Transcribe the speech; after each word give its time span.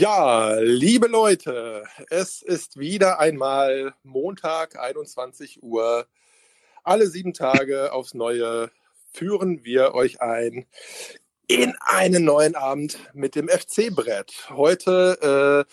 Ja, 0.00 0.54
liebe 0.60 1.08
Leute, 1.08 1.84
es 2.08 2.40
ist 2.40 2.78
wieder 2.78 3.18
einmal 3.20 3.92
Montag, 4.02 4.78
21 4.78 5.62
Uhr. 5.62 6.06
Alle 6.82 7.06
sieben 7.06 7.34
Tage 7.34 7.92
aufs 7.92 8.14
Neue 8.14 8.70
führen 9.12 9.62
wir 9.62 9.92
euch 9.92 10.22
ein 10.22 10.64
in 11.48 11.74
einen 11.80 12.24
neuen 12.24 12.54
Abend 12.54 12.98
mit 13.12 13.34
dem 13.34 13.50
FC-Brett. 13.50 14.48
Heute 14.48 15.66
äh, 15.68 15.72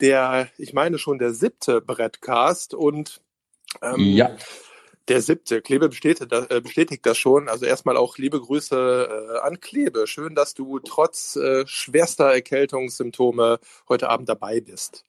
der, 0.00 0.48
ich 0.58 0.72
meine 0.72 0.98
schon 0.98 1.18
der 1.18 1.32
siebte 1.32 1.80
Brettcast 1.80 2.72
und 2.72 3.20
ähm, 3.82 3.98
ja. 3.98 4.36
Der 5.08 5.20
siebte, 5.20 5.62
Klebe 5.62 5.88
bestätigt 5.88 6.32
das, 6.32 6.46
äh, 6.46 6.60
bestätigt 6.60 7.06
das 7.06 7.16
schon. 7.16 7.48
Also 7.48 7.64
erstmal 7.64 7.96
auch 7.96 8.18
liebe 8.18 8.40
Grüße 8.40 9.08
äh, 9.08 9.38
an 9.38 9.60
Klebe. 9.60 10.06
Schön, 10.06 10.34
dass 10.34 10.54
du 10.54 10.80
trotz 10.80 11.36
äh, 11.36 11.64
schwerster 11.66 12.32
Erkältungssymptome 12.32 13.60
heute 13.88 14.08
Abend 14.08 14.28
dabei 14.28 14.60
bist. 14.60 15.04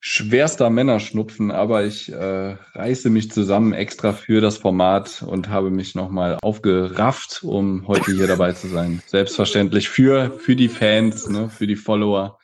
Schwerster 0.00 0.70
Männerschnupfen, 0.70 1.50
aber 1.50 1.84
ich 1.84 2.12
äh, 2.12 2.56
reiße 2.74 3.10
mich 3.10 3.32
zusammen 3.32 3.72
extra 3.72 4.12
für 4.12 4.40
das 4.40 4.56
Format 4.56 5.24
und 5.26 5.48
habe 5.48 5.70
mich 5.70 5.96
nochmal 5.96 6.38
aufgerafft, 6.40 7.42
um 7.42 7.86
heute 7.88 8.12
hier 8.12 8.28
dabei 8.28 8.52
zu 8.52 8.68
sein. 8.68 9.02
Selbstverständlich 9.06 9.88
für, 9.88 10.30
für 10.38 10.54
die 10.54 10.68
Fans, 10.68 11.28
ne, 11.28 11.50
für 11.50 11.66
die 11.66 11.74
Follower. 11.74 12.37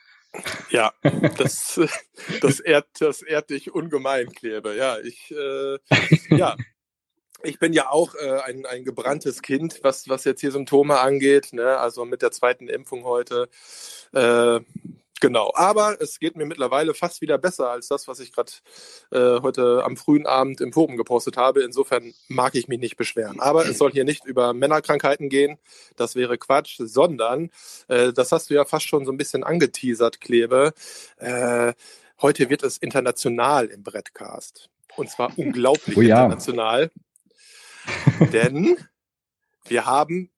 Ja, 0.69 0.93
das, 1.37 1.79
das, 2.41 2.59
ehrt, 2.59 2.87
das 2.99 3.21
ehrt 3.21 3.49
dich 3.49 3.73
ungemein, 3.73 4.31
Klebe. 4.31 4.75
Ja, 4.75 4.97
ich, 4.99 5.31
äh, 5.31 5.77
ja, 6.29 6.55
ich 7.43 7.59
bin 7.59 7.73
ja 7.73 7.89
auch 7.89 8.15
äh, 8.15 8.39
ein, 8.41 8.65
ein 8.65 8.83
gebranntes 8.83 9.41
Kind, 9.41 9.79
was, 9.83 10.09
was 10.09 10.23
jetzt 10.23 10.41
hier 10.41 10.51
Symptome 10.51 10.99
angeht. 10.99 11.53
Ne? 11.53 11.77
Also 11.77 12.05
mit 12.05 12.21
der 12.21 12.31
zweiten 12.31 12.67
Impfung 12.67 13.03
heute. 13.03 13.49
Äh, 14.13 14.61
Genau, 15.21 15.51
aber 15.55 16.01
es 16.01 16.19
geht 16.19 16.35
mir 16.35 16.45
mittlerweile 16.45 16.93
fast 16.93 17.21
wieder 17.21 17.37
besser 17.37 17.69
als 17.69 17.87
das, 17.87 18.07
was 18.07 18.19
ich 18.19 18.33
gerade 18.33 18.51
äh, 19.11 19.41
heute 19.41 19.83
am 19.85 19.95
frühen 19.95 20.27
Abend 20.27 20.59
im 20.59 20.73
Forum 20.73 20.97
gepostet 20.97 21.37
habe. 21.37 21.63
Insofern 21.63 22.13
mag 22.27 22.53
ich 22.55 22.67
mich 22.67 22.79
nicht 22.79 22.97
beschweren. 22.97 23.39
Aber 23.39 23.65
es 23.65 23.77
soll 23.77 23.91
hier 23.91 24.03
nicht 24.03 24.25
über 24.25 24.53
Männerkrankheiten 24.53 25.29
gehen, 25.29 25.57
das 25.95 26.15
wäre 26.15 26.37
Quatsch, 26.37 26.75
sondern, 26.79 27.49
äh, 27.87 28.11
das 28.11 28.33
hast 28.33 28.49
du 28.49 28.55
ja 28.55 28.65
fast 28.65 28.87
schon 28.87 29.05
so 29.05 29.11
ein 29.11 29.17
bisschen 29.17 29.45
angeteasert, 29.45 30.19
Klebe, 30.19 30.73
äh, 31.17 31.73
heute 32.21 32.49
wird 32.49 32.63
es 32.63 32.77
international 32.77 33.67
im 33.67 33.83
Brettcast. 33.83 34.69
Und 34.97 35.09
zwar 35.09 35.31
unglaublich 35.37 35.95
oh 35.95 36.01
ja. 36.01 36.25
international. 36.25 36.91
denn 38.33 38.77
wir 39.65 39.85
haben 39.85 40.29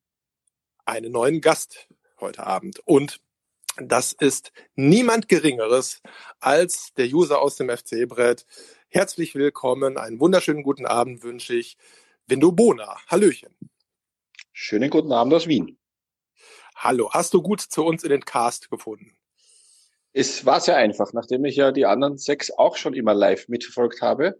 einen 0.85 1.11
neuen 1.11 1.41
Gast 1.41 1.87
heute 2.19 2.45
Abend. 2.45 2.79
Und 2.85 3.19
das 3.81 4.13
ist 4.13 4.51
niemand 4.75 5.27
Geringeres 5.27 6.01
als 6.39 6.93
der 6.97 7.07
User 7.07 7.41
aus 7.41 7.55
dem 7.55 7.69
FC-Brett. 7.69 8.45
Herzlich 8.89 9.35
willkommen, 9.35 9.97
einen 9.97 10.19
wunderschönen 10.19 10.63
guten 10.63 10.85
Abend 10.85 11.23
wünsche 11.23 11.53
ich. 11.55 11.77
Vindo 12.25 12.51
Bona, 12.51 12.97
Hallöchen. 13.07 13.55
Schönen 14.51 14.89
guten 14.89 15.11
Abend 15.11 15.33
aus 15.33 15.47
Wien. 15.47 15.77
Hallo, 16.75 17.11
hast 17.11 17.33
du 17.33 17.41
gut 17.41 17.61
zu 17.61 17.83
uns 17.85 18.03
in 18.03 18.09
den 18.09 18.25
Cast 18.25 18.69
gefunden? 18.69 19.15
Es 20.13 20.45
war 20.45 20.59
sehr 20.59 20.77
einfach. 20.77 21.13
Nachdem 21.13 21.45
ich 21.45 21.55
ja 21.55 21.71
die 21.71 21.85
anderen 21.85 22.17
sechs 22.17 22.51
auch 22.51 22.75
schon 22.75 22.93
immer 22.93 23.13
live 23.13 23.47
mitverfolgt 23.47 24.01
habe, 24.01 24.39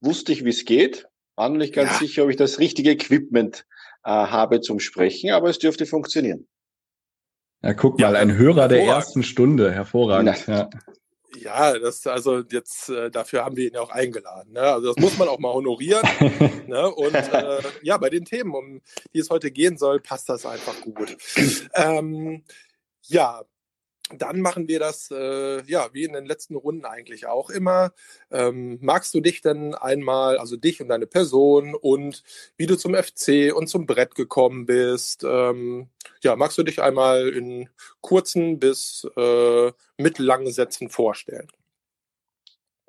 wusste 0.00 0.32
ich, 0.32 0.44
wie 0.44 0.50
es 0.50 0.64
geht. 0.64 1.08
War 1.36 1.48
noch 1.48 1.56
nicht 1.56 1.74
ganz 1.74 1.92
ja. 1.92 1.98
sicher, 1.98 2.24
ob 2.24 2.30
ich 2.30 2.36
das 2.36 2.58
richtige 2.58 2.90
Equipment 2.90 3.66
äh, 4.04 4.10
habe 4.10 4.60
zum 4.60 4.80
Sprechen, 4.80 5.30
aber 5.30 5.48
es 5.48 5.58
dürfte 5.58 5.86
funktionieren. 5.86 6.46
Ja, 7.64 7.72
guck 7.72 7.98
mal, 7.98 8.14
ein 8.14 8.36
Hörer 8.36 8.68
der 8.68 8.84
ersten 8.84 9.22
Stunde, 9.22 9.72
hervorragend. 9.72 10.46
Ja. 10.46 10.68
Ja, 11.36 11.78
das 11.78 12.06
also 12.06 12.42
jetzt 12.50 12.90
äh, 12.90 13.10
dafür 13.10 13.44
haben 13.44 13.56
wir 13.56 13.66
ihn 13.66 13.74
ja 13.74 13.80
auch 13.80 13.90
eingeladen. 13.90 14.52
Ne? 14.52 14.60
Also 14.60 14.92
das 14.92 15.02
muss 15.02 15.18
man 15.18 15.28
auch 15.28 15.38
mal 15.38 15.52
honorieren. 15.52 16.06
ne? 16.66 16.90
Und 16.94 17.14
äh, 17.14 17.62
ja, 17.82 17.96
bei 17.96 18.08
den 18.08 18.24
Themen, 18.24 18.54
um 18.54 18.80
die 19.14 19.18
es 19.18 19.30
heute 19.30 19.50
gehen 19.50 19.76
soll, 19.76 19.98
passt 20.00 20.28
das 20.28 20.46
einfach 20.46 20.80
gut. 20.82 21.16
Ähm, 21.74 22.44
ja, 23.02 23.42
dann 24.10 24.40
machen 24.40 24.68
wir 24.68 24.78
das 24.78 25.10
äh, 25.10 25.62
ja 25.64 25.88
wie 25.92 26.04
in 26.04 26.12
den 26.12 26.26
letzten 26.26 26.56
Runden 26.56 26.84
eigentlich 26.84 27.26
auch 27.26 27.48
immer. 27.48 27.92
Ähm, 28.30 28.78
magst 28.82 29.14
du 29.14 29.20
dich 29.20 29.40
denn 29.40 29.74
einmal, 29.74 30.36
also 30.36 30.56
dich 30.56 30.82
und 30.82 30.88
deine 30.88 31.06
Person 31.06 31.74
und 31.74 32.22
wie 32.56 32.66
du 32.66 32.76
zum 32.76 32.94
FC 32.94 33.54
und 33.54 33.68
zum 33.68 33.86
Brett 33.86 34.14
gekommen 34.14 34.66
bist? 34.66 35.24
Ähm, 35.24 35.88
ja, 36.22 36.36
magst 36.36 36.58
du 36.58 36.62
dich 36.62 36.82
einmal 36.82 37.28
in 37.28 37.70
kurzen 38.02 38.58
bis 38.58 39.06
äh, 39.16 39.72
mittellangen 39.96 40.52
Sätzen 40.52 40.90
vorstellen? 40.90 41.48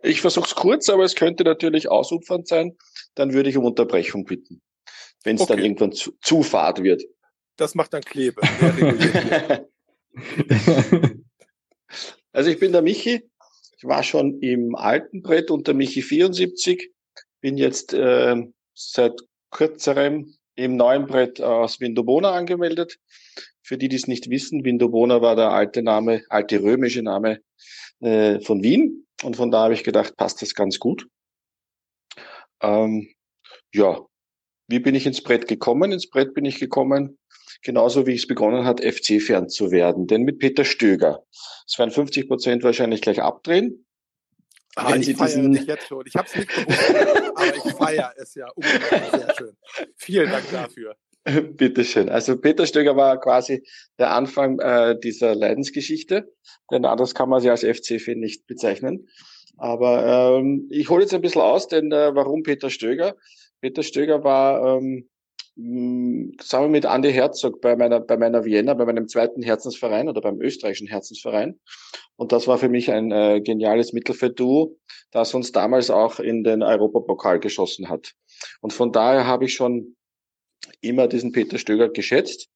Ich 0.04 0.22
versuche 0.22 0.48
es 0.48 0.56
kurz, 0.56 0.90
aber 0.90 1.04
es 1.04 1.16
könnte 1.16 1.44
natürlich 1.44 1.90
ausufernd 1.90 2.48
sein. 2.48 2.78
Dann 3.16 3.34
würde 3.34 3.50
ich 3.50 3.58
um 3.58 3.66
Unterbrechung 3.66 4.26
bitten, 4.26 4.62
wenn 5.24 5.38
es 5.38 5.42
okay. 5.42 5.54
dann 5.54 5.64
irgendwann 5.64 5.92
zu, 5.94 6.14
zu 6.22 6.44
fad 6.44 6.84
wird. 6.84 7.04
Das 7.56 7.74
macht 7.74 7.94
dann 7.94 8.04
Klebe. 8.04 8.42
also 12.32 12.50
ich 12.50 12.60
bin 12.60 12.72
der 12.72 12.82
Michi. 12.82 13.30
Ich 13.78 13.84
war 13.84 14.04
schon 14.04 14.40
im 14.42 14.76
alten 14.76 15.22
Brett 15.22 15.52
unter 15.52 15.74
Michi 15.74 16.02
74. 16.02 16.92
Bin 17.42 17.58
jetzt 17.58 17.94
äh, 17.94 18.36
seit 18.74 19.20
kürzerem 19.52 20.34
im 20.56 20.78
neuen 20.78 21.06
Brett 21.06 21.42
aus 21.42 21.80
Vindobona 21.80 22.32
angemeldet. 22.32 22.98
Für 23.62 23.78
die, 23.78 23.90
die 23.90 23.96
es 23.96 24.08
nicht 24.08 24.30
wissen, 24.30 24.64
Vindobona 24.64 25.22
war 25.22 25.36
der 25.36 25.52
alte 25.52 25.82
Name, 25.82 26.24
alte 26.30 26.62
römische 26.62 27.02
Name 27.02 27.42
äh, 28.00 28.40
von 28.40 28.64
Wien. 28.64 29.06
Und 29.24 29.36
von 29.36 29.52
da 29.52 29.64
habe 29.64 29.74
ich 29.74 29.84
gedacht, 29.84 30.16
passt 30.18 30.42
das 30.42 30.56
ganz 30.56 30.80
gut. 30.80 31.08
Ähm, 32.62 33.10
ja, 33.74 34.06
wie 34.68 34.80
bin 34.80 34.96
ich 34.96 35.06
ins 35.06 35.22
Brett 35.22 35.48
gekommen? 35.48 35.92
Ins 35.92 36.10
Brett 36.10 36.34
bin 36.34 36.46
ich 36.46 36.60
gekommen 36.60 37.18
genauso 37.62 38.08
wie 38.08 38.16
es 38.16 38.28
begonnen 38.28 38.66
hat, 38.66 38.82
FC-Fan 38.82 39.50
zu 39.50 39.72
werden. 39.72 40.08
Denn 40.08 40.24
mit 40.24 40.40
Peter 40.40 40.66
Stöger. 40.66 41.24
Es 41.68 41.78
werden 41.78 41.92
50 41.92 42.28
Prozent 42.28 42.64
wahrscheinlich 42.64 43.02
gleich 43.02 43.22
abdrehen. 43.22 43.86
Ah, 44.76 44.92
wenn 44.92 45.02
ich 45.02 45.08
Sie 45.08 45.14
diesen... 45.14 45.54
dich 45.54 45.68
jetzt 45.68 45.88
schon. 45.88 46.04
Ich 46.06 46.16
habe 46.16 46.28
es 46.28 46.36
nicht 46.36 46.50
gewusst, 46.50 46.94
aber 47.36 47.56
ich 47.56 47.74
feiere 47.74 48.14
es 48.18 48.36
ja 48.36 48.48
sehr 48.58 49.34
schön. 49.38 49.58
Vielen 49.96 50.30
Dank 50.30 50.52
dafür. 50.52 50.96
Bitteschön. 51.58 52.10
Also 52.10 52.38
Peter 52.38 52.68
Stöger 52.68 52.96
war 52.96 53.20
quasi 53.20 53.64
der 53.98 54.12
Anfang 54.12 54.60
äh, 54.60 55.00
dieser 55.00 55.34
Leidensgeschichte, 55.34 56.32
denn 56.72 56.86
anders 56.86 57.16
kann 57.16 57.30
man 57.30 57.42
sie 57.42 57.50
als 57.50 57.64
FC-Fan 57.64 58.20
nicht 58.20 58.46
bezeichnen. 58.48 59.08
Aber 59.58 60.40
ähm, 60.40 60.68
ich 60.70 60.90
hole 60.90 61.02
jetzt 61.02 61.14
ein 61.14 61.22
bisschen 61.22 61.42
aus, 61.42 61.68
denn 61.68 61.92
äh, 61.92 62.14
warum 62.14 62.44
Peter 62.44 62.70
Stöger? 62.70 63.16
Peter 63.62 63.82
Stöger 63.82 64.24
war 64.24 64.78
ähm, 64.78 65.10
zusammen 65.56 66.72
mit 66.72 66.84
Andy 66.84 67.14
Herzog 67.14 67.62
bei 67.62 67.76
meiner, 67.78 68.02
bei 68.02 68.18
meiner 68.18 68.44
Vienna, 68.44 68.74
bei 68.74 68.86
meinem 68.86 69.08
zweiten 69.08 69.42
Herzensverein 69.42 70.10
oder 70.10 70.20
beim 70.20 70.42
österreichischen 70.42 70.88
Herzensverein. 70.88 71.60
Und 72.18 72.32
das 72.32 72.48
war 72.48 72.58
für 72.58 72.68
mich 72.68 72.92
ein 72.92 73.12
äh, 73.12 73.42
geniales 73.42 73.94
Mittelfeldduo, 73.94 74.78
das 75.12 75.34
uns 75.34 75.54
damals 75.54 75.90
auch 75.90 76.20
in 76.20 76.44
den 76.44 76.62
Europapokal 76.62 77.40
geschossen 77.40 77.88
hat. 77.88 78.14
Und 78.60 78.74
von 78.74 78.92
daher 78.92 79.26
habe 79.28 79.46
ich 79.46 79.54
schon 79.54 79.96
immer 80.82 81.08
diesen 81.08 81.32
Peter 81.32 81.58
Stöger 81.58 81.90
geschätzt. 81.90 82.50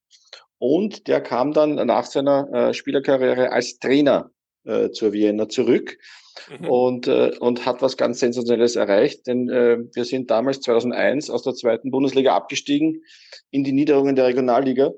Und 0.57 1.07
der 1.07 1.21
kam 1.21 1.53
dann 1.53 1.75
nach 1.75 2.05
seiner 2.05 2.51
äh, 2.51 2.73
Spielerkarriere 2.73 3.53
als 3.53 3.79
Trainer 3.79 4.31
äh, 4.65 4.89
zur 4.91 5.13
Vienna 5.13 5.47
zurück 5.47 5.97
mhm. 6.59 6.69
und, 6.69 7.07
äh, 7.07 7.31
und 7.39 7.65
hat 7.65 7.81
was 7.81 7.97
ganz 7.97 8.19
Sensationelles 8.19 8.75
erreicht, 8.75 9.27
denn 9.27 9.49
äh, 9.49 9.79
wir 9.93 10.05
sind 10.05 10.29
damals 10.31 10.61
2001 10.61 11.29
aus 11.29 11.43
der 11.43 11.53
zweiten 11.53 11.91
Bundesliga 11.91 12.35
abgestiegen 12.35 13.03
in 13.51 13.63
die 13.63 13.71
Niederungen 13.73 14.15
der 14.15 14.27
Regionalliga. 14.27 14.91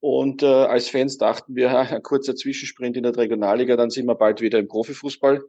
Und 0.00 0.42
äh, 0.42 0.46
als 0.46 0.88
Fans 0.88 1.16
dachten 1.16 1.56
wir, 1.56 1.70
ein 1.78 2.02
kurzer 2.02 2.34
Zwischensprint 2.36 2.96
in 2.96 3.04
der 3.04 3.16
Regionalliga, 3.16 3.76
dann 3.76 3.90
sind 3.90 4.06
wir 4.06 4.14
bald 4.14 4.40
wieder 4.40 4.58
im 4.58 4.68
Profifußball. 4.68 5.42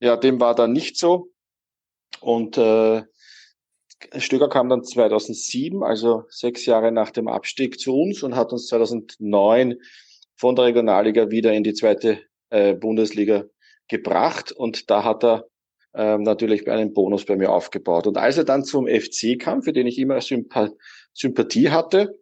Ja, 0.00 0.16
dem 0.16 0.40
war 0.40 0.54
dann 0.54 0.72
nicht 0.72 0.98
so. 0.98 1.30
Und 2.20 2.58
äh, 2.58 3.02
Stöger 4.18 4.48
kam 4.48 4.68
dann 4.68 4.84
2007, 4.84 5.82
also 5.82 6.24
sechs 6.28 6.66
Jahre 6.66 6.92
nach 6.92 7.10
dem 7.10 7.28
Abstieg 7.28 7.78
zu 7.78 7.94
uns 7.94 8.22
und 8.22 8.36
hat 8.36 8.52
uns 8.52 8.66
2009 8.66 9.78
von 10.36 10.56
der 10.56 10.66
Regionalliga 10.66 11.30
wieder 11.30 11.52
in 11.52 11.64
die 11.64 11.74
zweite 11.74 12.18
äh, 12.50 12.74
Bundesliga 12.74 13.44
gebracht 13.88 14.52
und 14.52 14.90
da 14.90 15.04
hat 15.04 15.24
er 15.24 15.46
ähm, 15.94 16.22
natürlich 16.22 16.68
einen 16.68 16.94
Bonus 16.94 17.24
bei 17.24 17.36
mir 17.36 17.50
aufgebaut. 17.50 18.06
Und 18.06 18.16
als 18.16 18.38
er 18.38 18.44
dann 18.44 18.64
zum 18.64 18.86
FC 18.86 19.38
kam, 19.38 19.62
für 19.62 19.72
den 19.72 19.86
ich 19.86 19.98
immer 19.98 20.20
Sympa 20.20 20.70
Sympathie 21.14 21.70
hatte, 21.70 22.18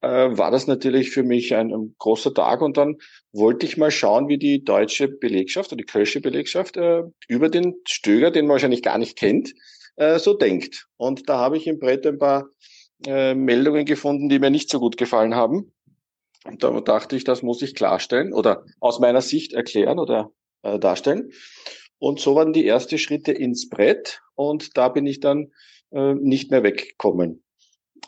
äh, 0.00 0.08
war 0.08 0.50
das 0.50 0.66
natürlich 0.66 1.10
für 1.10 1.24
mich 1.24 1.54
ein, 1.54 1.72
ein, 1.72 1.94
großer 1.98 2.32
Tag 2.32 2.62
und 2.62 2.76
dann 2.76 2.98
wollte 3.32 3.66
ich 3.66 3.76
mal 3.76 3.90
schauen, 3.90 4.28
wie 4.28 4.38
die 4.38 4.62
deutsche 4.62 5.08
Belegschaft 5.08 5.72
oder 5.72 5.78
die 5.78 5.86
kölsche 5.86 6.20
Belegschaft 6.20 6.76
äh, 6.76 7.02
über 7.26 7.48
den 7.48 7.74
Stöger, 7.86 8.30
den 8.30 8.46
man 8.46 8.52
wahrscheinlich 8.52 8.82
gar 8.82 8.98
nicht 8.98 9.18
kennt, 9.18 9.54
äh, 9.96 10.18
so 10.18 10.34
denkt. 10.34 10.86
Und 10.96 11.28
da 11.28 11.38
habe 11.38 11.56
ich 11.56 11.66
im 11.66 11.78
Brett 11.80 12.06
ein 12.06 12.18
paar 12.18 12.48
äh, 13.06 13.34
Meldungen 13.34 13.84
gefunden, 13.84 14.28
die 14.28 14.38
mir 14.38 14.50
nicht 14.50 14.70
so 14.70 14.78
gut 14.78 14.96
gefallen 14.96 15.34
haben. 15.34 15.72
Und 16.44 16.62
da 16.62 16.80
dachte 16.80 17.16
ich, 17.16 17.24
das 17.24 17.42
muss 17.42 17.62
ich 17.62 17.74
klarstellen 17.74 18.32
oder 18.32 18.64
aus 18.80 19.00
meiner 19.00 19.20
Sicht 19.20 19.52
erklären 19.52 19.98
oder 19.98 20.30
äh, 20.62 20.78
darstellen. 20.78 21.32
Und 21.98 22.20
so 22.20 22.34
waren 22.34 22.52
die 22.52 22.66
ersten 22.66 22.98
Schritte 22.98 23.32
ins 23.32 23.68
Brett 23.68 24.20
und 24.34 24.76
da 24.76 24.88
bin 24.88 25.06
ich 25.06 25.20
dann 25.20 25.52
äh, 25.90 26.14
nicht 26.14 26.50
mehr 26.50 26.62
weggekommen. 26.62 27.42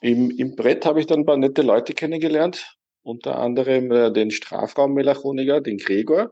Im, 0.01 0.31
Im 0.31 0.55
Brett 0.55 0.87
habe 0.87 1.01
ich 1.01 1.07
dann 1.07 1.21
ein 1.21 1.27
paar 1.27 1.37
nette 1.37 1.63
Leute 1.63 1.93
kennengelernt, 1.93 2.77
unter 3.03 3.39
anderem 3.39 3.91
äh, 3.91 4.13
den 4.13 4.31
Strafraummelachoniker, 4.31 5.61
den 5.61 5.79
Gregor, 5.79 6.31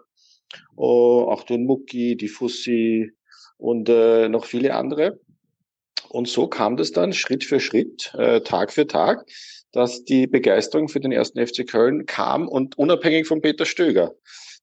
oh, 0.77 1.27
auch 1.29 1.43
den 1.43 1.67
Mucki, 1.67 2.17
die 2.17 2.29
Fussi 2.29 3.13
und 3.57 3.89
äh, 3.89 4.29
noch 4.29 4.45
viele 4.45 4.75
andere. 4.75 5.21
Und 6.09 6.29
so 6.29 6.47
kam 6.47 6.77
das 6.77 6.93
dann 6.93 7.13
Schritt 7.13 7.45
für 7.45 7.61
Schritt, 7.61 8.15
äh, 8.17 8.41
Tag 8.41 8.73
für 8.73 8.87
Tag, 8.87 9.27
dass 9.73 10.05
die 10.05 10.27
Begeisterung 10.27 10.89
für 10.89 11.01
den 11.01 11.13
ersten 11.13 11.45
FC 11.45 11.67
Köln 11.67 12.07
kam 12.07 12.49
und 12.49 12.79
unabhängig 12.79 13.27
von 13.27 13.43
Peter 13.43 13.67
Stöger. 13.67 14.15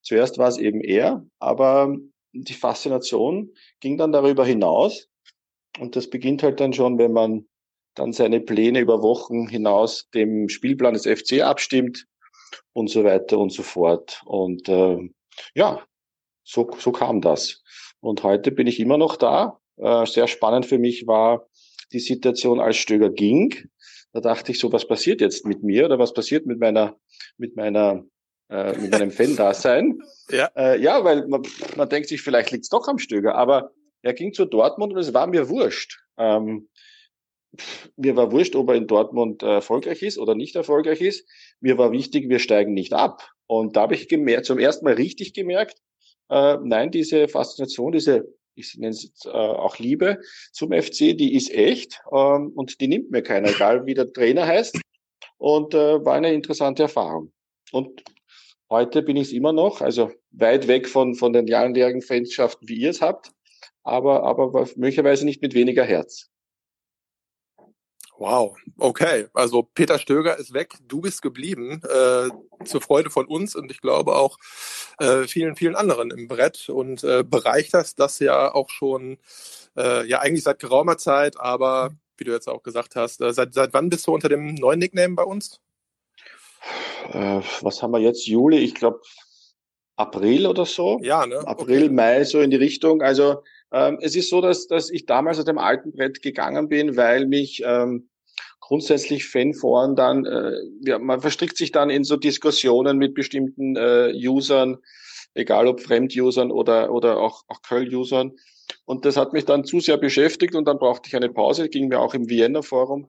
Zuerst 0.06 0.38
war 0.38 0.46
es 0.46 0.56
eben 0.56 0.80
er, 0.82 1.26
aber 1.40 1.96
die 2.32 2.54
Faszination 2.54 3.52
ging 3.80 3.98
dann 3.98 4.12
darüber 4.12 4.46
hinaus. 4.46 5.08
Und 5.80 5.96
das 5.96 6.08
beginnt 6.08 6.44
halt 6.44 6.60
dann 6.60 6.72
schon, 6.72 6.96
wenn 6.98 7.12
man 7.12 7.48
dann 7.96 8.12
seine 8.12 8.40
Pläne 8.40 8.78
über 8.78 9.02
Wochen 9.02 9.48
hinaus 9.48 10.08
dem 10.14 10.48
Spielplan 10.48 10.94
des 10.94 11.06
FC 11.06 11.42
abstimmt 11.42 12.06
und 12.72 12.88
so 12.88 13.02
weiter 13.02 13.38
und 13.38 13.52
so 13.52 13.64
fort. 13.64 14.22
Und 14.26 14.68
äh, 14.68 15.10
ja, 15.54 15.84
so, 16.44 16.70
so 16.78 16.92
kam 16.92 17.20
das. 17.20 17.64
Und 17.98 18.22
heute 18.22 18.52
bin 18.52 18.68
ich 18.68 18.78
immer 18.78 18.98
noch 18.98 19.16
da. 19.16 19.58
Äh, 19.76 20.06
sehr 20.06 20.28
spannend 20.28 20.66
für 20.66 20.78
mich 20.78 21.08
war 21.08 21.48
die 21.92 21.98
Situation, 21.98 22.60
als 22.60 22.76
Stöger 22.76 23.10
ging. 23.10 23.54
Da 24.12 24.20
dachte 24.20 24.52
ich 24.52 24.60
so, 24.60 24.70
was 24.72 24.86
passiert 24.86 25.20
jetzt 25.20 25.44
mit 25.46 25.64
mir 25.64 25.86
oder 25.86 25.98
was 25.98 26.14
passiert 26.14 26.46
mit 26.46 26.60
meiner, 26.60 26.96
mit 27.38 27.56
meiner, 27.56 28.04
äh, 28.48 28.76
mit 28.78 28.90
meinem 28.90 29.10
Fan-Dasein? 29.10 30.00
ja. 30.30 30.50
Äh, 30.56 30.80
ja, 30.80 31.02
weil 31.04 31.26
man, 31.26 31.42
man 31.76 31.88
denkt 31.88 32.08
sich, 32.08 32.22
vielleicht 32.22 32.50
liegt's 32.50 32.68
doch 32.68 32.88
am 32.88 32.98
Stöger, 32.98 33.34
aber 33.34 33.72
er 34.02 34.14
ging 34.14 34.32
zu 34.32 34.44
Dortmund 34.44 34.92
und 34.92 34.98
es 34.98 35.14
war 35.14 35.26
mir 35.26 35.48
wurscht. 35.48 35.98
Ähm, 36.16 36.68
mir 37.96 38.16
war 38.16 38.32
wurscht, 38.32 38.54
ob 38.54 38.68
er 38.68 38.76
in 38.76 38.86
Dortmund 38.86 39.42
erfolgreich 39.42 40.02
ist 40.02 40.18
oder 40.18 40.34
nicht 40.34 40.56
erfolgreich 40.56 41.00
ist. 41.00 41.26
Mir 41.60 41.78
war 41.78 41.92
wichtig, 41.92 42.28
wir 42.28 42.38
steigen 42.38 42.74
nicht 42.74 42.92
ab. 42.92 43.28
Und 43.46 43.76
da 43.76 43.82
habe 43.82 43.94
ich 43.94 44.08
gemerkt, 44.08 44.46
zum 44.46 44.58
ersten 44.58 44.84
Mal 44.84 44.94
richtig 44.94 45.32
gemerkt, 45.32 45.80
äh, 46.28 46.56
nein, 46.62 46.90
diese 46.90 47.28
Faszination, 47.28 47.92
diese, 47.92 48.26
ich 48.54 48.76
nenne 48.76 48.90
es 48.90 49.04
jetzt, 49.04 49.26
äh, 49.26 49.30
auch 49.30 49.78
Liebe 49.78 50.18
zum 50.52 50.72
FC, 50.72 51.16
die 51.16 51.34
ist 51.34 51.50
echt 51.52 52.00
ähm, 52.12 52.52
und 52.54 52.80
die 52.80 52.88
nimmt 52.88 53.10
mir 53.10 53.22
keiner, 53.22 53.50
egal 53.50 53.86
wie 53.86 53.94
der 53.94 54.12
Trainer 54.12 54.46
heißt. 54.46 54.80
Und 55.38 55.74
äh, 55.74 56.04
war 56.04 56.14
eine 56.14 56.32
interessante 56.32 56.84
Erfahrung. 56.84 57.32
Und 57.70 58.02
heute 58.70 59.02
bin 59.02 59.16
ich 59.16 59.28
es 59.28 59.32
immer 59.32 59.52
noch, 59.52 59.80
also 59.80 60.12
weit 60.32 60.68
weg 60.68 60.88
von, 60.88 61.14
von 61.14 61.32
den 61.32 61.46
langjährigen 61.46 62.02
Fanschaften, 62.02 62.68
wie 62.68 62.76
ihr 62.76 62.90
es 62.90 63.00
habt, 63.00 63.32
aber, 63.82 64.24
aber 64.24 64.68
möglicherweise 64.76 65.24
nicht 65.24 65.42
mit 65.42 65.54
weniger 65.54 65.84
Herz. 65.84 66.30
Wow, 68.18 68.56
okay. 68.78 69.26
Also 69.34 69.62
Peter 69.62 69.98
Stöger 69.98 70.38
ist 70.38 70.54
weg, 70.54 70.74
du 70.88 71.02
bist 71.02 71.20
geblieben, 71.20 71.82
äh, 71.84 72.28
zur 72.64 72.80
Freude 72.80 73.10
von 73.10 73.26
uns 73.26 73.54
und 73.54 73.70
ich 73.70 73.82
glaube 73.82 74.16
auch 74.16 74.38
äh, 74.98 75.24
vielen, 75.24 75.54
vielen 75.54 75.76
anderen 75.76 76.10
im 76.10 76.26
Brett 76.26 76.70
und 76.70 77.04
äh, 77.04 77.22
bereicherst 77.22 78.00
das 78.00 78.18
ja 78.18 78.54
auch 78.54 78.70
schon, 78.70 79.18
äh, 79.76 80.06
ja 80.06 80.20
eigentlich 80.20 80.44
seit 80.44 80.60
geraumer 80.60 80.96
Zeit, 80.96 81.38
aber 81.38 81.90
wie 82.16 82.24
du 82.24 82.32
jetzt 82.32 82.48
auch 82.48 82.62
gesagt 82.62 82.96
hast, 82.96 83.20
äh, 83.20 83.34
seit, 83.34 83.52
seit 83.52 83.74
wann 83.74 83.90
bist 83.90 84.06
du 84.06 84.14
unter 84.14 84.30
dem 84.30 84.54
neuen 84.54 84.78
Nickname 84.78 85.14
bei 85.14 85.24
uns? 85.24 85.60
Äh, 87.12 87.40
was 87.62 87.82
haben 87.82 87.92
wir 87.92 88.00
jetzt? 88.00 88.26
Juli, 88.26 88.58
ich 88.58 88.74
glaube 88.74 89.00
April 89.96 90.46
oder 90.46 90.66
so. 90.66 90.98
Ja, 91.02 91.26
ne? 91.26 91.38
April, 91.46 91.84
okay. 91.84 91.92
Mai, 91.92 92.24
so 92.24 92.40
in 92.40 92.50
die 92.50 92.56
Richtung. 92.56 93.02
Also 93.02 93.42
ähm, 93.72 93.98
es 94.00 94.14
ist 94.14 94.30
so, 94.30 94.40
dass, 94.40 94.66
dass 94.66 94.90
ich 94.90 95.06
damals 95.06 95.38
aus 95.38 95.44
dem 95.44 95.58
alten 95.58 95.92
Brett 95.92 96.22
gegangen 96.22 96.68
bin, 96.68 96.96
weil 96.96 97.26
mich 97.26 97.62
ähm, 97.64 98.08
grundsätzlich 98.60 99.26
Fanforen 99.26 99.96
dann, 99.96 100.26
äh, 100.26 100.52
ja, 100.86 100.98
man 100.98 101.20
verstrickt 101.20 101.56
sich 101.56 101.72
dann 101.72 101.90
in 101.90 102.04
so 102.04 102.16
Diskussionen 102.16 102.98
mit 102.98 103.14
bestimmten 103.14 103.76
äh, 103.76 104.12
Usern, 104.14 104.78
egal 105.34 105.66
ob 105.66 105.80
Fremdusern 105.80 106.50
oder, 106.50 106.92
oder 106.92 107.18
auch, 107.18 107.44
auch 107.48 107.62
Curl-Usern. 107.62 108.32
Und 108.84 109.04
das 109.04 109.16
hat 109.16 109.32
mich 109.32 109.44
dann 109.44 109.64
zu 109.64 109.80
sehr 109.80 109.96
beschäftigt 109.96 110.54
und 110.54 110.66
dann 110.66 110.78
brauchte 110.78 111.08
ich 111.08 111.16
eine 111.16 111.28
Pause, 111.28 111.68
ging 111.68 111.88
mir 111.88 112.00
auch 112.00 112.14
im 112.14 112.28
Vienna 112.28 112.62
Forum 112.62 113.08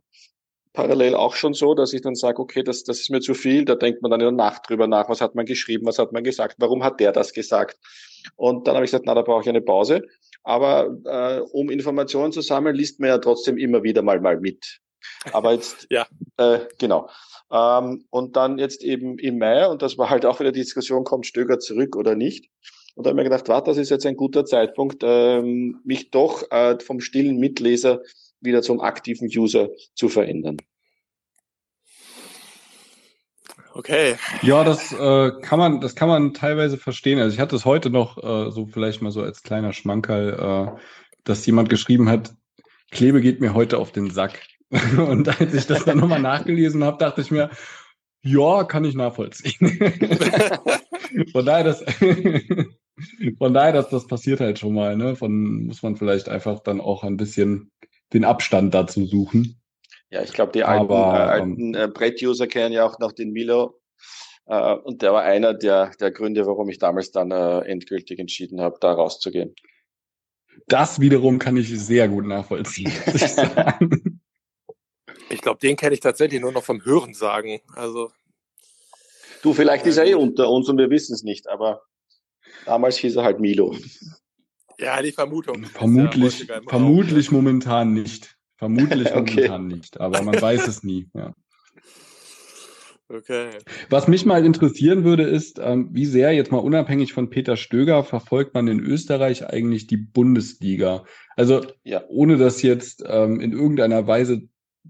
parallel 0.77 1.15
auch 1.15 1.35
schon 1.35 1.55
so, 1.55 1.73
dass 1.73 1.91
ich 1.93 2.01
dann 2.01 2.13
sage, 2.13 2.39
okay, 2.39 2.61
das, 2.61 2.83
das 2.83 2.99
ist 2.99 3.09
mir 3.09 3.19
zu 3.19 3.33
viel, 3.33 3.65
da 3.65 3.73
denkt 3.73 4.03
man 4.03 4.11
dann 4.11 4.21
in 4.21 4.27
der 4.27 4.31
Nacht 4.31 4.69
drüber 4.69 4.85
nach, 4.85 5.09
was 5.09 5.21
hat 5.21 5.33
man 5.33 5.47
geschrieben, 5.47 5.87
was 5.87 5.97
hat 5.97 6.11
man 6.11 6.23
gesagt, 6.23 6.57
warum 6.59 6.83
hat 6.83 6.99
der 6.99 7.11
das 7.11 7.33
gesagt? 7.33 7.79
Und 8.35 8.67
dann 8.67 8.75
habe 8.75 8.85
ich 8.85 8.91
gesagt, 8.91 9.05
na, 9.07 9.15
da 9.15 9.23
brauche 9.23 9.41
ich 9.41 9.49
eine 9.49 9.61
Pause. 9.61 10.03
Aber 10.43 10.95
äh, 11.05 11.39
um 11.51 11.71
Informationen 11.71 12.31
zu 12.31 12.41
sammeln, 12.41 12.75
liest 12.75 12.99
man 12.99 13.09
ja 13.09 13.17
trotzdem 13.17 13.57
immer 13.57 13.81
wieder 13.81 14.03
mal 14.03 14.21
mal 14.21 14.39
mit. 14.39 14.79
Aber 15.33 15.53
jetzt, 15.53 15.87
ja, 15.89 16.05
äh, 16.37 16.59
genau. 16.77 17.09
Ähm, 17.51 18.05
und 18.11 18.35
dann 18.35 18.59
jetzt 18.59 18.83
eben 18.83 19.17
im 19.17 19.39
Mai, 19.39 19.67
und 19.67 19.81
das 19.81 19.97
war 19.97 20.11
halt 20.11 20.27
auch 20.27 20.39
wieder 20.39 20.51
die 20.51 20.61
Diskussion, 20.61 21.03
kommt 21.03 21.25
Stöger 21.25 21.57
zurück 21.57 21.95
oder 21.95 22.13
nicht? 22.13 22.51
Und 22.93 23.05
da 23.05 23.09
habe 23.09 23.19
ich 23.19 23.23
mir 23.23 23.31
gedacht, 23.31 23.49
warte, 23.49 23.71
das 23.71 23.77
ist 23.77 23.89
jetzt 23.89 24.05
ein 24.05 24.15
guter 24.15 24.45
Zeitpunkt, 24.45 25.01
ähm, 25.03 25.79
mich 25.83 26.11
doch 26.11 26.43
äh, 26.51 26.77
vom 26.79 26.99
stillen 26.99 27.37
Mitleser 27.39 28.01
wieder 28.41 28.61
zum 28.61 28.81
aktiven 28.81 29.29
User 29.35 29.69
zu 29.95 30.09
verändern. 30.09 30.57
Okay. 33.73 34.15
Ja, 34.41 34.63
das 34.63 34.91
äh, 34.91 35.31
kann 35.41 35.59
man, 35.59 35.81
das 35.81 35.95
kann 35.95 36.09
man 36.09 36.33
teilweise 36.33 36.77
verstehen. 36.77 37.19
Also 37.19 37.35
ich 37.35 37.39
hatte 37.39 37.55
es 37.55 37.63
heute 37.63 37.91
noch 37.91 38.17
äh, 38.17 38.51
so 38.51 38.65
vielleicht 38.65 39.03
mal 39.03 39.11
so 39.11 39.21
als 39.21 39.43
kleiner 39.43 39.71
Schmankerl, 39.71 40.73
äh, 40.75 40.79
dass 41.23 41.45
jemand 41.45 41.69
geschrieben 41.69 42.09
hat, 42.09 42.33
Klebe 42.89 43.21
geht 43.21 43.39
mir 43.39 43.53
heute 43.53 43.77
auf 43.77 43.91
den 43.91 44.09
Sack. 44.09 44.41
Und 44.97 45.27
als 45.39 45.53
ich 45.53 45.67
das 45.67 45.85
dann 45.85 45.99
nochmal 45.99 46.21
nachgelesen 46.21 46.83
habe, 46.83 46.97
dachte 46.97 47.21
ich 47.21 47.29
mir, 47.29 47.51
ja, 48.23 48.63
kann 48.63 48.83
ich 48.83 48.95
nachvollziehen. 48.95 49.79
von 51.31 51.45
daher, 51.45 51.63
das, 51.63 51.83
von 53.37 53.53
daher, 53.53 53.73
dass 53.73 53.89
das 53.89 54.07
passiert 54.07 54.39
halt 54.39 54.59
schon 54.59 54.73
mal, 54.73 54.97
ne? 54.97 55.15
Von 55.15 55.67
muss 55.67 55.83
man 55.83 55.95
vielleicht 55.95 56.29
einfach 56.29 56.59
dann 56.59 56.81
auch 56.81 57.03
ein 57.03 57.17
bisschen 57.17 57.71
den 58.13 58.23
Abstand 58.23 58.73
dazu 58.73 59.05
suchen. 59.05 59.61
Ja, 60.09 60.23
ich 60.23 60.33
glaube, 60.33 60.53
die 60.53 60.63
alten, 60.63 60.91
Aber, 60.91 61.17
äh, 61.17 61.31
alten 61.31 61.73
äh, 61.75 61.89
Brett-User 61.93 62.47
kennen 62.47 62.73
ja 62.73 62.85
auch 62.85 62.97
noch 62.99 63.11
den 63.11 63.31
Milo. 63.31 63.79
Äh, 64.45 64.75
und 64.75 65.01
der 65.01 65.13
war 65.13 65.23
einer 65.23 65.53
der, 65.53 65.91
der 65.99 66.11
Gründe, 66.11 66.45
warum 66.45 66.69
ich 66.69 66.79
damals 66.79 67.11
dann 67.11 67.31
äh, 67.31 67.59
endgültig 67.61 68.19
entschieden 68.19 68.61
habe, 68.61 68.77
da 68.79 68.93
rauszugehen. 68.93 69.53
Das 70.67 70.99
wiederum 70.99 71.39
kann 71.39 71.57
ich 71.57 71.69
sehr 71.79 72.07
gut 72.07 72.25
nachvollziehen. 72.25 72.91
ich 75.29 75.41
glaube, 75.41 75.59
den 75.59 75.75
kenne 75.75 75.93
ich 75.93 75.99
tatsächlich 75.99 76.41
nur 76.41 76.51
noch 76.51 76.63
vom 76.63 76.83
Hören 76.83 77.13
sagen. 77.13 77.59
Also. 77.73 78.11
Du, 79.43 79.53
vielleicht 79.53 79.85
ist 79.85 79.97
er 79.97 80.05
eh 80.05 80.15
unter 80.15 80.49
uns 80.49 80.67
und 80.67 80.77
wir 80.77 80.89
wissen 80.89 81.13
es 81.13 81.23
nicht, 81.23 81.47
aber 81.47 81.83
damals 82.65 82.97
hieß 82.97 83.17
er 83.17 83.23
halt 83.23 83.39
Milo. 83.39 83.75
Ja, 84.79 85.01
die 85.01 85.11
Vermutung. 85.11 85.63
Vermutlich, 85.65 86.47
ja 86.47 86.61
vermutlich 86.67 87.31
momentan 87.31 87.93
nicht. 87.93 88.37
Vermutlich 88.57 89.07
okay. 89.13 89.47
momentan 89.47 89.67
nicht, 89.67 89.99
aber 89.99 90.21
man 90.21 90.39
weiß 90.39 90.67
es 90.67 90.83
nie. 90.83 91.09
Ja. 91.13 91.33
Okay. 93.09 93.51
Was 93.89 94.09
mich 94.09 94.25
mal 94.25 94.45
interessieren 94.45 95.05
würde, 95.05 95.23
ist, 95.23 95.59
ähm, 95.63 95.89
wie 95.93 96.05
sehr 96.05 96.33
jetzt 96.33 96.51
mal 96.51 96.57
unabhängig 96.57 97.13
von 97.13 97.29
Peter 97.29 97.55
Stöger 97.55 98.03
verfolgt 98.03 98.53
man 98.53 98.67
in 98.67 98.81
Österreich 98.81 99.47
eigentlich 99.47 99.87
die 99.87 99.97
Bundesliga? 99.97 101.05
Also 101.37 101.65
ja. 101.83 102.03
ohne 102.09 102.37
das 102.37 102.61
jetzt 102.61 103.03
ähm, 103.07 103.39
in 103.39 103.53
irgendeiner 103.53 104.05
Weise 104.07 104.49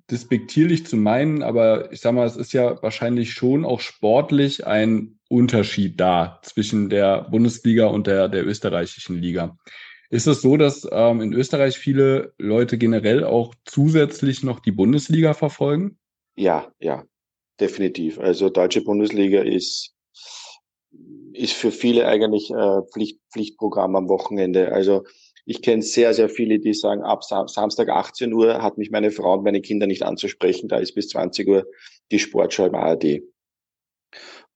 despektierlich 0.09 0.85
zu 0.87 0.97
meinen, 0.97 1.43
aber 1.43 1.91
ich 1.91 2.01
sag 2.01 2.13
mal, 2.13 2.25
es 2.25 2.37
ist 2.37 2.53
ja 2.53 2.81
wahrscheinlich 2.81 3.33
schon 3.33 3.65
auch 3.65 3.81
sportlich 3.81 4.65
ein 4.65 5.16
Unterschied 5.29 5.99
da 5.99 6.39
zwischen 6.43 6.89
der 6.89 7.27
Bundesliga 7.29 7.87
und 7.87 8.07
der, 8.07 8.29
der 8.29 8.45
österreichischen 8.45 9.21
Liga. 9.21 9.57
Ist 10.09 10.27
es 10.27 10.41
so, 10.41 10.55
dass 10.55 10.87
ähm, 10.89 11.21
in 11.21 11.33
Österreich 11.33 11.77
viele 11.77 12.33
Leute 12.37 12.77
generell 12.77 13.23
auch 13.23 13.53
zusätzlich 13.65 14.43
noch 14.43 14.59
die 14.59 14.71
Bundesliga 14.71 15.33
verfolgen? 15.33 15.97
Ja, 16.35 16.71
ja, 16.79 17.03
definitiv. 17.59 18.19
Also 18.19 18.49
deutsche 18.49 18.81
Bundesliga 18.83 19.41
ist 19.41 19.93
ist 21.33 21.53
für 21.53 21.71
viele 21.71 22.07
eigentlich 22.07 22.49
äh, 22.49 22.81
Pflicht, 22.91 23.19
Pflichtprogramm 23.31 23.95
am 23.95 24.09
Wochenende. 24.09 24.71
Also 24.71 25.03
ich 25.45 25.61
kenne 25.61 25.81
sehr, 25.81 26.13
sehr 26.13 26.29
viele, 26.29 26.59
die 26.59 26.73
sagen, 26.73 27.03
ab 27.03 27.23
Samstag 27.23 27.89
18 27.89 28.33
Uhr 28.33 28.61
hat 28.61 28.77
mich 28.77 28.91
meine 28.91 29.11
Frau 29.11 29.35
und 29.35 29.43
meine 29.43 29.61
Kinder 29.61 29.87
nicht 29.87 30.03
anzusprechen. 30.03 30.67
Da 30.67 30.77
ist 30.77 30.93
bis 30.93 31.09
20 31.09 31.47
Uhr 31.47 31.65
die 32.11 32.19
Sportschau 32.19 32.65
im 32.65 32.75
ARD. 32.75 33.21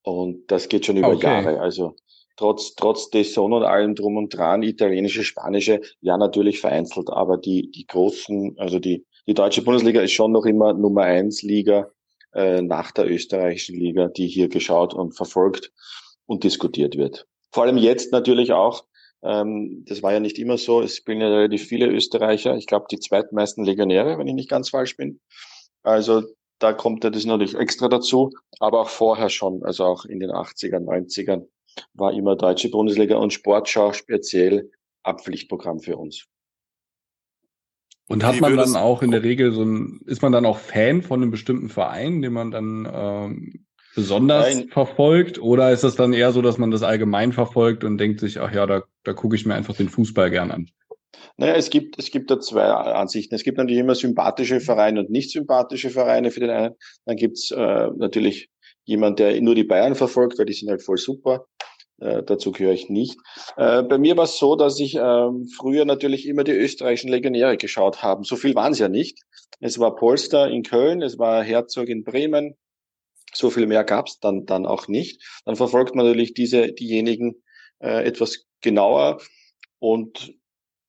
Und 0.03 0.49
das 0.51 0.69
geht 0.69 0.85
schon 0.85 0.97
über 0.97 1.09
okay. 1.09 1.27
Jahre. 1.27 1.59
Also 1.59 1.95
trotz, 2.37 2.75
trotz 2.75 3.09
des 3.09 3.33
Sonne 3.33 3.57
und 3.57 3.63
allem 3.63 3.95
drum 3.95 4.17
und 4.17 4.35
dran, 4.35 4.63
italienische, 4.63 5.23
spanische, 5.23 5.81
ja 6.01 6.17
natürlich 6.17 6.59
vereinzelt, 6.59 7.09
aber 7.09 7.37
die, 7.37 7.69
die 7.71 7.85
großen, 7.85 8.55
also 8.57 8.79
die, 8.79 9.05
die 9.27 9.33
deutsche 9.33 9.61
Bundesliga 9.61 10.01
ist 10.01 10.13
schon 10.13 10.31
noch 10.31 10.45
immer 10.45 10.73
Nummer 10.73 11.03
eins 11.03 11.43
Liga 11.43 11.91
äh, 12.33 12.61
nach 12.61 12.91
der 12.91 13.09
österreichischen 13.09 13.75
Liga, 13.75 14.07
die 14.07 14.27
hier 14.27 14.49
geschaut 14.49 14.93
und 14.93 15.15
verfolgt 15.15 15.71
und 16.25 16.43
diskutiert 16.43 16.97
wird. 16.97 17.27
Vor 17.51 17.63
allem 17.63 17.77
jetzt 17.77 18.11
natürlich 18.11 18.53
auch, 18.53 18.85
ähm, 19.23 19.85
das 19.87 20.01
war 20.01 20.13
ja 20.13 20.19
nicht 20.19 20.39
immer 20.39 20.57
so, 20.57 20.81
es 20.81 20.97
spielen 20.97 21.21
ja 21.21 21.27
relativ 21.27 21.67
viele 21.67 21.87
Österreicher, 21.87 22.55
ich 22.55 22.65
glaube 22.65 22.87
die 22.89 22.99
zweitmeisten 22.99 23.65
Legionäre, 23.65 24.17
wenn 24.17 24.27
ich 24.27 24.33
nicht 24.33 24.49
ganz 24.49 24.69
falsch 24.69 24.97
bin. 24.97 25.19
Also 25.83 26.23
da 26.61 26.73
kommt 26.73 27.03
ja 27.03 27.09
das 27.09 27.25
natürlich 27.25 27.55
extra 27.55 27.87
dazu, 27.87 28.31
aber 28.59 28.81
auch 28.81 28.89
vorher 28.89 29.29
schon, 29.29 29.63
also 29.63 29.85
auch 29.85 30.05
in 30.05 30.19
den 30.19 30.29
80ern, 30.29 30.85
90ern 30.85 31.47
war 31.93 32.13
immer 32.13 32.35
Deutsche 32.35 32.69
Bundesliga 32.69 33.17
und 33.17 33.33
Sportschau 33.33 33.93
speziell 33.93 34.69
Abpflichtprogramm 35.03 35.79
für 35.79 35.97
uns. 35.97 36.25
Und 38.07 38.25
hat 38.25 38.41
man 38.41 38.57
dann 38.57 38.75
auch 38.75 39.01
in 39.01 39.11
der 39.11 39.23
Regel 39.23 39.53
so 39.53 39.63
ein, 39.63 40.01
ist 40.05 40.21
man 40.21 40.33
dann 40.33 40.45
auch 40.45 40.57
Fan 40.57 41.01
von 41.01 41.21
einem 41.21 41.31
bestimmten 41.31 41.69
Verein, 41.69 42.21
den 42.21 42.33
man 42.33 42.51
dann 42.51 42.87
ähm, 42.93 43.65
besonders 43.95 44.53
Nein. 44.53 44.67
verfolgt? 44.67 45.39
Oder 45.39 45.71
ist 45.71 45.83
es 45.83 45.95
dann 45.95 46.11
eher 46.11 46.33
so, 46.33 46.41
dass 46.41 46.57
man 46.57 46.71
das 46.71 46.83
allgemein 46.83 47.31
verfolgt 47.31 47.85
und 47.85 47.97
denkt 47.97 48.19
sich, 48.19 48.39
ach 48.41 48.53
ja, 48.53 48.65
da, 48.65 48.83
da 49.03 49.13
gucke 49.13 49.37
ich 49.37 49.45
mir 49.45 49.55
einfach 49.55 49.75
den 49.75 49.89
Fußball 49.89 50.29
gern 50.29 50.51
an? 50.51 50.69
Naja, 51.37 51.55
es 51.55 51.69
gibt, 51.69 51.99
es 51.99 52.11
gibt 52.11 52.31
da 52.31 52.39
zwei 52.39 52.65
Ansichten. 52.65 53.35
Es 53.35 53.43
gibt 53.43 53.57
natürlich 53.57 53.79
immer 53.79 53.95
sympathische 53.95 54.59
Vereine 54.59 55.01
und 55.01 55.09
nicht 55.09 55.31
sympathische 55.31 55.89
Vereine 55.89 56.31
für 56.31 56.39
den 56.39 56.49
einen. 56.49 56.75
Dann 57.05 57.15
gibt's 57.15 57.51
äh, 57.51 57.87
natürlich 57.95 58.49
jemand, 58.85 59.19
der 59.19 59.39
nur 59.41 59.55
die 59.55 59.63
Bayern 59.63 59.95
verfolgt, 59.95 60.39
weil 60.39 60.45
die 60.45 60.53
sind 60.53 60.69
halt 60.69 60.83
voll 60.83 60.97
super. 60.97 61.45
Äh, 61.99 62.23
dazu 62.23 62.51
gehöre 62.51 62.73
ich 62.73 62.89
nicht. 62.89 63.17
Äh, 63.57 63.83
bei 63.83 63.97
mir 63.97 64.17
war 64.17 64.23
es 64.23 64.37
so, 64.37 64.55
dass 64.55 64.79
ich 64.79 64.95
äh, 64.95 65.29
früher 65.57 65.85
natürlich 65.85 66.27
immer 66.27 66.43
die 66.43 66.51
österreichischen 66.51 67.11
Legionäre 67.11 67.57
geschaut 67.57 68.01
habe. 68.01 68.23
So 68.23 68.35
viel 68.35 68.55
waren 68.55 68.73
es 68.73 68.79
ja 68.79 68.89
nicht. 68.89 69.19
Es 69.59 69.77
war 69.79 69.95
Polster 69.95 70.49
in 70.49 70.63
Köln, 70.63 71.03
es 71.03 71.19
war 71.19 71.43
Herzog 71.43 71.87
in 71.89 72.03
Bremen. 72.03 72.57
So 73.33 73.49
viel 73.49 73.67
mehr 73.67 73.83
gab 73.83 74.07
es 74.07 74.19
dann, 74.19 74.45
dann 74.45 74.65
auch 74.65 74.87
nicht. 74.87 75.21
Dann 75.45 75.55
verfolgt 75.55 75.95
man 75.95 76.05
natürlich 76.05 76.33
diese, 76.33 76.73
diejenigen 76.73 77.43
äh, 77.79 78.03
etwas 78.03 78.45
genauer 78.61 79.21
und 79.79 80.33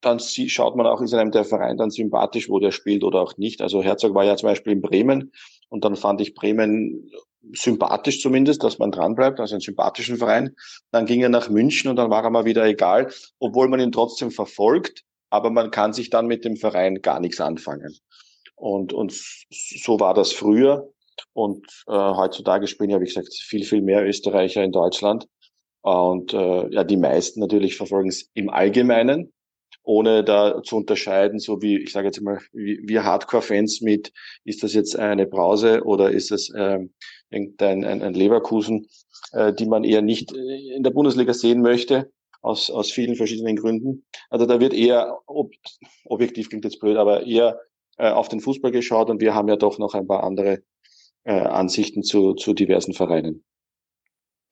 dann 0.03 0.19
schaut 0.19 0.77
man 0.77 0.87
auch, 0.87 1.01
ist 1.01 1.15
einem 1.15 1.31
der 1.31 1.45
Verein 1.45 1.77
dann 1.77 1.91
sympathisch, 1.91 2.49
wo 2.51 2.59
der 2.59 2.73
spielt 2.73 3.05
oder 3.05 3.21
auch 3.21 3.37
nicht. 3.39 3.63
Also 3.63 3.83
Herzog 3.83 4.15
war 4.15 4.25
ja 4.25 4.37
zum 4.37 4.49
Beispiel 4.49 4.75
in 4.75 4.83
Bremen 4.83 5.33
und 5.69 5.85
dann 5.85 5.97
fand 5.97 6.21
ich 6.21 6.35
Bremen 6.35 7.11
sympathisch 7.53 8.21
zumindest, 8.21 8.63
dass 8.63 8.79
man 8.79 8.91
dranbleibt, 8.91 9.41
also 9.41 9.55
einen 9.55 9.61
sympathischen 9.61 10.17
Verein. 10.17 10.55
Dann 10.91 11.07
ging 11.07 11.21
er 11.23 11.29
nach 11.29 11.49
München 11.49 11.89
und 11.89 11.97
dann 11.97 12.11
war 12.11 12.23
er 12.23 12.31
mal 12.31 12.45
wieder 12.45 12.65
egal, 12.67 13.11
obwohl 13.39 13.69
man 13.69 13.81
ihn 13.81 13.93
trotzdem 13.93 14.31
verfolgt, 14.31 15.05
aber 15.31 15.51
man 15.51 15.71
kann 15.71 15.93
sich 15.93 16.11
dann 16.11 16.27
mit 16.27 16.45
dem 16.45 16.57
Verein 16.57 17.01
gar 17.01 17.21
nichts 17.21 17.41
anfangen. 17.41 17.97
Und, 18.55 18.93
und 18.93 19.13
so 19.51 19.99
war 19.99 20.15
das 20.15 20.33
früher. 20.33 20.93
Und 21.33 21.67
äh, 21.87 21.93
heutzutage 21.93 22.67
spielen 22.67 22.91
ja, 22.91 23.01
wie 23.01 23.07
gesagt, 23.07 23.33
viel, 23.35 23.65
viel 23.65 23.83
mehr 23.83 24.07
Österreicher 24.07 24.63
in 24.63 24.73
Deutschland. 24.73 25.27
Und 25.83 26.33
äh, 26.33 26.69
ja, 26.73 26.85
die 26.85 26.97
meisten 26.97 27.41
natürlich 27.41 27.77
verfolgen 27.77 28.09
es 28.09 28.31
im 28.35 28.51
Allgemeinen 28.51 29.33
ohne 29.83 30.25
da 30.25 30.63
zu 30.63 30.77
unterscheiden, 30.77 31.39
so 31.39 31.61
wie, 31.61 31.79
ich 31.79 31.93
sage 31.93 32.07
jetzt 32.07 32.21
mal, 32.21 32.41
wir 32.53 33.05
Hardcore-Fans 33.05 33.81
mit, 33.81 34.13
ist 34.45 34.63
das 34.63 34.75
jetzt 34.75 34.97
eine 34.97 35.27
Brause 35.27 35.83
oder 35.85 36.11
ist 36.11 36.31
es 36.31 36.53
ähm, 36.57 36.93
irgendein 37.31 37.85
ein, 37.85 38.03
ein 38.03 38.15
Leverkusen, 38.15 38.87
äh, 39.33 39.53
die 39.53 39.67
man 39.67 39.85
eher 39.85 40.03
nicht 40.03 40.33
äh, 40.35 40.75
in 40.75 40.83
der 40.83 40.91
Bundesliga 40.91 41.35
sehen 41.35 41.63
möchte, 41.63 42.13
aus, 42.43 42.71
aus 42.71 42.91
vielen 42.91 43.17
verschiedenen 43.17 43.57
Gründen. 43.57 44.05
Also 44.31 44.47
da 44.47 44.61
wird 44.61 44.75
eher, 44.75 45.19
ob, 45.27 45.53
objektiv 46.05 46.49
klingt 46.49 46.65
jetzt 46.65 46.81
blöd, 46.81 46.97
aber 46.97 47.27
eher 47.27 47.59
äh, 47.99 48.11
auf 48.11 48.29
den 48.29 48.41
Fußball 48.41 48.71
geschaut 48.71 49.11
und 49.11 49.21
wir 49.21 49.35
haben 49.35 49.49
ja 49.49 49.57
doch 49.57 49.79
noch 49.79 49.95
ein 49.95 50.07
paar 50.07 50.25
andere 50.25 50.63
äh, 51.25 51.33
Ansichten 51.33 52.03
zu, 52.03 52.35
zu 52.35 52.55
diversen 52.55 52.95
Vereinen. 52.95 53.45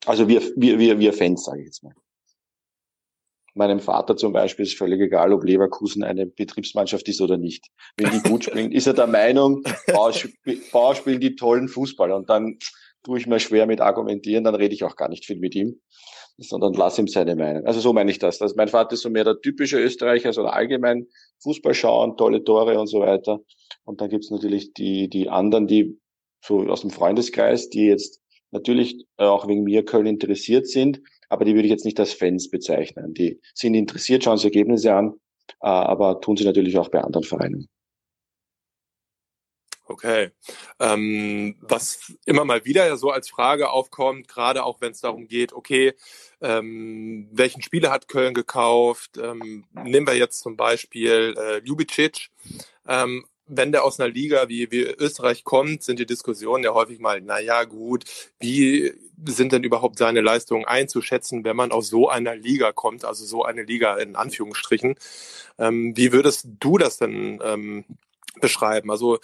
Also 0.05 0.27
wir, 0.27 0.41
wir, 0.55 0.79
wir, 0.79 0.99
wir 0.99 1.13
Fans, 1.13 1.45
sage 1.45 1.61
ich 1.61 1.67
jetzt 1.67 1.83
mal. 1.83 1.93
Meinem 3.53 3.79
Vater 3.79 4.15
zum 4.15 4.31
Beispiel 4.31 4.65
ist 4.65 4.77
völlig 4.77 5.01
egal, 5.01 5.33
ob 5.33 5.43
Leverkusen 5.43 6.03
eine 6.03 6.25
Betriebsmannschaft 6.25 7.07
ist 7.09 7.19
oder 7.19 7.37
nicht. 7.37 7.67
Wenn 7.97 8.11
die 8.11 8.21
gut 8.21 8.45
spielen, 8.45 8.71
ist 8.71 8.87
er 8.87 8.93
der 8.93 9.07
Meinung, 9.07 9.63
Bauer 9.87 10.95
spielen 10.95 11.19
die 11.19 11.35
tollen 11.35 11.67
Fußball. 11.67 12.11
Und 12.11 12.29
dann 12.29 12.57
tue 13.03 13.17
ich 13.17 13.27
mir 13.27 13.39
schwer 13.39 13.65
mit 13.65 13.81
argumentieren, 13.81 14.43
dann 14.43 14.55
rede 14.55 14.73
ich 14.73 14.83
auch 14.83 14.95
gar 14.95 15.09
nicht 15.09 15.25
viel 15.25 15.37
mit 15.37 15.55
ihm, 15.55 15.81
sondern 16.37 16.73
lass 16.73 16.97
ihm 16.97 17.07
seine 17.07 17.35
Meinung. 17.35 17.65
Also 17.65 17.79
so 17.79 17.93
meine 17.93 18.11
ich 18.11 18.19
das. 18.19 18.41
Also 18.41 18.55
mein 18.55 18.67
Vater 18.69 18.93
ist 18.93 19.01
so 19.01 19.09
mehr 19.09 19.23
der 19.23 19.41
typische 19.41 19.79
Österreicher, 19.79 20.31
so 20.33 20.43
allgemein 20.45 21.07
Fußball 21.43 21.73
schauen, 21.73 22.15
tolle 22.15 22.43
Tore 22.43 22.79
und 22.79 22.87
so 22.87 22.99
weiter. 22.99 23.39
Und 23.83 24.01
dann 24.01 24.09
gibt's 24.09 24.29
natürlich 24.29 24.73
die, 24.73 25.09
die 25.09 25.29
anderen, 25.29 25.67
die 25.67 25.99
so 26.43 26.61
aus 26.67 26.81
dem 26.81 26.89
Freundeskreis, 26.89 27.69
die 27.69 27.87
jetzt 27.87 28.21
natürlich 28.51 29.05
auch 29.17 29.47
wegen 29.47 29.63
mir 29.63 29.83
Köln 29.83 30.05
interessiert 30.05 30.67
sind, 30.67 31.01
aber 31.31 31.45
die 31.45 31.55
würde 31.55 31.65
ich 31.65 31.71
jetzt 31.71 31.85
nicht 31.85 31.99
als 31.99 32.13
Fans 32.13 32.49
bezeichnen. 32.49 33.13
Die 33.13 33.39
sind 33.53 33.73
interessiert, 33.73 34.23
schauen 34.23 34.37
sich 34.37 34.45
Ergebnisse 34.45 34.93
an, 34.93 35.13
äh, 35.61 35.67
aber 35.67 36.19
tun 36.19 36.35
sie 36.35 36.43
natürlich 36.43 36.77
auch 36.77 36.89
bei 36.89 37.01
anderen 37.01 37.23
Vereinen. 37.23 37.69
Okay. 39.85 40.31
Ähm, 40.79 41.55
was 41.61 42.13
immer 42.25 42.43
mal 42.43 42.65
wieder 42.65 42.85
ja 42.85 42.97
so 42.97 43.11
als 43.11 43.29
Frage 43.29 43.69
aufkommt, 43.69 44.27
gerade 44.27 44.63
auch 44.63 44.81
wenn 44.81 44.91
es 44.91 45.01
darum 45.01 45.27
geht, 45.27 45.53
okay, 45.53 45.93
ähm, 46.41 47.29
welchen 47.31 47.61
Spieler 47.61 47.91
hat 47.91 48.09
Köln 48.09 48.33
gekauft? 48.33 49.17
Ähm, 49.17 49.65
nehmen 49.71 50.07
wir 50.07 50.15
jetzt 50.15 50.41
zum 50.41 50.57
Beispiel 50.57 51.33
äh, 51.37 51.59
Ljubicic. 51.59 52.29
Ähm, 52.87 53.25
wenn 53.53 53.71
der 53.71 53.83
aus 53.83 53.99
einer 53.99 54.11
Liga 54.11 54.47
wie, 54.47 54.71
wie 54.71 54.83
Österreich 54.83 55.43
kommt, 55.43 55.83
sind 55.83 55.99
die 55.99 56.05
Diskussionen 56.05 56.63
ja 56.63 56.73
häufig 56.73 56.99
mal, 56.99 57.21
na 57.21 57.39
ja, 57.39 57.65
gut, 57.65 58.05
wie 58.39 58.93
sind 59.25 59.51
denn 59.51 59.63
überhaupt 59.63 59.97
seine 59.97 60.21
Leistungen 60.21 60.65
einzuschätzen, 60.65 61.43
wenn 61.43 61.55
man 61.55 61.71
aus 61.71 61.89
so 61.89 62.09
einer 62.09 62.35
Liga 62.35 62.71
kommt, 62.71 63.03
also 63.05 63.25
so 63.25 63.43
eine 63.43 63.63
Liga 63.63 63.97
in 63.97 64.15
Anführungsstrichen. 64.15 64.95
Ähm, 65.59 65.95
wie 65.95 66.13
würdest 66.13 66.47
du 66.59 66.77
das 66.77 66.97
denn 66.97 67.39
ähm, 67.43 67.85
beschreiben? 68.39 68.89
Also 68.89 69.19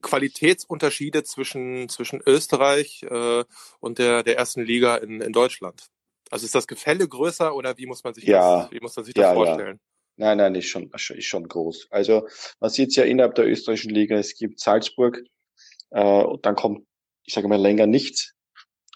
Qualitätsunterschiede 0.00 1.22
zwischen, 1.24 1.88
zwischen 1.88 2.20
Österreich 2.26 3.04
äh, 3.04 3.44
und 3.80 3.98
der, 3.98 4.22
der 4.22 4.36
ersten 4.36 4.62
Liga 4.62 4.96
in, 4.96 5.20
in 5.20 5.32
Deutschland. 5.32 5.86
Also 6.30 6.46
ist 6.46 6.54
das 6.54 6.66
Gefälle 6.66 7.06
größer 7.06 7.54
oder 7.54 7.76
wie 7.76 7.86
muss 7.86 8.02
man 8.02 8.14
sich 8.14 8.24
ja, 8.24 8.62
das, 8.62 8.72
wie 8.72 8.80
muss 8.80 8.96
man 8.96 9.04
sich 9.04 9.14
das 9.14 9.24
ja, 9.24 9.34
vorstellen? 9.34 9.76
Ja. 9.76 9.91
Nein, 10.22 10.38
nein, 10.38 10.54
ist 10.54 10.68
schon, 10.68 10.88
ist 10.94 11.24
schon 11.24 11.48
groß. 11.48 11.88
Also 11.90 12.28
man 12.60 12.70
sieht 12.70 12.90
es 12.90 12.96
ja 12.96 13.02
innerhalb 13.02 13.34
der 13.34 13.48
österreichischen 13.48 13.90
Liga, 13.90 14.16
es 14.16 14.36
gibt 14.36 14.60
Salzburg, 14.60 15.20
äh, 15.90 16.22
und 16.22 16.46
dann 16.46 16.54
kommt, 16.54 16.86
ich 17.24 17.34
sage 17.34 17.48
mal, 17.48 17.60
länger 17.60 17.88
nichts. 17.88 18.32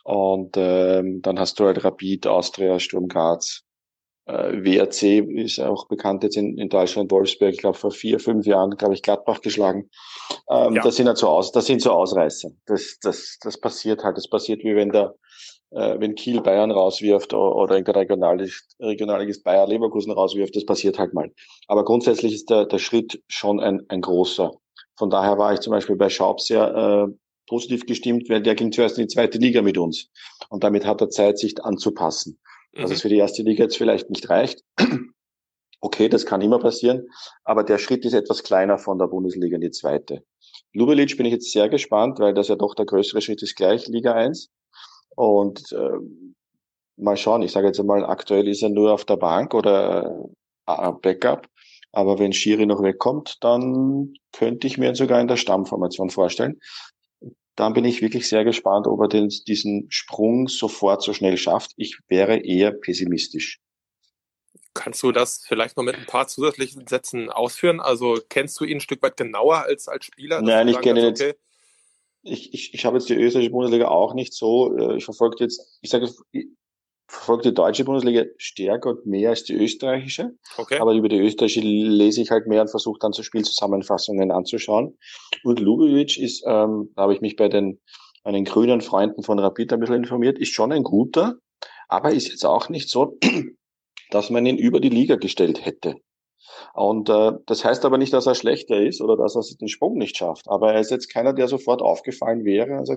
Und 0.05 0.55
ähm, 0.57 1.23
dann 1.23 1.41
hast 1.41 1.59
du 1.59 1.65
halt 1.65 1.83
Rapid, 1.83 2.29
Austria, 2.29 2.79
Sturm 2.79 3.09
Graz. 3.09 3.63
Äh, 4.27 4.63
WRC 4.63 5.27
ist 5.43 5.59
auch 5.59 5.89
bekannt 5.89 6.23
jetzt 6.23 6.37
in, 6.37 6.59
in 6.59 6.69
Deutschland, 6.69 7.11
Wolfsberg, 7.11 7.55
ich 7.55 7.59
glaube 7.59 7.77
vor 7.77 7.91
vier, 7.91 8.21
fünf 8.21 8.47
Jahren, 8.47 8.77
glaube 8.77 8.95
ich, 8.95 9.03
Gladbach 9.03 9.41
geschlagen. 9.41 9.91
Ähm, 10.49 10.75
ja. 10.75 10.83
Das 10.83 10.95
sind 10.95 11.09
halt 11.09 11.19
so 11.19 11.29
aus, 11.29 11.51
das 11.51 11.67
sind 11.67 11.83
so 11.83 11.91
Ausreißer. 11.91 12.51
Das, 12.67 12.99
das, 13.01 13.39
das 13.41 13.59
passiert 13.59 14.05
halt. 14.05 14.17
Das 14.17 14.31
passiert 14.31 14.63
wie 14.63 14.77
wenn 14.77 14.91
der 14.91 15.17
äh, 15.71 15.99
wenn 15.99 16.15
Kiel 16.15 16.41
Bayern 16.41 16.71
rauswirft 16.71 17.35
oder 17.35 17.75
irgendein 17.75 17.97
Regionalist, 17.97 18.77
Regionalligist 18.81 19.45
Bayer 19.45 19.67
Leverkusen 19.67 20.13
rauswirft, 20.13 20.57
das 20.57 20.65
passiert 20.65 20.99
halt 20.99 21.15
mal. 21.15 21.33
Aber 21.69 21.85
grundsätzlich 21.85 22.35
ist 22.35 22.51
der, 22.51 22.67
der 22.67 22.79
Schritt 22.79 23.23
schon 23.29 23.61
ein, 23.61 23.83
ein 23.89 24.01
großer. 24.01 24.53
Von 24.97 25.11
daher 25.11 25.39
war 25.39 25.53
ich 25.53 25.61
zum 25.61 25.73
Beispiel 25.73 25.97
bei 25.97 26.09
Schaub 26.09 26.41
sehr 26.41 27.09
äh, 27.09 27.15
positiv 27.49 27.87
gestimmt, 27.87 28.29
weil 28.29 28.43
der 28.43 28.55
ging 28.55 28.73
zuerst 28.73 28.99
in 28.99 29.05
die 29.07 29.13
zweite 29.13 29.39
Liga 29.39 29.63
mit 29.63 29.79
uns. 29.79 30.09
Und 30.49 30.65
damit 30.65 30.87
hat 30.87 31.01
er 31.01 31.11
Zeit, 31.11 31.39
sich 31.39 31.63
anzupassen. 31.63 32.39
Mhm. 32.73 32.83
Dass 32.83 32.91
es 32.91 33.03
für 33.03 33.09
die 33.09 33.19
erste 33.19 33.43
Liga 33.43 33.65
jetzt 33.65 33.77
vielleicht 33.77 34.11
nicht 34.11 34.29
reicht. 34.31 34.63
Okay, 35.81 36.09
das 36.09 36.25
kann 36.25 36.41
immer 36.41 36.59
passieren, 36.59 37.07
aber 37.45 37.63
der 37.63 37.79
Schritt 37.79 38.05
ist 38.07 38.15
etwas 38.15 38.43
kleiner 38.43 38.79
von 38.79 38.99
der 38.99 39.07
Bundesliga 39.07 39.57
in 39.57 39.61
die 39.61 39.71
zweite. 39.71 40.25
Lubelic 40.73 41.17
bin 41.17 41.27
ich 41.27 41.33
jetzt 41.33 41.53
sehr 41.53 41.69
gespannt, 41.69 42.19
weil 42.19 42.35
das 42.35 42.49
ja 42.49 42.57
doch 42.57 42.75
der 42.75 42.87
größere 42.87 43.21
Schritt 43.21 43.43
ist 43.43 43.57
gleich, 43.57 43.87
Liga 43.87 44.15
1. 44.15 44.51
Und 45.17 45.73
äh, 45.73 45.99
mal 46.97 47.17
schauen, 47.17 47.43
ich 47.43 47.53
sage 47.53 47.67
jetzt 47.67 47.81
einmal, 47.81 48.05
aktuell 48.05 48.47
ist 48.47 48.63
er 48.63 48.69
nur 48.69 48.93
auf 48.93 49.05
der 49.05 49.17
Bank 49.17 49.55
oder 49.55 50.29
äh, 50.67 50.93
Backup. 51.03 51.49
Aber 51.93 52.19
wenn 52.19 52.33
Schiri 52.33 52.67
noch 52.67 52.83
wegkommt, 52.83 53.39
dann 53.41 54.13
könnte 54.33 54.67
ich 54.67 54.77
mir 54.77 54.91
ihn 54.91 54.95
sogar 54.95 55.21
in 55.21 55.29
der 55.29 55.39
Stammformation 55.39 56.11
vorstellen. 56.11 56.61
Dann 57.55 57.73
bin 57.73 57.87
ich 57.87 58.03
wirklich 58.03 58.29
sehr 58.29 58.45
gespannt, 58.45 58.87
ob 58.87 59.01
er 59.01 59.09
den, 59.09 59.31
diesen 59.49 59.87
Sprung 59.89 60.47
sofort 60.49 61.03
so 61.03 61.15
schnell 61.15 61.39
schafft. 61.39 61.73
Ich 61.77 61.99
wäre 62.09 62.37
eher 62.37 62.71
pessimistisch. 62.71 63.61
Kannst 64.75 65.03
du 65.03 65.11
das 65.11 65.43
vielleicht 65.47 65.79
noch 65.79 65.85
mit 65.85 65.95
ein 65.95 66.05
paar 66.05 66.29
zusätzlichen 66.29 66.87
Sätzen 66.87 67.31
ausführen? 67.31 67.81
Also 67.81 68.19
kennst 68.29 68.61
du 68.61 68.65
ihn 68.65 68.77
ein 68.77 68.81
Stück 68.81 69.03
weit 69.03 69.17
genauer 69.17 69.63
als 69.63 69.89
als 69.89 70.05
Spieler? 70.05 70.43
Nein, 70.43 70.69
ich 70.69 70.79
kenne 70.83 71.01
ihn 71.01 71.13
okay, 71.13 71.35
ich, 72.27 72.53
ich, 72.53 72.75
ich 72.75 72.85
habe 72.85 72.99
jetzt 72.99 73.09
die 73.09 73.15
österreichische 73.15 73.53
Bundesliga 73.53 73.89
auch 73.89 74.15
nicht 74.15 74.35
so. 74.35 74.77
Äh, 74.77 74.97
ich 74.97 75.05
verfolge 75.05 75.37
jetzt, 75.41 75.79
ich 75.81 75.91
sage, 75.91 76.09
verfolge 77.09 77.51
die 77.51 77.55
deutsche 77.55 77.85
Bundesliga 77.85 78.25
stärker 78.37 78.91
und 78.91 79.07
mehr 79.07 79.31
als 79.31 79.45
die 79.45 79.55
österreichische. 79.55 80.33
Okay. 80.57 80.79
Aber 80.79 80.93
über 80.95 81.09
die 81.09 81.19
österreichische 81.19 81.61
lese 81.61 82.23
ich 82.23 82.31
halt 82.31 82.47
mehr 82.47 82.63
und 82.63 82.71
versuche 82.71 82.99
dann 83.01 83.13
so 83.13 83.23
Spielzusammenfassungen 83.23 84.31
anzuschauen. 84.31 84.99
Und 85.45 85.61
Lubowitsch 85.61 86.19
ist, 86.19 86.43
ähm, 86.47 86.91
da 86.97 87.03
habe 87.03 87.15
ich 87.15 87.21
mich 87.21 87.37
bei 87.37 87.49
den 87.49 87.81
meinen 88.25 88.45
grünen 88.45 88.81
Freunden 88.81 89.23
von 89.23 89.39
Rapid 89.39 89.73
ein 89.73 89.81
bisschen 89.81 89.97
informiert, 89.97 90.39
ist 90.39 90.53
schon 90.53 90.73
ein 90.73 90.83
guter, 90.83 91.37
aber 91.89 92.11
ist 92.11 92.29
jetzt 92.29 92.45
auch 92.45 92.69
nicht 92.69 92.91
so, 92.91 93.19
dass 94.11 94.31
man 94.31 94.47
ihn 94.47 94.59
über 94.59 94.81
die 94.81 94.89
Liga 94.89 95.15
gestellt 95.15 95.65
hätte. 95.65 95.95
Und 96.75 97.09
äh, 97.09 97.33
das 97.47 97.65
heißt 97.65 97.85
aber 97.85 97.99
nicht, 97.99 98.13
dass 98.13 98.27
er 98.27 98.35
schlechter 98.35 98.81
ist 98.81 99.01
oder 99.01 99.17
dass 99.17 99.37
er 99.37 99.43
den 99.61 99.69
Sprung 99.69 99.99
nicht 99.99 100.17
schafft. 100.17 100.49
Aber 100.49 100.73
er 100.73 100.81
ist 100.81 100.91
jetzt 100.91 101.13
keiner, 101.13 101.33
der 101.33 101.49
sofort 101.49 101.83
aufgefallen 101.83 102.45
wäre. 102.45 102.77
Also 102.77 102.97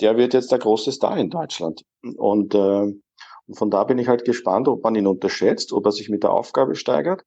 der 0.00 0.16
wird 0.16 0.34
jetzt 0.34 0.52
der 0.52 0.58
große 0.58 0.92
Star 0.92 1.16
in 1.16 1.30
Deutschland. 1.30 1.82
Und, 2.16 2.54
äh, 2.54 2.58
und 2.58 3.54
von 3.54 3.70
da 3.70 3.84
bin 3.84 3.98
ich 3.98 4.08
halt 4.08 4.24
gespannt, 4.24 4.68
ob 4.68 4.82
man 4.82 4.94
ihn 4.94 5.06
unterschätzt, 5.06 5.72
ob 5.72 5.86
er 5.86 5.92
sich 5.92 6.08
mit 6.08 6.22
der 6.22 6.32
Aufgabe 6.32 6.74
steigert, 6.74 7.22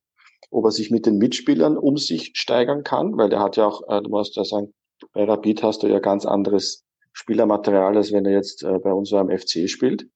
ob 0.52 0.66
er 0.66 0.72
sich 0.72 0.92
mit 0.92 1.06
den 1.06 1.18
Mitspielern 1.18 1.78
um 1.78 1.98
sich 1.98 2.32
steigern 2.36 2.84
kann, 2.84 3.18
weil 3.18 3.30
der 3.30 3.40
hat 3.40 3.58
ja 3.58 3.68
auch, 3.68 3.82
äh, 3.88 4.02
du 4.02 4.10
musst 4.10 4.36
ja 4.36 4.44
sagen, 4.44 4.74
bei 5.14 5.24
Rapid 5.24 5.64
hast 5.64 5.84
du 5.84 5.88
ja 5.88 6.00
ganz 6.00 6.26
anderes 6.26 6.84
Spielermaterial, 7.14 7.98
als 7.98 8.12
wenn 8.12 8.26
er 8.26 8.34
jetzt 8.34 8.64
äh, 8.64 8.80
bei 8.80 8.94
uns 8.94 9.12
am 9.14 9.30
FC 9.30 9.70
spielt. 9.70 10.08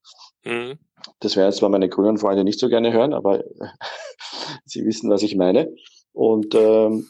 Mhm. 0.44 0.80
Das 1.20 1.36
werden 1.36 1.52
zwar 1.54 1.70
meine 1.70 1.90
grünen 1.90 2.18
Freunde 2.18 2.44
nicht 2.44 2.60
so 2.60 2.70
gerne 2.70 2.94
hören, 2.94 3.14
aber 3.14 3.44
sie 4.66 4.86
wissen, 4.86 5.10
was 5.10 5.24
ich 5.24 5.36
meine. 5.36 5.74
Und 6.12 6.54
ähm, 6.56 7.10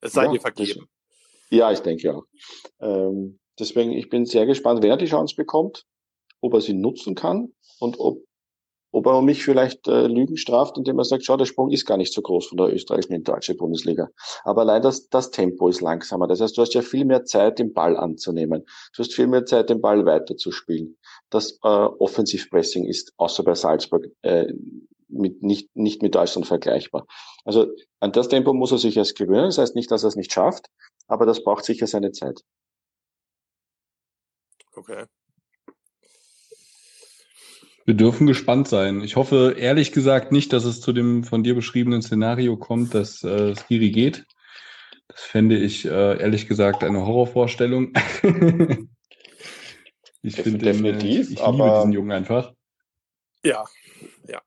es 0.00 0.12
sei 0.12 0.24
ja, 0.24 0.32
dir 0.32 0.40
vergeben. 0.40 0.80
Das, 0.80 1.58
ja, 1.58 1.72
ich 1.72 1.80
denke 1.80 2.14
auch. 2.14 2.24
Ähm, 2.80 3.38
deswegen, 3.58 3.92
ich 3.92 4.08
bin 4.08 4.26
sehr 4.26 4.46
gespannt, 4.46 4.82
wer 4.82 4.96
die 4.96 5.06
Chance 5.06 5.34
bekommt, 5.36 5.84
ob 6.40 6.54
er 6.54 6.60
sie 6.60 6.74
nutzen 6.74 7.14
kann 7.14 7.52
und 7.80 7.98
ob 7.98 8.22
ob 8.90 9.06
er 9.06 9.22
mich 9.22 9.44
vielleicht 9.44 9.86
äh, 9.88 10.06
Lügen 10.06 10.36
straft, 10.36 10.76
indem 10.78 10.98
er 10.98 11.04
sagt, 11.04 11.24
schau, 11.24 11.36
der 11.36 11.44
Sprung 11.44 11.70
ist 11.70 11.86
gar 11.86 11.96
nicht 11.96 12.12
so 12.12 12.22
groß 12.22 12.46
von 12.46 12.58
der 12.58 12.72
österreichischen 12.72 13.12
in 13.14 13.20
die 13.20 13.30
deutsche 13.30 13.54
Bundesliga. 13.54 14.08
Aber 14.44 14.62
allein 14.62 14.82
das, 14.82 15.08
das 15.08 15.30
Tempo 15.30 15.68
ist 15.68 15.80
langsamer. 15.80 16.26
Das 16.26 16.40
heißt, 16.40 16.56
du 16.56 16.62
hast 16.62 16.74
ja 16.74 16.82
viel 16.82 17.04
mehr 17.04 17.24
Zeit, 17.24 17.58
den 17.58 17.72
Ball 17.74 17.96
anzunehmen. 17.96 18.64
Du 18.94 19.02
hast 19.02 19.14
viel 19.14 19.26
mehr 19.26 19.44
Zeit, 19.44 19.70
den 19.70 19.80
Ball 19.80 20.06
weiterzuspielen. 20.06 20.96
Das 21.30 21.58
äh, 21.62 21.68
Offensivpressing 21.68 22.84
ist 22.84 23.12
außer 23.16 23.42
bei 23.44 23.54
Salzburg 23.54 24.06
äh, 24.22 24.52
mit, 25.08 25.42
nicht, 25.42 25.74
nicht 25.74 26.02
mit 26.02 26.14
Deutschland 26.14 26.46
vergleichbar. 26.46 27.06
Also 27.44 27.66
an 28.00 28.12
das 28.12 28.28
Tempo 28.28 28.52
muss 28.52 28.72
er 28.72 28.78
sich 28.78 28.96
erst 28.96 29.16
gewöhnen. 29.16 29.46
Das 29.46 29.58
heißt 29.58 29.74
nicht, 29.74 29.90
dass 29.90 30.04
er 30.04 30.08
es 30.08 30.16
nicht 30.16 30.32
schafft, 30.32 30.66
aber 31.06 31.26
das 31.26 31.42
braucht 31.42 31.64
sicher 31.64 31.86
seine 31.86 32.12
Zeit. 32.12 32.42
Okay. 34.74 35.06
Wir 37.88 37.94
dürfen 37.94 38.26
gespannt 38.26 38.68
sein. 38.68 39.00
Ich 39.00 39.16
hoffe 39.16 39.54
ehrlich 39.58 39.92
gesagt 39.92 40.30
nicht, 40.30 40.52
dass 40.52 40.66
es 40.66 40.82
zu 40.82 40.92
dem 40.92 41.24
von 41.24 41.42
dir 41.42 41.54
beschriebenen 41.54 42.02
Szenario 42.02 42.58
kommt, 42.58 42.92
dass 42.92 43.24
äh, 43.24 43.56
Skiri 43.56 43.90
geht. 43.90 44.26
Das 45.06 45.22
fände 45.22 45.56
ich 45.56 45.86
äh, 45.86 46.20
ehrlich 46.20 46.46
gesagt 46.46 46.84
eine 46.84 47.06
Horrorvorstellung. 47.06 47.94
ich 50.22 50.36
finde 50.36 50.58
definitiv, 50.58 51.30
ich 51.30 51.38
liebe 51.38 51.72
diesen 51.76 51.92
Jungen 51.92 52.12
einfach. 52.12 52.52
Ja, 53.42 53.64
ja. 54.26 54.42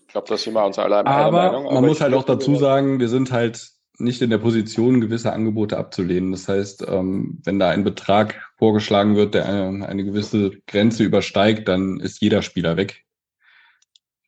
Ich 0.00 0.08
glaube, 0.08 0.26
das 0.26 0.42
sind 0.42 0.54
wir 0.54 0.66
uns 0.66 0.76
alle 0.76 1.06
aber 1.06 1.30
Meinung. 1.30 1.66
Aber 1.66 1.74
man 1.74 1.86
muss 1.86 2.00
halt 2.00 2.14
auch 2.14 2.24
dazu 2.24 2.56
sagen, 2.56 2.98
wir 2.98 3.08
sind 3.08 3.30
halt 3.30 3.64
nicht 3.98 4.22
in 4.22 4.30
der 4.30 4.38
Position, 4.38 5.00
gewisse 5.00 5.32
Angebote 5.32 5.78
abzulehnen. 5.78 6.32
Das 6.32 6.48
heißt, 6.48 6.84
ähm, 6.88 7.38
wenn 7.44 7.60
da 7.60 7.68
ein 7.68 7.84
Betrag 7.84 8.42
vorgeschlagen 8.62 9.16
wird, 9.16 9.34
der 9.34 9.46
eine, 9.46 9.88
eine 9.88 10.04
gewisse 10.04 10.52
Grenze 10.68 11.02
übersteigt, 11.02 11.66
dann 11.66 11.98
ist 11.98 12.20
jeder 12.20 12.42
Spieler 12.42 12.76
weg. 12.76 13.02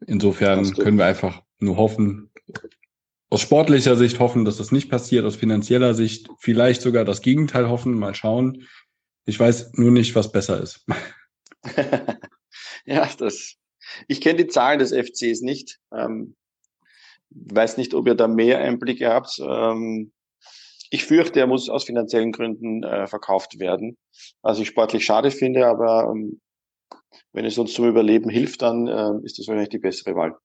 Insofern 0.08 0.72
können 0.72 0.98
wir 0.98 1.06
einfach 1.06 1.42
nur 1.60 1.76
hoffen, 1.76 2.32
aus 3.30 3.42
sportlicher 3.42 3.94
Sicht 3.96 4.18
hoffen, 4.18 4.44
dass 4.44 4.56
das 4.56 4.72
nicht 4.72 4.90
passiert, 4.90 5.24
aus 5.24 5.36
finanzieller 5.36 5.94
Sicht 5.94 6.30
vielleicht 6.40 6.82
sogar 6.82 7.04
das 7.04 7.22
Gegenteil 7.22 7.68
hoffen, 7.68 7.96
mal 7.96 8.16
schauen. 8.16 8.66
Ich 9.24 9.38
weiß 9.38 9.74
nur 9.74 9.92
nicht, 9.92 10.16
was 10.16 10.32
besser 10.32 10.60
ist. 10.60 10.84
ja, 12.86 13.08
das. 13.16 13.54
Ich 14.08 14.20
kenne 14.20 14.38
die 14.38 14.48
Zahlen 14.48 14.80
des 14.80 14.92
FCs 14.92 15.42
nicht. 15.42 15.78
Ähm, 15.96 16.34
weiß 17.30 17.76
nicht, 17.76 17.94
ob 17.94 18.08
ihr 18.08 18.16
da 18.16 18.26
mehr 18.26 18.58
Einblicke 18.58 19.08
habt. 19.08 19.38
Ähm, 19.38 20.10
ich 20.94 21.04
fürchte, 21.04 21.40
er 21.40 21.48
muss 21.48 21.68
aus 21.68 21.84
finanziellen 21.84 22.30
Gründen 22.30 22.84
äh, 22.84 23.08
verkauft 23.08 23.58
werden. 23.58 23.96
Was 24.42 24.60
ich 24.60 24.68
sportlich 24.68 25.04
schade 25.04 25.32
finde, 25.32 25.66
aber 25.66 26.10
ähm, 26.10 26.40
wenn 27.32 27.44
es 27.44 27.58
uns 27.58 27.74
zum 27.74 27.88
Überleben 27.88 28.30
hilft, 28.30 28.62
dann 28.62 28.86
äh, 28.86 29.24
ist 29.24 29.38
das 29.38 29.48
wahrscheinlich 29.48 29.70
die 29.70 29.78
bessere 29.78 30.14
Wahl. 30.14 30.36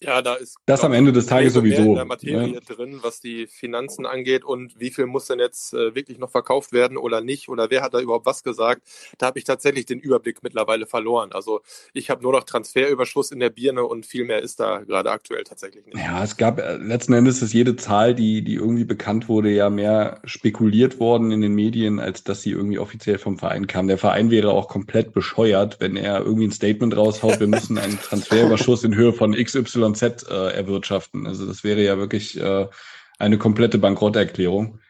Ja, 0.00 0.20
da 0.22 0.34
ist 0.34 0.56
das 0.66 0.84
am 0.84 0.92
Ende 0.92 1.12
des 1.12 1.26
Tages 1.26 1.54
sowieso 1.54 1.82
in 1.82 1.94
der 1.94 2.04
Materie 2.04 2.54
ja. 2.54 2.60
drin, 2.60 2.98
was 3.02 3.20
die 3.20 3.46
Finanzen 3.46 4.06
angeht 4.06 4.44
und 4.44 4.78
wie 4.78 4.90
viel 4.90 5.06
muss 5.06 5.26
denn 5.26 5.38
jetzt 5.38 5.72
äh, 5.72 5.94
wirklich 5.94 6.18
noch 6.18 6.30
verkauft 6.30 6.72
werden 6.72 6.96
oder 6.96 7.20
nicht 7.20 7.48
oder 7.48 7.70
wer 7.70 7.82
hat 7.82 7.94
da 7.94 8.00
überhaupt 8.00 8.26
was 8.26 8.42
gesagt. 8.42 8.82
Da 9.18 9.26
habe 9.26 9.38
ich 9.38 9.44
tatsächlich 9.44 9.86
den 9.86 10.00
Überblick 10.00 10.42
mittlerweile 10.42 10.86
verloren. 10.86 11.32
Also 11.32 11.60
ich 11.92 12.10
habe 12.10 12.22
nur 12.22 12.32
noch 12.32 12.44
Transferüberschuss 12.44 13.30
in 13.30 13.40
der 13.40 13.50
Birne 13.50 13.84
und 13.84 14.04
viel 14.04 14.24
mehr 14.24 14.42
ist 14.42 14.60
da 14.60 14.80
gerade 14.80 15.10
aktuell 15.10 15.44
tatsächlich 15.44 15.86
nicht. 15.86 15.96
Ja, 15.96 16.22
es 16.22 16.36
gab 16.36 16.58
äh, 16.58 16.76
letzten 16.76 17.14
Endes 17.14 17.40
ist 17.40 17.54
jede 17.54 17.76
Zahl, 17.76 18.14
die 18.14 18.42
die 18.42 18.54
irgendwie 18.54 18.84
bekannt 18.84 19.28
wurde, 19.28 19.50
ja 19.50 19.70
mehr 19.70 20.20
spekuliert 20.24 21.00
worden 21.00 21.30
in 21.30 21.40
den 21.40 21.54
Medien, 21.54 21.98
als 21.98 22.24
dass 22.24 22.42
sie 22.42 22.50
irgendwie 22.50 22.78
offiziell 22.78 23.18
vom 23.18 23.38
Verein 23.38 23.66
kam. 23.66 23.86
Der 23.86 23.98
Verein 23.98 24.30
wäre 24.30 24.50
auch 24.50 24.68
komplett 24.68 25.12
bescheuert, 25.12 25.78
wenn 25.80 25.96
er 25.96 26.20
irgendwie 26.20 26.48
ein 26.48 26.52
Statement 26.52 26.96
raushaut, 26.96 27.40
wir 27.40 27.46
müssen 27.46 27.78
einen 27.78 27.98
Transferüberschuss 28.02 28.84
in 28.84 28.94
Höhe 28.94 29.12
von 29.12 29.32
XY 29.32 29.83
Z 29.92 30.26
äh, 30.30 30.52
erwirtschaften. 30.52 31.26
Also 31.26 31.46
das 31.46 31.64
wäre 31.64 31.82
ja 31.82 31.98
wirklich 31.98 32.40
äh, 32.40 32.66
eine 33.18 33.36
komplette 33.36 33.78
Bankrotterklärung 33.78 34.80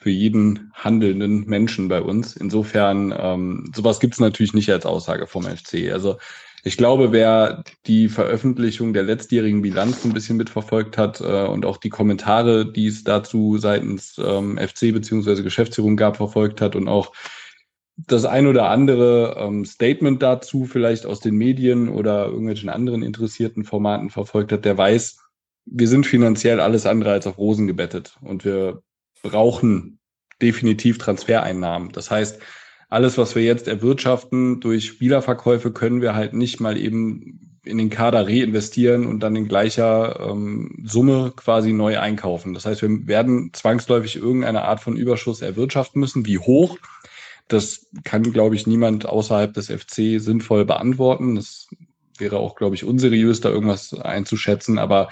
für 0.00 0.10
jeden 0.10 0.72
handelnden 0.74 1.44
Menschen 1.46 1.86
bei 1.86 2.02
uns. 2.02 2.34
Insofern, 2.34 3.14
ähm, 3.16 3.70
sowas 3.74 4.00
gibt 4.00 4.14
es 4.14 4.20
natürlich 4.20 4.52
nicht 4.52 4.70
als 4.70 4.84
Aussage 4.84 5.28
vom 5.28 5.44
FC. 5.44 5.92
Also 5.92 6.18
ich 6.64 6.76
glaube, 6.76 7.12
wer 7.12 7.64
die 7.86 8.08
Veröffentlichung 8.08 8.92
der 8.92 9.02
letztjährigen 9.02 9.62
Bilanz 9.62 10.04
ein 10.04 10.12
bisschen 10.12 10.36
mitverfolgt 10.36 10.96
hat 10.96 11.20
äh, 11.20 11.46
und 11.46 11.64
auch 11.64 11.76
die 11.76 11.90
Kommentare, 11.90 12.70
die 12.70 12.86
es 12.86 13.04
dazu 13.04 13.58
seitens 13.58 14.16
ähm, 14.18 14.58
FC 14.58 14.92
beziehungsweise 14.92 15.42
Geschäftsführung 15.42 15.96
gab, 15.96 16.16
verfolgt 16.16 16.60
hat 16.60 16.76
und 16.76 16.88
auch 16.88 17.12
das 17.96 18.24
ein 18.24 18.46
oder 18.46 18.68
andere 18.68 19.36
ähm, 19.38 19.64
Statement 19.64 20.22
dazu 20.22 20.64
vielleicht 20.64 21.06
aus 21.06 21.20
den 21.20 21.36
Medien 21.36 21.88
oder 21.88 22.26
irgendwelchen 22.26 22.68
anderen 22.68 23.02
interessierten 23.02 23.64
Formaten 23.64 24.10
verfolgt 24.10 24.52
hat, 24.52 24.64
der 24.64 24.78
weiß, 24.78 25.18
wir 25.66 25.88
sind 25.88 26.06
finanziell 26.06 26.60
alles 26.60 26.86
andere 26.86 27.12
als 27.12 27.26
auf 27.26 27.38
Rosen 27.38 27.66
gebettet 27.66 28.16
und 28.22 28.44
wir 28.44 28.82
brauchen 29.22 29.98
definitiv 30.40 30.98
Transfereinnahmen. 30.98 31.92
Das 31.92 32.10
heißt, 32.10 32.40
alles, 32.88 33.16
was 33.16 33.34
wir 33.34 33.42
jetzt 33.42 33.68
erwirtschaften 33.68 34.60
durch 34.60 34.86
Spielerverkäufe, 34.86 35.72
können 35.72 36.02
wir 36.02 36.14
halt 36.14 36.34
nicht 36.34 36.60
mal 36.60 36.76
eben 36.76 37.58
in 37.64 37.78
den 37.78 37.90
Kader 37.90 38.26
reinvestieren 38.26 39.06
und 39.06 39.20
dann 39.20 39.36
in 39.36 39.46
gleicher 39.46 40.18
ähm, 40.20 40.82
Summe 40.84 41.32
quasi 41.36 41.72
neu 41.72 41.98
einkaufen. 41.98 42.54
Das 42.54 42.66
heißt, 42.66 42.82
wir 42.82 43.06
werden 43.06 43.52
zwangsläufig 43.52 44.16
irgendeine 44.16 44.62
Art 44.64 44.80
von 44.80 44.96
Überschuss 44.96 45.42
erwirtschaften 45.42 46.00
müssen. 46.00 46.26
Wie 46.26 46.38
hoch? 46.38 46.76
Das 47.48 47.86
kann, 48.04 48.32
glaube 48.32 48.54
ich, 48.54 48.66
niemand 48.66 49.06
außerhalb 49.06 49.52
des 49.52 49.68
FC 49.68 50.20
sinnvoll 50.20 50.64
beantworten. 50.64 51.34
Das 51.34 51.68
wäre 52.18 52.38
auch, 52.38 52.54
glaube 52.54 52.74
ich, 52.74 52.84
unseriös, 52.84 53.40
da 53.40 53.50
irgendwas 53.50 53.94
einzuschätzen. 53.94 54.78
Aber 54.78 55.08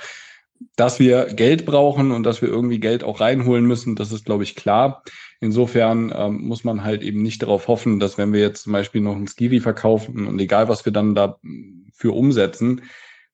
dass 0.76 0.98
wir 1.00 1.26
Geld 1.26 1.64
brauchen 1.64 2.12
und 2.12 2.22
dass 2.22 2.42
wir 2.42 2.48
irgendwie 2.48 2.80
Geld 2.80 3.04
auch 3.04 3.20
reinholen 3.20 3.66
müssen, 3.66 3.96
das 3.96 4.12
ist, 4.12 4.24
glaube 4.24 4.44
ich, 4.44 4.56
klar. 4.56 5.02
Insofern 5.40 6.12
ähm, 6.14 6.42
muss 6.42 6.64
man 6.64 6.84
halt 6.84 7.02
eben 7.02 7.22
nicht 7.22 7.42
darauf 7.42 7.66
hoffen, 7.66 7.98
dass 7.98 8.18
wenn 8.18 8.32
wir 8.32 8.40
jetzt 8.40 8.64
zum 8.64 8.72
Beispiel 8.72 9.00
noch 9.00 9.16
einen 9.16 9.26
Skiri 9.26 9.60
verkaufen 9.60 10.26
und 10.26 10.38
egal 10.38 10.68
was 10.68 10.84
wir 10.84 10.92
dann 10.92 11.14
dafür 11.14 12.14
umsetzen, 12.14 12.82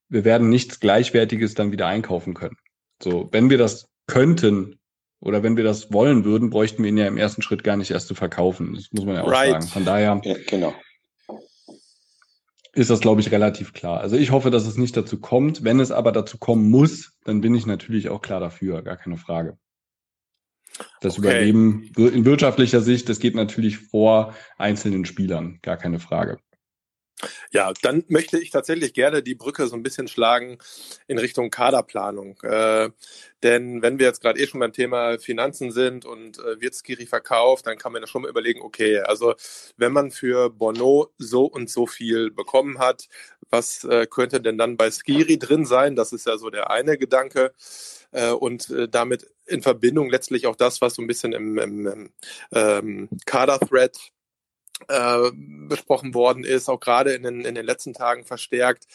wir 0.09 0.25
werden 0.25 0.49
nichts 0.49 0.79
Gleichwertiges 0.79 1.55
dann 1.55 1.73
wieder 1.73 1.89
einkaufen 1.89 2.35
können. 2.35 2.57
So, 3.03 3.29
wenn 3.33 3.51
wir 3.51 3.59
das 3.59 3.89
könnten, 4.07 4.79
oder 5.27 5.43
wenn 5.43 5.57
wir 5.57 5.65
das 5.65 5.93
wollen 5.93 6.25
würden, 6.25 6.51
bräuchten 6.51 6.83
wir 6.83 6.89
ihn 6.89 6.97
ja 6.97 7.07
im 7.07 7.17
ersten 7.17 7.43
Schritt 7.43 7.65
gar 7.65 7.77
nicht 7.77 7.91
erst 7.91 8.07
zu 8.07 8.15
verkaufen. 8.15 8.75
Das 8.75 8.93
muss 8.93 9.05
man 9.05 9.17
ja 9.17 9.23
auch 9.23 9.31
right. 9.31 9.51
sagen. 9.51 9.67
Von 9.67 9.85
daher 9.85 10.21
ja, 10.25 10.37
genau. 10.47 10.75
ist 12.73 12.91
das, 12.91 13.01
glaube 13.01 13.21
ich, 13.21 13.33
relativ 13.33 13.73
klar. 13.73 14.01
Also 14.01 14.17
ich 14.17 14.31
hoffe, 14.31 14.51
dass 14.51 14.67
es 14.67 14.77
nicht 14.77 14.97
dazu 14.97 15.21
kommt. 15.21 15.65
Wenn 15.65 15.81
es 15.81 15.91
aber 15.91 16.13
dazu 16.13 16.39
kommen 16.39 16.71
muss, 16.71 17.19
dann 17.25 17.41
bin 17.41 17.55
ich 17.55 17.67
natürlich 17.67 18.09
auch 18.09 18.23
klar 18.23 18.39
dafür, 18.39 18.83
gar 18.83 18.97
keine 18.97 19.17
Frage. 19.17 19.59
Das 21.01 21.19
okay. 21.19 21.29
Überleben 21.29 21.91
in 21.97 22.25
wirtschaftlicher 22.25 22.81
Sicht, 22.81 23.09
das 23.09 23.19
geht 23.19 23.35
natürlich 23.35 23.79
vor 23.79 24.35
einzelnen 24.59 25.07
Spielern, 25.07 25.59
gar 25.63 25.77
keine 25.77 25.99
Frage. 25.99 26.39
Ja, 27.51 27.73
dann 27.83 28.05
möchte 28.09 28.39
ich 28.39 28.51
tatsächlich 28.51 28.93
gerne 28.93 29.23
die 29.23 29.35
Brücke 29.35 29.67
so 29.69 29.77
ein 29.77 29.83
bisschen 29.83 30.09
schlagen 30.09 30.59
in 31.07 31.19
Richtung 31.19 31.51
Kaderplanung. 31.51 32.39
Äh, 32.43 32.91
denn 33.43 33.81
wenn 33.83 33.99
wir 33.99 34.07
jetzt 34.07 34.21
gerade 34.21 34.41
eh 34.41 34.47
schon 34.47 34.61
beim 34.61 34.73
Thema 34.73 35.19
Finanzen 35.19 35.71
sind 35.71 36.05
und 36.05 36.39
äh, 36.39 36.61
wird 36.61 36.75
Skiri 36.75 37.07
verkauft, 37.07 37.67
dann 37.67 37.79
kann 37.79 37.93
man 37.93 38.03
ja 38.03 38.09
schon 38.09 38.23
mal 38.23 38.31
überlegen, 38.31 38.61
okay, 38.61 38.99
also 39.01 39.35
wenn 39.77 39.93
man 39.93 40.11
für 40.11 40.51
Bono 40.51 41.09
so 41.19 41.45
und 41.47 41.71
so 41.71 41.87
viel 41.87 42.31
bekommen 42.31 42.79
hat, 42.79 43.09
was 43.51 43.85
äh, 43.85 44.07
könnte 44.07 44.41
denn 44.41 44.59
dann 44.59 44.77
bei 44.77 44.91
Skiri 44.91 45.39
drin 45.39 45.65
sein? 45.65 45.97
Das 45.97 46.13
ist 46.13 46.27
ja 46.27 46.37
so 46.37 46.51
der 46.51 46.71
eine 46.71 46.99
Gedanke. 46.99 47.53
Äh, 48.13 48.31
und 48.31 48.71
äh, 48.71 48.89
damit 48.89 49.27
in 49.47 49.63
Verbindung 49.63 50.11
letztlich 50.11 50.47
auch 50.47 50.57
das, 50.57 50.81
was 50.81 50.95
so 50.95 51.03
ein 51.03 51.07
bisschen 51.07 51.33
im, 51.33 51.59
im, 51.59 51.87
im 51.87 52.11
ähm, 52.53 53.09
Kader-Thread 53.27 53.97
äh, 54.89 55.31
besprochen 55.35 56.15
worden 56.15 56.45
ist, 56.45 56.69
auch 56.69 56.81
gerade 56.81 57.15
in 57.15 57.23
den, 57.23 57.41
in 57.43 57.55
den 57.55 57.67
letzten 57.67 57.95
Tagen 57.95 58.25
verstärkt. 58.25 58.87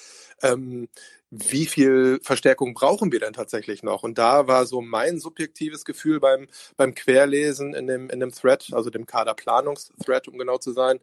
Ähm, 0.42 0.88
wie 1.32 1.66
viel 1.66 2.20
Verstärkung 2.22 2.74
brauchen 2.74 3.12
wir 3.12 3.20
denn 3.22 3.34
tatsächlich 3.34 3.84
noch? 3.84 4.04
Und 4.04 4.18
da 4.18 4.48
war 4.48 4.66
so 4.66 4.82
mein 4.82 5.20
subjektives 5.20 5.86
Gefühl 5.86 6.20
beim, 6.20 6.48
beim 6.76 6.94
Querlesen 6.94 7.74
in 7.74 7.88
dem, 7.88 8.10
in 8.10 8.20
dem 8.20 8.32
Thread, 8.32 8.70
also 8.74 8.90
dem 8.90 9.06
Kaderplanungsthread, 9.06 10.28
um 10.28 10.38
genau 10.38 10.58
zu 10.58 10.74
sein, 10.74 11.00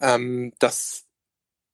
ähm, 0.00 0.52
dass 0.58 1.04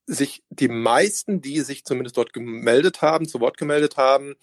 sich 0.06 0.42
die 0.50 0.68
meisten, 0.68 1.40
die 1.40 1.60
sich 1.60 1.84
zumindest 1.84 2.18
dort 2.18 2.34
gemeldet 2.34 3.00
haben, 3.00 3.26
zu 3.26 3.40
Wort 3.40 3.56
gemeldet 3.56 3.96
haben, 3.96 4.36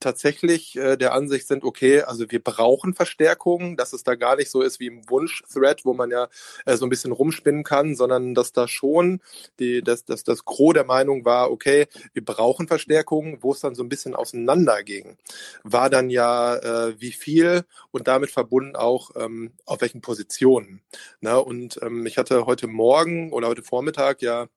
tatsächlich 0.00 0.76
äh, 0.76 0.96
der 0.96 1.12
Ansicht 1.12 1.46
sind, 1.46 1.64
okay, 1.64 2.02
also 2.02 2.30
wir 2.30 2.42
brauchen 2.42 2.94
Verstärkungen, 2.94 3.76
dass 3.76 3.92
es 3.92 4.02
da 4.02 4.14
gar 4.14 4.36
nicht 4.36 4.50
so 4.50 4.62
ist 4.62 4.80
wie 4.80 4.86
im 4.86 5.08
Wunsch-Thread, 5.08 5.84
wo 5.84 5.94
man 5.94 6.10
ja 6.10 6.28
äh, 6.66 6.76
so 6.76 6.86
ein 6.86 6.90
bisschen 6.90 7.12
rumspinnen 7.12 7.62
kann, 7.62 7.94
sondern 7.94 8.34
dass 8.34 8.52
da 8.52 8.66
schon 8.66 9.20
die, 9.58 9.82
dass, 9.82 10.04
dass 10.04 10.24
das 10.24 10.44
Gros 10.44 10.74
der 10.74 10.84
Meinung 10.84 11.24
war, 11.24 11.50
okay, 11.50 11.86
wir 12.12 12.24
brauchen 12.24 12.66
Verstärkungen, 12.66 13.38
wo 13.42 13.52
es 13.52 13.60
dann 13.60 13.74
so 13.74 13.82
ein 13.82 13.88
bisschen 13.88 14.14
auseinander 14.14 14.82
ging, 14.82 15.16
war 15.62 15.90
dann 15.90 16.10
ja 16.10 16.56
äh, 16.56 17.00
wie 17.00 17.12
viel 17.12 17.64
und 17.90 18.08
damit 18.08 18.30
verbunden 18.30 18.76
auch 18.76 19.10
ähm, 19.16 19.52
auf 19.66 19.80
welchen 19.80 20.00
Positionen. 20.00 20.80
Ne? 21.20 21.38
Und 21.40 21.78
ähm, 21.82 22.06
ich 22.06 22.18
hatte 22.18 22.46
heute 22.46 22.66
Morgen 22.66 23.32
oder 23.32 23.48
heute 23.48 23.62
Vormittag 23.62 24.22
ja 24.22 24.48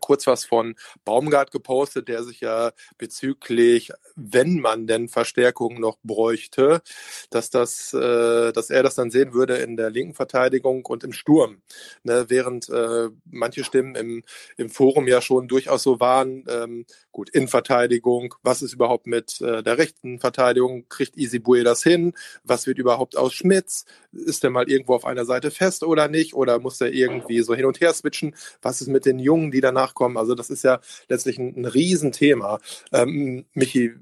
kurz 0.00 0.26
was 0.26 0.44
von 0.44 0.74
Baumgart 1.04 1.50
gepostet, 1.50 2.08
der 2.08 2.22
sich 2.22 2.40
ja 2.40 2.72
bezüglich, 2.98 3.92
wenn 4.14 4.60
man 4.60 4.86
denn 4.86 5.08
Verstärkungen 5.08 5.80
noch 5.80 5.98
bräuchte, 6.02 6.82
dass 7.30 7.50
das, 7.50 7.94
äh, 7.94 8.52
dass 8.52 8.70
er 8.70 8.82
das 8.82 8.94
dann 8.94 9.10
sehen 9.10 9.32
würde 9.32 9.56
in 9.56 9.76
der 9.76 9.90
linken 9.90 10.14
Verteidigung 10.14 10.84
und 10.86 11.04
im 11.04 11.12
Sturm. 11.12 11.62
Ne, 12.02 12.26
während 12.28 12.68
äh, 12.68 13.08
manche 13.24 13.64
Stimmen 13.64 13.94
im, 13.94 14.22
im 14.56 14.68
Forum 14.68 15.08
ja 15.08 15.22
schon 15.22 15.48
durchaus 15.48 15.82
so 15.82 16.00
waren, 16.00 16.44
ähm, 16.48 16.84
gut, 17.12 17.30
in 17.30 17.48
Verteidigung, 17.48 18.34
was 18.42 18.62
ist 18.62 18.74
überhaupt 18.74 19.06
mit 19.06 19.40
äh, 19.40 19.62
der 19.62 19.78
rechten 19.78 20.20
Verteidigung, 20.20 20.88
kriegt 20.88 21.16
Isibue 21.16 21.64
das 21.64 21.82
hin, 21.82 22.12
was 22.44 22.66
wird 22.66 22.78
überhaupt 22.78 23.16
aus 23.16 23.32
Schmitz, 23.32 23.84
ist 24.12 24.42
der 24.42 24.50
mal 24.50 24.68
irgendwo 24.68 24.94
auf 24.94 25.04
einer 25.04 25.24
Seite 25.24 25.50
fest 25.50 25.82
oder 25.82 26.08
nicht, 26.08 26.34
oder 26.34 26.58
muss 26.58 26.80
er 26.80 26.92
irgendwie 26.92 27.40
so 27.42 27.54
hin 27.54 27.64
und 27.64 27.80
her 27.80 27.92
switchen, 27.94 28.34
was 28.62 28.80
ist 28.80 28.88
mit 28.88 29.06
den 29.06 29.18
Jungen, 29.18 29.50
die 29.50 29.59
da 29.60 29.70
danach 29.70 29.94
kommen. 29.94 30.16
Also 30.16 30.34
das 30.34 30.50
ist 30.50 30.64
ja 30.64 30.80
letztlich 31.08 31.38
ein, 31.38 31.54
ein 31.56 31.64
Riesenthema. 31.64 32.58
Ähm, 32.92 33.46
Michi, 33.54 33.92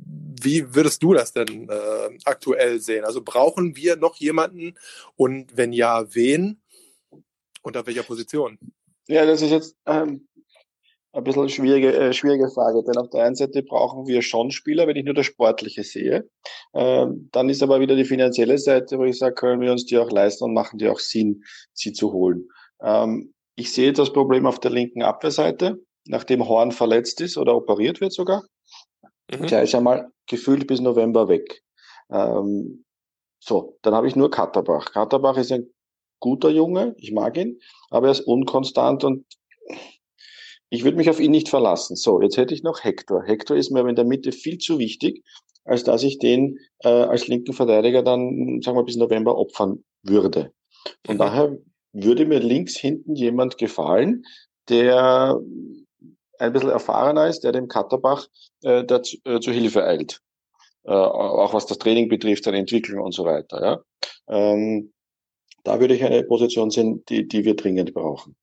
wie 0.43 0.75
würdest 0.75 1.03
du 1.03 1.15
das 1.15 1.33
denn 1.33 1.69
äh, 1.69 2.19
aktuell 2.25 2.81
sehen? 2.81 3.05
Also 3.05 3.23
brauchen 3.23 3.77
wir 3.77 3.97
noch 3.97 4.17
jemanden 4.17 4.75
und 5.17 5.57
wenn 5.57 5.73
ja, 5.73 6.05
wen? 6.15 6.61
Unter 7.63 7.87
welcher 7.87 8.05
Position? 8.05 8.59
Ja, 9.09 9.27
das 9.27 9.43
ist 9.43 9.51
jetzt 9.51 9.77
ähm, 9.85 10.29
ein 11.13 11.25
bisschen 11.25 11.49
schwierige, 11.49 11.93
äh, 11.93 12.13
schwierige 12.13 12.49
Frage, 12.49 12.83
denn 12.85 12.97
auf 12.97 13.11
der 13.11 13.25
einen 13.25 13.35
Seite 13.35 13.63
brauchen 13.63 14.07
wir 14.07 14.23
schon 14.23 14.51
Spieler, 14.51 14.87
wenn 14.87 14.97
ich 14.97 15.05
nur 15.05 15.15
das 15.15 15.27
Sportliche 15.27 15.83
sehe. 15.83 16.29
Ähm, 16.75 17.29
dann 17.33 17.49
ist 17.49 17.63
aber 17.63 17.81
wieder 17.81 17.97
die 17.97 18.05
finanzielle 18.05 18.59
Seite, 18.59 18.99
wo 18.99 19.05
ich 19.05 19.19
sage, 19.19 19.35
können 19.35 19.61
wir 19.61 19.73
uns 19.73 19.87
die 19.87 19.99
auch 19.99 20.11
leisten 20.11 20.45
und 20.45 20.55
machen 20.55 20.79
die 20.79 20.89
auch 20.89 21.01
Sinn, 21.01 21.43
sie 21.73 21.93
zu 21.93 22.13
holen. 22.13 22.49
Ähm, 22.81 23.35
ich 23.59 23.73
sehe 23.73 23.93
das 23.93 24.13
Problem 24.13 24.47
auf 24.47 24.61
der 24.61 24.71
linken 24.71 25.03
Abwehrseite, 25.03 25.85
nachdem 26.07 26.49
Horn 26.49 26.71
verletzt 26.71 27.21
ist 27.21 27.37
oder 27.37 27.57
operiert 27.57 28.01
wird 28.01 28.13
sogar. 28.13 28.45
Mhm. 29.33 29.49
Der 29.49 29.63
ist 29.63 29.75
einmal 29.75 30.13
gefühlt 30.27 30.69
bis 30.69 30.81
November 30.81 31.29
weg. 31.29 31.63
Ähm, 32.09 32.85
so, 33.41 33.77
dann 33.83 33.95
habe 33.95 34.07
ich 34.07 34.15
nur 34.15 34.31
Katterbach. 34.31 34.93
Katterbach 34.93 35.37
ist 35.37 35.51
ein 35.51 35.67
guter 36.21 36.51
Junge, 36.51 36.95
ich 36.99 37.11
mag 37.11 37.37
ihn, 37.37 37.59
aber 37.91 38.07
er 38.07 38.13
ist 38.13 38.21
unkonstant 38.21 39.03
und 39.03 39.27
ich 40.71 40.85
würde 40.85 40.97
mich 40.97 41.11
auf 41.11 41.19
ihn 41.19 41.33
nicht 41.33 41.49
verlassen. 41.49 41.97
So, 41.97 42.23
jetzt 42.23 42.37
hätte 42.37 42.55
ich 42.55 42.63
noch 42.63 42.85
Hector. 42.85 43.25
Hector 43.25 43.57
ist 43.57 43.73
mir 43.73 43.87
in 43.89 43.97
der 43.97 44.05
Mitte 44.05 44.31
viel 44.31 44.59
zu 44.59 44.79
wichtig, 44.79 45.25
als 45.65 45.83
dass 45.83 46.05
ich 46.05 46.19
den 46.19 46.59
äh, 46.85 46.89
als 46.89 47.27
linken 47.27 47.55
Verteidiger 47.55 48.05
dann, 48.05 48.61
sagen 48.63 48.79
wir, 48.79 48.85
bis 48.85 48.97
November 48.97 49.37
opfern 49.37 49.83
würde. 50.05 50.53
Von 51.05 51.17
mhm. 51.17 51.19
daher 51.19 51.59
würde 52.05 52.27
mir 52.27 52.41
links 52.41 52.77
hinten 52.77 53.15
jemand 53.15 53.59
gefallen, 53.59 54.25
der 54.69 55.41
ein 56.39 56.53
bisschen 56.53 56.71
erfahrener 56.71 57.29
ist, 57.29 57.41
der 57.41 57.53
dem 57.53 57.69
Katterbach 57.69 58.27
äh, 58.63 58.85
dazu, 58.85 59.17
äh, 59.25 59.41
zu 59.41 59.51
Hilfe 59.51 59.85
eilt. 59.85 60.21
Äh, 60.85 60.93
auch 60.93 61.53
was 61.53 61.67
das 61.67 61.79
Training 61.79 62.09
betrifft, 62.09 62.45
seine 62.45 62.59
Entwicklung 62.59 63.05
und 63.05 63.13
so 63.13 63.25
weiter. 63.25 63.63
Ja? 63.63 63.83
Ähm, 64.29 64.93
da 65.65 65.81
würde 65.81 65.95
ich 65.95 66.05
eine 66.05 66.23
Position 66.25 66.71
sehen, 66.71 67.05
die, 67.09 67.27
die 67.27 67.45
wir 67.45 67.57
dringend 67.57 67.93
brauchen. 67.93 68.37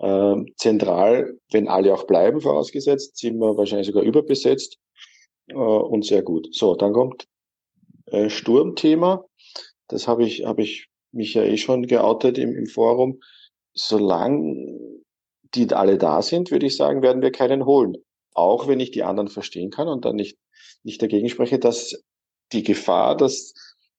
Ähm, 0.00 0.46
zentral, 0.56 1.38
wenn 1.52 1.68
alle 1.68 1.92
auch 1.92 2.06
bleiben, 2.06 2.40
vorausgesetzt, 2.40 3.18
sind 3.18 3.38
wir 3.38 3.56
wahrscheinlich 3.56 3.88
sogar 3.88 4.02
überbesetzt 4.02 4.78
äh, 5.48 5.54
und 5.54 6.06
sehr 6.06 6.22
gut. 6.22 6.48
So, 6.54 6.74
dann 6.74 6.92
kommt 6.92 7.26
äh, 8.06 8.30
Sturmthema. 8.30 9.24
Das 9.88 10.08
habe 10.08 10.24
ich, 10.24 10.44
habe 10.46 10.62
ich 10.62 10.88
mich 11.12 11.34
ja 11.34 11.42
eh 11.42 11.56
schon 11.56 11.86
geoutet 11.86 12.38
im, 12.38 12.54
im 12.56 12.66
Forum. 12.66 13.20
Solange 13.72 15.00
die 15.54 15.72
alle 15.72 15.98
da 15.98 16.22
sind, 16.22 16.50
würde 16.50 16.66
ich 16.66 16.76
sagen, 16.76 17.02
werden 17.02 17.22
wir 17.22 17.32
keinen 17.32 17.64
holen. 17.66 17.96
Auch 18.32 18.68
wenn 18.68 18.80
ich 18.80 18.90
die 18.90 19.02
anderen 19.02 19.28
verstehen 19.28 19.70
kann 19.70 19.88
und 19.88 20.04
dann 20.04 20.16
nicht, 20.16 20.38
nicht 20.82 21.02
dagegen 21.02 21.28
spreche, 21.28 21.58
dass 21.58 22.02
die 22.52 22.62
Gefahr, 22.62 23.16
dass 23.16 23.54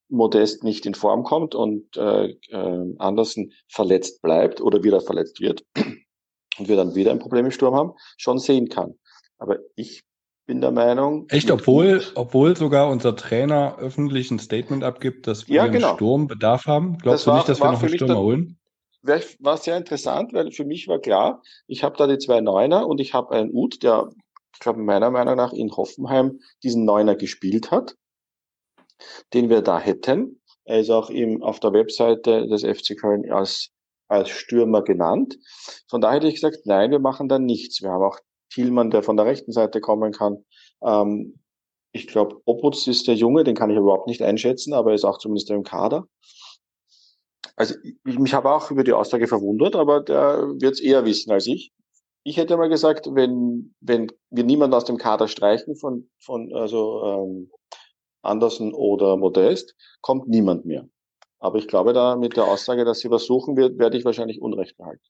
Modest 0.08 0.62
nicht 0.62 0.84
in 0.86 0.94
Form 0.94 1.24
kommt 1.24 1.54
und 1.54 1.96
äh, 1.96 2.30
äh, 2.48 2.94
Andersen 2.98 3.52
verletzt 3.68 4.20
bleibt 4.20 4.60
oder 4.60 4.82
wieder 4.82 5.00
verletzt 5.00 5.40
wird 5.40 5.64
und 6.58 6.68
wir 6.68 6.76
dann 6.76 6.94
wieder 6.94 7.10
ein 7.10 7.18
Problem 7.18 7.46
im 7.46 7.50
Sturm 7.50 7.74
haben, 7.74 7.92
schon 8.18 8.38
sehen 8.38 8.68
kann. 8.68 8.94
Aber 9.38 9.58
ich 9.74 10.04
bin 10.46 10.60
der 10.60 10.72
Meinung. 10.72 11.26
Echt, 11.28 11.50
obwohl, 11.50 12.02
obwohl 12.14 12.56
sogar 12.56 12.90
unser 12.90 13.14
Trainer 13.16 13.76
öffentlich 13.78 14.30
ein 14.30 14.38
Statement 14.38 14.84
abgibt, 14.84 15.26
dass 15.26 15.48
wir 15.48 15.56
ja, 15.56 15.66
genau. 15.66 15.88
einen 15.88 15.96
Sturmbedarf 15.96 16.66
haben. 16.66 16.98
Glaubst 16.98 17.26
das 17.26 17.32
du 17.32 17.36
nicht, 17.36 17.48
dass 17.48 17.60
wir 17.60 17.72
noch 17.72 17.82
einen 17.82 17.94
Stürmer 17.94 18.18
holen? 18.18 18.58
War 19.02 19.56
sehr 19.56 19.76
interessant, 19.76 20.32
weil 20.32 20.52
für 20.52 20.64
mich 20.64 20.86
war 20.88 21.00
klar, 21.00 21.42
ich 21.66 21.82
habe 21.82 21.96
da 21.96 22.06
die 22.06 22.18
zwei 22.18 22.40
Neuner 22.40 22.86
und 22.86 23.00
ich 23.00 23.14
habe 23.14 23.34
einen 23.34 23.50
Ut, 23.52 23.82
der, 23.82 24.10
ich 24.54 24.60
glaube, 24.60 24.80
meiner 24.80 25.10
Meinung 25.10 25.36
nach 25.36 25.52
in 25.52 25.72
Hoffenheim 25.76 26.40
diesen 26.62 26.84
Neuner 26.84 27.16
gespielt 27.16 27.70
hat, 27.70 27.96
den 29.34 29.48
wir 29.48 29.62
da 29.62 29.80
hätten. 29.80 30.40
Er 30.64 30.80
ist 30.80 30.90
auch 30.90 31.10
im, 31.10 31.42
auf 31.42 31.58
der 31.58 31.72
Webseite 31.72 32.46
des 32.46 32.62
FC 32.62 32.96
Köln 32.96 33.30
als, 33.32 33.70
als 34.06 34.28
Stürmer 34.28 34.82
genannt. 34.82 35.36
Von 35.88 36.00
daher 36.00 36.16
hätte 36.16 36.28
ich 36.28 36.34
gesagt, 36.34 36.66
nein, 36.66 36.92
wir 36.92 37.00
machen 37.00 37.28
da 37.28 37.40
nichts. 37.40 37.82
Wir 37.82 37.90
haben 37.90 38.04
auch 38.04 38.20
Thielmann, 38.52 38.90
der 38.90 39.02
von 39.02 39.16
der 39.16 39.26
rechten 39.26 39.52
Seite 39.52 39.80
kommen 39.80 40.12
kann. 40.12 40.44
Ähm, 40.82 41.38
ich 41.92 42.06
glaube, 42.06 42.40
Oputz 42.46 42.86
ist 42.86 43.06
der 43.06 43.14
Junge, 43.14 43.44
den 43.44 43.54
kann 43.54 43.70
ich 43.70 43.76
überhaupt 43.76 44.06
nicht 44.06 44.22
einschätzen, 44.22 44.72
aber 44.72 44.90
er 44.90 44.94
ist 44.94 45.04
auch 45.04 45.18
zumindest 45.18 45.50
im 45.50 45.62
Kader. 45.62 46.06
Also 47.56 47.74
ich, 47.82 48.18
mich 48.18 48.32
habe 48.32 48.50
auch 48.50 48.70
über 48.70 48.82
die 48.82 48.94
Aussage 48.94 49.26
verwundert, 49.26 49.76
aber 49.76 50.00
der 50.00 50.48
wird 50.58 50.74
es 50.74 50.80
eher 50.80 51.04
wissen 51.04 51.30
als 51.30 51.46
ich. 51.46 51.72
Ich 52.24 52.36
hätte 52.36 52.56
mal 52.56 52.68
gesagt, 52.68 53.08
wenn, 53.12 53.74
wenn 53.80 54.10
wir 54.30 54.44
niemanden 54.44 54.74
aus 54.74 54.84
dem 54.84 54.96
Kader 54.96 55.28
streichen 55.28 55.76
von, 55.76 56.08
von 56.20 56.54
also 56.54 57.02
ähm, 57.04 57.50
Andersen 58.22 58.72
oder 58.72 59.16
Modest, 59.16 59.74
kommt 60.00 60.28
niemand 60.28 60.64
mehr. 60.64 60.88
Aber 61.40 61.58
ich 61.58 61.66
glaube, 61.66 61.92
da 61.92 62.16
mit 62.16 62.36
der 62.36 62.44
Aussage, 62.44 62.84
dass 62.84 63.00
sie 63.00 63.08
versuchen 63.08 63.56
wird, 63.56 63.78
werde 63.78 63.98
ich 63.98 64.04
wahrscheinlich 64.04 64.40
Unrecht 64.40 64.76
behalten. 64.76 65.02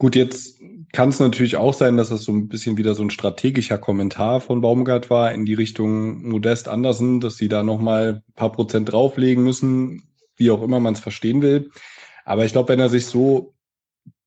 Gut, 0.00 0.16
jetzt 0.16 0.58
kann 0.94 1.10
es 1.10 1.20
natürlich 1.20 1.56
auch 1.56 1.74
sein, 1.74 1.98
dass 1.98 2.08
das 2.08 2.22
so 2.22 2.32
ein 2.32 2.48
bisschen 2.48 2.78
wieder 2.78 2.94
so 2.94 3.02
ein 3.02 3.10
strategischer 3.10 3.76
Kommentar 3.76 4.40
von 4.40 4.62
Baumgart 4.62 5.10
war 5.10 5.30
in 5.30 5.44
die 5.44 5.52
Richtung 5.52 6.26
Modest 6.26 6.68
Andersen, 6.68 7.20
dass 7.20 7.36
sie 7.36 7.50
da 7.50 7.62
nochmal 7.62 8.22
ein 8.26 8.32
paar 8.34 8.50
Prozent 8.50 8.90
drauflegen 8.90 9.44
müssen, 9.44 10.08
wie 10.36 10.50
auch 10.50 10.62
immer 10.62 10.80
man 10.80 10.94
es 10.94 11.00
verstehen 11.00 11.42
will. 11.42 11.70
Aber 12.24 12.46
ich 12.46 12.52
glaube, 12.52 12.70
wenn 12.70 12.80
er 12.80 12.88
sich 12.88 13.04
so 13.04 13.52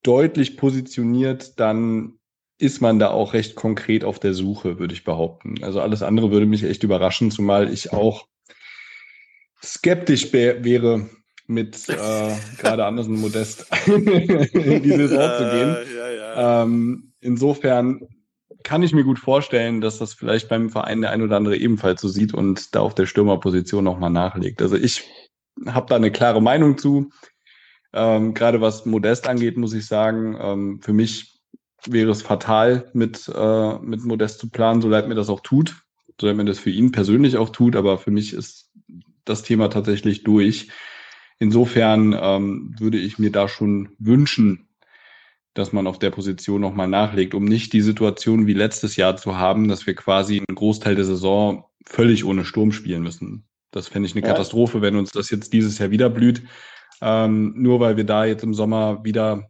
deutlich 0.04 0.58
positioniert, 0.58 1.60
dann 1.60 2.20
ist 2.60 2.80
man 2.80 3.00
da 3.00 3.10
auch 3.10 3.34
recht 3.34 3.56
konkret 3.56 4.04
auf 4.04 4.20
der 4.20 4.36
Suche, 4.36 4.78
würde 4.78 4.94
ich 4.94 5.04
behaupten. 5.04 5.64
Also 5.64 5.82
alles 5.82 6.04
andere 6.04 6.30
würde 6.30 6.46
mich 6.46 6.64
echt 6.64 6.84
überraschen, 6.84 7.32
zumal 7.32 7.74
ich 7.74 7.92
auch 7.92 8.28
skeptisch 9.60 10.32
wäre, 10.34 11.10
mit 11.48 11.90
äh, 11.90 12.36
gerade 12.58 12.86
Andersen 12.86 13.20
Modest 13.20 13.66
in 13.86 14.84
die 14.84 14.90
Saison 14.90 15.32
zu 15.38 15.50
gehen. 15.50 15.78
Ja, 15.98 16.10
ja. 16.10 16.64
Ähm, 16.64 17.14
insofern 17.22 18.08
kann 18.64 18.84
ich 18.84 18.94
mir 18.94 19.04
gut 19.04 19.20
vorstellen, 19.20 19.82
dass 19.82 20.00
das 20.00 20.14
vielleicht 20.14 20.50
beim 20.50 20.70
Verein 20.70 21.02
der 21.02 21.12
ein 21.12 21.22
oder 21.22 21.36
andere 21.38 21.58
ebenfalls 21.58 22.02
so 22.02 22.08
sieht 22.08 22.34
und 22.34 22.74
da 22.76 22.80
auf 22.80 22.96
der 22.96 23.06
Stürmerposition 23.06 23.84
nochmal 23.84 24.10
nachlegt. 24.10 24.62
Also 24.62 24.76
ich 24.76 25.04
habe 25.68 25.88
da 25.90 25.96
eine 25.96 26.12
klare 26.12 26.42
Meinung 26.42 26.78
zu. 26.78 27.12
Ähm, 27.94 28.34
Gerade 28.34 28.62
was 28.62 28.86
Modest 28.86 29.28
angeht, 29.28 29.58
muss 29.58 29.74
ich 29.74 29.86
sagen, 29.86 30.36
ähm, 30.40 30.82
für 30.82 30.94
mich 30.94 31.42
wäre 31.86 32.12
es 32.12 32.22
fatal, 32.22 32.90
mit, 32.94 33.30
äh, 33.34 33.80
mit 33.80 34.04
Modest 34.04 34.40
zu 34.40 34.50
planen, 34.50 34.82
so 34.82 34.88
leid 34.88 35.08
mir 35.08 35.16
das 35.16 35.30
auch 35.30 35.42
tut, 35.42 35.84
so 36.20 36.28
leid 36.28 36.38
mir 36.38 36.46
das 36.46 36.60
für 36.60 36.70
ihn 36.70 36.92
persönlich 36.92 37.38
auch 37.38 37.50
tut, 37.50 37.76
aber 37.76 37.98
für 37.98 38.12
mich 38.12 38.34
ist 38.34 38.72
das 39.26 39.44
Thema 39.44 39.70
tatsächlich 39.70 40.24
durch. 40.24 40.70
Insofern 41.40 42.18
ähm, 42.20 42.76
würde 42.80 42.98
ich 42.98 43.20
mir 43.20 43.32
da 43.32 43.48
schon 43.48 43.90
wünschen, 44.00 44.68
dass 45.54 45.72
man 45.72 45.88
auf 45.88 46.00
der 46.00 46.10
Position 46.10 46.62
nochmal 46.62 46.88
nachlegt, 46.88 47.34
um 47.34 47.46
nicht 47.46 47.74
die 47.74 47.82
Situation 47.82 48.48
wie 48.48 48.54
letztes 48.54 48.96
Jahr 48.96 49.18
zu 49.18 49.38
haben, 49.38 49.68
dass 49.68 49.86
wir 49.86 49.94
quasi 49.94 50.38
einen 50.40 50.56
Großteil 50.56 50.96
der 50.96 51.06
Saison 51.06 51.66
völlig 51.86 52.26
ohne 52.26 52.46
Sturm 52.46 52.72
spielen 52.72 53.04
müssen. 53.04 53.46
Das 53.72 53.88
fände 53.88 54.08
ich 54.08 54.16
eine 54.16 54.26
ja. 54.26 54.32
Katastrophe, 54.32 54.82
wenn 54.82 54.96
uns 54.96 55.12
das 55.12 55.30
jetzt 55.30 55.54
dieses 55.54 55.78
Jahr 55.80 55.92
wieder 55.92 56.10
blüht. 56.10 56.44
Ähm, 57.02 57.54
nur 57.58 57.80
weil 57.80 57.98
wir 57.98 58.04
da 58.04 58.26
jetzt 58.26 58.44
im 58.44 58.54
Sommer 58.54 59.04
wieder 59.04 59.50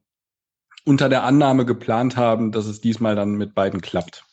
unter 0.86 1.10
der 1.10 1.24
Annahme 1.24 1.65
geplant 1.65 2.17
haben, 2.17 2.52
dass 2.52 2.65
es 2.65 2.82
diesmal 2.82 3.15
dann 3.15 3.36
mit 3.36 3.54
beiden 3.54 3.82
klappt. 3.82 4.26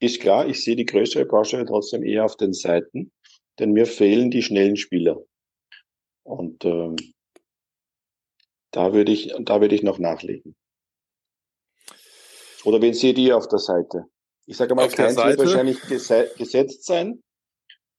Ist 0.00 0.20
klar, 0.20 0.46
ich 0.46 0.64
sehe 0.64 0.76
die 0.76 0.86
größere 0.86 1.24
Baustelle 1.24 1.66
trotzdem 1.66 2.02
eher 2.02 2.24
auf 2.24 2.36
den 2.36 2.52
Seiten, 2.52 3.12
denn 3.58 3.72
mir 3.72 3.86
fehlen 3.86 4.30
die 4.30 4.42
schnellen 4.42 4.76
Spieler. 4.76 5.20
Und 6.28 6.62
ähm, 6.66 6.96
da 8.70 8.92
würde 8.92 9.12
ich, 9.12 9.32
da 9.40 9.62
würde 9.62 9.74
ich 9.74 9.82
noch 9.82 9.98
nachlegen. 9.98 10.54
Oder 12.64 12.82
wen 12.82 12.92
seht 12.92 13.16
ihr 13.16 13.34
auf 13.34 13.48
der 13.48 13.58
Seite? 13.58 14.04
Ich 14.44 14.58
sage 14.58 14.74
mal, 14.74 14.90
keins 14.90 15.16
wird 15.16 15.38
wahrscheinlich 15.38 15.80
gesetzt 15.82 16.84
sein, 16.84 17.22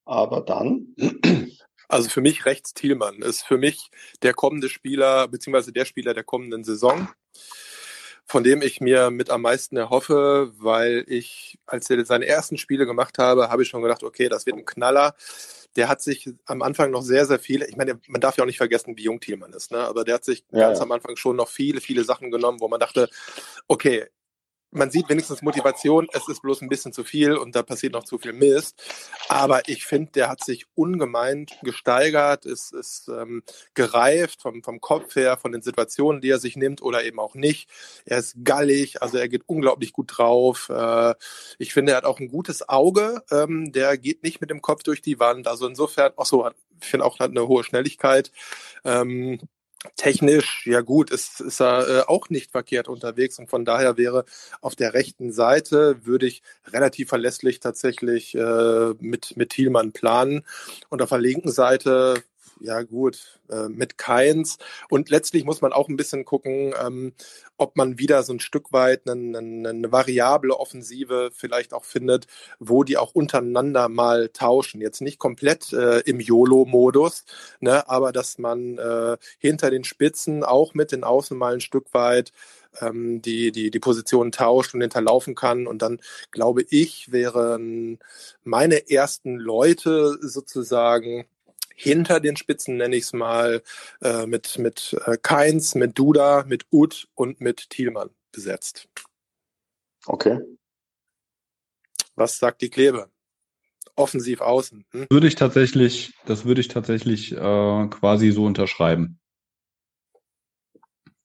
aber 0.06 0.42
dann. 0.42 0.96
Also 1.92 2.08
für 2.08 2.22
mich 2.22 2.46
rechts 2.46 2.76
Thielmann 2.76 3.24
ist 3.24 3.42
für 3.42 3.58
mich 3.58 3.90
der 4.22 4.36
kommende 4.36 4.70
Spieler, 4.70 5.28
beziehungsweise 5.28 5.74
der 5.74 5.86
Spieler 5.86 6.14
der 6.14 6.24
kommenden 6.24 6.64
Saison, 6.64 7.10
von 8.28 8.44
dem 8.44 8.62
ich 8.62 8.80
mir 8.80 9.10
mit 9.10 9.32
am 9.32 9.42
meisten 9.42 9.76
erhoffe, 9.76 10.54
weil 10.60 11.04
ich, 11.08 11.58
als 11.66 11.90
er 11.90 12.06
seine 12.06 12.28
ersten 12.28 12.60
Spiele 12.60 12.86
gemacht 12.86 13.18
habe, 13.18 13.50
habe 13.50 13.64
ich 13.64 13.70
schon 13.70 13.82
gedacht, 13.82 14.04
okay, 14.04 14.30
das 14.30 14.46
wird 14.46 14.58
ein 14.58 14.66
Knaller 14.66 15.16
der 15.76 15.88
hat 15.88 16.02
sich 16.02 16.30
am 16.46 16.62
Anfang 16.62 16.92
noch 16.92 17.02
sehr, 17.02 17.26
sehr 17.26 17.40
viele, 17.40 17.68
ich 17.68 17.78
meine, 17.78 18.00
man 18.08 18.22
darf 18.22 18.38
ja 18.38 18.44
auch 18.44 18.48
nicht 18.48 18.58
vergessen, 18.58 18.98
wie 18.98 19.04
jung 19.04 19.20
Thielmann 19.20 19.54
ist, 19.54 19.72
ne? 19.72 19.80
aber 19.80 20.04
der 20.04 20.16
hat 20.16 20.26
sich 20.26 20.44
ja, 20.52 20.60
ganz 20.60 20.80
ja. 20.80 20.84
am 20.84 20.92
Anfang 20.92 21.16
schon 21.16 21.36
noch 21.36 21.50
viele, 21.50 21.82
viele 21.82 22.04
Sachen 22.04 22.32
genommen, 22.32 22.60
wo 22.60 22.68
man 22.68 22.80
dachte, 22.80 23.10
okay, 23.68 24.08
man 24.72 24.92
sieht 24.92 25.10
wenigstens 25.10 25.42
Motivation, 25.42 26.08
es 26.14 26.28
ist 26.28 26.42
bloß 26.42 26.62
ein 26.62 26.70
bisschen 26.70 26.94
zu 26.94 27.04
viel 27.04 27.34
und 27.34 27.56
da 27.56 27.64
passiert 27.64 27.94
noch 27.94 28.04
zu 28.04 28.18
viel 28.18 28.34
Mist. 28.34 28.82
Aber 29.28 29.68
ich 29.68 29.86
finde, 29.86 30.12
der 30.12 30.30
hat 30.30 30.44
sich 30.44 30.66
ungemein 30.76 31.48
gesteigert, 31.64 32.46
ist, 32.46 32.74
ist 32.74 33.08
ähm, 33.10 33.44
gereift 33.74 34.42
vom, 34.42 34.64
vom 34.64 34.80
Kopf 34.80 35.16
her, 35.16 35.38
von 35.38 35.52
den 35.52 35.62
Situationen, 35.62 36.22
die 36.22 36.30
er 36.30 36.40
sich 36.40 36.56
nimmt 36.56 36.82
oder 36.82 37.04
eben 37.04 37.20
auch 37.20 37.36
nicht. 37.36 37.70
Er 38.06 38.20
ist 38.20 38.36
gallig, 38.44 39.02
also 39.02 39.18
er 39.18 39.30
geht 39.30 39.44
unglaublich 39.48 39.92
gut 39.92 40.18
drauf. 40.18 40.70
Äh, 40.70 41.16
ich 41.58 41.74
finde, 41.74 41.94
er 41.94 41.98
hat 41.98 42.06
auch 42.06 42.20
ein 42.20 42.30
gutes 42.30 42.68
Auge. 42.70 43.24
Ähm, 43.32 43.72
der 43.72 43.98
geht 43.98 44.24
nicht 44.24 44.42
mit 44.42 44.50
dem 44.50 44.62
Kopf 44.62 44.84
durch 44.84 45.02
die 45.02 45.20
Wand. 45.20 45.48
Also 45.48 45.68
insofern, 45.68 46.14
ach 46.18 46.26
so, 46.26 46.48
ich 46.82 46.88
finde 46.88 47.06
auch, 47.06 47.20
hat 47.20 47.32
eine 47.32 47.48
hohe 47.48 47.64
Schnelligkeit. 47.64 48.32
Ähm, 48.86 49.40
Technisch, 49.96 50.68
ja 50.68 50.82
gut, 50.82 51.10
ist, 51.10 51.40
ist 51.40 51.62
er 51.62 51.88
äh, 51.88 52.02
auch 52.02 52.30
nicht 52.30 52.52
verkehrt 52.52 52.90
unterwegs 52.90 53.40
und 53.40 53.50
von 53.50 53.64
daher 53.64 53.96
wäre 53.96 54.26
auf 54.60 54.76
der 54.76 54.94
rechten 54.94 55.32
Seite 55.32 56.06
würde 56.06 56.26
ich 56.26 56.44
relativ 56.68 57.08
verlässlich 57.08 57.62
tatsächlich 57.62 58.36
äh, 58.36 58.94
mit, 59.00 59.38
mit 59.38 59.52
Thielmann 59.52 59.94
planen. 59.94 60.44
Und 60.90 61.02
auf 61.02 61.10
der 61.10 61.20
linken 61.20 61.50
Seite 61.50 62.22
ja 62.60 62.82
gut, 62.84 63.40
äh, 63.50 63.70
mit 63.70 63.98
Keins. 63.98 64.58
Und 64.90 65.10
letztlich 65.10 65.46
muss 65.46 65.62
man 65.62 65.74
auch 65.74 65.90
ein 65.90 65.98
bisschen 65.98 66.26
gucken, 66.26 66.74
ähm, 66.84 67.14
ob 67.58 67.76
man 67.76 68.00
wieder 68.00 68.24
so 68.24 68.34
ein 68.34 68.40
Stück 68.40 68.72
weit 68.72 69.10
eine, 69.10 69.38
eine, 69.38 69.70
eine 69.70 69.92
variable 69.92 70.58
Offensive 70.58 71.30
vielleicht 71.34 71.74
auch 71.74 71.86
findet, 71.86 72.28
wo 72.60 72.84
die 72.84 72.98
auch 72.98 73.14
untereinander 73.14 73.90
mal 73.90 74.30
tauschen. 74.30 74.82
Jetzt 74.82 75.02
nicht 75.02 75.20
komplett 75.20 75.74
äh, 75.74 76.00
im 76.00 76.20
YOLO-Modus, 76.20 77.26
ne, 77.60 77.88
aber 77.90 78.12
dass 78.12 78.38
man 78.38 78.78
äh, 78.78 79.18
hinter 79.38 79.70
den 79.72 79.84
Spitzen 79.84 80.44
auch 80.44 80.74
mit 80.74 80.92
den 80.92 81.04
Außen 81.04 81.38
mal 81.38 81.54
ein 81.54 81.62
Stück 81.62 81.94
weit 81.94 82.32
ähm, 82.82 83.22
die, 83.22 83.52
die, 83.52 83.72
die 83.72 83.80
Position 83.80 84.32
tauscht 84.32 84.74
und 84.74 84.82
hinterlaufen 84.82 85.36
kann. 85.36 85.68
Und 85.68 85.82
dann 85.82 86.00
glaube 86.32 86.64
ich, 86.70 87.12
wären 87.12 88.00
meine 88.44 88.90
ersten 88.90 89.38
Leute 89.38 90.18
sozusagen 90.22 91.26
hinter 91.80 92.20
den 92.20 92.36
Spitzen, 92.36 92.76
nenne 92.76 92.98
ich 92.98 93.04
es 93.04 93.14
mal, 93.14 93.64
äh, 94.02 94.26
mit, 94.26 94.60
mit 94.60 94.98
äh, 95.06 95.18
Keins, 95.22 95.76
mit 95.76 95.98
Duda, 95.98 96.44
mit 96.46 96.66
Ud 96.72 97.08
und 97.16 97.40
mit 97.40 97.70
Thielmann 97.70 98.10
besetzt. 98.34 98.90
Okay. 100.06 100.40
Was 102.16 102.38
sagt 102.38 102.62
die 102.62 102.70
Klebe? 102.70 103.10
Offensiv 103.96 104.42
außen. 104.42 104.86
Hm? 104.92 105.08
Würde 105.10 105.28
ich 105.28 105.36
tatsächlich, 105.36 106.14
das 106.26 106.44
würde 106.44 106.60
ich 106.60 106.68
tatsächlich 106.68 107.32
äh, 107.32 107.36
quasi 107.88 108.32
so 108.32 108.44
unterschreiben. 108.44 109.20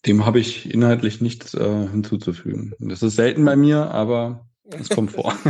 Dem 0.06 0.24
habe 0.24 0.38
ich 0.38 0.72
inhaltlich 0.72 1.20
nichts 1.20 1.54
äh, 1.54 1.88
hinzuzufügen. 1.88 2.74
Das 2.78 3.02
ist 3.02 3.16
selten 3.16 3.44
bei 3.44 3.56
mir, 3.56 3.90
aber 3.90 4.46
es 4.70 4.88
kommt 4.88 5.12
vor. 5.12 5.36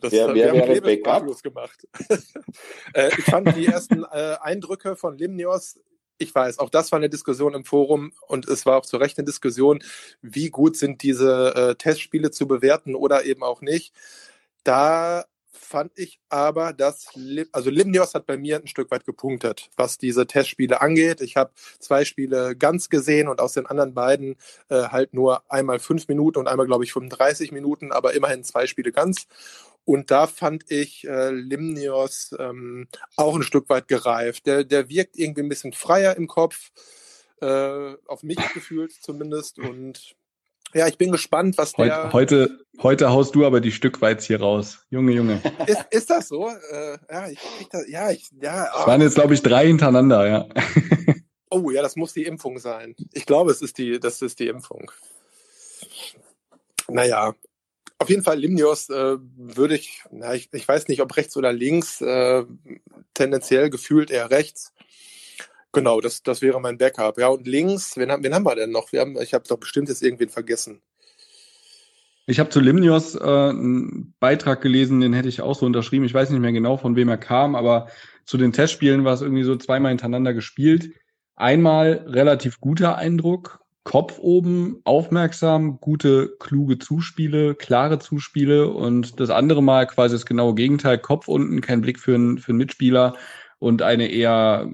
Das, 0.00 0.10
wer, 0.10 0.34
wer 0.34 0.52
wir 0.52 0.66
wäre 0.66 0.80
Backup? 0.80 1.42
gemacht. 1.42 1.86
äh, 2.92 3.10
ich 3.16 3.24
fand 3.24 3.54
die 3.54 3.66
ersten 3.66 4.02
äh, 4.02 4.34
Eindrücke 4.40 4.96
von 4.96 5.16
Limnios 5.16 5.78
ich 6.18 6.34
weiß, 6.34 6.58
auch 6.58 6.70
das 6.70 6.92
war 6.92 6.98
eine 6.98 7.10
Diskussion 7.10 7.54
im 7.54 7.64
Forum 7.64 8.12
und 8.26 8.48
es 8.48 8.66
war 8.66 8.78
auch 8.78 8.86
zu 8.86 8.96
Recht 8.96 9.18
eine 9.18 9.26
Diskussion, 9.26 9.82
wie 10.22 10.50
gut 10.50 10.76
sind 10.76 11.02
diese 11.02 11.54
äh, 11.54 11.74
Testspiele 11.74 12.30
zu 12.30 12.46
bewerten 12.46 12.94
oder 12.94 13.24
eben 13.24 13.42
auch 13.42 13.60
nicht. 13.60 13.94
Da 14.64 15.26
fand 15.56 15.92
ich 15.96 16.20
aber, 16.28 16.72
dass, 16.72 17.08
also 17.52 17.70
Limnios 17.70 18.14
hat 18.14 18.26
bei 18.26 18.36
mir 18.36 18.56
ein 18.56 18.66
Stück 18.66 18.90
weit 18.90 19.04
gepunktet, 19.04 19.70
was 19.76 19.98
diese 19.98 20.26
Testspiele 20.26 20.80
angeht. 20.80 21.20
Ich 21.20 21.36
habe 21.36 21.52
zwei 21.78 22.04
Spiele 22.04 22.56
ganz 22.56 22.88
gesehen 22.88 23.28
und 23.28 23.40
aus 23.40 23.54
den 23.54 23.66
anderen 23.66 23.94
beiden 23.94 24.36
äh, 24.68 24.88
halt 24.88 25.14
nur 25.14 25.42
einmal 25.50 25.78
fünf 25.78 26.08
Minuten 26.08 26.38
und 26.38 26.48
einmal, 26.48 26.66
glaube 26.66 26.84
ich, 26.84 26.92
35 26.92 27.52
Minuten, 27.52 27.92
aber 27.92 28.14
immerhin 28.14 28.44
zwei 28.44 28.66
Spiele 28.66 28.92
ganz. 28.92 29.26
Und 29.84 30.10
da 30.10 30.26
fand 30.26 30.70
ich 30.70 31.06
äh, 31.06 31.30
Limnios 31.30 32.34
ähm, 32.38 32.88
auch 33.16 33.36
ein 33.36 33.44
Stück 33.44 33.68
weit 33.68 33.86
gereift. 33.86 34.46
Der, 34.46 34.64
der 34.64 34.88
wirkt 34.88 35.16
irgendwie 35.16 35.42
ein 35.42 35.48
bisschen 35.48 35.72
freier 35.72 36.16
im 36.16 36.26
Kopf, 36.26 36.72
äh, 37.40 37.94
auf 38.06 38.22
mich 38.22 38.38
gefühlt 38.54 38.92
zumindest. 38.92 39.60
Und 39.60 40.16
ja, 40.76 40.86
ich 40.86 40.98
bin 40.98 41.10
gespannt, 41.10 41.56
was 41.58 41.72
der. 41.72 42.12
Heute, 42.12 42.58
heute 42.82 43.10
haust 43.10 43.34
du 43.34 43.46
aber 43.46 43.60
die 43.60 43.72
Stückweiz 43.72 44.24
hier 44.24 44.40
raus. 44.40 44.78
Junge, 44.90 45.12
Junge. 45.12 45.40
Ist, 45.66 45.84
ist 45.90 46.10
das 46.10 46.28
so? 46.28 46.48
Äh, 46.48 46.98
ja, 47.10 47.28
ich 47.28 47.38
krieg 47.38 47.70
das, 47.70 47.88
ja, 47.88 48.10
ich, 48.10 48.30
ja. 48.40 48.68
Oh. 48.74 48.80
Es 48.80 48.86
waren 48.86 49.00
jetzt, 49.00 49.14
glaube 49.14 49.34
ich, 49.34 49.42
drei 49.42 49.66
hintereinander, 49.66 50.26
ja. 50.28 50.46
Oh 51.48 51.70
ja, 51.70 51.80
das 51.80 51.94
muss 51.94 52.12
die 52.12 52.24
Impfung 52.24 52.58
sein. 52.58 52.96
Ich 53.12 53.24
glaube, 53.24 53.52
es 53.52 53.62
ist 53.62 53.78
die, 53.78 54.00
das 54.00 54.20
ist 54.20 54.40
die 54.40 54.48
Impfung. 54.48 54.90
Naja, 56.88 57.34
auf 57.98 58.10
jeden 58.10 58.22
Fall 58.22 58.38
Limnios 58.38 58.90
äh, 58.90 59.16
würde 59.36 59.76
ich, 59.76 60.02
na, 60.10 60.34
ich, 60.34 60.48
ich 60.52 60.66
weiß 60.66 60.88
nicht, 60.88 61.00
ob 61.00 61.16
rechts 61.16 61.36
oder 61.36 61.52
links, 61.52 62.00
äh, 62.00 62.44
tendenziell 63.14 63.70
gefühlt 63.70 64.10
eher 64.10 64.30
rechts. 64.30 64.72
Genau, 65.72 66.00
das, 66.00 66.22
das 66.22 66.42
wäre 66.42 66.60
mein 66.60 66.78
Backup. 66.78 67.18
Ja, 67.18 67.28
und 67.28 67.46
links, 67.46 67.96
wen, 67.96 68.08
wen 68.08 68.34
haben 68.34 68.44
wir 68.44 68.54
denn 68.54 68.70
noch? 68.70 68.92
Wir 68.92 69.00
haben, 69.00 69.16
ich 69.20 69.34
habe 69.34 69.44
doch 69.48 69.58
bestimmt 69.58 69.88
jetzt 69.88 70.02
irgendwen 70.02 70.28
vergessen. 70.28 70.80
Ich 72.28 72.40
habe 72.40 72.50
zu 72.50 72.60
Limnios 72.60 73.14
äh, 73.14 73.20
einen 73.20 74.14
Beitrag 74.18 74.60
gelesen, 74.60 75.00
den 75.00 75.12
hätte 75.12 75.28
ich 75.28 75.40
auch 75.42 75.54
so 75.54 75.64
unterschrieben. 75.64 76.04
Ich 76.04 76.14
weiß 76.14 76.30
nicht 76.30 76.40
mehr 76.40 76.52
genau, 76.52 76.76
von 76.76 76.96
wem 76.96 77.08
er 77.08 77.18
kam, 77.18 77.54
aber 77.54 77.88
zu 78.24 78.36
den 78.36 78.52
Testspielen 78.52 79.04
war 79.04 79.14
es 79.14 79.22
irgendwie 79.22 79.44
so 79.44 79.54
zweimal 79.56 79.90
hintereinander 79.90 80.34
gespielt. 80.34 80.90
Einmal 81.36 82.04
relativ 82.08 82.60
guter 82.60 82.96
Eindruck, 82.96 83.60
Kopf 83.84 84.18
oben, 84.18 84.80
aufmerksam, 84.82 85.78
gute, 85.80 86.34
kluge 86.40 86.78
Zuspiele, 86.78 87.54
klare 87.54 88.00
Zuspiele 88.00 88.68
und 88.68 89.20
das 89.20 89.30
andere 89.30 89.62
Mal 89.62 89.86
quasi 89.86 90.16
das 90.16 90.26
genaue 90.26 90.56
Gegenteil, 90.56 90.98
Kopf 90.98 91.28
unten, 91.28 91.60
kein 91.60 91.82
Blick 91.82 92.00
für 92.00 92.16
einen, 92.16 92.38
für 92.38 92.48
einen 92.48 92.58
Mitspieler 92.58 93.14
und 93.60 93.82
eine 93.82 94.08
eher 94.08 94.68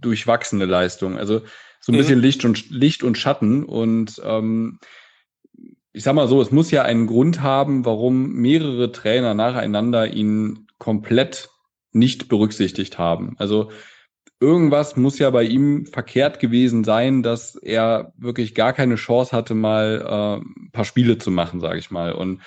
durchwachsene 0.00 0.64
Leistung. 0.64 1.18
Also 1.18 1.42
so 1.80 1.92
ein 1.92 1.94
mhm. 1.94 1.98
bisschen 1.98 2.20
Licht 2.20 2.44
und 2.44 2.70
Licht 2.70 3.02
und 3.02 3.18
Schatten. 3.18 3.64
Und 3.64 4.20
ähm, 4.24 4.78
ich 5.92 6.02
sag 6.02 6.14
mal 6.14 6.28
so, 6.28 6.40
es 6.40 6.50
muss 6.50 6.70
ja 6.70 6.82
einen 6.82 7.06
Grund 7.06 7.40
haben, 7.40 7.84
warum 7.84 8.32
mehrere 8.32 8.92
Trainer 8.92 9.34
nacheinander 9.34 10.12
ihn 10.12 10.66
komplett 10.78 11.50
nicht 11.92 12.28
berücksichtigt 12.28 12.98
haben. 12.98 13.34
Also 13.38 13.70
irgendwas 14.40 14.96
muss 14.96 15.18
ja 15.18 15.30
bei 15.30 15.42
ihm 15.42 15.86
verkehrt 15.86 16.38
gewesen 16.38 16.84
sein, 16.84 17.22
dass 17.22 17.56
er 17.56 18.12
wirklich 18.16 18.54
gar 18.54 18.72
keine 18.72 18.96
Chance 18.96 19.36
hatte, 19.36 19.54
mal 19.54 20.04
äh, 20.06 20.60
ein 20.60 20.70
paar 20.72 20.84
Spiele 20.84 21.18
zu 21.18 21.30
machen, 21.30 21.60
sage 21.60 21.78
ich 21.78 21.90
mal. 21.90 22.12
Und 22.12 22.42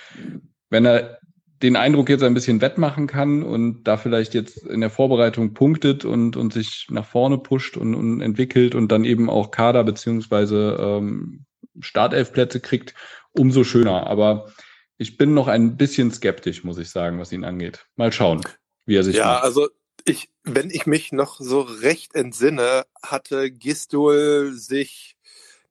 wenn 0.70 0.86
er 0.86 1.20
den 1.62 1.76
Eindruck 1.76 2.10
jetzt 2.10 2.24
ein 2.24 2.34
bisschen 2.34 2.62
wettmachen 2.62 3.08
kann 3.08 3.44
und 3.44 3.84
da 3.84 3.98
vielleicht 3.98 4.34
jetzt 4.34 4.58
in 4.58 4.82
der 4.82 4.90
Vorbereitung 4.90 5.54
punktet 5.54 6.06
und, 6.06 6.36
und 6.36 6.54
sich 6.54 6.88
nach 6.90 7.06
vorne 7.06 7.38
pusht 7.38 7.78
und, 7.78 7.94
und 7.96 8.22
entwickelt 8.22 8.76
und 8.76 8.92
dann 8.92 9.06
eben 9.06 9.30
auch 9.30 9.52
Kader 9.52 9.84
beziehungsweise 9.84 10.78
ähm, 10.80 11.46
Startelfplätze 11.80 12.60
kriegt, 12.60 12.96
umso 13.32 13.64
schöner. 13.64 14.08
Aber 14.08 14.52
ich 14.98 15.18
bin 15.18 15.34
noch 15.34 15.48
ein 15.48 15.78
bisschen 15.78 16.12
skeptisch, 16.12 16.64
muss 16.64 16.78
ich 16.78 16.90
sagen, 16.90 17.20
was 17.20 17.32
ihn 17.32 17.44
angeht. 17.44 17.86
Mal 17.96 18.12
schauen, 18.12 18.42
wie 18.86 18.96
er 18.96 19.04
sich 19.04 19.16
Ja, 19.18 19.26
macht. 19.26 19.44
also 19.44 19.70
ich, 20.06 20.30
wenn 20.44 20.70
ich 20.70 20.86
mich 20.86 21.12
noch 21.12 21.40
so 21.40 21.62
recht 21.62 22.16
entsinne, 22.16 22.86
hatte 23.04 23.52
Gistol 23.52 24.52
sich 24.54 25.16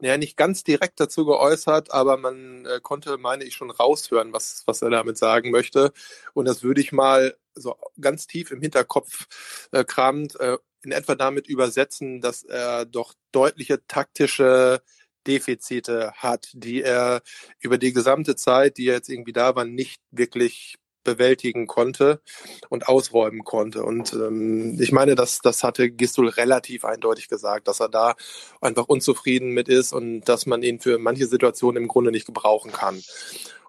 ja 0.09 0.17
nicht 0.17 0.37
ganz 0.37 0.65
direkt 0.65 1.01
dazu 1.01 1.25
geäußert, 1.27 1.93
aber 1.93 2.17
man 2.17 2.65
äh, 2.67 2.81
konnte, 2.83 3.19
meine 3.19 3.45
ich, 3.45 3.55
schon 3.55 3.71
raushören, 3.71 4.33
was, 4.33 4.63
was 4.67 4.83
er 4.83 4.91
damit 4.91 5.19
sagen 5.19 5.51
möchte. 5.51 5.93
Und 6.35 6.47
das 6.47 6.63
würde 6.63 6.81
ich 6.81 6.93
mal 6.93 7.37
so 7.55 7.77
ganz 8.01 8.27
tief 8.27 8.51
im 8.51 8.61
Hinterkopf 8.61 9.27
äh, 9.73 9.85
kramend 9.85 10.39
äh, 10.41 10.59
in 10.83 10.93
etwa 10.93 11.15
damit 11.15 11.47
übersetzen, 11.47 12.21
dass 12.21 12.43
er 12.43 12.87
doch 12.87 13.15
deutliche 13.33 13.87
taktische 13.87 14.83
Defizite 15.27 16.13
hat, 16.17 16.49
die 16.55 16.83
er 16.83 17.23
über 17.61 17.79
die 17.79 17.93
gesamte 17.93 18.37
Zeit, 18.37 18.79
die 18.79 18.89
er 18.89 18.95
jetzt 18.95 19.11
irgendwie 19.11 19.33
da 19.33 19.55
war, 19.55 19.65
nicht 19.65 20.01
wirklich 20.11 20.77
bewältigen 21.05 21.67
konnte 21.67 22.21
und 22.69 22.89
ausräumen 22.89 23.45
konnte. 23.45 23.85
Und 23.85 24.13
ähm, 24.13 24.77
ich 24.81 24.93
meine, 24.93 25.15
das, 25.15 25.41
das 25.41 25.63
hatte 25.65 25.91
Gistul 25.91 26.29
relativ 26.29 26.85
eindeutig 26.85 27.29
gesagt, 27.29 27.69
dass 27.69 27.81
er 27.81 27.89
da 27.89 28.15
einfach 28.61 28.87
unzufrieden 28.87 29.51
mit 29.51 29.69
ist 29.69 29.93
und 29.93 30.23
dass 30.23 30.47
man 30.47 30.63
ihn 30.63 30.81
für 30.81 30.99
manche 30.99 31.27
Situationen 31.27 31.83
im 31.83 31.89
Grunde 31.89 32.11
nicht 32.11 32.27
gebrauchen 32.27 32.73
kann. 32.73 33.03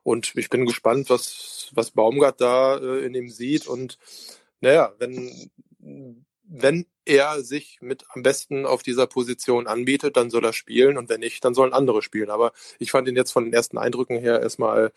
Und 0.03 0.33
ich 0.35 0.49
bin 0.49 0.65
gespannt, 0.65 1.09
was, 1.09 1.69
was 1.73 1.91
Baumgart 1.91 2.41
da 2.41 2.77
äh, 2.77 3.05
in 3.05 3.13
ihm 3.13 3.29
sieht. 3.29 3.67
Und 3.67 3.97
naja, 4.59 4.93
wenn, 4.99 5.51
wenn 6.43 6.85
er 7.05 7.43
sich 7.43 7.79
mit 7.81 8.05
am 8.13 8.23
besten 8.23 8.65
auf 8.65 8.83
dieser 8.83 9.07
Position 9.07 9.67
anbietet, 9.67 10.17
dann 10.17 10.29
soll 10.29 10.45
er 10.45 10.53
spielen 10.53 10.97
und 10.97 11.09
wenn 11.09 11.19
nicht, 11.19 11.43
dann 11.43 11.53
sollen 11.53 11.73
andere 11.73 12.01
spielen. 12.01 12.29
Aber 12.29 12.53
ich 12.79 12.91
fand 12.91 13.07
ihn 13.07 13.15
jetzt 13.15 13.31
von 13.31 13.45
den 13.45 13.53
ersten 13.53 13.77
Eindrücken 13.77 14.19
her 14.19 14.39
erstmal, 14.41 14.91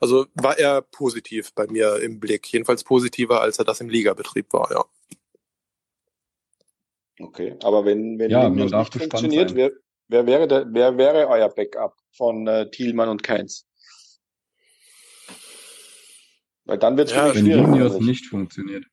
also 0.00 0.26
war 0.34 0.58
er 0.58 0.82
positiv 0.82 1.52
bei 1.54 1.66
mir 1.66 1.96
im 1.96 2.18
Blick, 2.20 2.50
jedenfalls 2.52 2.84
positiver, 2.84 3.40
als 3.40 3.58
er 3.58 3.64
das 3.64 3.80
im 3.80 3.88
Ligabetrieb 3.88 4.52
war, 4.52 4.70
ja. 4.72 4.84
Okay, 7.20 7.56
aber 7.62 7.84
wenn, 7.84 8.18
wenn 8.18 8.30
Ja, 8.30 8.48
darf 8.48 8.94
nicht 8.94 9.10
funktioniert, 9.10 9.54
wer, 9.54 9.70
wer, 10.08 10.26
wäre 10.26 10.48
der, 10.48 10.66
wer 10.72 10.96
wäre 10.96 11.28
euer 11.28 11.50
Backup 11.50 11.96
von 12.12 12.46
äh, 12.46 12.70
Thielmann 12.70 13.10
und 13.10 13.22
Keins? 13.22 13.66
Weil 16.64 16.78
dann 16.78 16.96
wird 16.96 17.08
es 17.08 17.14
Ja, 17.14 17.22
für 17.22 17.28
mich 17.28 17.36
Wenn 17.38 17.44
schwierig. 17.46 17.66
Juniors 17.66 18.00
nicht 18.00 18.26
funktioniert. 18.26 18.84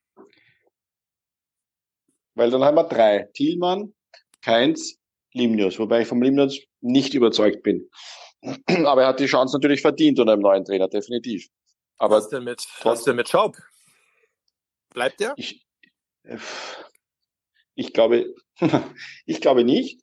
Weil 2.37 2.51
dann 2.51 2.63
haben 2.63 2.75
wir 2.75 2.83
drei. 2.83 3.29
Thielmann, 3.33 3.93
Keins, 4.41 4.99
Limnius. 5.33 5.79
Wobei 5.79 6.01
ich 6.01 6.07
vom 6.07 6.21
Limnius 6.21 6.59
nicht 6.81 7.15
überzeugt 7.15 7.63
bin. 7.63 7.89
Aber 8.85 9.01
er 9.01 9.07
hat 9.07 9.19
die 9.19 9.25
Chance 9.25 9.57
natürlich 9.57 9.81
verdient 9.81 10.19
unter 10.19 10.33
einem 10.33 10.43
neuen 10.43 10.63
Trainer, 10.63 10.87
definitiv. 10.87 11.47
Aber 11.97 12.17
was 12.17 12.29
denn 12.29 12.43
mit, 12.43 12.63
was 12.83 13.03
denn 13.03 13.15
mit 13.15 13.27
Schaub? 13.27 13.57
Bleibt 14.93 15.19
der? 15.19 15.33
ich, 15.35 15.65
äh, 16.23 16.37
ich 17.73 17.91
glaube, 17.91 18.35
ich 19.25 19.41
glaube 19.41 19.63
nicht. 19.63 19.99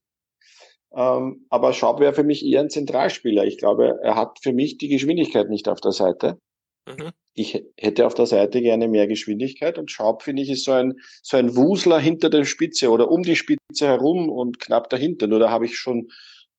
Ähm, 0.92 1.46
aber 1.50 1.72
Schaub 1.72 2.00
wäre 2.00 2.14
für 2.14 2.24
mich 2.24 2.44
eher 2.44 2.60
ein 2.60 2.70
Zentralspieler. 2.70 3.44
Ich 3.44 3.58
glaube, 3.58 3.98
er 4.02 4.16
hat 4.16 4.38
für 4.42 4.52
mich 4.52 4.78
die 4.78 4.88
Geschwindigkeit 4.88 5.48
nicht 5.50 5.68
auf 5.68 5.80
der 5.80 5.92
Seite. 5.92 6.38
Mhm. 6.86 7.12
Ich 7.34 7.64
hätte 7.76 8.06
auf 8.06 8.14
der 8.14 8.26
Seite 8.26 8.60
gerne 8.60 8.88
mehr 8.88 9.06
Geschwindigkeit 9.06 9.78
und 9.78 9.90
Schaub, 9.90 10.22
finde 10.22 10.42
ich, 10.42 10.50
ist 10.50 10.64
so 10.64 10.72
ein, 10.72 11.00
so 11.22 11.36
ein 11.36 11.56
Wusler 11.56 11.98
hinter 11.98 12.30
der 12.30 12.44
Spitze 12.44 12.90
oder 12.90 13.10
um 13.10 13.22
die 13.22 13.36
Spitze 13.36 13.86
herum 13.86 14.28
und 14.28 14.60
knapp 14.60 14.88
dahinter. 14.90 15.26
Nur 15.26 15.40
da 15.40 15.50
habe 15.50 15.64
ich 15.64 15.76
schon 15.76 16.10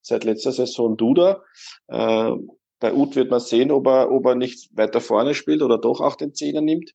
seit 0.01 0.23
letzter 0.23 0.51
Saison 0.51 0.97
Duda. 0.97 1.43
Äh, 1.88 2.31
bei 2.79 2.93
Uth 2.93 3.15
wird 3.15 3.31
man 3.31 3.39
sehen, 3.39 3.71
ob 3.71 3.88
er, 3.88 4.11
ob 4.11 4.25
er 4.25 4.35
nicht 4.35 4.69
weiter 4.75 4.99
vorne 4.99 5.33
spielt 5.33 5.61
oder 5.61 5.77
doch 5.77 6.01
auch 6.01 6.15
den 6.15 6.33
Zehner 6.33 6.61
nimmt. 6.61 6.91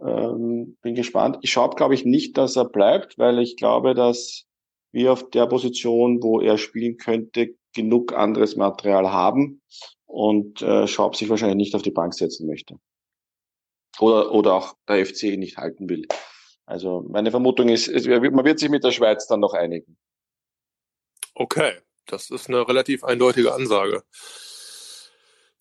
Ähm, 0.00 0.76
bin 0.80 0.94
gespannt. 0.94 1.38
Ich 1.42 1.50
Schaub 1.50 1.76
glaube 1.76 1.94
ich 1.94 2.04
nicht, 2.04 2.38
dass 2.38 2.56
er 2.56 2.66
bleibt, 2.66 3.18
weil 3.18 3.40
ich 3.40 3.56
glaube, 3.56 3.94
dass 3.94 4.44
wir 4.92 5.12
auf 5.12 5.28
der 5.30 5.46
Position, 5.46 6.22
wo 6.22 6.40
er 6.40 6.56
spielen 6.56 6.96
könnte, 6.98 7.54
genug 7.74 8.12
anderes 8.12 8.56
Material 8.56 9.12
haben 9.12 9.60
und 10.08 10.62
äh, 10.62 10.88
Schaub 10.88 11.14
sich 11.14 11.28
wahrscheinlich 11.28 11.56
nicht 11.56 11.74
auf 11.74 11.82
die 11.82 11.92
Bank 11.92 12.14
setzen 12.14 12.48
möchte. 12.48 12.80
Oder, 14.00 14.32
oder 14.32 14.54
auch 14.54 14.74
der 14.88 15.04
FC 15.04 15.38
nicht 15.38 15.58
halten 15.58 15.88
will. 15.88 16.06
Also 16.66 17.04
meine 17.08 17.30
Vermutung 17.30 17.68
ist, 17.68 17.88
es, 17.88 18.06
man 18.06 18.44
wird 18.44 18.58
sich 18.58 18.70
mit 18.70 18.84
der 18.84 18.90
Schweiz 18.90 19.26
dann 19.26 19.40
noch 19.40 19.54
einigen. 19.54 19.96
Okay, 21.34 21.72
das 22.06 22.30
ist 22.30 22.48
eine 22.48 22.66
relativ 22.66 23.04
eindeutige 23.04 23.54
Ansage. 23.54 24.02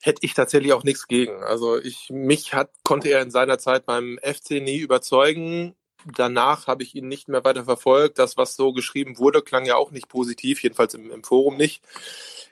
Hätte 0.01 0.19
ich 0.23 0.33
tatsächlich 0.33 0.73
auch 0.73 0.83
nichts 0.83 1.07
gegen. 1.07 1.43
Also 1.43 1.77
ich 1.77 2.09
mich 2.09 2.53
hat 2.53 2.71
konnte 2.83 3.09
er 3.09 3.21
in 3.21 3.31
seiner 3.31 3.59
Zeit 3.59 3.85
beim 3.85 4.17
FC 4.21 4.61
nie 4.61 4.77
überzeugen. 4.77 5.75
Danach 6.05 6.67
habe 6.67 6.83
ich 6.83 6.95
ihn 6.95 7.07
nicht 7.07 7.27
mehr 7.27 7.43
weiter 7.43 7.65
verfolgt. 7.65 8.19
Das, 8.19 8.37
was 8.37 8.55
so 8.55 8.71
geschrieben 8.71 9.17
wurde, 9.17 9.41
klang 9.41 9.65
ja 9.65 9.75
auch 9.75 9.91
nicht 9.91 10.07
positiv, 10.07 10.61
jedenfalls 10.63 10.93
im, 10.93 11.11
im 11.11 11.23
Forum 11.23 11.57
nicht. 11.57 11.81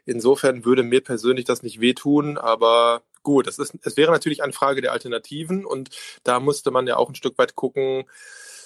Insofern 0.05 0.65
würde 0.65 0.83
mir 0.83 1.01
persönlich 1.01 1.45
das 1.45 1.63
nicht 1.63 1.79
wehtun, 1.79 2.37
aber 2.37 3.01
gut, 3.23 3.47
es, 3.47 3.57
ist, 3.59 3.73
es 3.81 3.97
wäre 3.97 4.11
natürlich 4.11 4.43
eine 4.43 4.53
Frage 4.53 4.81
der 4.81 4.91
Alternativen 4.91 5.65
und 5.65 5.89
da 6.23 6.39
musste 6.39 6.71
man 6.71 6.85
ja 6.85 6.97
auch 6.97 7.09
ein 7.09 7.15
Stück 7.15 7.37
weit 7.37 7.55
gucken, 7.55 8.05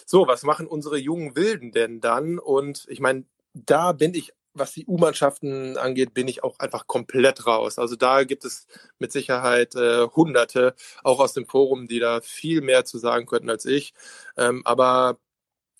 so, 0.06 0.28
was 0.28 0.44
machen 0.44 0.68
unsere 0.68 0.98
jungen 0.98 1.36
Wilden 1.36 1.72
denn 1.72 2.02
dann? 2.02 2.40
Und 2.40 2.86
ich 2.90 3.00
meine, 3.00 3.26
da 3.54 3.92
bin 3.92 4.14
ich, 4.14 4.34
was 4.60 4.74
die 4.74 4.86
U-Mannschaften 4.86 5.78
angeht, 5.78 6.14
bin 6.14 6.28
ich 6.28 6.44
auch 6.44 6.60
einfach 6.60 6.88
komplett 6.88 7.48
raus. 7.48 7.80
Also 7.80 7.96
da 7.96 8.24
gibt 8.24 8.46
es 8.46 8.68
mit 9.00 9.12
Sicherheit 9.12 9.76
äh, 9.76 10.08
Hunderte, 10.08 10.76
auch 11.04 11.20
aus 11.20 11.34
dem 11.34 11.46
Forum, 11.46 11.88
die 11.88 12.00
da 12.00 12.22
viel 12.22 12.62
mehr 12.62 12.86
zu 12.86 12.98
sagen 12.98 13.26
könnten 13.26 13.50
als 13.50 13.66
ich. 13.66 13.94
Ähm, 14.38 14.62
aber 14.66 15.18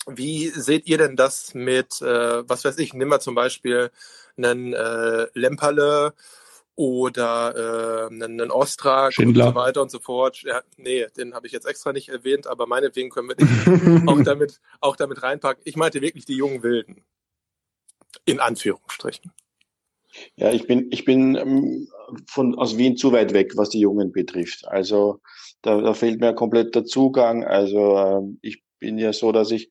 wie 0.06 0.48
seht 0.48 0.86
ihr 0.86 0.98
denn 0.98 1.16
das 1.16 1.54
mit, 1.54 2.00
äh, 2.00 2.48
was 2.48 2.64
weiß 2.64 2.78
ich, 2.78 2.94
nimm 2.94 3.08
mal 3.08 3.20
zum 3.20 3.34
Beispiel 3.34 3.90
einen 4.36 4.72
äh, 4.72 5.26
Lemperle 5.34 6.14
oder 6.74 8.08
äh, 8.10 8.14
einen, 8.14 8.50
Ostrak 8.50 9.12
Schindler. 9.12 9.48
und 9.48 9.50
so 9.50 9.54
weiter 9.54 9.82
und 9.82 9.90
so 9.90 9.98
fort. 9.98 10.42
Ja, 10.42 10.62
nee, 10.78 11.06
den 11.16 11.34
habe 11.34 11.46
ich 11.46 11.52
jetzt 11.52 11.66
extra 11.66 11.92
nicht 11.92 12.08
erwähnt, 12.08 12.46
aber 12.46 12.66
meinetwegen 12.66 13.10
können 13.10 13.28
wir 13.28 13.36
den 13.36 14.08
auch 14.08 14.22
damit, 14.22 14.60
auch 14.80 14.96
damit 14.96 15.22
reinpacken. 15.22 15.62
Ich 15.66 15.76
meinte 15.76 16.00
wirklich 16.00 16.24
die 16.24 16.36
jungen 16.36 16.62
Wilden. 16.62 17.04
In 18.24 18.40
Anführungsstrichen. 18.40 19.32
Ja, 20.36 20.50
ich 20.52 20.66
bin, 20.66 20.88
ich 20.90 21.04
bin 21.04 21.36
ähm, 21.36 21.88
von, 22.26 22.56
aus 22.58 22.76
Wien 22.76 22.96
zu 22.96 23.12
weit 23.12 23.32
weg, 23.32 23.52
was 23.56 23.70
die 23.70 23.80
Jungen 23.80 24.12
betrifft. 24.12 24.66
Also 24.66 25.20
da, 25.62 25.80
da 25.80 25.94
fehlt 25.94 26.20
mir 26.20 26.34
komplett 26.34 26.74
der 26.74 26.84
Zugang. 26.84 27.44
Also 27.44 27.96
ähm, 27.96 28.38
ich 28.42 28.62
bin 28.80 28.98
ja 28.98 29.12
so, 29.12 29.30
dass 29.32 29.50
ich 29.50 29.70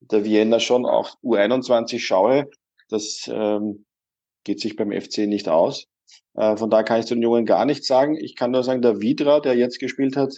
der 0.00 0.24
Vienna 0.24 0.60
schon 0.60 0.86
auch 0.86 1.16
U21 1.22 1.98
schaue. 1.98 2.48
Das 2.88 3.28
ähm, 3.32 3.84
geht 4.44 4.60
sich 4.60 4.76
beim 4.76 4.92
FC 4.92 5.18
nicht 5.26 5.48
aus. 5.48 5.86
Äh, 6.34 6.56
von 6.56 6.70
da 6.70 6.82
kann 6.82 7.00
ich 7.00 7.06
den 7.06 7.22
Jungen 7.22 7.44
gar 7.44 7.64
nichts 7.64 7.86
sagen. 7.86 8.16
Ich 8.16 8.36
kann 8.36 8.52
nur 8.52 8.62
sagen, 8.62 8.82
der 8.82 9.00
Vidra, 9.00 9.40
der 9.40 9.56
jetzt 9.56 9.78
gespielt 9.78 10.16
hat, 10.16 10.34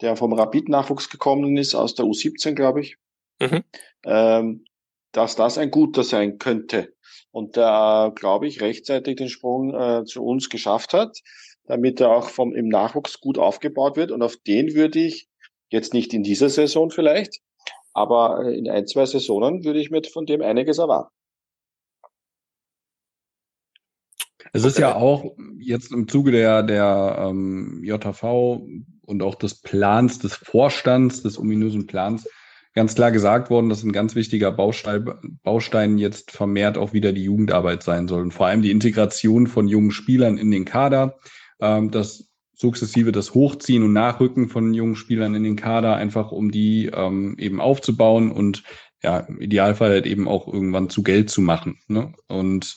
der 0.00 0.16
vom 0.16 0.32
Rapid-Nachwuchs 0.32 1.08
gekommen 1.10 1.56
ist, 1.56 1.74
aus 1.74 1.94
der 1.94 2.04
U17, 2.04 2.54
glaube 2.54 2.80
ich, 2.80 2.96
Mhm. 3.40 3.62
ähm, 4.04 4.64
dass 5.12 5.36
das 5.36 5.58
ein 5.58 5.70
guter 5.70 6.02
sein 6.02 6.38
könnte. 6.38 6.94
Und 7.30 7.56
der, 7.56 8.12
glaube 8.14 8.46
ich, 8.46 8.60
rechtzeitig 8.60 9.16
den 9.16 9.28
Sprung 9.28 9.74
äh, 9.74 10.04
zu 10.04 10.24
uns 10.24 10.48
geschafft 10.48 10.92
hat, 10.94 11.18
damit 11.64 12.00
er 12.00 12.10
auch 12.10 12.28
vom, 12.28 12.54
im 12.54 12.68
Nachwuchs 12.68 13.20
gut 13.20 13.38
aufgebaut 13.38 13.96
wird. 13.96 14.10
Und 14.10 14.22
auf 14.22 14.36
den 14.36 14.74
würde 14.74 14.98
ich, 15.00 15.28
jetzt 15.70 15.92
nicht 15.92 16.14
in 16.14 16.22
dieser 16.22 16.48
Saison 16.48 16.90
vielleicht, 16.90 17.40
aber 17.92 18.44
äh, 18.44 18.56
in 18.56 18.68
ein, 18.70 18.86
zwei 18.86 19.04
Saisonen 19.04 19.64
würde 19.64 19.80
ich 19.80 19.90
mir 19.90 20.02
von 20.04 20.26
dem 20.26 20.42
einiges 20.42 20.78
erwarten. 20.78 21.12
Es 24.52 24.64
ist 24.64 24.78
ja 24.78 24.94
auch 24.94 25.36
jetzt 25.58 25.92
im 25.92 26.08
Zuge 26.08 26.32
der, 26.32 26.62
der 26.62 27.16
ähm, 27.28 27.82
JV 27.84 28.66
und 29.02 29.22
auch 29.22 29.34
des 29.34 29.60
Plans, 29.60 30.20
des 30.20 30.34
Vorstands, 30.34 31.22
des 31.22 31.38
ominösen 31.38 31.86
Plans, 31.86 32.26
ganz 32.74 32.94
klar 32.94 33.10
gesagt 33.10 33.50
worden, 33.50 33.68
dass 33.68 33.82
ein 33.82 33.92
ganz 33.92 34.14
wichtiger 34.14 34.52
Baustein, 34.52 35.38
Baustein 35.42 35.98
jetzt 35.98 36.30
vermehrt 36.30 36.78
auch 36.78 36.92
wieder 36.92 37.12
die 37.12 37.24
Jugendarbeit 37.24 37.82
sein 37.82 38.08
soll. 38.08 38.22
Und 38.22 38.32
vor 38.32 38.46
allem 38.46 38.62
die 38.62 38.70
Integration 38.70 39.46
von 39.46 39.68
jungen 39.68 39.90
Spielern 39.90 40.38
in 40.38 40.50
den 40.50 40.64
Kader, 40.64 41.18
ähm, 41.60 41.90
das 41.90 42.28
sukzessive 42.54 43.12
das 43.12 43.34
Hochziehen 43.34 43.84
und 43.84 43.92
Nachrücken 43.92 44.48
von 44.48 44.74
jungen 44.74 44.96
Spielern 44.96 45.34
in 45.34 45.44
den 45.44 45.56
Kader, 45.56 45.94
einfach 45.94 46.32
um 46.32 46.50
die 46.50 46.86
ähm, 46.86 47.36
eben 47.38 47.60
aufzubauen 47.60 48.32
und 48.32 48.64
ja, 49.02 49.20
im 49.20 49.40
Idealfall 49.40 49.90
halt 49.90 50.06
eben 50.06 50.26
auch 50.26 50.52
irgendwann 50.52 50.90
zu 50.90 51.04
Geld 51.04 51.30
zu 51.30 51.40
machen. 51.40 51.78
Ne? 51.86 52.12
Und 52.26 52.76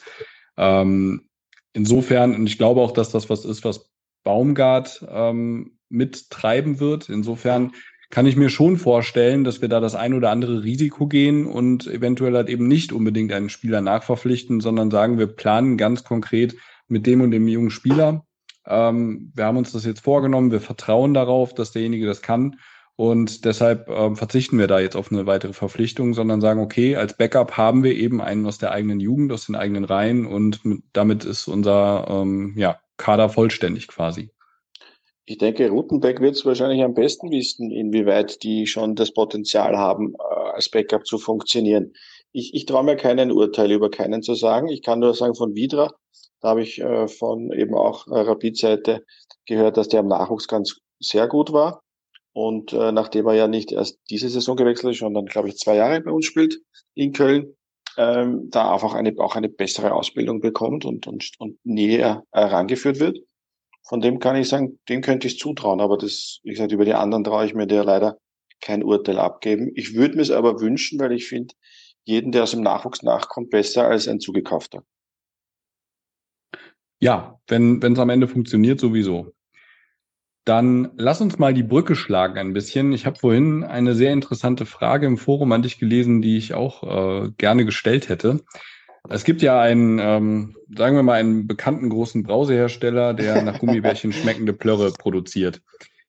ähm, 0.56 1.30
insofern, 1.74 2.36
und 2.36 2.46
ich 2.46 2.60
glaube 2.60 2.82
auch, 2.82 2.92
dass 2.92 3.10
das 3.10 3.30
was 3.30 3.44
ist, 3.44 3.66
was 3.66 3.90
Baumgart 4.24 5.04
ähm, 5.10 5.80
mittreiben 5.90 6.80
wird. 6.80 7.10
Insofern 7.10 7.72
kann 8.12 8.26
ich 8.26 8.36
mir 8.36 8.50
schon 8.50 8.78
vorstellen, 8.78 9.44
dass 9.44 9.62
wir 9.62 9.70
da 9.70 9.80
das 9.80 9.96
ein 9.96 10.14
oder 10.14 10.30
andere 10.30 10.64
Risiko 10.64 11.08
gehen 11.08 11.46
und 11.46 11.88
eventuell 11.88 12.36
halt 12.36 12.50
eben 12.50 12.68
nicht 12.68 12.92
unbedingt 12.94 13.32
einen 13.32 13.50
Spieler 13.50 13.82
nachverpflichten, 13.82 14.60
sondern 14.60 14.92
sagen, 14.92 15.18
wir 15.18 15.28
planen 15.28 15.78
ganz 15.78 16.04
konkret 16.04 16.56
mit 16.88 17.08
dem 17.08 17.22
und 17.22 17.32
dem 17.32 17.48
jungen 17.48 17.72
Spieler. 17.72 18.26
Ähm, 18.68 19.32
wir 19.34 19.46
haben 19.46 19.58
uns 19.58 19.72
das 19.72 19.86
jetzt 19.86 20.02
vorgenommen, 20.02 20.52
wir 20.52 20.62
vertrauen 20.62 21.14
darauf, 21.14 21.54
dass 21.54 21.72
derjenige 21.72 22.06
das 22.06 22.22
kann 22.22 22.58
und 23.02 23.46
deshalb 23.46 23.90
ähm, 23.90 24.16
verzichten 24.16 24.60
wir 24.60 24.68
da 24.68 24.80
jetzt 24.80 24.96
auf 24.96 25.12
eine 25.12 25.26
weitere 25.26 25.54
Verpflichtung, 25.54 26.14
sondern 26.14 26.40
sagen, 26.40 26.60
okay, 26.60 26.96
als 26.98 27.18
Backup 27.18 27.58
haben 27.58 27.84
wir 27.84 27.96
eben 27.96 28.22
einen 28.22 28.46
aus 28.46 28.60
der 28.60 28.74
eigenen 28.74 29.00
Jugend, 29.00 29.32
aus 29.32 29.48
den 29.48 29.56
eigenen 29.56 29.86
Reihen 29.86 30.28
und 30.28 30.64
mit, 30.66 30.84
damit 30.94 31.26
ist 31.26 31.48
unser 31.48 32.06
ähm, 32.10 32.54
ja, 32.58 32.80
Kader 32.98 33.30
vollständig 33.30 33.88
quasi. 33.88 34.30
Ich 35.26 35.38
denke, 35.38 35.70
Rutenbeck 35.70 36.20
wird 36.20 36.36
es 36.36 36.46
wahrscheinlich 36.46 36.84
am 36.84 36.94
besten 36.94 37.30
wissen, 37.32 37.72
inwieweit 37.72 38.42
die 38.44 38.66
schon 38.66 38.96
das 38.96 39.14
Potenzial 39.14 39.78
haben, 39.78 40.14
äh, 40.16 40.52
als 40.54 40.70
Backup 40.70 41.06
zu 41.06 41.18
funktionieren. 41.18 41.94
Ich, 42.32 42.54
ich 42.54 42.66
traue 42.66 42.84
mir 42.84 42.96
keinen 42.96 43.32
Urteil 43.32 43.72
über 43.72 43.90
keinen 43.90 44.24
zu 44.24 44.34
sagen. 44.34 44.68
Ich 44.70 44.82
kann 44.82 45.00
nur 45.00 45.14
sagen 45.14 45.36
von 45.36 45.56
Vidra, 45.56 45.94
da 46.42 46.50
habe 46.50 46.64
ich 46.64 46.82
äh, 46.82 47.08
von 47.08 47.52
eben 47.52 47.76
auch 47.76 48.08
äh, 48.08 48.22
Rapid-Seite 48.22 49.06
gehört, 49.46 49.78
dass 49.78 49.90
der 49.90 50.00
am 50.00 50.08
Nachwuchs 50.08 50.48
ganz 50.48 50.80
sehr 51.00 51.28
gut 51.28 51.54
war. 51.54 51.82
Und 52.34 52.74
äh, 52.74 52.92
nachdem 52.92 53.28
er 53.28 53.34
ja 53.34 53.48
nicht 53.48 53.72
erst 53.72 54.00
diese 54.10 54.30
Saison 54.30 54.56
gewechselt 54.56 54.94
ist, 54.94 55.00
sondern, 55.00 55.26
glaube 55.26 55.50
ich, 55.50 55.58
zwei 55.58 55.76
Jahre 55.76 56.02
bei 56.02 56.12
uns 56.12 56.26
spielt 56.26 56.60
in 56.96 57.12
Köln, 57.12 57.56
ähm, 57.98 58.48
da 58.50 58.74
einfach 58.74 58.94
eine, 58.94 59.14
auch 59.20 59.36
eine 59.36 59.50
bessere 59.50 59.94
Ausbildung 59.94 60.40
bekommt 60.40 60.86
und, 60.86 61.08
und, 61.08 61.32
und 61.40 61.60
näher 61.64 62.24
herangeführt 62.32 63.00
wird. 63.00 63.20
Von 63.92 64.00
dem 64.00 64.20
kann 64.20 64.38
ich 64.38 64.48
sagen, 64.48 64.80
dem 64.88 65.02
könnte 65.02 65.28
ich 65.28 65.38
zutrauen. 65.38 65.82
Aber 65.82 65.98
das, 65.98 66.40
wie 66.44 66.52
gesagt, 66.52 66.72
über 66.72 66.86
die 66.86 66.94
anderen 66.94 67.26
traue 67.26 67.46
ich 67.46 67.54
mir 67.54 67.68
der 67.68 67.84
leider 67.84 68.18
kein 68.62 68.86
Urteil 68.86 69.20
abgeben. 69.20 69.70
Ich 69.76 69.96
würde 69.96 70.16
mir 70.16 70.22
es 70.22 70.32
aber 70.32 70.62
wünschen, 70.62 70.98
weil 70.98 71.12
ich 71.12 71.28
finde, 71.28 71.54
jeden, 72.06 72.32
der 72.32 72.44
aus 72.44 72.52
dem 72.52 72.62
Nachwuchs 72.62 73.04
nachkommt, 73.04 73.50
besser 73.50 73.88
als 73.88 74.08
ein 74.08 74.22
zugekaufter. 74.22 74.86
Ja, 77.02 77.42
wenn 77.50 77.82
es 77.84 78.00
am 78.00 78.10
Ende 78.10 78.30
funktioniert, 78.30 78.80
sowieso. 78.80 79.34
Dann 80.46 80.94
lass 80.96 81.20
uns 81.20 81.38
mal 81.38 81.54
die 81.54 81.62
Brücke 81.62 81.98
schlagen 81.98 82.38
ein 82.38 82.54
bisschen. 82.54 82.94
Ich 82.94 83.06
habe 83.06 83.20
vorhin 83.20 83.66
eine 83.66 83.94
sehr 83.94 84.14
interessante 84.14 84.66
Frage 84.66 85.06
im 85.06 85.18
Forum 85.18 85.52
an 85.52 85.64
dich 85.64 85.80
gelesen, 85.80 86.22
die 86.22 86.38
ich 86.38 86.54
auch 86.54 86.84
äh, 87.26 87.32
gerne 87.38 87.66
gestellt 87.66 88.08
hätte. 88.08 88.40
Es 89.10 89.24
gibt 89.24 89.42
ja 89.42 89.60
einen, 89.60 90.00
ähm, 90.00 90.56
sagen 90.76 90.96
wir 90.96 91.04
mal, 91.04 91.20
einen 91.20 91.48
bekannten 91.48 91.90
großen 91.90 92.24
Brausehersteller, 92.24 93.14
der 93.14 93.42
nach 93.42 93.60
Gummibärchen 93.60 94.14
schmeckende 94.14 94.54
Plörre 94.54 94.92
produziert. 94.92 95.62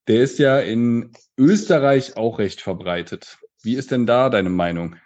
Der 0.09 0.23
ist 0.23 0.39
ja 0.39 0.59
in 0.59 1.13
Österreich 1.39 2.17
auch 2.17 2.39
recht 2.39 2.61
verbreitet. 2.61 3.39
Wie 3.63 3.75
ist 3.75 3.91
denn 3.91 4.07
da 4.07 4.29
deine 4.29 4.51
Meinung? 4.51 4.97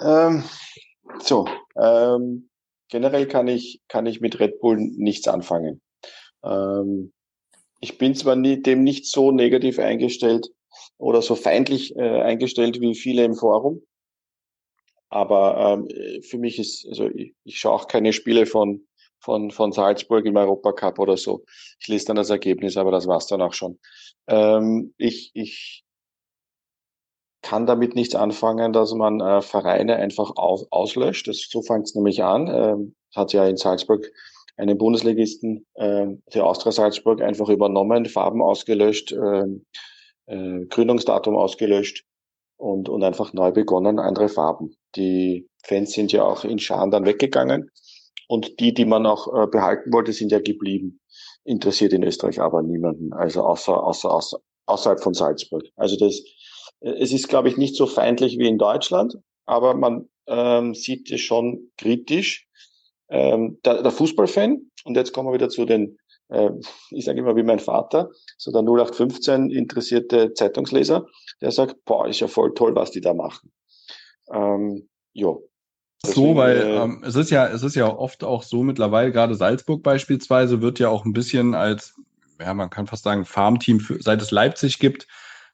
Ähm, 0.00 0.44
so, 1.20 1.48
ähm, 1.76 2.48
generell 2.88 3.26
kann 3.26 3.48
ich, 3.48 3.80
kann 3.88 4.06
ich 4.06 4.20
mit 4.20 4.38
Red 4.38 4.60
Bull 4.60 4.76
nichts 4.76 5.28
anfangen. 5.28 5.80
Ähm, 6.44 7.12
ich 7.80 7.98
bin 7.98 8.14
zwar 8.14 8.36
nie, 8.36 8.62
dem 8.62 8.84
nicht 8.84 9.06
so 9.06 9.32
negativ 9.32 9.78
eingestellt 9.78 10.48
oder 10.98 11.22
so 11.22 11.34
feindlich 11.34 11.96
äh, 11.96 12.20
eingestellt 12.22 12.80
wie 12.80 12.94
viele 12.94 13.24
im 13.24 13.34
Forum, 13.34 13.82
aber 15.12 15.84
ähm, 15.90 16.22
für 16.22 16.38
mich 16.38 16.58
ist, 16.58 16.86
also 16.88 17.08
ich, 17.08 17.34
ich 17.44 17.58
schaue 17.58 17.74
auch 17.74 17.86
keine 17.86 18.12
Spiele 18.12 18.46
von, 18.46 18.86
von, 19.20 19.50
von 19.50 19.70
Salzburg 19.70 20.24
im 20.24 20.36
Europacup 20.36 20.98
oder 20.98 21.16
so. 21.16 21.44
Ich 21.80 21.88
lese 21.88 22.06
dann 22.06 22.16
das 22.16 22.30
Ergebnis, 22.30 22.76
aber 22.76 22.90
das 22.90 23.06
war's 23.06 23.26
dann 23.26 23.42
auch 23.42 23.52
schon. 23.52 23.78
Ähm, 24.26 24.94
ich, 24.96 25.30
ich 25.34 25.84
kann 27.42 27.66
damit 27.66 27.94
nichts 27.94 28.14
anfangen, 28.14 28.72
dass 28.72 28.94
man 28.94 29.20
äh, 29.20 29.42
Vereine 29.42 29.96
einfach 29.96 30.30
auf, 30.36 30.62
auslöscht. 30.70 31.28
Das, 31.28 31.46
so 31.48 31.60
fängt 31.60 31.84
es 31.88 31.94
nämlich 31.94 32.22
an. 32.22 32.48
Ähm, 32.48 32.94
hat 33.14 33.34
ja 33.34 33.46
in 33.46 33.58
Salzburg 33.58 34.10
einen 34.56 34.78
Bundesligisten, 34.78 35.66
äh, 35.74 36.06
der 36.32 36.46
Austria 36.46 36.72
Salzburg, 36.72 37.20
einfach 37.20 37.50
übernommen, 37.50 38.06
Farben 38.06 38.40
ausgelöscht, 38.40 39.12
äh, 39.12 39.44
äh, 40.26 40.64
Gründungsdatum 40.66 41.36
ausgelöscht 41.36 42.06
und, 42.56 42.88
und 42.88 43.02
einfach 43.04 43.34
neu 43.34 43.50
begonnen, 43.50 43.98
andere 43.98 44.30
Farben. 44.30 44.76
Die 44.96 45.48
Fans 45.64 45.92
sind 45.92 46.12
ja 46.12 46.24
auch 46.24 46.44
in 46.44 46.58
Scharen 46.58 46.90
dann 46.90 47.06
weggegangen 47.06 47.70
und 48.28 48.60
die, 48.60 48.74
die 48.74 48.84
man 48.84 49.06
auch 49.06 49.28
äh, 49.28 49.46
behalten 49.46 49.92
wollte, 49.92 50.12
sind 50.12 50.32
ja 50.32 50.40
geblieben. 50.40 51.00
Interessiert 51.44 51.92
in 51.92 52.02
Österreich 52.02 52.40
aber 52.40 52.62
niemanden, 52.62 53.12
also 53.12 53.42
außer, 53.42 53.82
außer, 53.82 54.12
außer 54.12 54.38
außerhalb 54.66 55.00
von 55.00 55.14
Salzburg. 55.14 55.64
Also 55.76 55.96
das, 55.96 56.22
es 56.80 57.12
ist, 57.12 57.28
glaube 57.28 57.48
ich, 57.48 57.56
nicht 57.56 57.76
so 57.76 57.86
feindlich 57.86 58.38
wie 58.38 58.48
in 58.48 58.58
Deutschland, 58.58 59.14
aber 59.46 59.74
man 59.74 60.08
ähm, 60.26 60.74
sieht 60.74 61.10
es 61.10 61.20
schon 61.20 61.70
kritisch, 61.76 62.48
ähm, 63.08 63.58
der, 63.64 63.82
der 63.82 63.92
Fußballfan, 63.92 64.70
und 64.84 64.96
jetzt 64.96 65.12
kommen 65.12 65.28
wir 65.28 65.34
wieder 65.34 65.48
zu 65.48 65.64
den, 65.64 65.98
äh, 66.28 66.50
ich 66.90 67.04
sage 67.04 67.20
immer 67.20 67.36
wie 67.36 67.42
mein 67.42 67.58
Vater, 67.58 68.10
so 68.38 68.50
der 68.52 68.62
0815 68.62 69.50
interessierte 69.50 70.32
Zeitungsleser, 70.34 71.06
der 71.40 71.50
sagt, 71.50 71.84
boah, 71.84 72.08
ist 72.08 72.20
ja 72.20 72.28
voll 72.28 72.54
toll, 72.54 72.74
was 72.74 72.90
die 72.90 73.00
da 73.00 73.14
machen. 73.14 73.52
Ähm, 74.30 74.88
jo. 75.12 75.48
Deswegen, 76.04 76.26
so, 76.26 76.36
weil 76.36 76.56
äh, 76.56 76.76
ähm, 76.76 77.02
es 77.04 77.14
ist 77.14 77.30
ja, 77.30 77.46
es 77.46 77.62
ist 77.62 77.76
ja 77.76 77.86
oft 77.86 78.24
auch 78.24 78.42
so 78.42 78.62
mittlerweile, 78.62 79.12
gerade 79.12 79.34
Salzburg 79.34 79.82
beispielsweise 79.82 80.60
wird 80.60 80.78
ja 80.78 80.88
auch 80.88 81.04
ein 81.04 81.12
bisschen 81.12 81.54
als, 81.54 81.94
ja, 82.40 82.52
man 82.54 82.70
kann 82.70 82.88
fast 82.88 83.04
sagen, 83.04 83.24
Farmteam, 83.24 83.78
für, 83.78 84.02
seit 84.02 84.20
es 84.20 84.32
Leipzig 84.32 84.78
gibt, 84.80 85.06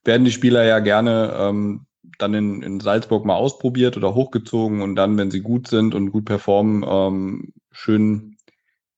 werden 0.04 0.24
die 0.24 0.32
Spieler 0.32 0.64
ja 0.64 0.78
gerne 0.78 1.34
ähm, 1.38 1.86
dann 2.18 2.34
in, 2.34 2.62
in 2.62 2.80
Salzburg 2.80 3.24
mal 3.24 3.36
ausprobiert 3.36 3.96
oder 3.96 4.14
hochgezogen 4.14 4.80
und 4.80 4.96
dann, 4.96 5.18
wenn 5.18 5.30
sie 5.30 5.40
gut 5.40 5.68
sind 5.68 5.94
und 5.94 6.10
gut 6.10 6.24
performen, 6.24 6.84
ähm, 6.88 7.52
schön 7.70 8.36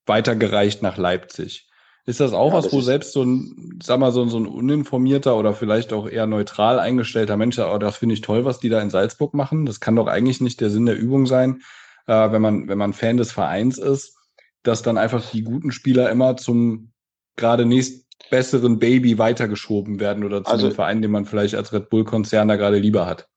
weitergereicht 0.07 0.83
nach 0.83 0.97
Leipzig. 0.97 1.70
Ist 2.07 2.21
das 2.21 2.33
auch 2.33 2.49
ja, 2.49 2.55
was, 2.55 2.65
das 2.65 2.73
wo 2.73 2.81
selbst 2.81 3.13
so 3.13 3.23
ein, 3.23 3.79
sag 3.83 4.01
mal, 4.01 4.13
so, 4.13 4.27
so 4.27 4.39
ein 4.39 4.47
uninformierter 4.47 5.37
oder 5.37 5.53
vielleicht 5.53 5.93
auch 5.93 6.09
eher 6.09 6.27
neutral 6.27 6.79
eingestellter 6.79 7.37
Mensch 7.37 7.59
oh, 7.59 7.79
das 7.79 7.99
finde 7.99 8.15
ich 8.15 8.21
toll, 8.21 8.45
was 8.45 8.59
die 8.59 8.69
da 8.69 8.81
in 8.81 8.91
Salzburg 8.91 9.35
machen. 9.35 9.67
Das 9.67 9.81
kann 9.81 9.97
doch 9.97 10.07
eigentlich 10.07 10.41
nicht 10.41 10.61
der 10.61 10.71
Sinn 10.71 10.87
der 10.87 10.97
Übung 10.97 11.27
sein, 11.27 11.63
äh, 12.07 12.33
wenn 12.33 12.43
man, 12.43 12.69
wenn 12.69 12.79
man 12.79 12.93
Fan 12.93 13.17
des 13.17 13.33
Vereins 13.33 13.79
ist, 13.79 14.17
dass 14.63 14.83
dann 14.83 14.99
einfach 14.99 15.31
die 15.31 15.43
guten 15.43 15.73
Spieler 15.73 16.11
immer 16.11 16.37
zum 16.37 16.93
gerade 17.37 17.65
nächst 17.67 18.07
besseren 18.31 18.79
Baby 18.79 19.19
weitergeschoben 19.19 19.99
werden 19.99 20.25
oder 20.25 20.45
zu 20.45 20.51
also, 20.51 20.67
einem 20.67 20.75
Verein, 20.75 21.03
den 21.03 21.11
man 21.11 21.25
vielleicht 21.25 21.55
als 21.55 21.73
Red 21.73 21.91
Bull-Konzern 21.91 22.49
da 22.49 22.57
gerade 22.57 22.79
lieber 22.79 23.07
hat. 23.07 23.29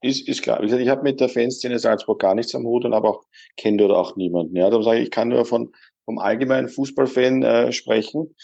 Ist, 0.00 0.28
ist 0.28 0.42
klar. 0.42 0.60
Wie 0.60 0.66
gesagt, 0.66 0.82
ich 0.82 0.88
habe 0.88 1.02
mit 1.02 1.18
der 1.18 1.28
Fanszene 1.28 1.78
Salzburg 1.78 2.20
gar 2.20 2.34
nichts 2.34 2.54
am 2.54 2.64
Hut 2.64 2.84
und 2.84 2.94
habe 2.94 3.08
auch 3.08 3.24
kenne 3.56 3.78
dort 3.78 3.92
auch 3.92 4.16
niemanden. 4.16 4.54
Ja, 4.54 4.70
darum 4.70 4.84
sage 4.84 4.98
ich, 4.98 5.04
ich 5.04 5.10
kann 5.10 5.28
nur 5.28 5.44
von 5.44 5.72
vom 6.08 6.18
allgemeinen 6.18 6.70
Fußballfan 6.70 7.42
äh, 7.42 7.70
sprechen, 7.70 8.34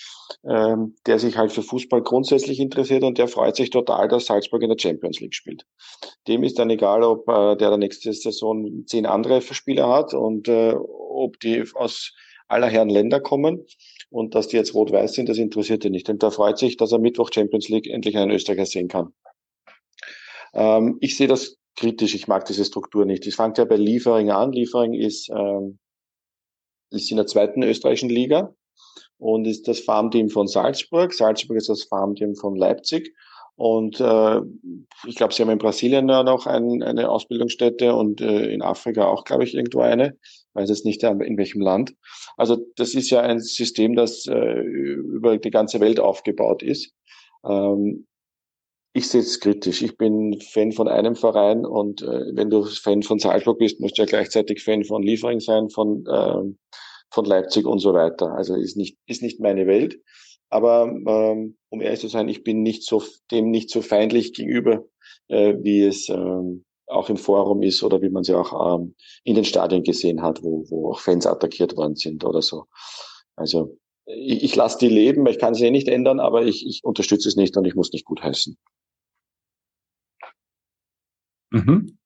ähm, 0.46 0.96
der 1.06 1.18
sich 1.18 1.38
halt 1.38 1.50
für 1.50 1.62
Fußball 1.62 2.02
grundsätzlich 2.02 2.60
interessiert 2.60 3.04
und 3.04 3.16
der 3.16 3.26
freut 3.26 3.56
sich 3.56 3.70
total, 3.70 4.06
dass 4.06 4.26
Salzburg 4.26 4.62
in 4.62 4.68
der 4.68 4.78
Champions 4.78 5.18
League 5.20 5.34
spielt. 5.34 5.64
Dem 6.28 6.44
ist 6.44 6.58
dann 6.58 6.68
egal, 6.68 7.02
ob 7.02 7.26
äh, 7.26 7.56
der 7.56 7.70
der 7.70 7.78
nächste 7.78 8.12
Saison 8.12 8.84
zehn 8.84 9.06
andere 9.06 9.40
Spieler 9.40 9.88
hat 9.88 10.12
und 10.12 10.46
äh, 10.46 10.74
ob 10.74 11.40
die 11.40 11.64
aus 11.72 12.12
aller 12.48 12.68
Herren 12.68 12.90
Länder 12.90 13.18
kommen 13.18 13.64
und 14.10 14.34
dass 14.34 14.48
die 14.48 14.56
jetzt 14.56 14.74
rot-weiß 14.74 15.14
sind, 15.14 15.30
das 15.30 15.38
interessiert 15.38 15.86
ihn 15.86 15.92
nicht. 15.92 16.10
Und 16.10 16.22
da 16.22 16.30
freut 16.30 16.58
sich, 16.58 16.76
dass 16.76 16.92
er 16.92 16.98
Mittwoch 16.98 17.30
Champions 17.32 17.70
League 17.70 17.86
endlich 17.86 18.18
einen 18.18 18.30
Österreicher 18.30 18.66
sehen 18.66 18.88
kann. 18.88 19.14
Ähm, 20.52 20.98
ich 21.00 21.16
sehe 21.16 21.28
das 21.28 21.56
kritisch. 21.76 22.14
Ich 22.14 22.28
mag 22.28 22.44
diese 22.44 22.66
Struktur 22.66 23.06
nicht. 23.06 23.26
Es 23.26 23.36
fängt 23.36 23.56
ja 23.56 23.64
bei 23.64 23.76
Liefering 23.76 24.30
an. 24.30 24.52
Liefering 24.52 24.92
ist, 24.92 25.30
ähm, 25.30 25.78
ist 26.94 27.10
in 27.10 27.16
der 27.16 27.26
zweiten 27.26 27.62
österreichischen 27.62 28.10
Liga 28.10 28.54
und 29.18 29.46
ist 29.46 29.68
das 29.68 29.80
Farmteam 29.80 30.28
von 30.28 30.46
Salzburg. 30.46 31.12
Salzburg 31.12 31.56
ist 31.56 31.68
das 31.68 31.84
Farmteam 31.84 32.34
von 32.34 32.56
Leipzig. 32.56 33.14
Und 33.56 34.00
äh, 34.00 34.40
ich 35.06 35.14
glaube, 35.14 35.32
sie 35.32 35.42
haben 35.42 35.50
in 35.50 35.58
Brasilien 35.58 36.08
ja 36.08 36.24
noch 36.24 36.46
ein, 36.46 36.82
eine 36.82 37.08
Ausbildungsstätte 37.08 37.94
und 37.94 38.20
äh, 38.20 38.52
in 38.52 38.62
Afrika 38.62 39.06
auch, 39.06 39.24
glaube 39.24 39.44
ich, 39.44 39.54
irgendwo 39.54 39.80
eine. 39.80 40.16
Weiß 40.54 40.68
jetzt 40.68 40.84
nicht, 40.84 41.02
in 41.02 41.36
welchem 41.36 41.60
Land. 41.60 41.94
Also 42.36 42.58
das 42.76 42.94
ist 42.94 43.10
ja 43.10 43.20
ein 43.20 43.40
System, 43.40 43.94
das 43.94 44.26
äh, 44.26 44.60
über 44.60 45.38
die 45.38 45.50
ganze 45.50 45.80
Welt 45.80 46.00
aufgebaut 46.00 46.62
ist. 46.62 46.92
Ähm, 47.44 48.06
ich 48.92 49.08
sehe 49.08 49.20
es 49.20 49.40
kritisch. 49.40 49.82
Ich 49.82 49.96
bin 49.98 50.40
Fan 50.40 50.70
von 50.70 50.86
einem 50.86 51.16
Verein 51.16 51.66
und 51.66 52.02
äh, 52.02 52.34
wenn 52.34 52.50
du 52.50 52.64
Fan 52.64 53.02
von 53.02 53.18
Salzburg 53.18 53.58
bist, 53.58 53.80
musst 53.80 53.98
du 53.98 54.02
ja 54.02 54.06
gleichzeitig 54.06 54.62
Fan 54.62 54.84
von 54.84 55.02
Liefering 55.02 55.40
sein, 55.40 55.68
von, 55.68 56.06
äh, 56.06 56.76
von 57.14 57.24
Leipzig 57.24 57.64
und 57.66 57.78
so 57.78 57.94
weiter. 57.94 58.32
Also 58.34 58.54
ist 58.56 58.76
nicht, 58.76 58.98
ist 59.06 59.22
nicht 59.22 59.40
meine 59.40 59.66
Welt. 59.66 60.00
Aber 60.50 60.86
ähm, 60.86 61.56
um 61.68 61.80
ehrlich 61.80 62.00
zu 62.00 62.08
sein, 62.08 62.28
ich 62.28 62.44
bin 62.44 62.62
nicht 62.62 62.82
so 62.82 63.02
dem 63.30 63.50
nicht 63.50 63.70
so 63.70 63.82
feindlich 63.82 64.34
gegenüber, 64.34 64.84
äh, 65.28 65.54
wie 65.60 65.82
es 65.82 66.08
ähm, 66.08 66.64
auch 66.86 67.08
im 67.08 67.16
Forum 67.16 67.62
ist 67.62 67.82
oder 67.82 68.02
wie 68.02 68.10
man 68.10 68.24
sie 68.24 68.34
auch 68.34 68.78
ähm, 68.78 68.94
in 69.24 69.36
den 69.36 69.44
Stadien 69.44 69.82
gesehen 69.82 70.22
hat, 70.22 70.42
wo, 70.42 70.64
wo 70.68 70.90
auch 70.92 71.00
Fans 71.00 71.26
attackiert 71.26 71.76
worden 71.76 71.96
sind 71.96 72.24
oder 72.24 72.42
so. 72.42 72.66
Also 73.36 73.78
ich, 74.06 74.44
ich 74.44 74.56
lasse 74.56 74.78
die 74.78 74.88
leben, 74.88 75.26
ich 75.26 75.38
kann 75.38 75.54
sie 75.54 75.66
eh 75.66 75.70
nicht 75.70 75.88
ändern, 75.88 76.20
aber 76.20 76.44
ich, 76.44 76.66
ich 76.66 76.84
unterstütze 76.84 77.28
es 77.28 77.36
nicht 77.36 77.56
und 77.56 77.64
ich 77.64 77.74
muss 77.74 77.92
nicht 77.92 78.04
gut 78.04 78.22
heißen. 78.22 78.56
Mhm. 81.50 81.98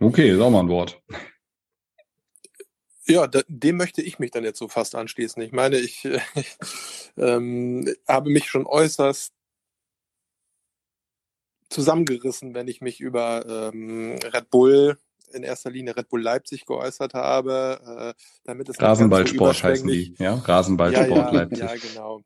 Okay, 0.00 0.30
ist 0.30 0.40
auch 0.40 0.50
mal 0.50 0.60
ein 0.60 0.68
Wort. 0.68 1.00
Ja, 3.10 3.26
da, 3.26 3.42
dem 3.48 3.76
möchte 3.76 4.02
ich 4.02 4.18
mich 4.18 4.30
dann 4.30 4.44
jetzt 4.44 4.58
so 4.58 4.68
fast 4.68 4.94
anschließen. 4.94 5.42
Ich 5.42 5.52
meine, 5.52 5.78
ich, 5.78 6.04
ich 6.34 6.56
ähm, 7.16 7.92
habe 8.06 8.30
mich 8.30 8.48
schon 8.48 8.66
äußerst 8.66 9.32
zusammengerissen, 11.68 12.54
wenn 12.54 12.68
ich 12.68 12.80
mich 12.80 13.00
über 13.00 13.72
ähm, 13.72 14.18
Red 14.32 14.50
Bull 14.50 14.98
in 15.32 15.42
erster 15.44 15.70
Linie 15.70 15.96
Red 15.96 16.08
Bull 16.08 16.22
Leipzig 16.22 16.66
geäußert 16.66 17.14
habe, 17.14 18.14
äh, 18.16 18.22
damit 18.44 18.68
es 18.68 18.80
Rasenballsport 18.80 19.56
so 19.56 19.62
heißen 19.62 19.88
die, 19.88 20.14
ja, 20.18 20.34
Rasenballsport 20.34 21.08
ja, 21.08 21.16
ja, 21.16 21.30
Leipzig. 21.30 21.58
Ja, 21.58 21.74
genau. 21.74 22.22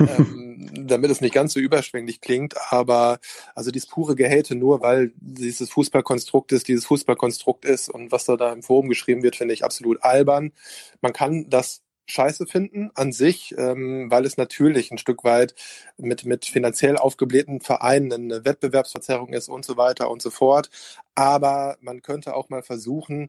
Ähm, 0.00 0.70
damit 0.86 1.10
es 1.10 1.20
nicht 1.20 1.34
ganz 1.34 1.52
so 1.52 1.60
überschwänglich 1.60 2.20
klingt, 2.20 2.54
aber 2.70 3.18
also 3.54 3.70
dieses 3.70 3.88
pure 3.88 4.14
Gehate 4.14 4.54
nur, 4.54 4.80
weil 4.80 5.12
dieses 5.16 5.70
Fußballkonstrukt 5.70 6.52
ist, 6.52 6.68
dieses 6.68 6.86
Fußballkonstrukt 6.86 7.64
ist 7.64 7.88
und 7.88 8.12
was 8.12 8.24
da, 8.24 8.36
da 8.36 8.52
im 8.52 8.62
Forum 8.62 8.88
geschrieben 8.88 9.22
wird, 9.22 9.36
finde 9.36 9.54
ich 9.54 9.64
absolut 9.64 10.02
albern. 10.02 10.52
Man 11.00 11.12
kann 11.12 11.48
das 11.48 11.82
scheiße 12.06 12.46
finden 12.46 12.90
an 12.94 13.12
sich, 13.12 13.54
ähm, 13.56 14.10
weil 14.10 14.26
es 14.26 14.36
natürlich 14.36 14.90
ein 14.90 14.98
Stück 14.98 15.24
weit 15.24 15.54
mit, 15.96 16.24
mit 16.24 16.44
finanziell 16.44 16.96
aufgeblähten 16.96 17.60
Vereinen 17.60 18.12
eine 18.12 18.44
Wettbewerbsverzerrung 18.44 19.32
ist 19.32 19.48
und 19.48 19.64
so 19.64 19.76
weiter 19.76 20.10
und 20.10 20.20
so 20.20 20.30
fort. 20.30 20.70
Aber 21.14 21.76
man 21.80 22.02
könnte 22.02 22.34
auch 22.34 22.48
mal 22.50 22.62
versuchen 22.62 23.28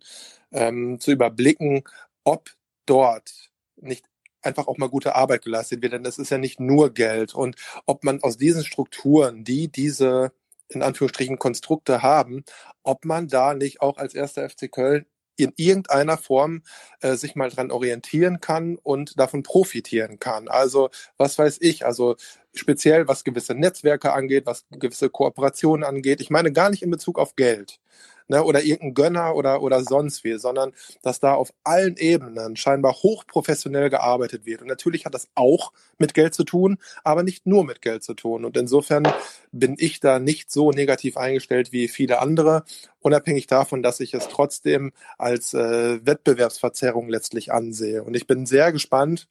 ähm, 0.51 0.99
zu 0.99 1.11
überblicken, 1.11 1.83
ob 2.23 2.49
dort 2.85 3.51
nicht 3.77 4.05
einfach 4.45 4.67
auch 4.67 4.77
mal 4.77 4.89
gute 4.89 5.15
Arbeit 5.15 5.43
geleistet 5.43 5.81
wird, 5.81 5.93
denn 5.93 6.03
das 6.03 6.17
ist 6.17 6.31
ja 6.31 6.37
nicht 6.37 6.59
nur 6.59 6.93
Geld 6.93 7.33
und 7.33 7.55
ob 7.85 8.03
man 8.03 8.21
aus 8.23 8.37
diesen 8.37 8.63
Strukturen, 8.63 9.43
die 9.43 9.69
diese 9.69 10.31
in 10.69 10.81
Anführungsstrichen 10.81 11.37
Konstrukte 11.37 12.01
haben, 12.01 12.43
ob 12.83 13.05
man 13.05 13.27
da 13.27 13.53
nicht 13.53 13.81
auch 13.81 13.97
als 13.97 14.15
erster 14.15 14.49
FC 14.49 14.71
Köln 14.71 15.05
in 15.37 15.53
irgendeiner 15.57 16.17
Form 16.17 16.63
äh, 17.01 17.15
sich 17.15 17.35
mal 17.35 17.49
dran 17.49 17.71
orientieren 17.71 18.39
kann 18.39 18.77
und 18.81 19.19
davon 19.19 19.43
profitieren 19.43 20.19
kann. 20.19 20.47
Also 20.47 20.89
was 21.17 21.37
weiß 21.37 21.57
ich, 21.61 21.85
also 21.85 22.15
speziell 22.53 23.07
was 23.07 23.23
gewisse 23.23 23.53
Netzwerke 23.53 24.13
angeht, 24.13 24.45
was 24.45 24.65
gewisse 24.71 25.09
Kooperationen 25.09 25.83
angeht. 25.83 26.21
Ich 26.21 26.29
meine 26.29 26.51
gar 26.51 26.69
nicht 26.69 26.83
in 26.83 26.89
Bezug 26.89 27.19
auf 27.19 27.35
Geld, 27.35 27.79
ne, 28.27 28.43
oder 28.43 28.63
irgendein 28.63 28.93
Gönner 28.93 29.35
oder, 29.35 29.61
oder 29.61 29.83
sonst 29.83 30.23
wie, 30.23 30.37
sondern 30.37 30.73
dass 31.01 31.19
da 31.19 31.33
auf 31.33 31.53
allen 31.63 31.97
Ebenen 31.97 32.55
scheinbar 32.55 32.93
hochprofessionell 32.93 33.89
gearbeitet 33.89 34.45
wird. 34.45 34.61
Und 34.61 34.67
natürlich 34.67 35.05
hat 35.05 35.13
das 35.13 35.27
auch 35.35 35.71
mit 35.97 36.13
Geld 36.13 36.33
zu 36.33 36.43
tun, 36.43 36.77
aber 37.03 37.23
nicht 37.23 37.45
nur 37.45 37.63
mit 37.63 37.81
Geld 37.81 38.03
zu 38.03 38.13
tun. 38.13 38.45
Und 38.45 38.57
insofern 38.57 39.07
bin 39.51 39.75
ich 39.77 39.99
da 39.99 40.19
nicht 40.19 40.51
so 40.51 40.71
negativ 40.71 41.17
eingestellt 41.17 41.71
wie 41.71 41.87
viele 41.87 42.19
andere, 42.19 42.63
unabhängig 42.99 43.47
davon, 43.47 43.83
dass 43.83 43.99
ich 43.99 44.13
es 44.13 44.27
trotzdem 44.27 44.91
als 45.17 45.53
äh, 45.53 46.05
Wettbewerbsverzerrung 46.05 47.09
letztlich 47.09 47.51
ansehe. 47.51 48.03
Und 48.03 48.15
ich 48.15 48.27
bin 48.27 48.45
sehr 48.45 48.71
gespannt, 48.71 49.27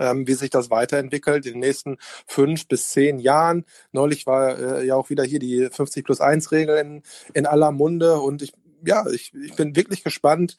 ähm, 0.00 0.26
wie 0.26 0.34
sich 0.34 0.50
das 0.50 0.70
weiterentwickelt 0.70 1.46
in 1.46 1.54
den 1.54 1.60
nächsten 1.60 1.98
fünf 2.26 2.68
bis 2.68 2.90
zehn 2.90 3.18
Jahren. 3.18 3.64
Neulich 3.92 4.26
war 4.26 4.58
äh, 4.58 4.86
ja 4.86 4.96
auch 4.96 5.10
wieder 5.10 5.24
hier 5.24 5.38
die 5.38 5.68
50 5.70 6.04
plus 6.04 6.20
1 6.20 6.52
Regel 6.52 6.76
in, 6.78 7.02
in 7.34 7.46
aller 7.46 7.72
Munde 7.72 8.20
und 8.20 8.42
ich, 8.42 8.52
ja, 8.84 9.06
ich, 9.08 9.32
ich 9.34 9.54
bin 9.56 9.76
wirklich 9.76 10.04
gespannt, 10.04 10.56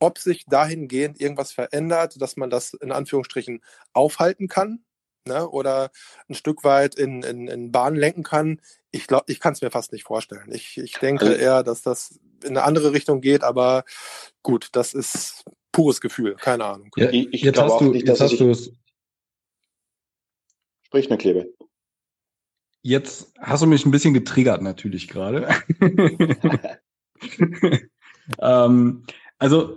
ob 0.00 0.18
sich 0.18 0.44
dahingehend 0.46 1.20
irgendwas 1.20 1.52
verändert, 1.52 2.20
dass 2.20 2.36
man 2.36 2.50
das 2.50 2.74
in 2.74 2.92
Anführungsstrichen 2.92 3.62
aufhalten 3.92 4.48
kann 4.48 4.84
ne, 5.26 5.48
oder 5.48 5.90
ein 6.28 6.34
Stück 6.34 6.64
weit 6.64 6.94
in, 6.94 7.22
in, 7.22 7.48
in 7.48 7.72
Bahn 7.72 7.96
lenken 7.96 8.22
kann. 8.22 8.60
Ich 8.90 9.06
glaube, 9.06 9.24
ich 9.28 9.40
kann 9.40 9.54
es 9.54 9.62
mir 9.62 9.70
fast 9.70 9.92
nicht 9.92 10.04
vorstellen. 10.04 10.50
Ich, 10.52 10.78
ich 10.78 10.92
denke 10.94 11.26
also 11.26 11.38
eher, 11.38 11.62
dass 11.62 11.82
das 11.82 12.18
in 12.42 12.50
eine 12.50 12.64
andere 12.64 12.92
Richtung 12.92 13.20
geht, 13.20 13.42
aber 13.42 13.84
gut, 14.42 14.68
das 14.72 14.94
ist 14.94 15.44
pures 15.74 16.00
Gefühl, 16.00 16.36
keine 16.36 16.64
Ahnung. 16.64 16.90
Ja, 16.96 17.10
ich, 17.10 17.34
ich 17.34 17.42
jetzt 17.42 17.60
hast 17.60 17.80
du, 17.80 17.92
nicht, 17.92 18.08
jetzt 18.08 18.20
hast 18.20 18.40
du 18.40 18.50
es. 18.50 18.72
Sprich 20.86 21.10
mir, 21.10 21.18
Klebe. 21.18 21.52
Jetzt 22.80 23.32
hast 23.38 23.62
du 23.62 23.66
mich 23.66 23.84
ein 23.84 23.90
bisschen 23.90 24.14
getriggert 24.14 24.62
natürlich 24.62 25.08
gerade. 25.08 25.48
ähm, 28.40 29.04
also 29.38 29.76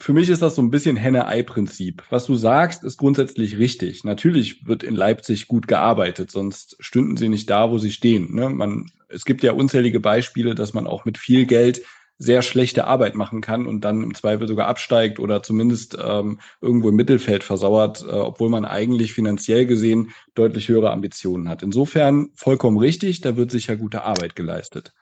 für 0.00 0.12
mich 0.12 0.28
ist 0.28 0.42
das 0.42 0.56
so 0.56 0.62
ein 0.62 0.70
bisschen 0.70 0.96
Henne-Ei-Prinzip. 0.96 2.02
Was 2.10 2.26
du 2.26 2.34
sagst, 2.34 2.82
ist 2.82 2.98
grundsätzlich 2.98 3.58
richtig. 3.58 4.02
Natürlich 4.02 4.66
wird 4.66 4.82
in 4.82 4.96
Leipzig 4.96 5.46
gut 5.46 5.68
gearbeitet, 5.68 6.32
sonst 6.32 6.76
stünden 6.80 7.16
sie 7.16 7.28
nicht 7.28 7.48
da, 7.48 7.70
wo 7.70 7.78
sie 7.78 7.92
stehen. 7.92 8.34
Ne? 8.34 8.48
Man, 8.50 8.90
es 9.08 9.24
gibt 9.24 9.44
ja 9.44 9.52
unzählige 9.52 10.00
Beispiele, 10.00 10.54
dass 10.56 10.74
man 10.74 10.88
auch 10.88 11.04
mit 11.04 11.18
viel 11.18 11.46
Geld 11.46 11.82
sehr 12.18 12.42
schlechte 12.42 12.86
Arbeit 12.86 13.14
machen 13.14 13.40
kann 13.40 13.66
und 13.66 13.80
dann 13.82 14.02
im 14.02 14.14
Zweifel 14.14 14.46
sogar 14.46 14.68
absteigt 14.68 15.18
oder 15.18 15.42
zumindest 15.42 15.98
ähm, 16.02 16.40
irgendwo 16.60 16.88
im 16.88 16.96
Mittelfeld 16.96 17.42
versauert, 17.42 18.02
äh, 18.02 18.12
obwohl 18.12 18.48
man 18.48 18.64
eigentlich 18.64 19.12
finanziell 19.12 19.66
gesehen 19.66 20.12
deutlich 20.34 20.68
höhere 20.68 20.90
Ambitionen 20.90 21.48
hat. 21.48 21.62
Insofern 21.62 22.28
vollkommen 22.36 22.78
richtig, 22.78 23.20
da 23.20 23.36
wird 23.36 23.50
sicher 23.50 23.76
gute 23.76 24.04
Arbeit 24.04 24.36
geleistet. 24.36 24.92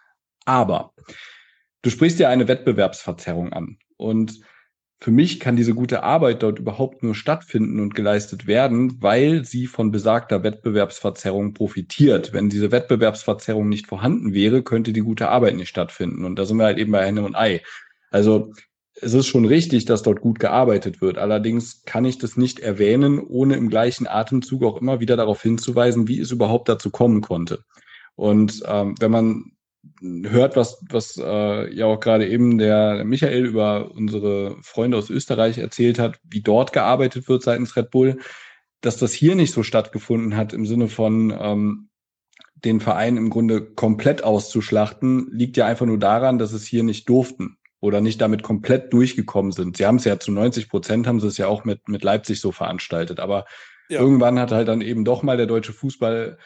Aber 0.44 0.94
du 1.82 1.90
sprichst 1.90 2.18
ja 2.18 2.28
eine 2.28 2.48
Wettbewerbsverzerrung 2.48 3.52
an 3.52 3.78
und 3.96 4.40
für 5.02 5.10
mich 5.10 5.40
kann 5.40 5.56
diese 5.56 5.74
gute 5.74 6.04
Arbeit 6.04 6.44
dort 6.44 6.60
überhaupt 6.60 7.02
nur 7.02 7.16
stattfinden 7.16 7.80
und 7.80 7.96
geleistet 7.96 8.46
werden, 8.46 9.02
weil 9.02 9.44
sie 9.44 9.66
von 9.66 9.90
besagter 9.90 10.44
Wettbewerbsverzerrung 10.44 11.54
profitiert. 11.54 12.32
Wenn 12.32 12.48
diese 12.48 12.70
Wettbewerbsverzerrung 12.70 13.68
nicht 13.68 13.88
vorhanden 13.88 14.32
wäre, 14.32 14.62
könnte 14.62 14.92
die 14.92 15.00
gute 15.00 15.28
Arbeit 15.28 15.56
nicht 15.56 15.70
stattfinden. 15.70 16.24
Und 16.24 16.38
da 16.38 16.44
sind 16.44 16.56
wir 16.58 16.66
halt 16.66 16.78
eben 16.78 16.92
bei 16.92 17.04
Henne 17.04 17.24
und 17.24 17.34
Ei. 17.34 17.62
Also 18.12 18.52
es 19.00 19.12
ist 19.12 19.26
schon 19.26 19.44
richtig, 19.44 19.86
dass 19.86 20.04
dort 20.04 20.20
gut 20.20 20.38
gearbeitet 20.38 21.00
wird. 21.00 21.18
Allerdings 21.18 21.82
kann 21.84 22.04
ich 22.04 22.18
das 22.18 22.36
nicht 22.36 22.60
erwähnen, 22.60 23.18
ohne 23.18 23.56
im 23.56 23.70
gleichen 23.70 24.06
Atemzug 24.06 24.62
auch 24.62 24.80
immer 24.80 25.00
wieder 25.00 25.16
darauf 25.16 25.42
hinzuweisen, 25.42 26.06
wie 26.06 26.20
es 26.20 26.30
überhaupt 26.30 26.68
dazu 26.68 26.90
kommen 26.90 27.22
konnte. 27.22 27.64
Und 28.14 28.62
ähm, 28.68 28.94
wenn 29.00 29.10
man 29.10 29.52
hört, 30.02 30.56
was, 30.56 30.82
was 30.88 31.16
äh, 31.16 31.74
ja 31.74 31.86
auch 31.86 32.00
gerade 32.00 32.28
eben 32.28 32.58
der 32.58 33.04
Michael 33.04 33.46
über 33.46 33.92
unsere 33.92 34.56
Freunde 34.62 34.96
aus 34.96 35.10
Österreich 35.10 35.58
erzählt 35.58 35.98
hat, 35.98 36.18
wie 36.24 36.42
dort 36.42 36.72
gearbeitet 36.72 37.28
wird 37.28 37.42
seitens 37.42 37.76
Red 37.76 37.90
Bull, 37.90 38.18
dass 38.80 38.96
das 38.96 39.12
hier 39.12 39.34
nicht 39.34 39.52
so 39.52 39.62
stattgefunden 39.62 40.36
hat 40.36 40.52
im 40.52 40.66
Sinne 40.66 40.88
von 40.88 41.32
ähm, 41.38 41.88
den 42.64 42.80
Verein 42.80 43.16
im 43.16 43.30
Grunde 43.30 43.62
komplett 43.62 44.24
auszuschlachten, 44.24 45.28
liegt 45.32 45.56
ja 45.56 45.66
einfach 45.66 45.86
nur 45.86 45.98
daran, 45.98 46.38
dass 46.38 46.52
es 46.52 46.64
hier 46.64 46.82
nicht 46.82 47.08
durften 47.08 47.56
oder 47.80 48.00
nicht 48.00 48.20
damit 48.20 48.42
komplett 48.42 48.92
durchgekommen 48.92 49.52
sind. 49.52 49.76
Sie 49.76 49.86
haben 49.86 49.96
es 49.96 50.04
ja 50.04 50.18
zu 50.18 50.30
90 50.32 50.68
Prozent, 50.68 51.06
haben 51.06 51.20
sie 51.20 51.26
es 51.26 51.38
ja 51.38 51.48
auch 51.48 51.64
mit, 51.64 51.88
mit 51.88 52.04
Leipzig 52.04 52.40
so 52.40 52.52
veranstaltet. 52.52 53.18
Aber 53.18 53.44
ja. 53.88 54.00
irgendwann 54.00 54.38
hat 54.38 54.52
halt 54.52 54.68
dann 54.68 54.80
eben 54.80 55.04
doch 55.04 55.22
mal 55.22 55.36
der 55.36 55.46
deutsche 55.46 55.72
Fußball 55.72 56.38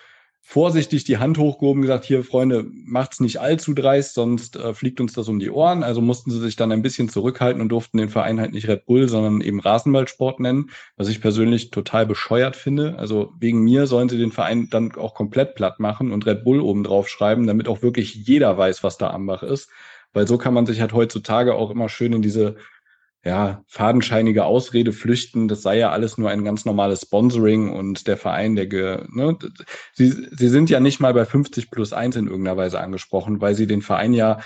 vorsichtig 0.48 1.02
die 1.02 1.18
Hand 1.18 1.38
hochgehoben, 1.38 1.82
gesagt, 1.82 2.04
hier 2.04 2.22
Freunde, 2.22 2.64
macht's 2.70 3.18
nicht 3.18 3.40
allzu 3.40 3.74
dreist, 3.74 4.14
sonst 4.14 4.54
äh, 4.54 4.74
fliegt 4.74 5.00
uns 5.00 5.12
das 5.12 5.26
um 5.26 5.40
die 5.40 5.50
Ohren. 5.50 5.82
Also 5.82 6.00
mussten 6.00 6.30
sie 6.30 6.38
sich 6.38 6.54
dann 6.54 6.70
ein 6.70 6.82
bisschen 6.82 7.08
zurückhalten 7.08 7.60
und 7.60 7.68
durften 7.68 7.98
den 7.98 8.10
Verein 8.10 8.38
halt 8.38 8.52
nicht 8.52 8.68
Red 8.68 8.86
Bull, 8.86 9.08
sondern 9.08 9.40
eben 9.40 9.58
Rasenballsport 9.58 10.38
nennen, 10.38 10.70
was 10.96 11.08
ich 11.08 11.20
persönlich 11.20 11.72
total 11.72 12.06
bescheuert 12.06 12.54
finde. 12.54 12.96
Also 12.96 13.32
wegen 13.40 13.64
mir 13.64 13.88
sollen 13.88 14.08
sie 14.08 14.18
den 14.18 14.30
Verein 14.30 14.68
dann 14.70 14.94
auch 14.94 15.14
komplett 15.14 15.56
platt 15.56 15.80
machen 15.80 16.12
und 16.12 16.26
Red 16.26 16.44
Bull 16.44 16.60
oben 16.60 16.84
drauf 16.84 17.08
schreiben, 17.08 17.48
damit 17.48 17.66
auch 17.66 17.82
wirklich 17.82 18.14
jeder 18.14 18.56
weiß, 18.56 18.84
was 18.84 18.98
da 18.98 19.10
am 19.10 19.26
Bach 19.26 19.42
ist. 19.42 19.68
Weil 20.12 20.28
so 20.28 20.38
kann 20.38 20.54
man 20.54 20.64
sich 20.64 20.80
halt 20.80 20.92
heutzutage 20.92 21.56
auch 21.56 21.72
immer 21.72 21.88
schön 21.88 22.12
in 22.12 22.22
diese 22.22 22.54
ja, 23.24 23.64
fadenscheinige 23.66 24.44
Ausrede 24.44 24.92
flüchten, 24.92 25.48
das 25.48 25.62
sei 25.62 25.78
ja 25.78 25.90
alles 25.90 26.16
nur 26.16 26.30
ein 26.30 26.44
ganz 26.44 26.64
normales 26.64 27.02
Sponsoring 27.02 27.70
und 27.70 28.06
der 28.06 28.16
Verein, 28.16 28.54
der, 28.54 28.66
ge, 28.66 29.04
ne, 29.08 29.36
sie, 29.92 30.10
sie 30.10 30.48
sind 30.48 30.70
ja 30.70 30.78
nicht 30.78 31.00
mal 31.00 31.12
bei 31.12 31.24
50 31.24 31.70
plus 31.70 31.92
1 31.92 32.16
in 32.16 32.28
irgendeiner 32.28 32.56
Weise 32.56 32.80
angesprochen, 32.80 33.40
weil 33.40 33.54
sie 33.54 33.66
den 33.66 33.82
Verein 33.82 34.12
ja 34.12 34.38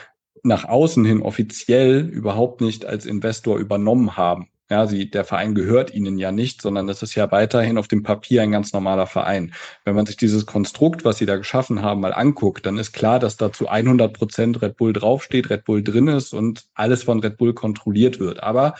nach 0.42 0.64
außen 0.64 1.04
hin 1.04 1.22
offiziell 1.22 2.08
überhaupt 2.08 2.60
nicht 2.62 2.86
als 2.86 3.04
Investor 3.04 3.58
übernommen 3.58 4.16
haben. 4.16 4.48
Ja, 4.70 4.86
sie, 4.86 5.10
der 5.10 5.24
Verein 5.24 5.56
gehört 5.56 5.92
ihnen 5.92 6.16
ja 6.16 6.30
nicht, 6.30 6.62
sondern 6.62 6.88
es 6.88 7.02
ist 7.02 7.16
ja 7.16 7.32
weiterhin 7.32 7.76
auf 7.76 7.88
dem 7.88 8.04
Papier 8.04 8.42
ein 8.42 8.52
ganz 8.52 8.72
normaler 8.72 9.08
Verein. 9.08 9.52
Wenn 9.84 9.96
man 9.96 10.06
sich 10.06 10.16
dieses 10.16 10.46
Konstrukt, 10.46 11.04
was 11.04 11.18
sie 11.18 11.26
da 11.26 11.36
geschaffen 11.36 11.82
haben, 11.82 12.00
mal 12.00 12.14
anguckt, 12.14 12.66
dann 12.66 12.78
ist 12.78 12.92
klar, 12.92 13.18
dass 13.18 13.36
da 13.36 13.52
zu 13.52 13.68
100 13.68 14.12
Prozent 14.12 14.62
Red 14.62 14.76
Bull 14.76 14.92
draufsteht, 14.92 15.50
Red 15.50 15.64
Bull 15.64 15.82
drin 15.82 16.06
ist 16.06 16.32
und 16.32 16.68
alles 16.74 17.02
von 17.02 17.18
Red 17.18 17.36
Bull 17.36 17.52
kontrolliert 17.52 18.20
wird. 18.20 18.44
Aber 18.44 18.76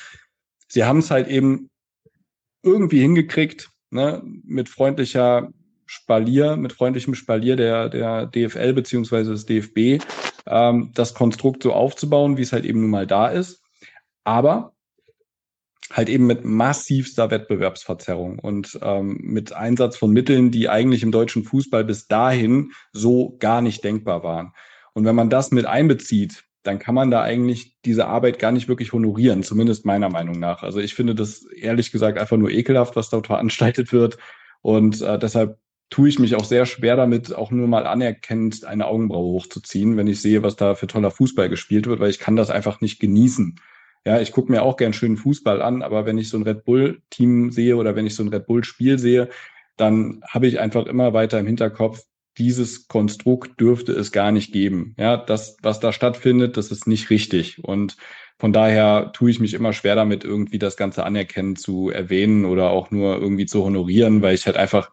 sie 0.68 0.84
haben 0.84 1.00
es 1.00 1.10
halt 1.10 1.26
eben 1.26 1.68
irgendwie 2.62 3.00
hingekriegt, 3.00 3.70
ne, 3.90 4.22
mit 4.44 4.68
freundlicher 4.68 5.48
Spalier, 5.86 6.54
mit 6.54 6.72
freundlichem 6.72 7.16
Spalier 7.16 7.56
der, 7.56 7.88
der 7.88 8.26
DFL 8.26 8.74
beziehungsweise 8.74 9.32
des 9.32 9.44
DFB, 9.44 10.04
ähm, 10.46 10.92
das 10.94 11.14
Konstrukt 11.14 11.64
so 11.64 11.72
aufzubauen, 11.72 12.36
wie 12.36 12.42
es 12.42 12.52
halt 12.52 12.64
eben 12.64 12.80
nun 12.80 12.90
mal 12.90 13.08
da 13.08 13.26
ist. 13.26 13.64
Aber 14.22 14.72
halt 15.92 16.08
eben 16.08 16.26
mit 16.26 16.44
massivster 16.44 17.30
Wettbewerbsverzerrung 17.30 18.38
und 18.38 18.78
ähm, 18.82 19.18
mit 19.22 19.52
Einsatz 19.52 19.96
von 19.96 20.12
Mitteln, 20.12 20.50
die 20.50 20.68
eigentlich 20.68 21.02
im 21.02 21.12
deutschen 21.12 21.44
Fußball 21.44 21.84
bis 21.84 22.06
dahin 22.06 22.72
so 22.92 23.36
gar 23.38 23.60
nicht 23.60 23.82
denkbar 23.82 24.22
waren. 24.22 24.52
Und 24.92 25.04
wenn 25.04 25.16
man 25.16 25.30
das 25.30 25.50
mit 25.50 25.66
einbezieht, 25.66 26.44
dann 26.62 26.78
kann 26.78 26.94
man 26.94 27.10
da 27.10 27.22
eigentlich 27.22 27.76
diese 27.84 28.06
Arbeit 28.06 28.38
gar 28.38 28.52
nicht 28.52 28.68
wirklich 28.68 28.92
honorieren, 28.92 29.42
zumindest 29.42 29.86
meiner 29.86 30.10
Meinung 30.10 30.38
nach. 30.38 30.62
Also 30.62 30.78
ich 30.78 30.94
finde 30.94 31.14
das 31.14 31.44
ehrlich 31.46 31.90
gesagt 31.90 32.18
einfach 32.18 32.36
nur 32.36 32.50
ekelhaft, 32.50 32.96
was 32.96 33.08
dort 33.08 33.26
veranstaltet 33.26 33.92
wird. 33.92 34.18
Und 34.60 35.00
äh, 35.00 35.18
deshalb 35.18 35.58
tue 35.88 36.08
ich 36.08 36.18
mich 36.18 36.36
auch 36.36 36.44
sehr 36.44 36.66
schwer 36.66 36.96
damit, 36.96 37.34
auch 37.34 37.50
nur 37.50 37.66
mal 37.66 37.86
anerkennend 37.86 38.64
eine 38.64 38.86
Augenbraue 38.86 39.32
hochzuziehen, 39.32 39.96
wenn 39.96 40.06
ich 40.06 40.20
sehe, 40.20 40.42
was 40.42 40.56
da 40.56 40.74
für 40.74 40.86
toller 40.86 41.10
Fußball 41.10 41.48
gespielt 41.48 41.86
wird, 41.86 41.98
weil 41.98 42.10
ich 42.10 42.20
kann 42.20 42.36
das 42.36 42.50
einfach 42.50 42.80
nicht 42.80 43.00
genießen. 43.00 43.58
Ja, 44.06 44.20
ich 44.20 44.32
gucke 44.32 44.50
mir 44.50 44.62
auch 44.62 44.76
gern 44.76 44.92
schönen 44.92 45.16
Fußball 45.18 45.60
an, 45.60 45.82
aber 45.82 46.06
wenn 46.06 46.18
ich 46.18 46.30
so 46.30 46.38
ein 46.38 46.42
Red 46.42 46.64
Bull-Team 46.64 47.50
sehe 47.50 47.76
oder 47.76 47.96
wenn 47.96 48.06
ich 48.06 48.14
so 48.14 48.22
ein 48.22 48.28
Red 48.28 48.46
Bull-Spiel 48.46 48.98
sehe, 48.98 49.28
dann 49.76 50.22
habe 50.28 50.46
ich 50.46 50.58
einfach 50.58 50.86
immer 50.86 51.12
weiter 51.12 51.38
im 51.38 51.46
Hinterkopf, 51.46 52.02
dieses 52.38 52.88
Konstrukt 52.88 53.60
dürfte 53.60 53.92
es 53.92 54.12
gar 54.12 54.32
nicht 54.32 54.52
geben. 54.52 54.94
Ja, 54.98 55.16
das, 55.16 55.56
was 55.62 55.80
da 55.80 55.92
stattfindet, 55.92 56.56
das 56.56 56.70
ist 56.70 56.86
nicht 56.86 57.10
richtig. 57.10 57.62
Und 57.62 57.96
von 58.38 58.52
daher 58.52 59.12
tue 59.12 59.30
ich 59.30 59.40
mich 59.40 59.52
immer 59.52 59.74
schwer 59.74 59.96
damit, 59.96 60.24
irgendwie 60.24 60.58
das 60.58 60.78
Ganze 60.78 61.04
anerkennen 61.04 61.56
zu 61.56 61.90
erwähnen 61.90 62.46
oder 62.46 62.70
auch 62.70 62.90
nur 62.90 63.18
irgendwie 63.18 63.46
zu 63.46 63.62
honorieren, 63.64 64.22
weil 64.22 64.34
ich 64.34 64.46
halt 64.46 64.56
einfach, 64.56 64.90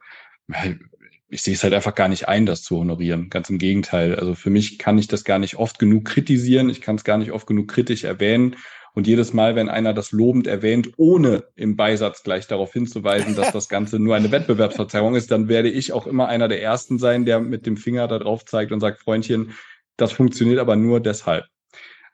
ich 1.30 1.41
sehe 1.41 1.53
es 1.53 1.64
halt 1.64 1.74
einfach 1.74 1.95
gar 1.95 2.10
nicht 2.10 2.28
ein, 2.28 2.45
das 2.45 2.64
zu 2.64 2.78
honorieren. 2.78 3.30
Ganz 3.30 3.49
im 3.49 3.58
Gegenteil. 3.58 4.16
Also 4.16 4.36
für 4.36 4.49
mich 4.49 4.78
kann 4.78 4.97
ich 4.97 5.08
das 5.08 5.24
gar 5.24 5.39
nicht 5.39 5.55
oft 5.55 5.80
genug 5.80 6.03
kritisieren. 6.05 6.70
Ich 6.70 6.82
kann 6.82 6.97
es 6.97 7.05
gar 7.05 7.18
nicht 7.18 7.32
oft 7.32 7.47
genug 7.47 7.70
kritisch 7.70 8.03
erwähnen. 8.03 8.58
Und 8.98 9.06
jedes 9.06 9.32
Mal, 9.32 9.56
wenn 9.56 9.70
einer 9.70 9.93
das 9.93 10.12
lobend 10.12 10.48
erwähnt, 10.48 10.93
ohne 10.98 11.43
im 11.54 11.76
Beisatz 11.76 12.24
gleich 12.24 12.48
darauf 12.48 12.74
hinzuweisen, 12.74 13.36
dass 13.36 13.52
das 13.52 13.70
Ganze 13.70 14.00
nur 14.00 14.16
eine 14.16 14.32
Wettbewerbsverzerrung 14.32 15.14
ist, 15.14 15.30
dann 15.30 15.48
werde 15.48 15.70
ich 15.70 15.93
auch 15.93 16.08
immer 16.08 16.30
einer 16.30 16.48
der 16.48 16.64
Ersten 16.64 16.98
sein, 16.98 17.24
der 17.24 17.39
mit 17.39 17.68
dem 17.68 17.78
Finger 17.78 18.08
da 18.08 18.18
drauf 18.18 18.43
zeigt 18.43 18.72
und 18.72 18.80
sagt, 18.80 19.00
Freundchen, 19.00 19.54
das 19.98 20.14
funktioniert 20.14 20.58
aber 20.58 20.76
nur 20.76 21.00
deshalb. 21.00 21.45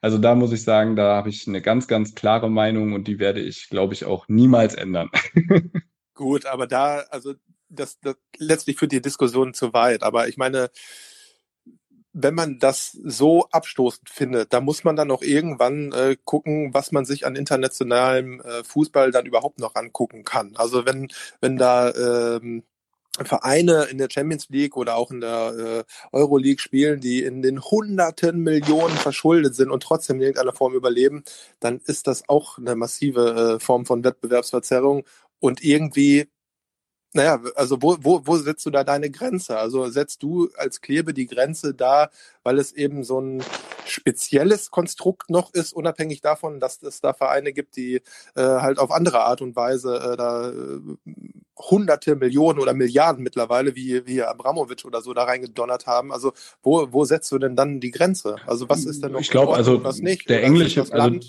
Also 0.01 0.17
da 0.17 0.35
muss 0.35 0.51
ich 0.51 0.63
sagen, 0.63 0.97
da 0.97 1.15
habe 1.15 1.29
ich 1.29 1.47
eine 1.47 1.61
ganz, 1.61 1.87
ganz 1.87 2.15
klare 2.15 2.51
Meinung 2.51 2.91
und 2.91 3.07
die 3.07 3.17
werde 3.17 3.39
ich, 3.39 3.69
glaube 3.69 3.93
ich, 3.93 4.03
auch 4.03 4.27
niemals 4.27 4.75
ändern. 4.75 5.09
Gut, 6.15 6.45
aber 6.45 6.67
da, 6.67 7.05
also 7.11 7.33
das, 7.69 7.97
das 8.01 8.17
letztlich 8.37 8.75
führt 8.75 8.91
die 8.91 9.01
Diskussion 9.01 9.53
zu 9.53 9.71
weit. 9.71 10.03
Aber 10.03 10.27
ich 10.27 10.35
meine, 10.35 10.69
wenn 12.13 12.35
man 12.35 12.59
das 12.59 12.91
so 12.91 13.47
abstoßend 13.51 14.09
findet, 14.09 14.53
da 14.53 14.61
muss 14.61 14.83
man 14.83 14.95
dann 14.95 15.11
auch 15.11 15.23
irgendwann 15.23 15.91
äh, 15.91 16.15
gucken, 16.23 16.73
was 16.73 16.91
man 16.91 17.05
sich 17.05 17.25
an 17.25 17.35
internationalem 17.35 18.39
äh, 18.41 18.63
Fußball 18.63 19.11
dann 19.11 19.25
überhaupt 19.25 19.59
noch 19.59 19.75
angucken 19.75 20.23
kann. 20.23 20.55
Also 20.55 20.85
wenn, 20.85 21.09
wenn 21.41 21.57
da 21.57 21.91
ähm, 21.91 22.63
Vereine 23.19 23.83
in 23.91 23.99
der 23.99 24.09
Champions 24.11 24.49
League 24.49 24.75
oder 24.75 24.95
auch 24.95 25.11
in 25.11 25.21
der 25.21 25.53
äh, 25.55 26.15
Euroleague 26.15 26.59
spielen, 26.59 26.99
die 26.99 27.23
in 27.23 27.41
den 27.41 27.61
hunderten 27.61 28.39
Millionen 28.41 28.95
verschuldet 28.95 29.55
sind 29.55 29.69
und 29.69 29.83
trotzdem 29.83 30.17
in 30.17 30.23
irgendeiner 30.23 30.53
Form 30.53 30.73
überleben, 30.73 31.23
dann 31.59 31.79
ist 31.85 32.07
das 32.07 32.27
auch 32.27 32.57
eine 32.57 32.75
massive 32.75 33.55
äh, 33.57 33.59
Form 33.59 33.85
von 33.85 34.03
Wettbewerbsverzerrung 34.03 35.03
und 35.39 35.63
irgendwie 35.63 36.27
naja, 37.13 37.39
also 37.55 37.81
wo, 37.81 37.97
wo, 38.01 38.21
wo 38.25 38.37
setzt 38.37 38.65
du 38.65 38.69
da 38.71 38.83
deine 38.83 39.09
Grenze? 39.09 39.57
Also 39.57 39.87
setzt 39.89 40.23
du 40.23 40.49
als 40.57 40.81
Klebe 40.81 41.13
die 41.13 41.27
Grenze 41.27 41.73
da, 41.73 42.09
weil 42.43 42.59
es 42.59 42.71
eben 42.71 43.03
so 43.03 43.19
ein 43.19 43.43
spezielles 43.85 44.71
Konstrukt 44.71 45.29
noch 45.29 45.53
ist, 45.53 45.73
unabhängig 45.73 46.21
davon, 46.21 46.59
dass 46.59 46.81
es 46.81 47.01
da 47.01 47.13
Vereine 47.13 47.53
gibt, 47.53 47.75
die 47.75 47.95
äh, 48.35 48.41
halt 48.41 48.79
auf 48.79 48.91
andere 48.91 49.21
Art 49.21 49.41
und 49.41 49.55
Weise 49.55 49.95
äh, 49.95 50.17
da 50.17 50.49
äh, 50.49 50.79
hunderte 51.57 52.15
Millionen 52.15 52.59
oder 52.59 52.73
Milliarden 52.73 53.23
mittlerweile, 53.23 53.75
wie, 53.75 54.05
wie 54.07 54.23
Abramovic 54.23 54.85
oder 54.85 55.01
so, 55.01 55.13
da 55.13 55.23
reingedonnert 55.23 55.85
haben. 55.85 56.11
Also 56.11 56.33
wo, 56.61 56.87
wo 56.91 57.05
setzt 57.05 57.31
du 57.31 57.37
denn 57.37 57.55
dann 57.55 57.79
die 57.79 57.91
Grenze? 57.91 58.37
Also 58.47 58.69
was 58.69 58.85
ist 58.85 59.03
denn 59.03 59.11
noch 59.11 59.19
Ich 59.19 59.29
glaube, 59.29 59.55
also 59.55 59.83
was 59.83 59.99
nicht? 59.99 60.29
der 60.29 60.43
englische, 60.43 60.81
also 60.91 61.19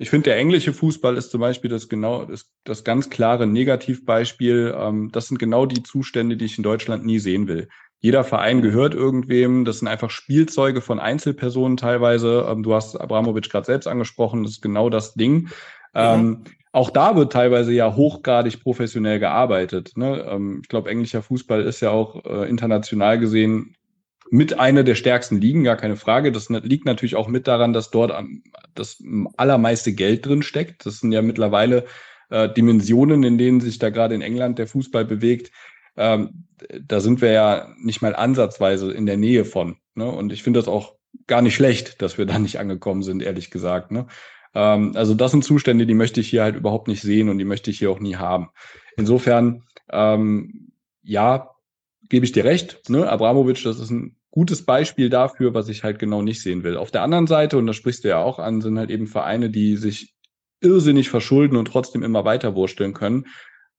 ich 0.00 0.08
finde, 0.08 0.30
der 0.30 0.38
englische 0.38 0.72
Fußball 0.72 1.18
ist 1.18 1.30
zum 1.30 1.42
Beispiel 1.42 1.70
das 1.70 1.90
genau 1.90 2.24
das, 2.24 2.50
das 2.64 2.84
ganz 2.84 3.10
klare 3.10 3.46
Negativbeispiel. 3.46 4.74
Ähm, 4.74 5.10
das 5.12 5.28
sind 5.28 5.38
genau 5.38 5.66
die 5.66 5.82
Zustände, 5.82 6.38
die 6.38 6.46
ich 6.46 6.56
in 6.56 6.64
Deutschland 6.64 7.04
nie 7.04 7.18
sehen 7.18 7.48
will. 7.48 7.68
Jeder 7.98 8.24
Verein 8.24 8.62
gehört 8.62 8.94
irgendwem. 8.94 9.66
Das 9.66 9.80
sind 9.80 9.88
einfach 9.88 10.08
Spielzeuge 10.08 10.80
von 10.80 11.00
Einzelpersonen 11.00 11.76
teilweise. 11.76 12.46
Ähm, 12.48 12.62
du 12.62 12.72
hast 12.72 12.96
Abramovic 12.96 13.50
gerade 13.50 13.66
selbst 13.66 13.86
angesprochen. 13.86 14.42
Das 14.42 14.52
ist 14.52 14.62
genau 14.62 14.88
das 14.88 15.12
Ding. 15.12 15.50
Ähm, 15.94 16.26
mhm. 16.26 16.44
auch 16.72 16.88
da 16.88 17.14
wird 17.14 17.34
teilweise 17.34 17.74
ja 17.74 17.94
hochgradig 17.94 18.62
professionell 18.62 19.18
gearbeitet. 19.18 19.98
Ne? 19.98 20.24
Ähm, 20.26 20.60
ich 20.62 20.68
glaube, 20.70 20.88
englischer 20.88 21.22
Fußball 21.22 21.60
ist 21.60 21.80
ja 21.80 21.90
auch 21.90 22.24
äh, 22.24 22.48
international 22.48 23.18
gesehen 23.18 23.76
mit 24.30 24.58
einer 24.58 24.84
der 24.84 24.94
stärksten 24.94 25.40
Ligen, 25.40 25.64
gar 25.64 25.76
keine 25.76 25.96
Frage. 25.96 26.30
Das 26.32 26.48
liegt 26.48 26.84
natürlich 26.84 27.16
auch 27.16 27.28
mit 27.28 27.48
daran, 27.48 27.72
dass 27.72 27.90
dort 27.90 28.12
das 28.74 29.02
allermeiste 29.36 29.92
Geld 29.92 30.26
drin 30.26 30.42
steckt. 30.42 30.86
Das 30.86 31.00
sind 31.00 31.12
ja 31.12 31.22
mittlerweile 31.22 31.86
äh, 32.30 32.48
Dimensionen, 32.48 33.22
in 33.24 33.38
denen 33.38 33.60
sich 33.60 33.78
da 33.78 33.90
gerade 33.90 34.14
in 34.14 34.22
England 34.22 34.58
der 34.58 34.68
Fußball 34.68 35.04
bewegt. 35.04 35.50
Ähm, 35.96 36.46
da 36.80 37.00
sind 37.00 37.20
wir 37.20 37.32
ja 37.32 37.74
nicht 37.78 38.02
mal 38.02 38.14
ansatzweise 38.14 38.92
in 38.92 39.06
der 39.06 39.16
Nähe 39.16 39.44
von. 39.44 39.76
Ne? 39.94 40.08
Und 40.08 40.32
ich 40.32 40.42
finde 40.42 40.60
das 40.60 40.68
auch 40.68 40.94
gar 41.26 41.42
nicht 41.42 41.54
schlecht, 41.54 42.00
dass 42.00 42.18
wir 42.18 42.26
da 42.26 42.38
nicht 42.38 42.58
angekommen 42.58 43.02
sind, 43.02 43.22
ehrlich 43.22 43.50
gesagt. 43.50 43.90
Ne? 43.90 44.06
Ähm, 44.54 44.92
also 44.94 45.14
das 45.14 45.32
sind 45.32 45.44
Zustände, 45.44 45.86
die 45.86 45.94
möchte 45.94 46.20
ich 46.20 46.28
hier 46.28 46.42
halt 46.42 46.56
überhaupt 46.56 46.88
nicht 46.88 47.02
sehen 47.02 47.28
und 47.28 47.38
die 47.38 47.44
möchte 47.44 47.70
ich 47.70 47.78
hier 47.78 47.90
auch 47.90 48.00
nie 48.00 48.16
haben. 48.16 48.50
Insofern, 48.96 49.64
ähm, 49.90 50.72
ja, 51.02 51.50
gebe 52.08 52.24
ich 52.24 52.32
dir 52.32 52.44
recht. 52.44 52.88
Ne? 52.88 53.08
Abramovic, 53.08 53.62
das 53.62 53.78
ist 53.78 53.90
ein 53.90 54.16
gutes 54.30 54.64
Beispiel 54.64 55.10
dafür, 55.10 55.54
was 55.54 55.68
ich 55.68 55.82
halt 55.82 55.98
genau 55.98 56.22
nicht 56.22 56.42
sehen 56.42 56.62
will. 56.62 56.76
Auf 56.76 56.90
der 56.90 57.02
anderen 57.02 57.26
Seite, 57.26 57.58
und 57.58 57.66
das 57.66 57.76
sprichst 57.76 58.04
du 58.04 58.08
ja 58.08 58.18
auch 58.18 58.38
an, 58.38 58.60
sind 58.60 58.78
halt 58.78 58.90
eben 58.90 59.06
Vereine, 59.06 59.50
die 59.50 59.76
sich 59.76 60.14
irrsinnig 60.60 61.08
verschulden 61.08 61.56
und 61.56 61.66
trotzdem 61.66 62.02
immer 62.02 62.24
weiter 62.24 62.54
wursteln 62.54 62.94
können. 62.94 63.26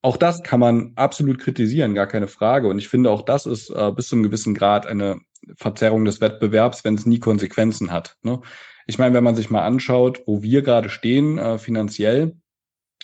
Auch 0.02 0.18
das 0.18 0.42
kann 0.42 0.60
man 0.60 0.94
absolut 0.96 1.38
kritisieren, 1.38 1.94
gar 1.94 2.08
keine 2.08 2.28
Frage. 2.28 2.68
Und 2.68 2.80
ich 2.80 2.90
finde, 2.90 3.12
auch 3.12 3.22
das 3.22 3.46
ist 3.46 3.70
äh, 3.70 3.92
bis 3.96 4.08
zu 4.08 4.16
einem 4.16 4.24
gewissen 4.24 4.56
Grad 4.56 4.88
eine 4.88 5.20
Verzerrung 5.58 6.06
des 6.06 6.22
Wettbewerbs, 6.22 6.84
wenn 6.84 6.96
es 6.96 7.06
nie 7.06 7.20
Konsequenzen 7.20 7.92
hat. 7.92 8.18
Ne? 8.24 8.42
Ich 8.88 8.98
meine, 8.98 9.14
wenn 9.14 9.24
man 9.24 9.36
sich 9.36 9.52
mal 9.52 9.64
anschaut, 9.64 10.24
wo 10.26 10.42
wir 10.42 10.64
gerade 10.64 10.90
stehen 10.90 11.38
äh, 11.38 11.60
finanziell 11.60 12.36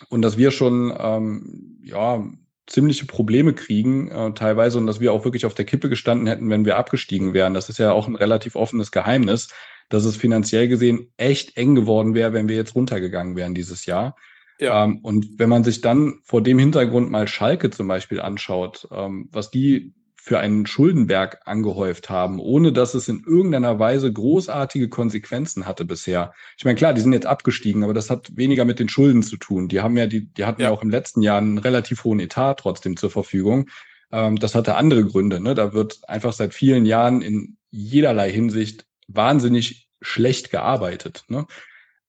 und 0.09 0.23
dass 0.23 0.37
wir 0.37 0.51
schon 0.51 0.95
ähm, 0.97 1.79
ja 1.83 2.25
ziemliche 2.67 3.05
Probleme 3.05 3.53
kriegen 3.53 4.09
äh, 4.09 4.33
teilweise 4.33 4.77
und 4.77 4.87
dass 4.87 4.99
wir 4.99 5.13
auch 5.13 5.25
wirklich 5.25 5.45
auf 5.45 5.53
der 5.53 5.65
Kippe 5.65 5.89
gestanden 5.89 6.27
hätten, 6.27 6.49
wenn 6.49 6.65
wir 6.65 6.77
abgestiegen 6.77 7.33
wären. 7.33 7.53
Das 7.53 7.69
ist 7.69 7.79
ja 7.79 7.91
auch 7.93 8.07
ein 8.07 8.15
relativ 8.15 8.55
offenes 8.55 8.91
Geheimnis, 8.91 9.47
dass 9.89 10.03
es 10.03 10.17
finanziell 10.17 10.67
gesehen 10.67 11.11
echt 11.17 11.57
eng 11.57 11.75
geworden 11.75 12.13
wäre, 12.13 12.33
wenn 12.33 12.49
wir 12.49 12.57
jetzt 12.57 12.75
runtergegangen 12.75 13.35
wären 13.35 13.55
dieses 13.55 13.85
Jahr. 13.85 14.15
Ja. 14.59 14.83
Ähm, 14.83 14.99
und 15.01 15.39
wenn 15.39 15.49
man 15.49 15.63
sich 15.63 15.81
dann 15.81 16.19
vor 16.23 16.41
dem 16.41 16.59
Hintergrund 16.59 17.09
mal 17.09 17.27
Schalke 17.27 17.69
zum 17.69 17.87
Beispiel 17.87 18.19
anschaut, 18.19 18.87
ähm, 18.91 19.29
was 19.31 19.49
die 19.49 19.93
für 20.27 20.39
einen 20.39 20.65
Schuldenberg 20.65 21.39
angehäuft 21.45 22.09
haben, 22.09 22.41
ohne 22.41 22.73
dass 22.73 22.95
es 22.95 23.07
in 23.07 23.23
irgendeiner 23.25 23.79
Weise 23.79 24.11
großartige 24.11 24.89
Konsequenzen 24.89 25.65
hatte 25.65 25.85
bisher. 25.85 26.33
Ich 26.57 26.65
meine, 26.65 26.75
klar, 26.75 26.93
die 26.93 26.99
sind 26.99 27.13
jetzt 27.13 27.25
abgestiegen, 27.25 27.81
aber 27.85 27.93
das 27.93 28.09
hat 28.09 28.35
weniger 28.35 28.65
mit 28.65 28.79
den 28.79 28.89
Schulden 28.89 29.23
zu 29.23 29.37
tun. 29.37 29.69
Die 29.69 29.79
haben 29.79 29.95
ja, 29.95 30.05
die, 30.05 30.25
die 30.25 30.43
hatten 30.43 30.59
ja, 30.61 30.67
ja 30.67 30.73
auch 30.73 30.83
im 30.83 30.89
letzten 30.89 31.21
Jahr 31.21 31.37
einen 31.37 31.57
relativ 31.57 32.03
hohen 32.03 32.19
Etat 32.19 32.55
trotzdem 32.55 32.97
zur 32.97 33.09
Verfügung. 33.09 33.69
Ähm, 34.11 34.35
das 34.35 34.53
hatte 34.53 34.75
andere 34.75 35.05
Gründe. 35.05 35.39
Ne? 35.39 35.55
Da 35.55 35.71
wird 35.71 36.01
einfach 36.09 36.33
seit 36.33 36.53
vielen 36.53 36.85
Jahren 36.85 37.21
in 37.21 37.55
jederlei 37.71 38.29
Hinsicht 38.29 38.85
wahnsinnig 39.07 39.87
schlecht 40.01 40.51
gearbeitet. 40.51 41.23
Ne? 41.29 41.45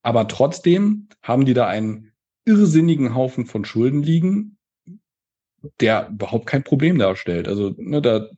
Aber 0.03 0.27
trotzdem 0.27 1.09
haben 1.23 1.45
die 1.45 1.55
da 1.55 1.69
einen 1.69 2.11
irrsinnigen 2.45 3.15
Haufen 3.15 3.47
von 3.47 3.65
Schulden 3.65 4.03
liegen, 4.03 4.58
der 5.81 6.09
überhaupt 6.11 6.47
kein 6.47 6.65
Problem 6.65 6.99
darstellt. 6.99 7.49
Also 7.49 7.75
ne, 7.77 8.03
da, 8.03 8.29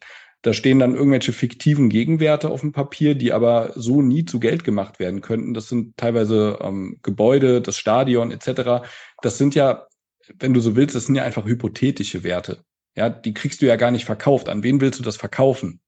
da 0.42 0.52
stehen 0.52 0.78
dann 0.78 0.94
irgendwelche 0.94 1.32
fiktiven 1.32 1.88
Gegenwerte 1.88 2.50
auf 2.50 2.60
dem 2.60 2.72
Papier, 2.72 3.14
die 3.14 3.32
aber 3.32 3.72
so 3.74 4.02
nie 4.02 4.24
zu 4.24 4.40
Geld 4.40 4.64
gemacht 4.64 4.98
werden 4.98 5.20
könnten. 5.20 5.54
Das 5.54 5.68
sind 5.68 5.96
teilweise 5.96 6.58
ähm, 6.62 6.98
Gebäude, 7.02 7.60
das 7.60 7.76
Stadion 7.76 8.30
etc. 8.30 8.86
Das 9.22 9.38
sind 9.38 9.54
ja, 9.54 9.86
wenn 10.38 10.54
du 10.54 10.60
so 10.60 10.76
willst, 10.76 10.94
das 10.94 11.06
sind 11.06 11.14
ja 11.14 11.24
einfach 11.24 11.44
hypothetische 11.44 12.24
Werte. 12.24 12.64
Ja, 12.96 13.08
die 13.10 13.34
kriegst 13.34 13.62
du 13.62 13.66
ja 13.66 13.76
gar 13.76 13.90
nicht 13.90 14.04
verkauft. 14.04 14.48
An 14.48 14.62
wen 14.62 14.80
willst 14.80 14.98
du 14.98 15.02
das 15.02 15.16
verkaufen? 15.16 15.80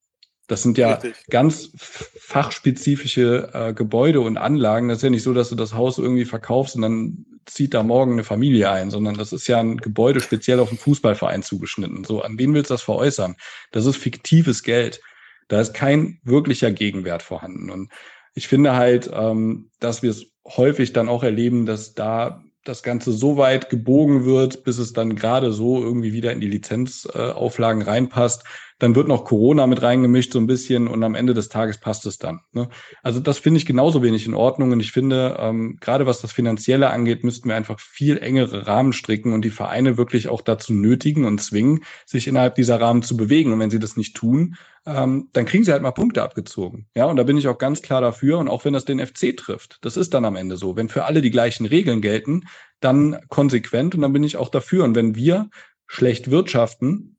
Das 0.49 0.63
sind 0.63 0.77
ja 0.77 0.95
Richtig. 0.95 1.27
ganz 1.31 1.73
fachspezifische 1.77 3.51
äh, 3.55 3.73
Gebäude 3.73 4.21
und 4.21 4.37
Anlagen. 4.37 4.89
Das 4.89 4.99
ist 4.99 5.03
ja 5.03 5.11
nicht 5.11 5.23
so, 5.23 5.33
dass 5.33 5.49
du 5.49 5.55
das 5.55 5.73
Haus 5.73 5.99
irgendwie 5.99 6.25
verkaufst 6.25 6.77
und 6.77 6.83
dann 6.83 7.27
zieht 7.47 7.75
da 7.75 7.83
morgen 7.83 8.13
eine 8.13 8.25
Familie 8.25 8.71
ein, 8.71 8.91
sondern 8.91 9.17
das 9.17 9.33
ist 9.33 9.47
ja 9.47 9.61
ein 9.61 9.77
Gebäude 9.79 10.21
speziell 10.21 10.61
auf 10.61 10.71
einen 10.71 10.79
Fußballverein 10.79 11.43
zugeschnitten. 11.43 12.05
So, 12.05 12.23
an 12.23 12.39
wen 12.39 12.55
willst 12.55 12.71
du 12.71 12.75
das 12.75 12.83
veräußern? 12.83 13.37
Das 13.71 13.87
ist 13.87 13.97
fiktives 13.97 14.63
Geld. 14.63 15.01
Da 15.49 15.61
ist 15.61 15.75
kein 15.75 16.21
wirklicher 16.23 16.73
Gegenwert 16.73 17.23
vorhanden. 17.23 17.71
Und 17.71 17.91
ich 18.35 18.49
finde 18.49 18.75
halt, 18.75 19.11
ähm, 19.13 19.71
dass 19.81 20.03
wir 20.03 20.11
es 20.11 20.27
häufig 20.47 20.93
dann 20.93 21.09
auch 21.09 21.23
erleben, 21.23 21.67
dass 21.67 21.95
da 21.95 22.43
das 22.65 22.83
Ganze 22.83 23.13
so 23.13 23.37
weit 23.37 23.71
gebogen 23.71 24.25
wird, 24.25 24.65
bis 24.65 24.79
es 24.79 24.93
dann 24.93 25.17
gerade 25.17 25.53
so 25.53 25.83
irgendwie 25.83 26.13
wieder 26.13 26.33
in 26.33 26.41
die 26.41 26.49
Lizenzauflagen 26.49 27.83
reinpasst. 27.83 28.45
Dann 28.79 28.95
wird 28.95 29.09
noch 29.09 29.25
Corona 29.25 29.67
mit 29.67 29.83
reingemischt 29.83 30.33
so 30.33 30.39
ein 30.39 30.47
bisschen 30.47 30.89
und 30.89 31.03
am 31.05 31.15
Ende 31.15 31.35
des 31.35 31.49
Tages 31.49 31.79
passt 31.79 32.07
es 32.07 32.19
dann. 32.19 32.41
Ne? 32.53 32.69
Also 33.03 33.21
das 33.21 33.39
finde 33.39 33.59
ich 33.59 33.67
genauso 33.67 34.03
wenig 34.03 34.27
in 34.27 34.35
Ordnung 34.35 34.73
und 34.73 34.81
ich 34.81 34.93
finde, 34.93 35.37
ähm, 35.39 35.79
gerade 35.81 36.07
was 36.07 36.21
das 36.21 36.33
Finanzielle 36.33 36.91
angeht, 36.91 37.25
müssten 37.25 37.49
wir 37.49 37.57
einfach 37.57 37.79
viel 37.81 38.19
engere 38.19 38.67
Rahmen 38.67 38.93
stricken 38.93 39.33
und 39.33 39.45
die 39.45 39.51
Vereine 39.51 39.97
wirklich 39.97 40.29
auch 40.29 40.41
dazu 40.41 40.73
nötigen 40.73 41.25
und 41.25 41.41
zwingen, 41.41 41.85
sich 42.07 42.27
innerhalb 42.27 42.55
dieser 42.55 42.81
Rahmen 42.81 43.03
zu 43.03 43.17
bewegen. 43.17 43.53
Und 43.53 43.61
wenn 43.61 43.71
sie 43.71 43.79
das 43.79 43.97
nicht 43.97 44.17
tun, 44.17 44.57
ähm, 44.85 45.29
dann 45.33 45.45
kriegen 45.45 45.65
sie 45.65 45.73
halt 45.73 45.83
mal 45.83 45.93
Punkte 45.93 46.23
abgezogen. 46.23 46.87
Ja, 46.97 47.07
und 47.07 47.17
da 47.17 47.23
bin 47.23 47.37
ich 47.37 47.49
auch 47.49 47.59
ganz 47.59 47.83
klar 47.83 48.01
dafür. 48.01 48.39
Und 48.39 48.49
auch 48.49 48.65
wenn 48.65 48.73
das 48.73 48.85
den 48.85 49.05
FC 49.05 49.37
trifft, 49.37 49.79
das 49.83 49.97
ist 49.97 50.15
dann 50.15 50.25
am 50.25 50.37
Ende 50.37 50.57
so. 50.57 50.77
Wenn 50.77 50.89
für 50.89 51.05
alle 51.05 51.23
die 51.23 51.31
gleichen 51.31 51.67
Regeln 51.67 52.01
gelten, 52.01 52.45
dann 52.81 53.21
konsequent 53.29 53.95
und 53.95 54.03
dann 54.03 54.13
bin 54.13 54.25
ich 54.25 54.37
auch 54.37 54.49
dafür. 54.49 54.85
Und 54.85 54.95
wenn 54.95 55.15
wir 55.15 55.51
schlecht 55.87 56.31
wirtschaften 56.31 57.17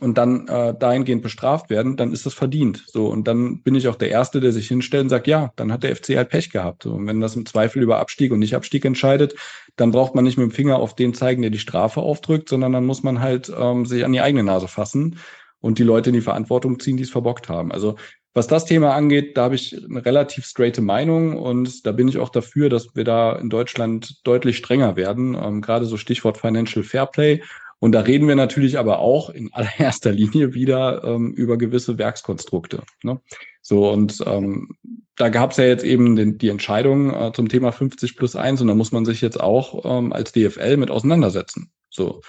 und 0.00 0.18
dann 0.18 0.48
äh, 0.48 0.74
dahingehend 0.78 1.22
bestraft 1.22 1.70
werden, 1.70 1.96
dann 1.96 2.12
ist 2.12 2.26
das 2.26 2.34
verdient. 2.34 2.84
So 2.86 3.06
und 3.06 3.28
dann 3.28 3.62
bin 3.62 3.74
ich 3.74 3.88
auch 3.88 3.94
der 3.94 4.10
Erste, 4.10 4.40
der 4.40 4.52
sich 4.52 4.68
hinstellt 4.68 5.04
und 5.04 5.08
sagt, 5.10 5.26
ja, 5.26 5.52
dann 5.56 5.72
hat 5.72 5.82
der 5.82 5.94
FC 5.94 6.16
halt 6.16 6.28
Pech 6.28 6.50
gehabt. 6.50 6.82
So, 6.82 6.92
und 6.92 7.06
wenn 7.06 7.20
das 7.20 7.36
im 7.36 7.46
Zweifel 7.46 7.82
über 7.82 7.98
Abstieg 7.98 8.32
und 8.32 8.40
nicht 8.40 8.56
Abstieg 8.56 8.84
entscheidet, 8.84 9.34
dann 9.76 9.92
braucht 9.92 10.14
man 10.14 10.24
nicht 10.24 10.38
mit 10.38 10.50
dem 10.50 10.54
Finger 10.54 10.78
auf 10.78 10.96
den 10.96 11.14
zeigen, 11.14 11.42
der 11.42 11.50
die 11.50 11.58
Strafe 11.58 12.00
aufdrückt, 12.00 12.48
sondern 12.48 12.72
dann 12.72 12.86
muss 12.86 13.02
man 13.02 13.20
halt 13.20 13.52
ähm, 13.56 13.86
sich 13.86 14.04
an 14.04 14.12
die 14.12 14.20
eigene 14.20 14.42
Nase 14.42 14.68
fassen 14.68 15.18
und 15.60 15.78
die 15.78 15.84
Leute 15.84 16.10
in 16.10 16.14
die 16.14 16.20
Verantwortung 16.20 16.80
ziehen, 16.80 16.96
die 16.96 17.04
es 17.04 17.10
verbockt 17.10 17.48
haben. 17.48 17.72
Also 17.72 17.96
was 18.36 18.46
das 18.46 18.66
Thema 18.66 18.94
angeht, 18.94 19.36
da 19.38 19.44
habe 19.44 19.54
ich 19.54 19.82
eine 19.82 20.04
relativ 20.04 20.44
straighte 20.44 20.82
Meinung 20.82 21.38
und 21.38 21.86
da 21.86 21.92
bin 21.92 22.06
ich 22.06 22.18
auch 22.18 22.28
dafür, 22.28 22.68
dass 22.68 22.94
wir 22.94 23.04
da 23.04 23.32
in 23.36 23.48
Deutschland 23.48 24.20
deutlich 24.26 24.58
strenger 24.58 24.94
werden. 24.94 25.34
Ähm, 25.34 25.62
gerade 25.62 25.86
so 25.86 25.96
Stichwort 25.96 26.36
Financial 26.36 26.84
Fairplay. 26.84 27.40
Und 27.78 27.92
da 27.92 28.00
reden 28.00 28.26
wir 28.26 28.36
natürlich 28.36 28.78
aber 28.78 28.98
auch 29.00 29.30
in 29.30 29.50
allererster 29.52 30.12
Linie 30.12 30.54
wieder 30.54 31.04
ähm, 31.04 31.32
über 31.32 31.58
gewisse 31.58 31.98
Werkskonstrukte. 31.98 32.82
Ne? 33.02 33.20
So, 33.62 33.90
und 33.90 34.22
ähm, 34.26 34.76
da 35.16 35.28
gab 35.28 35.50
es 35.50 35.56
ja 35.56 35.64
jetzt 35.64 35.84
eben 35.84 36.14
den, 36.16 36.38
die 36.38 36.48
Entscheidung 36.48 37.12
äh, 37.12 37.32
zum 37.32 37.48
Thema 37.48 37.72
50 37.72 38.16
plus 38.16 38.36
1 38.36 38.60
und 38.60 38.68
da 38.68 38.74
muss 38.74 38.92
man 38.92 39.04
sich 39.04 39.20
jetzt 39.20 39.40
auch 39.40 39.84
ähm, 39.84 40.12
als 40.12 40.32
DFL 40.32 40.76
mit 40.76 40.90
auseinandersetzen. 40.90 41.70
So 41.90 42.20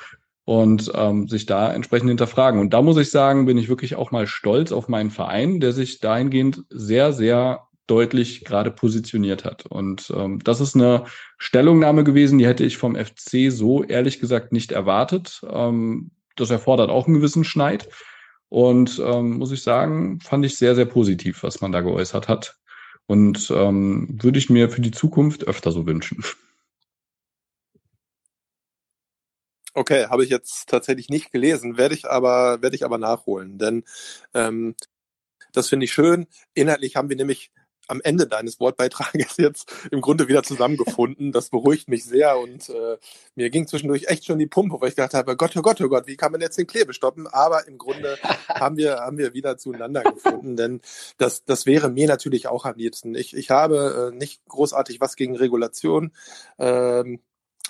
und 0.48 0.94
ähm, 0.96 1.28
sich 1.28 1.46
da 1.46 1.74
entsprechend 1.74 2.08
hinterfragen. 2.08 2.62
Und 2.62 2.74
da 2.74 2.82
muss 2.82 2.96
ich 2.96 3.12
sagen, 3.12 3.46
bin 3.46 3.58
ich 3.58 3.68
wirklich 3.68 3.96
auch 3.96 4.12
mal 4.12 4.28
stolz 4.28 4.72
auf 4.72 4.88
meinen 4.88 5.12
Verein, 5.12 5.60
der 5.60 5.74
sich 5.74 6.00
dahingehend 6.00 6.64
sehr, 6.70 7.12
sehr 7.12 7.68
deutlich 7.88 8.44
gerade 8.44 8.70
positioniert 8.70 9.46
hat. 9.46 9.66
Und 9.66 10.12
ähm, 10.16 10.40
das 10.44 10.60
ist 10.62 10.76
eine 10.76 11.06
Stellungnahme 11.38 12.04
gewesen, 12.04 12.38
die 12.38 12.46
hätte 12.46 12.66
ich 12.66 12.78
vom 12.78 12.96
FC 12.96 13.50
so 13.50 13.84
ehrlich 13.84 14.20
gesagt 14.20 14.52
nicht 14.52 14.72
erwartet. 14.72 15.42
Ähm, 15.50 16.12
das 16.36 16.50
erfordert 16.50 16.90
auch 16.90 17.08
einen 17.08 17.16
gewissen 17.16 17.44
Schneid. 17.44 17.90
Und 18.50 19.00
ähm, 19.00 19.38
muss 19.38 19.52
ich 19.52 19.64
sagen, 19.64 20.20
fand 20.22 20.46
ich 20.46 20.58
sehr, 20.58 20.76
sehr 20.76 20.86
positiv, 20.86 21.44
was 21.44 21.62
man 21.62 21.72
da 21.72 21.82
geäußert 21.82 22.28
hat. 22.28 22.58
Und 23.08 23.50
ähm, 23.52 24.08
würde 24.22 24.38
ich 24.38 24.50
mir 24.50 24.70
für 24.70 24.82
die 24.82 24.92
Zukunft 24.92 25.48
öfter 25.48 25.72
so 25.72 25.86
wünschen. 25.86 26.24
Okay, 29.74 30.08
habe 30.08 30.24
ich 30.24 30.30
jetzt 30.30 30.68
tatsächlich 30.70 31.08
nicht 31.10 31.32
gelesen, 31.32 31.78
werde 31.78 31.94
ich 31.94 32.10
aber 32.10 32.64
werde 32.64 32.76
ich 32.76 32.84
aber 32.84 32.98
nachholen, 32.98 33.60
denn 33.60 33.84
ähm, 34.34 34.76
das 35.54 35.70
finde 35.70 35.86
ich 35.86 35.94
schön. 35.94 36.26
Inhaltlich 36.56 36.96
haben 36.96 37.10
wir 37.10 37.16
nämlich 37.16 37.52
am 37.88 38.02
Ende 38.02 38.28
deines 38.28 38.60
Wortbeitrages 38.60 39.38
jetzt 39.38 39.72
im 39.92 40.02
Grunde 40.02 40.28
wieder 40.28 40.44
zusammengefunden. 40.44 41.32
Das 41.32 41.50
beruhigt 41.50 41.88
mich 41.90 42.06
sehr 42.06 42.38
und 42.38 42.70
äh, 42.70 42.98
mir 43.36 43.50
ging 43.50 43.68
zwischendurch 43.68 44.06
echt 44.08 44.26
schon 44.26 44.40
die 44.40 44.48
Pumpe, 44.48 44.80
weil 44.80 44.90
ich 44.90 44.96
gedacht 44.96 45.14
habe, 45.14 45.36
Gott, 45.38 45.56
oh 45.56 45.62
Gott, 45.62 45.82
oh 45.82 45.90
Gott, 45.90 46.08
wie 46.08 46.18
kann 46.18 46.32
man 46.32 46.42
jetzt 46.42 46.58
den 46.58 46.68
Klebe 46.68 46.94
stoppen? 46.94 47.28
Aber 47.28 47.68
im 47.68 47.78
Grunde 47.78 48.18
haben 48.50 48.78
wir 48.78 48.98
haben 48.98 49.18
wir 49.18 49.34
wieder 49.34 49.58
zueinander 49.58 50.04
gefunden, 50.04 50.56
denn 50.56 50.82
das 51.18 51.46
das 51.46 51.66
wäre 51.66 51.90
mir 51.90 52.08
natürlich 52.08 52.48
auch 52.48 52.66
am 52.66 52.76
liebsten. 52.76 53.16
Ich 53.16 53.36
ich 53.36 53.50
habe 53.50 54.12
äh, 54.14 54.16
nicht 54.16 54.46
großartig 54.48 55.02
was 55.02 55.16
gegen 55.16 55.36
Regulation. 55.36 56.12
Ähm, 56.60 57.20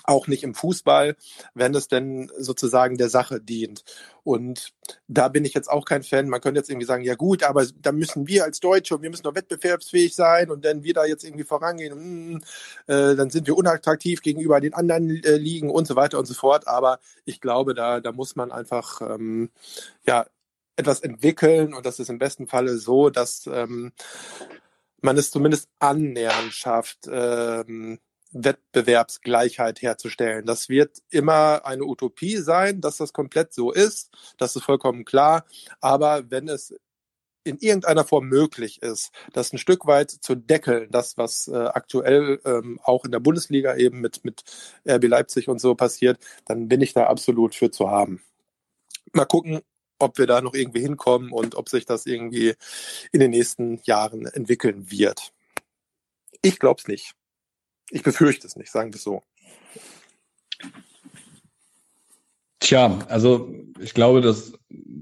auch 0.08 0.26
nicht 0.26 0.42
im 0.42 0.54
Fußball, 0.54 1.16
wenn 1.54 1.74
es 1.74 1.88
denn 1.88 2.30
sozusagen 2.38 2.96
der 2.96 3.08
Sache 3.08 3.40
dient. 3.40 3.84
Und 4.24 4.72
da 5.06 5.28
bin 5.28 5.44
ich 5.44 5.54
jetzt 5.54 5.70
auch 5.70 5.84
kein 5.84 6.02
Fan. 6.02 6.28
Man 6.28 6.40
könnte 6.40 6.58
jetzt 6.58 6.70
irgendwie 6.70 6.86
sagen, 6.86 7.04
ja 7.04 7.14
gut, 7.14 7.42
aber 7.42 7.66
da 7.80 7.92
müssen 7.92 8.26
wir 8.26 8.44
als 8.44 8.60
Deutsche, 8.60 9.00
wir 9.00 9.10
müssen 9.10 9.22
doch 9.22 9.34
wettbewerbsfähig 9.34 10.14
sein 10.14 10.50
und 10.50 10.64
wenn 10.64 10.82
wir 10.82 10.94
da 10.94 11.04
jetzt 11.04 11.24
irgendwie 11.24 11.44
vorangehen, 11.44 12.32
mh, 12.34 12.40
äh, 12.86 13.16
dann 13.16 13.30
sind 13.30 13.46
wir 13.46 13.56
unattraktiv 13.56 14.22
gegenüber 14.22 14.60
den 14.60 14.74
anderen 14.74 15.22
äh, 15.24 15.36
Ligen 15.36 15.70
und 15.70 15.86
so 15.86 15.96
weiter 15.96 16.18
und 16.18 16.26
so 16.26 16.34
fort. 16.34 16.66
Aber 16.66 17.00
ich 17.24 17.40
glaube, 17.40 17.74
da, 17.74 18.00
da 18.00 18.12
muss 18.12 18.36
man 18.36 18.50
einfach 18.50 19.00
ähm, 19.02 19.50
ja 20.06 20.26
etwas 20.76 21.00
entwickeln 21.00 21.74
und 21.74 21.84
das 21.86 21.98
ist 21.98 22.08
im 22.08 22.18
besten 22.18 22.46
Falle 22.46 22.78
so, 22.78 23.10
dass 23.10 23.46
ähm, 23.52 23.92
man 25.00 25.16
es 25.16 25.30
zumindest 25.30 25.68
annähernd 25.78 26.52
schafft, 26.52 27.08
ähm, 27.10 27.98
Wettbewerbsgleichheit 28.32 29.82
herzustellen. 29.82 30.46
Das 30.46 30.68
wird 30.68 30.98
immer 31.10 31.64
eine 31.64 31.84
Utopie 31.84 32.36
sein, 32.36 32.80
dass 32.80 32.98
das 32.98 33.12
komplett 33.12 33.52
so 33.52 33.72
ist. 33.72 34.10
Das 34.36 34.56
ist 34.56 34.64
vollkommen 34.64 35.04
klar. 35.04 35.44
Aber 35.80 36.30
wenn 36.30 36.48
es 36.48 36.74
in 37.44 37.58
irgendeiner 37.58 38.04
Form 38.04 38.28
möglich 38.28 38.82
ist, 38.82 39.10
das 39.32 39.52
ein 39.52 39.58
Stück 39.58 39.86
weit 39.86 40.10
zu 40.10 40.34
deckeln, 40.34 40.90
das, 40.90 41.16
was 41.16 41.48
äh, 41.48 41.56
aktuell 41.56 42.40
ähm, 42.44 42.78
auch 42.82 43.04
in 43.04 43.10
der 43.10 43.20
Bundesliga 43.20 43.76
eben 43.76 44.00
mit, 44.00 44.24
mit 44.24 44.42
RB 44.86 45.04
Leipzig 45.04 45.48
und 45.48 45.60
so 45.60 45.74
passiert, 45.74 46.18
dann 46.44 46.68
bin 46.68 46.80
ich 46.82 46.92
da 46.92 47.06
absolut 47.06 47.54
für 47.54 47.70
zu 47.70 47.90
haben. 47.90 48.20
Mal 49.12 49.24
gucken, 49.24 49.60
ob 49.98 50.18
wir 50.18 50.26
da 50.26 50.40
noch 50.42 50.54
irgendwie 50.54 50.80
hinkommen 50.80 51.32
und 51.32 51.54
ob 51.54 51.68
sich 51.68 51.86
das 51.86 52.06
irgendwie 52.06 52.54
in 53.12 53.20
den 53.20 53.30
nächsten 53.30 53.80
Jahren 53.84 54.26
entwickeln 54.26 54.90
wird. 54.90 55.32
Ich 56.42 56.58
glaube 56.58 56.80
es 56.80 56.86
nicht. 56.88 57.14
Ich 57.90 58.02
befürchte 58.02 58.46
es 58.46 58.56
nicht, 58.56 58.70
sagen 58.70 58.92
wir 58.92 58.96
es 58.96 59.02
so. 59.02 59.22
Tja, 62.60 62.98
also 63.08 63.54
ich 63.80 63.94
glaube, 63.94 64.20
dass 64.20 64.52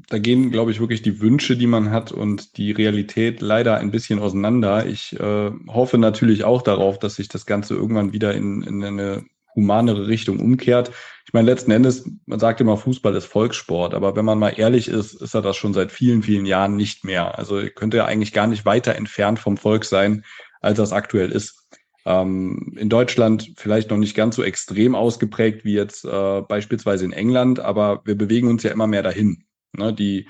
da 0.09 0.19
gehen, 0.19 0.53
glaube 0.53 0.71
ich, 0.71 0.79
wirklich 0.79 1.03
die 1.03 1.21
Wünsche, 1.21 1.57
die 1.57 1.67
man 1.67 1.91
hat 1.91 2.13
und 2.13 2.57
die 2.59 2.71
Realität 2.71 3.41
leider 3.41 3.79
ein 3.79 3.91
bisschen 3.91 4.21
auseinander. 4.21 4.87
Ich 4.87 5.19
äh, 5.19 5.51
hoffe 5.67 5.99
natürlich 5.99 6.45
auch 6.45 6.63
darauf, 6.63 6.99
dass 6.99 7.17
sich 7.17 7.29
das 7.29 7.47
Ganze 7.47 7.75
irgendwann 7.75 8.13
wieder 8.13 8.35
in, 8.35 8.63
in 8.63 8.85
eine 8.85 9.25
humanere 9.57 10.07
Richtung 10.07 10.39
umkehrt. 10.39 10.93
Ich 11.25 11.33
meine, 11.33 11.51
letzten 11.51 11.73
Endes, 11.73 12.09
man 12.27 12.39
sagt 12.39 12.61
immer, 12.61 12.77
Fußball 12.77 13.17
ist 13.17 13.25
Volkssport, 13.25 13.95
aber 13.95 14.15
wenn 14.15 14.25
man 14.25 14.39
mal 14.39 14.51
ehrlich 14.51 14.87
ist, 14.87 15.15
ist 15.15 15.35
er 15.35 15.43
das 15.43 15.57
schon 15.57 15.75
seit 15.75 15.91
vielen, 15.91 16.23
vielen 16.23 16.47
Jahren 16.47 16.77
nicht 16.77 17.05
mehr. 17.05 17.37
Also 17.37 17.61
könnte 17.75 17.97
er 17.97 18.07
eigentlich 18.07 18.33
gar 18.33 18.47
nicht 18.47 18.65
weiter 18.65 18.95
entfernt 18.95 19.39
vom 19.39 19.57
Volk 19.57 19.85
sein, 19.85 20.25
als 20.61 20.77
das 20.77 20.93
aktuell 20.93 21.33
ist. 21.33 21.66
Ähm, 22.07 22.73
in 22.77 22.89
Deutschland 22.89 23.53
vielleicht 23.57 23.91
noch 23.91 23.97
nicht 23.97 24.15
ganz 24.15 24.37
so 24.37 24.45
extrem 24.45 24.95
ausgeprägt 24.95 25.65
wie 25.65 25.75
jetzt 25.75 26.05
äh, 26.05 26.41
beispielsweise 26.43 27.05
in 27.05 27.13
England, 27.13 27.59
aber 27.59 28.03
wir 28.05 28.17
bewegen 28.17 28.47
uns 28.47 28.63
ja 28.63 28.71
immer 28.71 28.87
mehr 28.87 29.03
dahin. 29.03 29.43
Ne? 29.77 29.93
Die 29.93 30.29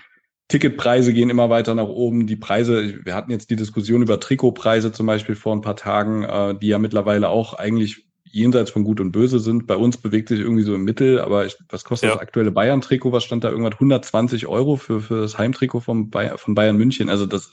Ticketpreise 0.49 1.13
gehen 1.13 1.29
immer 1.29 1.51
weiter 1.51 1.75
nach 1.75 1.89
oben. 1.89 2.27
Die 2.27 2.37
Preise, 2.37 3.05
wir 3.05 3.15
hatten 3.15 3.31
jetzt 3.31 3.51
die 3.51 3.57
Diskussion 3.57 4.01
über 4.01 4.19
Trikotpreise 4.19 4.91
zum 4.91 5.07
Beispiel 5.07 5.35
vor 5.35 5.55
ein 5.55 5.61
paar 5.61 5.77
Tagen, 5.77 6.25
äh, 6.25 6.59
die 6.59 6.69
ja 6.69 6.79
mittlerweile 6.79 7.29
auch 7.29 7.53
eigentlich 7.53 8.07
jenseits 8.25 8.71
von 8.71 8.85
Gut 8.85 9.01
und 9.01 9.13
Böse 9.13 9.39
sind. 9.39 9.67
Bei 9.67 9.77
uns 9.77 9.99
bewegt 9.99 10.29
sich 10.31 10.41
irgendwie 10.41 10.63
so 10.63 10.75
im 10.75 10.85
Mittel, 10.85 11.21
aber 11.21 11.45
ich, 11.45 11.57
was 11.69 11.85
kostet 11.85 12.09
ja. 12.09 12.15
das 12.15 12.23
aktuelle 12.23 12.53
Bayern-Trikot? 12.53 13.13
Was 13.13 13.25
stand 13.25 13.45
da 13.45 13.51
irgendwas? 13.51 13.75
120 13.75 14.47
Euro 14.47 14.77
für, 14.77 15.01
für 15.01 15.21
das 15.21 15.37
Heimtrikot 15.37 15.81
vom 15.81 16.09
Bayern, 16.09 16.39
von 16.39 16.55
Bayern 16.55 16.77
München. 16.77 17.11
Also 17.11 17.27
das 17.27 17.53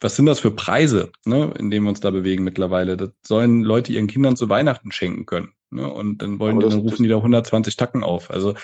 was 0.00 0.16
sind 0.16 0.26
das 0.26 0.40
für 0.40 0.50
Preise, 0.50 1.10
ne, 1.24 1.52
in 1.58 1.70
denen 1.70 1.84
wir 1.84 1.90
uns 1.90 2.00
da 2.00 2.10
bewegen 2.10 2.44
mittlerweile? 2.44 2.96
Das 2.96 3.10
sollen 3.26 3.62
Leute 3.62 3.92
ihren 3.92 4.06
Kindern 4.06 4.36
zu 4.36 4.48
Weihnachten 4.48 4.92
schenken 4.92 5.26
können. 5.26 5.52
Ne? 5.70 5.90
Und 5.90 6.22
dann 6.22 6.38
wollen 6.38 6.60
die, 6.60 6.68
dann 6.68 6.80
rufen 6.80 7.02
die 7.02 7.08
da 7.08 7.16
120 7.16 7.76
Tacken 7.76 8.02
auf. 8.02 8.30
Also 8.30 8.54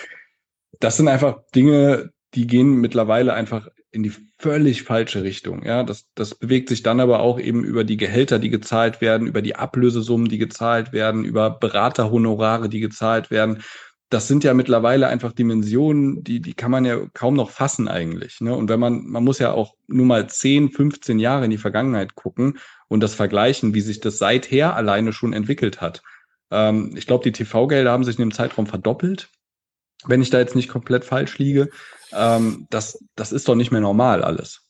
das 0.79 0.97
sind 0.97 1.07
einfach 1.07 1.39
Dinge, 1.53 2.11
die 2.33 2.47
gehen 2.47 2.81
mittlerweile 2.81 3.33
einfach 3.33 3.67
in 3.91 4.03
die 4.03 4.13
völlig 4.37 4.83
falsche 4.83 5.23
Richtung. 5.23 5.63
Ja, 5.63 5.83
das, 5.83 6.05
das 6.15 6.35
bewegt 6.35 6.67
sich 6.67 6.83
dann 6.83 6.99
aber 6.99 7.21
auch 7.21 7.39
eben 7.39 7.63
über 7.63 7.85
die 7.85 7.95
Gehälter, 7.95 8.39
die 8.39 8.49
gezahlt 8.49 8.99
werden, 8.99 9.27
über 9.27 9.41
die 9.41 9.55
Ablösesummen, 9.55 10.27
die 10.27 10.37
gezahlt 10.37 10.91
werden, 10.91 11.23
über 11.23 11.49
Beraterhonorare, 11.49 12.67
die 12.67 12.81
gezahlt 12.81 13.31
werden 13.31 13.63
das 14.15 14.29
sind 14.29 14.45
ja 14.45 14.53
mittlerweile 14.53 15.07
einfach 15.07 15.33
Dimensionen, 15.33 16.23
die, 16.23 16.39
die 16.39 16.53
kann 16.53 16.71
man 16.71 16.85
ja 16.85 17.05
kaum 17.13 17.33
noch 17.33 17.49
fassen 17.49 17.89
eigentlich. 17.89 18.39
Ne? 18.39 18.55
Und 18.55 18.69
wenn 18.69 18.79
man, 18.79 19.05
man 19.05 19.25
muss 19.25 19.39
ja 19.39 19.51
auch 19.51 19.73
nur 19.87 20.05
mal 20.05 20.29
10, 20.29 20.69
15 20.69 21.19
Jahre 21.19 21.43
in 21.43 21.51
die 21.51 21.57
Vergangenheit 21.57 22.15
gucken 22.15 22.57
und 22.87 23.01
das 23.01 23.13
vergleichen, 23.13 23.73
wie 23.73 23.81
sich 23.81 23.99
das 23.99 24.17
seither 24.17 24.73
alleine 24.77 25.11
schon 25.11 25.33
entwickelt 25.33 25.81
hat. 25.81 26.01
Ähm, 26.49 26.93
ich 26.95 27.07
glaube, 27.07 27.25
die 27.25 27.33
TV-Gelder 27.33 27.91
haben 27.91 28.05
sich 28.05 28.17
in 28.17 28.21
dem 28.21 28.33
Zeitraum 28.33 28.67
verdoppelt, 28.67 29.27
wenn 30.05 30.21
ich 30.21 30.29
da 30.29 30.39
jetzt 30.39 30.55
nicht 30.55 30.69
komplett 30.69 31.03
falsch 31.03 31.37
liege. 31.37 31.69
Ähm, 32.13 32.67
das, 32.69 33.03
das 33.17 33.33
ist 33.33 33.49
doch 33.49 33.55
nicht 33.55 33.71
mehr 33.71 33.81
normal 33.81 34.23
alles. 34.23 34.64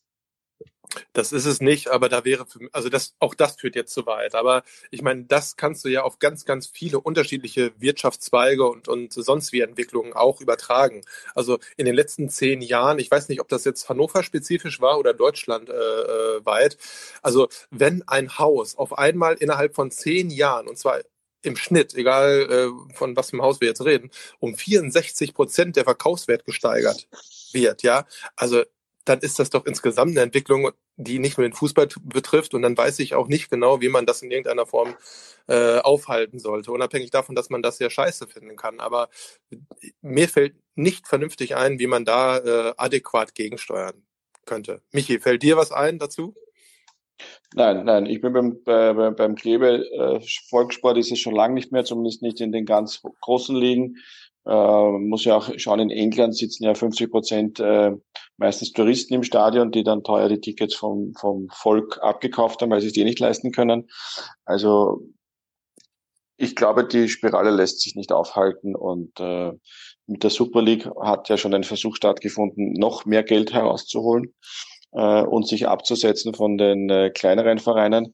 Das 1.14 1.32
ist 1.32 1.46
es 1.46 1.62
nicht, 1.62 1.90
aber 1.90 2.10
da 2.10 2.26
wäre, 2.26 2.46
für, 2.46 2.68
also 2.72 2.90
das, 2.90 3.16
auch 3.20 3.36
das 3.36 3.56
führt 3.56 3.76
jetzt 3.76 3.94
zu 3.94 4.06
weit. 4.06 4.36
Aber 4.36 4.64
ich 4.92 5.02
meine, 5.02 5.26
das 5.26 5.56
kannst 5.56 5.86
du 5.86 5.90
ja 5.90 6.04
auf 6.04 6.20
ganz, 6.20 6.46
ganz 6.46 6.68
viele 6.68 7.00
unterschiedliche 7.00 7.74
Wirtschaftszweige 7.80 8.66
und, 8.66 8.88
und 8.88 9.14
sonst 9.14 9.52
wie 9.52 9.62
Entwicklungen 9.62 10.14
auch 10.14 10.42
übertragen. 10.42 11.02
Also 11.34 11.60
in 11.78 11.86
den 11.86 11.96
letzten 11.96 12.30
zehn 12.30 12.62
Jahren, 12.62 13.00
ich 13.00 13.12
weiß 13.12 13.30
nicht, 13.30 13.42
ob 13.42 13.48
das 13.50 13.66
jetzt 13.66 13.90
Hannover 13.90 14.24
spezifisch 14.24 14.82
war 14.82 15.00
oder 15.00 15.14
Deutschland 15.14 15.70
äh, 15.70 15.74
äh 15.74 16.46
weit. 16.46 16.78
Also 17.22 17.48
wenn 17.72 18.04
ein 18.08 18.38
Haus 18.38 18.76
auf 18.76 18.98
einmal 18.98 19.36
innerhalb 19.36 19.76
von 19.76 19.92
zehn 19.92 20.30
Jahren, 20.30 20.68
und 20.68 20.78
zwar 20.78 21.02
im 21.46 21.56
Schnitt, 21.56 21.94
egal 21.94 22.48
äh, 22.50 22.96
von 22.96 23.16
was 23.16 23.30
für 23.30 23.42
Haus 23.42 23.62
wir 23.62 23.68
jetzt 23.68 23.86
reden, 23.86 24.10
um 24.40 24.56
64 24.56 25.34
Prozent 25.34 25.76
der 25.76 25.84
Verkaufswert 25.84 26.46
gesteigert 26.46 27.08
wird, 27.54 27.84
ja. 27.84 28.06
Also 28.36 28.64
dann 29.06 29.20
ist 29.20 29.40
das 29.40 29.52
doch 29.52 29.66
insgesamt 29.66 30.12
eine 30.12 30.22
Entwicklung, 30.22 30.72
die 30.98 31.20
nicht 31.20 31.38
nur 31.38 31.48
den 31.48 31.54
Fußball 31.54 31.88
betrifft. 32.04 32.54
Und 32.54 32.64
dann 32.64 32.78
weiß 32.78 33.00
ich 33.00 33.14
auch 33.14 33.28
nicht 33.28 33.50
genau, 33.50 33.82
wie 33.82 33.90
man 33.90 34.06
das 34.06 34.22
in 34.22 34.32
irgendeiner 34.32 34.66
Form 34.66 34.96
äh, 35.48 35.78
aufhalten 35.80 36.40
sollte, 36.40 36.72
unabhängig 36.72 37.12
davon, 37.12 37.36
dass 37.36 37.50
man 37.50 37.62
das 37.62 37.80
ja 37.80 37.90
scheiße 37.90 38.28
finden 38.28 38.56
kann. 38.56 38.80
Aber 38.80 39.10
mir 40.02 40.28
fällt 40.28 40.56
nicht 40.74 41.08
vernünftig 41.08 41.56
ein, 41.56 41.80
wie 41.80 41.88
man 41.88 42.04
da 42.04 42.38
äh, 42.38 42.74
adäquat 42.78 43.36
gegensteuern 43.36 44.04
könnte. 44.46 44.82
Michi, 44.92 45.20
fällt 45.20 45.44
dir 45.44 45.56
was 45.58 45.72
ein 45.72 46.00
dazu? 46.00 46.36
Nein, 47.54 47.86
nein, 47.86 48.06
ich 48.06 48.20
bin 48.20 48.34
beim, 48.34 48.64
bei, 48.64 49.12
beim 49.12 49.36
Klebe, 49.36 49.86
äh, 49.90 50.20
Volkssport 50.50 50.98
ist 50.98 51.12
es 51.12 51.20
schon 51.20 51.36
lange 51.36 51.54
nicht 51.54 51.72
mehr, 51.72 51.86
zumindest 51.86 52.22
nicht 52.22 52.42
in 52.42 52.52
den 52.52 52.66
ganz 52.66 53.02
großen 53.22 53.56
Ligen. 53.56 53.98
Äh, 54.48 54.92
muss 55.00 55.26
ja 55.26 55.38
auch 55.38 55.50
schauen, 55.58 55.80
in 55.80 55.90
England 55.90 56.36
sitzen 56.36 56.66
ja 56.66 56.76
50 56.76 57.10
Prozent 57.10 57.60
äh, 57.60 57.92
meistens 58.38 58.72
Touristen 58.72 59.16
im 59.16 59.24
Stadion, 59.24 59.72
die 59.72 59.84
dann 59.84 60.04
teuer 60.04 60.30
die 60.30 60.40
Tickets 60.40 60.76
vom, 60.76 61.14
vom 61.20 61.48
Volk 61.52 62.00
abgekauft 62.02 62.62
haben, 62.62 62.70
weil 62.70 62.82
sie 62.82 62.88
es 62.88 62.98
eh 62.98 63.04
nicht 63.04 63.20
leisten 63.20 63.52
können. 63.52 63.88
Also 64.46 65.02
ich 66.38 66.56
glaube, 66.56 66.86
die 66.86 67.08
Spirale 67.08 67.50
lässt 67.50 67.82
sich 67.82 67.96
nicht 67.96 68.12
aufhalten 68.12 68.76
und 68.76 69.20
äh, 69.20 69.52
mit 70.06 70.24
der 70.24 70.30
Super 70.30 70.62
League 70.62 70.88
hat 71.02 71.30
ja 71.30 71.38
schon 71.38 71.54
ein 71.54 71.64
Versuch 71.64 71.96
stattgefunden, 71.96 72.74
noch 72.74 73.06
mehr 73.06 73.24
Geld 73.24 73.54
herauszuholen 73.54 74.34
äh, 74.92 75.24
und 75.24 75.48
sich 75.48 75.68
abzusetzen 75.68 76.34
von 76.34 76.58
den 76.58 76.90
äh, 76.90 77.10
kleineren 77.10 77.58
Vereinen. 77.58 78.14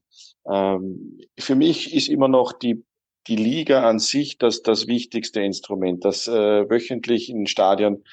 Ähm, 0.50 1.18
für 1.38 1.56
mich 1.56 1.94
ist 1.94 2.08
immer 2.08 2.28
noch 2.28 2.52
die 2.52 2.84
die 3.26 3.36
Liga 3.36 3.88
an 3.88 3.98
sich 3.98 4.38
das, 4.38 4.62
das 4.62 4.86
wichtigste 4.86 5.40
Instrument, 5.40 6.04
das 6.04 6.26
äh, 6.26 6.68
wöchentlich 6.68 7.30
in 7.30 7.46
Stadion 7.46 8.04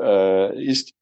äh, 0.00 0.64
ist 0.64 0.92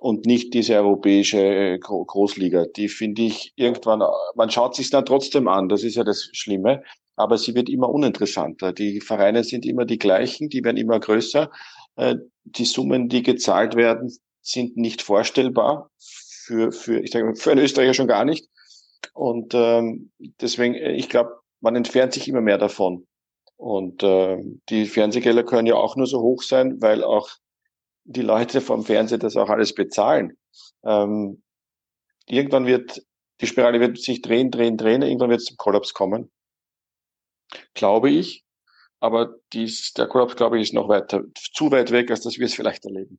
und 0.00 0.26
nicht 0.26 0.54
diese 0.54 0.74
europäische 0.74 1.38
äh, 1.38 1.78
Großliga. 1.78 2.66
Die 2.76 2.88
finde 2.88 3.22
ich 3.22 3.52
irgendwann, 3.56 4.02
man 4.34 4.50
schaut 4.50 4.74
sich 4.74 4.90
dann 4.90 5.04
trotzdem 5.04 5.48
an, 5.48 5.68
das 5.68 5.84
ist 5.84 5.94
ja 5.96 6.04
das 6.04 6.28
Schlimme, 6.32 6.82
aber 7.16 7.38
sie 7.38 7.54
wird 7.54 7.68
immer 7.68 7.88
uninteressanter. 7.88 8.72
Die 8.72 9.00
Vereine 9.00 9.44
sind 9.44 9.66
immer 9.66 9.84
die 9.84 9.98
gleichen, 9.98 10.48
die 10.48 10.64
werden 10.64 10.76
immer 10.76 10.98
größer. 10.98 11.50
Äh, 11.96 12.16
die 12.44 12.64
Summen, 12.64 13.08
die 13.08 13.22
gezahlt 13.22 13.76
werden, 13.76 14.10
sind 14.40 14.76
nicht 14.76 15.02
vorstellbar 15.02 15.90
für, 15.98 16.72
für, 16.72 17.00
ich 17.00 17.10
denke, 17.10 17.36
für 17.36 17.52
einen 17.52 17.62
Österreicher 17.62 17.94
schon 17.94 18.08
gar 18.08 18.24
nicht. 18.24 18.48
Und 19.14 19.54
ähm, 19.54 20.10
deswegen, 20.40 20.74
äh, 20.74 20.92
ich 20.92 21.08
glaube, 21.08 21.41
man 21.62 21.76
entfernt 21.76 22.12
sich 22.12 22.28
immer 22.28 22.42
mehr 22.42 22.58
davon. 22.58 23.06
Und 23.56 24.02
äh, 24.02 24.38
die 24.68 24.86
Fernsehgelder 24.86 25.44
können 25.44 25.66
ja 25.66 25.76
auch 25.76 25.96
nur 25.96 26.06
so 26.06 26.20
hoch 26.20 26.42
sein, 26.42 26.82
weil 26.82 27.02
auch 27.04 27.30
die 28.04 28.22
Leute 28.22 28.60
vom 28.60 28.84
Fernseher 28.84 29.18
das 29.18 29.36
auch 29.36 29.48
alles 29.48 29.74
bezahlen. 29.74 30.36
Ähm, 30.84 31.42
irgendwann 32.26 32.66
wird 32.66 33.02
die 33.42 33.46
Spirale 33.48 33.80
wird 33.80 33.98
sich 33.98 34.22
drehen, 34.22 34.50
drehen, 34.50 34.76
drehen, 34.76 35.02
irgendwann 35.02 35.30
wird 35.30 35.40
es 35.40 35.46
zum 35.46 35.56
Kollaps 35.56 35.94
kommen. 35.94 36.30
Glaube 37.74 38.08
ich. 38.08 38.44
Aber 39.00 39.34
dies, 39.52 39.92
der 39.94 40.06
Kollaps, 40.06 40.36
glaube 40.36 40.58
ich, 40.58 40.68
ist 40.68 40.74
noch 40.74 40.88
weiter, 40.88 41.24
zu 41.52 41.70
weit 41.72 41.90
weg, 41.90 42.10
als 42.10 42.20
dass 42.20 42.38
wir 42.38 42.46
es 42.46 42.54
vielleicht 42.54 42.84
erleben. 42.84 43.18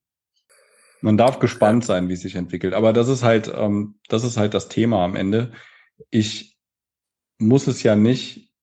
Man 1.02 1.18
darf 1.18 1.40
gespannt 1.40 1.84
sein, 1.84 2.08
wie 2.08 2.14
es 2.14 2.22
sich 2.22 2.36
entwickelt. 2.36 2.74
Aber 2.74 2.94
das 2.94 3.10
ist 3.10 3.24
halt, 3.24 3.52
ähm, 3.54 4.00
das 4.08 4.24
ist 4.24 4.38
halt 4.38 4.54
das 4.54 4.70
Thema 4.70 5.04
am 5.04 5.18
Ende. 5.18 5.52
Ich 6.10 6.53
muss 7.38 7.68
es 7.68 7.84
ja 7.84 7.96
nicht 7.96 8.54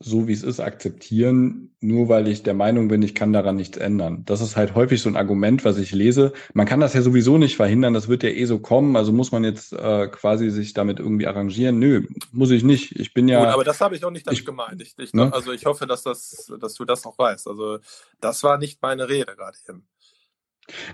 so 0.00 0.28
wie 0.28 0.32
es 0.32 0.44
ist 0.44 0.60
akzeptieren, 0.60 1.74
nur 1.80 2.08
weil 2.08 2.28
ich 2.28 2.44
der 2.44 2.54
Meinung 2.54 2.86
bin, 2.86 3.02
ich 3.02 3.16
kann 3.16 3.32
daran 3.32 3.56
nichts 3.56 3.76
ändern. 3.76 4.24
Das 4.26 4.40
ist 4.40 4.56
halt 4.56 4.76
häufig 4.76 5.02
so 5.02 5.08
ein 5.08 5.16
Argument, 5.16 5.64
was 5.64 5.76
ich 5.76 5.90
lese. 5.90 6.32
Man 6.54 6.66
kann 6.66 6.78
das 6.78 6.94
ja 6.94 7.02
sowieso 7.02 7.36
nicht 7.36 7.56
verhindern, 7.56 7.94
das 7.94 8.06
wird 8.06 8.22
ja 8.22 8.28
eh 8.28 8.44
so 8.44 8.60
kommen, 8.60 8.94
also 8.94 9.12
muss 9.12 9.32
man 9.32 9.42
jetzt 9.42 9.72
äh, 9.72 10.06
quasi 10.06 10.50
sich 10.50 10.72
damit 10.72 11.00
irgendwie 11.00 11.26
arrangieren. 11.26 11.80
Nö, 11.80 12.06
muss 12.30 12.52
ich 12.52 12.62
nicht. 12.62 12.92
Ich 12.92 13.12
bin 13.12 13.26
ja. 13.26 13.40
Gut, 13.40 13.54
aber 13.54 13.64
das 13.64 13.80
habe 13.80 13.96
ich 13.96 14.04
auch 14.04 14.12
nicht 14.12 14.26
damit 14.26 14.38
ich, 14.38 14.46
gemeint. 14.46 14.80
Ich, 14.80 14.96
ich, 14.98 15.12
ne? 15.14 15.32
Also 15.32 15.52
ich 15.52 15.66
hoffe, 15.66 15.86
dass 15.88 16.04
das, 16.04 16.52
dass 16.60 16.74
du 16.74 16.84
das 16.84 17.04
noch 17.04 17.18
weißt. 17.18 17.48
Also 17.48 17.78
das 18.20 18.44
war 18.44 18.56
nicht 18.56 18.80
meine 18.80 19.08
Rede 19.08 19.34
gerade 19.34 19.58
eben. 19.68 19.88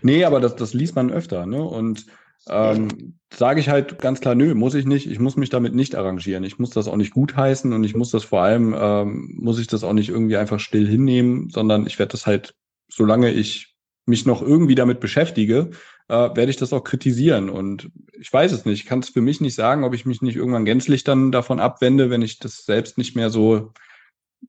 Nee, 0.00 0.24
aber 0.24 0.40
das, 0.40 0.56
das 0.56 0.72
liest 0.72 0.96
man 0.96 1.10
öfter, 1.10 1.44
ne? 1.44 1.62
Und 1.62 2.06
ähm, 2.48 3.18
sage 3.32 3.60
ich 3.60 3.68
halt 3.68 3.98
ganz 3.98 4.20
klar, 4.20 4.34
nö, 4.34 4.54
muss 4.54 4.74
ich 4.74 4.84
nicht. 4.84 5.10
Ich 5.10 5.18
muss 5.18 5.36
mich 5.36 5.50
damit 5.50 5.74
nicht 5.74 5.94
arrangieren. 5.94 6.44
Ich 6.44 6.58
muss 6.58 6.70
das 6.70 6.88
auch 6.88 6.96
nicht 6.96 7.12
gutheißen 7.12 7.72
und 7.72 7.84
ich 7.84 7.94
muss 7.94 8.10
das 8.10 8.24
vor 8.24 8.42
allem, 8.42 8.74
ähm, 8.78 9.34
muss 9.38 9.58
ich 9.58 9.66
das 9.66 9.84
auch 9.84 9.92
nicht 9.92 10.10
irgendwie 10.10 10.36
einfach 10.36 10.60
still 10.60 10.86
hinnehmen, 10.86 11.48
sondern 11.50 11.86
ich 11.86 11.98
werde 11.98 12.12
das 12.12 12.26
halt, 12.26 12.54
solange 12.88 13.30
ich 13.30 13.74
mich 14.06 14.26
noch 14.26 14.42
irgendwie 14.42 14.74
damit 14.74 15.00
beschäftige, 15.00 15.70
äh, 16.08 16.14
werde 16.14 16.50
ich 16.50 16.56
das 16.56 16.72
auch 16.72 16.84
kritisieren. 16.84 17.48
Und 17.48 17.90
ich 18.12 18.30
weiß 18.32 18.52
es 18.52 18.66
nicht. 18.66 18.82
Ich 18.82 18.86
kann 18.86 18.98
es 18.98 19.08
für 19.08 19.22
mich 19.22 19.40
nicht 19.40 19.54
sagen, 19.54 19.84
ob 19.84 19.94
ich 19.94 20.04
mich 20.04 20.20
nicht 20.20 20.36
irgendwann 20.36 20.66
gänzlich 20.66 21.04
dann 21.04 21.32
davon 21.32 21.60
abwende, 21.60 22.10
wenn 22.10 22.22
ich 22.22 22.38
das 22.38 22.66
selbst 22.66 22.98
nicht 22.98 23.16
mehr 23.16 23.30
so 23.30 23.72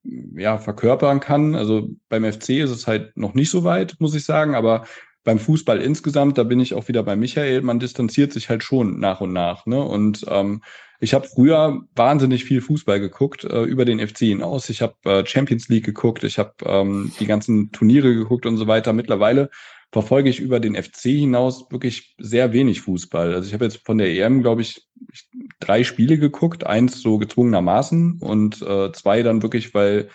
ja, 0.03 0.57
verkörpern 0.57 1.21
kann. 1.21 1.55
Also 1.55 1.89
beim 2.09 2.25
FC 2.25 2.49
ist 2.49 2.71
es 2.71 2.87
halt 2.87 3.15
noch 3.15 3.33
nicht 3.33 3.49
so 3.49 3.63
weit, 3.63 3.95
muss 3.99 4.15
ich 4.15 4.25
sagen, 4.25 4.55
aber 4.55 4.85
beim 5.25 5.39
Fußball 5.39 5.81
insgesamt, 5.81 6.37
da 6.37 6.43
bin 6.43 6.61
ich 6.61 6.73
auch 6.73 6.87
wieder 6.87 7.03
bei 7.03 7.15
Michael, 7.17 7.61
man 7.61 7.79
distanziert 7.79 8.31
sich 8.31 8.47
halt 8.47 8.63
schon 8.63 8.99
nach 8.99 9.19
und 9.19 9.33
nach. 9.33 9.65
Ne? 9.65 9.83
Und 9.83 10.23
ähm, 10.29 10.61
ich 10.99 11.13
habe 11.13 11.27
früher 11.27 11.81
wahnsinnig 11.95 12.45
viel 12.45 12.61
Fußball 12.61 12.99
geguckt, 12.99 13.43
äh, 13.43 13.63
über 13.63 13.83
den 13.83 13.99
FC 13.99 14.19
hinaus. 14.19 14.69
Ich 14.69 14.81
habe 14.81 14.95
äh, 15.03 15.25
Champions 15.25 15.67
League 15.67 15.85
geguckt, 15.85 16.23
ich 16.23 16.39
habe 16.39 16.53
ähm, 16.63 17.11
die 17.19 17.25
ganzen 17.25 17.71
Turniere 17.71 18.13
geguckt 18.13 18.45
und 18.45 18.57
so 18.57 18.67
weiter. 18.67 18.93
Mittlerweile 18.93 19.49
verfolge 19.91 20.29
ich 20.29 20.39
über 20.39 20.59
den 20.59 20.75
FC 20.75 21.01
hinaus 21.03 21.71
wirklich 21.71 22.15
sehr 22.19 22.53
wenig 22.53 22.81
Fußball. 22.81 23.33
Also 23.33 23.47
ich 23.47 23.53
habe 23.53 23.65
jetzt 23.65 23.85
von 23.85 23.97
der 23.97 24.09
EM, 24.09 24.41
glaube 24.41 24.61
ich, 24.61 24.87
drei 25.59 25.83
Spiele 25.83 26.17
geguckt, 26.19 26.65
eins 26.65 27.01
so 27.01 27.17
gezwungenermaßen 27.17 28.19
und 28.21 28.61
äh, 28.61 28.91
zwei 28.91 29.23
dann 29.23 29.41
wirklich, 29.41 29.73
weil 29.73 30.09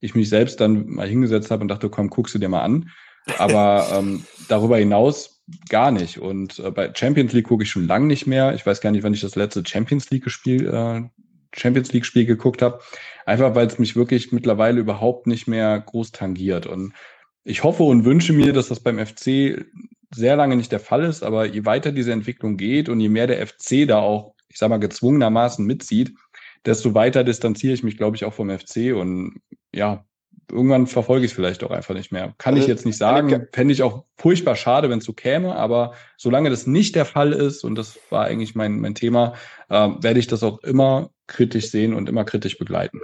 ich 0.00 0.14
mich 0.14 0.28
selbst 0.28 0.60
dann 0.60 0.88
mal 0.88 1.08
hingesetzt 1.08 1.50
habe 1.50 1.62
und 1.62 1.68
dachte, 1.68 1.88
komm, 1.88 2.10
guckst 2.10 2.34
du 2.34 2.38
dir 2.38 2.48
mal 2.48 2.62
an. 2.62 2.90
Aber 3.38 3.88
ähm, 3.94 4.24
darüber 4.48 4.78
hinaus 4.78 5.42
gar 5.68 5.90
nicht. 5.90 6.18
Und 6.18 6.58
äh, 6.58 6.70
bei 6.70 6.92
Champions 6.94 7.32
League 7.32 7.46
gucke 7.46 7.64
ich 7.64 7.70
schon 7.70 7.86
lange 7.86 8.06
nicht 8.06 8.26
mehr. 8.26 8.54
Ich 8.54 8.66
weiß 8.66 8.80
gar 8.80 8.90
nicht, 8.90 9.02
wann 9.02 9.14
ich 9.14 9.20
das 9.20 9.36
letzte 9.36 9.62
Champions 9.66 10.10
League 10.10 10.30
Spiel, 10.30 10.66
äh, 10.68 11.02
Champions 11.54 11.92
League 11.92 12.06
Spiel 12.06 12.26
geguckt 12.26 12.62
habe. 12.62 12.80
Einfach 13.24 13.54
weil 13.54 13.66
es 13.66 13.78
mich 13.78 13.96
wirklich 13.96 14.32
mittlerweile 14.32 14.80
überhaupt 14.80 15.26
nicht 15.26 15.46
mehr 15.46 15.80
groß 15.80 16.12
tangiert. 16.12 16.66
Und 16.66 16.94
ich 17.44 17.62
hoffe 17.62 17.84
und 17.84 18.04
wünsche 18.04 18.32
mir, 18.32 18.52
dass 18.52 18.68
das 18.68 18.80
beim 18.80 19.04
FC 19.04 19.66
sehr 20.14 20.36
lange 20.36 20.56
nicht 20.56 20.72
der 20.72 20.80
Fall 20.80 21.04
ist, 21.04 21.22
aber 21.22 21.46
je 21.46 21.64
weiter 21.64 21.92
diese 21.92 22.12
Entwicklung 22.12 22.56
geht 22.56 22.88
und 22.88 23.00
je 23.00 23.08
mehr 23.08 23.26
der 23.26 23.44
FC 23.46 23.86
da 23.86 23.98
auch, 23.98 24.34
ich 24.48 24.58
sag 24.58 24.68
mal, 24.68 24.78
gezwungenermaßen 24.78 25.64
mitzieht, 25.64 26.14
desto 26.64 26.94
weiter 26.94 27.24
distanziere 27.24 27.74
ich 27.74 27.82
mich, 27.82 27.96
glaube 27.96 28.16
ich, 28.16 28.24
auch 28.24 28.32
vom 28.32 28.50
FC. 28.50 28.94
Und 28.94 29.40
ja, 29.74 30.05
irgendwann 30.50 30.86
verfolge 30.86 31.24
ich 31.24 31.32
es 31.32 31.34
vielleicht 31.34 31.64
auch 31.64 31.70
einfach 31.70 31.94
nicht 31.94 32.12
mehr. 32.12 32.34
Kann 32.38 32.54
also, 32.54 32.64
ich 32.64 32.68
jetzt 32.68 32.86
nicht 32.86 32.98
sagen. 32.98 33.48
Fände 33.52 33.72
ich 33.72 33.82
auch 33.82 34.04
furchtbar 34.16 34.56
schade, 34.56 34.90
wenn 34.90 34.98
es 34.98 35.04
so 35.04 35.12
käme, 35.12 35.56
aber 35.56 35.94
solange 36.16 36.50
das 36.50 36.66
nicht 36.66 36.94
der 36.94 37.04
Fall 37.04 37.32
ist, 37.32 37.64
und 37.64 37.74
das 37.74 37.98
war 38.10 38.24
eigentlich 38.24 38.54
mein, 38.54 38.78
mein 38.80 38.94
Thema, 38.94 39.34
äh, 39.68 39.74
werde 39.74 40.18
ich 40.18 40.26
das 40.26 40.42
auch 40.42 40.62
immer 40.62 41.10
kritisch 41.26 41.70
sehen 41.70 41.94
und 41.94 42.08
immer 42.08 42.24
kritisch 42.24 42.58
begleiten. 42.58 43.00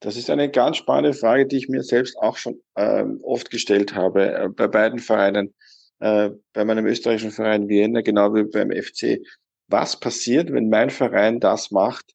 Das 0.00 0.16
ist 0.16 0.30
eine 0.30 0.50
ganz 0.50 0.76
spannende 0.76 1.14
Frage, 1.14 1.46
die 1.46 1.56
ich 1.56 1.68
mir 1.68 1.82
selbst 1.82 2.16
auch 2.18 2.36
schon 2.36 2.60
äh, 2.74 3.04
oft 3.22 3.50
gestellt 3.50 3.94
habe, 3.94 4.34
äh, 4.34 4.48
bei 4.48 4.68
beiden 4.68 4.98
Vereinen, 4.98 5.54
äh, 6.00 6.30
bei 6.52 6.64
meinem 6.64 6.86
österreichischen 6.86 7.30
Verein 7.30 7.68
Vienna, 7.68 8.02
genau 8.02 8.34
wie 8.34 8.44
beim 8.44 8.70
FC. 8.70 9.20
Was 9.68 9.98
passiert, 9.98 10.52
wenn 10.52 10.68
mein 10.68 10.90
Verein 10.90 11.40
das 11.40 11.70
macht, 11.70 12.14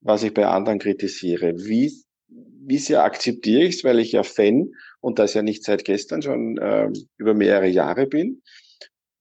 was 0.00 0.22
ich 0.22 0.34
bei 0.34 0.46
anderen 0.46 0.78
kritisiere? 0.78 1.54
Wie 1.56 1.92
wie 2.62 2.78
sehr 2.78 3.04
akzeptiere 3.04 3.62
ich 3.62 3.76
es, 3.76 3.84
weil 3.84 3.98
ich 3.98 4.12
ja 4.12 4.22
Fan 4.22 4.72
und 5.00 5.18
das 5.18 5.34
ja 5.34 5.42
nicht 5.42 5.64
seit 5.64 5.84
gestern 5.84 6.22
schon 6.22 6.58
äh, 6.58 6.88
über 7.16 7.34
mehrere 7.34 7.68
Jahre 7.68 8.06
bin. 8.06 8.42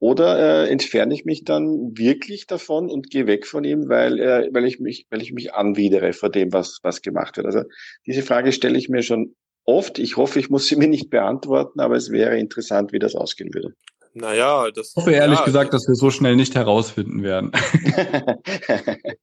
Oder 0.02 0.64
äh, 0.64 0.70
entferne 0.70 1.14
ich 1.14 1.26
mich 1.26 1.44
dann 1.44 1.98
wirklich 1.98 2.48
davon 2.48 2.90
und 2.90 3.10
gehe 3.10 3.28
weg 3.28 3.46
von 3.46 3.66
ihm, 3.66 3.90
weil, 3.90 4.18
äh, 4.20 4.50
weil, 4.54 4.66
ich 4.66 4.80
mich, 4.80 5.08
weil 5.10 5.22
ich 5.22 5.34
mich 5.34 5.54
anwidere 5.54 6.14
vor 6.14 6.30
dem, 6.30 6.54
was, 6.54 6.80
was 6.84 7.02
gemacht 7.02 7.36
wird? 7.36 7.46
Also 7.46 7.64
diese 8.06 8.22
Frage 8.22 8.54
stelle 8.54 8.78
ich 8.78 8.88
mir 8.88 9.04
schon 9.04 9.36
oft. 9.66 10.00
Ich 10.00 10.16
hoffe, 10.16 10.40
ich 10.40 10.50
muss 10.50 10.68
sie 10.68 10.78
mir 10.78 10.88
nicht 10.88 11.10
beantworten, 11.10 11.82
aber 11.82 11.96
es 11.96 12.12
wäre 12.12 12.38
interessant, 12.38 12.94
wie 12.94 13.00
das 13.00 13.14
ausgehen 13.14 13.54
würde. 13.54 13.74
Naja, 14.14 14.72
das. 14.72 14.92
Ich 14.92 14.96
hoffe 14.96 15.12
ehrlich 15.12 15.40
ja, 15.40 15.46
gesagt, 15.46 15.74
dass 15.74 15.86
wir 15.88 15.96
so 15.96 16.12
schnell 16.12 16.38
nicht 16.38 16.56
herausfinden 16.56 17.22
werden. 17.22 17.52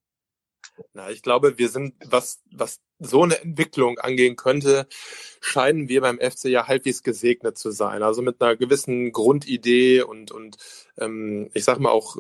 Na, 0.92 1.10
ich 1.10 1.22
glaube, 1.22 1.58
wir 1.58 1.68
sind, 1.68 1.94
was, 2.04 2.42
was 2.52 2.80
so 2.98 3.22
eine 3.22 3.40
Entwicklung 3.40 3.98
angehen 3.98 4.36
könnte, 4.36 4.86
scheinen 5.40 5.88
wir 5.88 6.00
beim 6.00 6.18
FC 6.18 6.46
ja 6.46 6.66
halbwegs 6.66 7.02
gesegnet 7.02 7.58
zu 7.58 7.70
sein. 7.70 8.02
Also 8.02 8.22
mit 8.22 8.40
einer 8.40 8.56
gewissen 8.56 9.12
Grundidee 9.12 10.02
und, 10.02 10.32
und 10.32 10.56
ähm, 10.98 11.50
ich 11.54 11.64
sag 11.64 11.78
mal 11.78 11.90
auch 11.90 12.16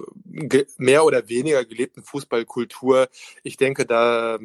mehr 0.76 1.04
oder 1.04 1.28
weniger 1.28 1.64
gelebten 1.64 2.02
Fußballkultur. 2.02 3.08
Ich 3.42 3.56
denke, 3.56 3.86
da 3.86 4.38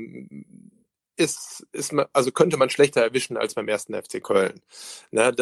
ist, 1.18 1.68
ist 1.72 1.94
man, 1.94 2.08
also 2.14 2.32
könnte 2.32 2.58
man 2.58 2.70
schlechter 2.70 3.02
erwischen 3.02 3.38
als 3.38 3.54
beim 3.54 3.68
ersten 3.68 3.94
FC 3.94 4.24
Köln. 4.24 4.62
Ne, 5.12 5.36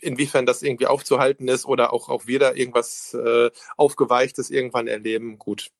inwiefern 0.00 0.46
das 0.46 0.62
irgendwie 0.62 0.86
aufzuhalten 0.86 1.48
ist 1.48 1.64
oder 1.64 1.92
auch, 1.92 2.08
auch 2.08 2.26
wir 2.26 2.38
da 2.38 2.52
irgendwas 2.52 3.14
äh, 3.14 3.50
Aufgeweichtes 3.76 4.50
irgendwann 4.50 4.88
erleben, 4.88 5.38
gut, 5.38 5.70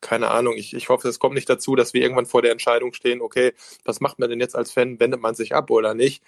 keine 0.00 0.30
Ahnung, 0.30 0.54
ich, 0.56 0.74
ich 0.74 0.88
hoffe, 0.88 1.08
es 1.08 1.18
kommt 1.18 1.34
nicht 1.34 1.48
dazu, 1.50 1.76
dass 1.76 1.94
wir 1.94 2.02
irgendwann 2.02 2.26
vor 2.26 2.42
der 2.42 2.52
Entscheidung 2.52 2.92
stehen, 2.92 3.20
okay, 3.20 3.52
was 3.84 4.00
macht 4.00 4.18
man 4.18 4.30
denn 4.30 4.40
jetzt 4.40 4.56
als 4.56 4.72
Fan, 4.72 5.00
wendet 5.00 5.20
man 5.20 5.34
sich 5.34 5.54
ab 5.54 5.70
oder 5.70 5.94
nicht? 5.94 6.22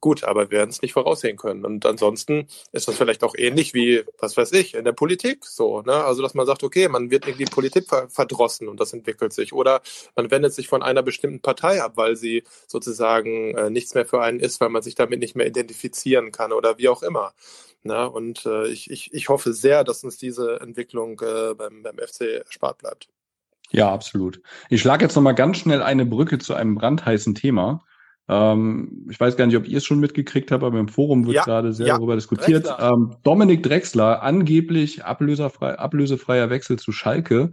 Gut, 0.00 0.24
aber 0.24 0.50
wir 0.50 0.58
werden 0.58 0.70
es 0.70 0.82
nicht 0.82 0.92
voraussehen 0.92 1.38
können. 1.38 1.64
Und 1.64 1.86
ansonsten 1.86 2.48
ist 2.72 2.86
das 2.86 2.96
vielleicht 2.96 3.24
auch 3.24 3.34
ähnlich 3.36 3.72
wie, 3.72 4.04
was 4.18 4.36
weiß 4.36 4.52
ich, 4.52 4.74
in 4.74 4.84
der 4.84 4.92
Politik 4.92 5.44
so. 5.46 5.80
Ne? 5.82 5.94
Also, 5.94 6.22
dass 6.22 6.34
man 6.34 6.44
sagt, 6.46 6.62
okay, 6.62 6.88
man 6.88 7.10
wird 7.10 7.26
irgendwie 7.26 7.46
Politik 7.46 7.86
verdrossen 8.08 8.68
und 8.68 8.78
das 8.78 8.92
entwickelt 8.92 9.32
sich. 9.32 9.54
Oder 9.54 9.80
man 10.14 10.30
wendet 10.30 10.52
sich 10.52 10.68
von 10.68 10.82
einer 10.82 11.02
bestimmten 11.02 11.40
Partei 11.40 11.82
ab, 11.82 11.92
weil 11.96 12.14
sie 12.14 12.44
sozusagen 12.66 13.56
äh, 13.56 13.70
nichts 13.70 13.94
mehr 13.94 14.04
für 14.04 14.20
einen 14.20 14.38
ist, 14.38 14.60
weil 14.60 14.68
man 14.68 14.82
sich 14.82 14.96
damit 14.96 15.18
nicht 15.18 15.34
mehr 15.34 15.46
identifizieren 15.46 16.30
kann 16.30 16.52
oder 16.52 16.76
wie 16.76 16.88
auch 16.88 17.02
immer. 17.02 17.32
Ne? 17.86 18.10
Und 18.10 18.44
äh, 18.46 18.66
ich, 18.68 18.90
ich, 18.90 19.12
ich 19.12 19.28
hoffe 19.28 19.52
sehr, 19.52 19.84
dass 19.84 20.04
uns 20.04 20.18
diese 20.18 20.60
Entwicklung 20.60 21.20
äh, 21.20 21.54
beim, 21.54 21.82
beim 21.82 21.96
FC 21.98 22.42
erspart 22.44 22.78
bleibt. 22.78 23.08
Ja, 23.70 23.92
absolut. 23.92 24.40
Ich 24.70 24.80
schlage 24.80 25.04
jetzt 25.04 25.16
nochmal 25.16 25.34
ganz 25.34 25.58
schnell 25.58 25.82
eine 25.82 26.06
Brücke 26.06 26.38
zu 26.38 26.54
einem 26.54 26.76
brandheißen 26.76 27.34
Thema. 27.34 27.84
Ähm, 28.28 29.06
ich 29.10 29.18
weiß 29.20 29.36
gar 29.36 29.46
nicht, 29.46 29.56
ob 29.56 29.68
ihr 29.68 29.78
es 29.78 29.84
schon 29.84 30.00
mitgekriegt 30.00 30.50
habt, 30.50 30.64
aber 30.64 30.78
im 30.78 30.88
Forum 30.88 31.26
wird 31.26 31.36
ja, 31.36 31.44
gerade 31.44 31.72
sehr 31.72 31.86
ja, 31.86 31.94
darüber 31.96 32.16
diskutiert. 32.16 32.68
Ähm, 32.78 33.16
Dominik 33.22 33.62
Drexler, 33.62 34.22
angeblich 34.22 35.04
ablösefrei, 35.04 35.78
ablösefreier 35.78 36.50
Wechsel 36.50 36.78
zu 36.78 36.92
Schalke. 36.92 37.52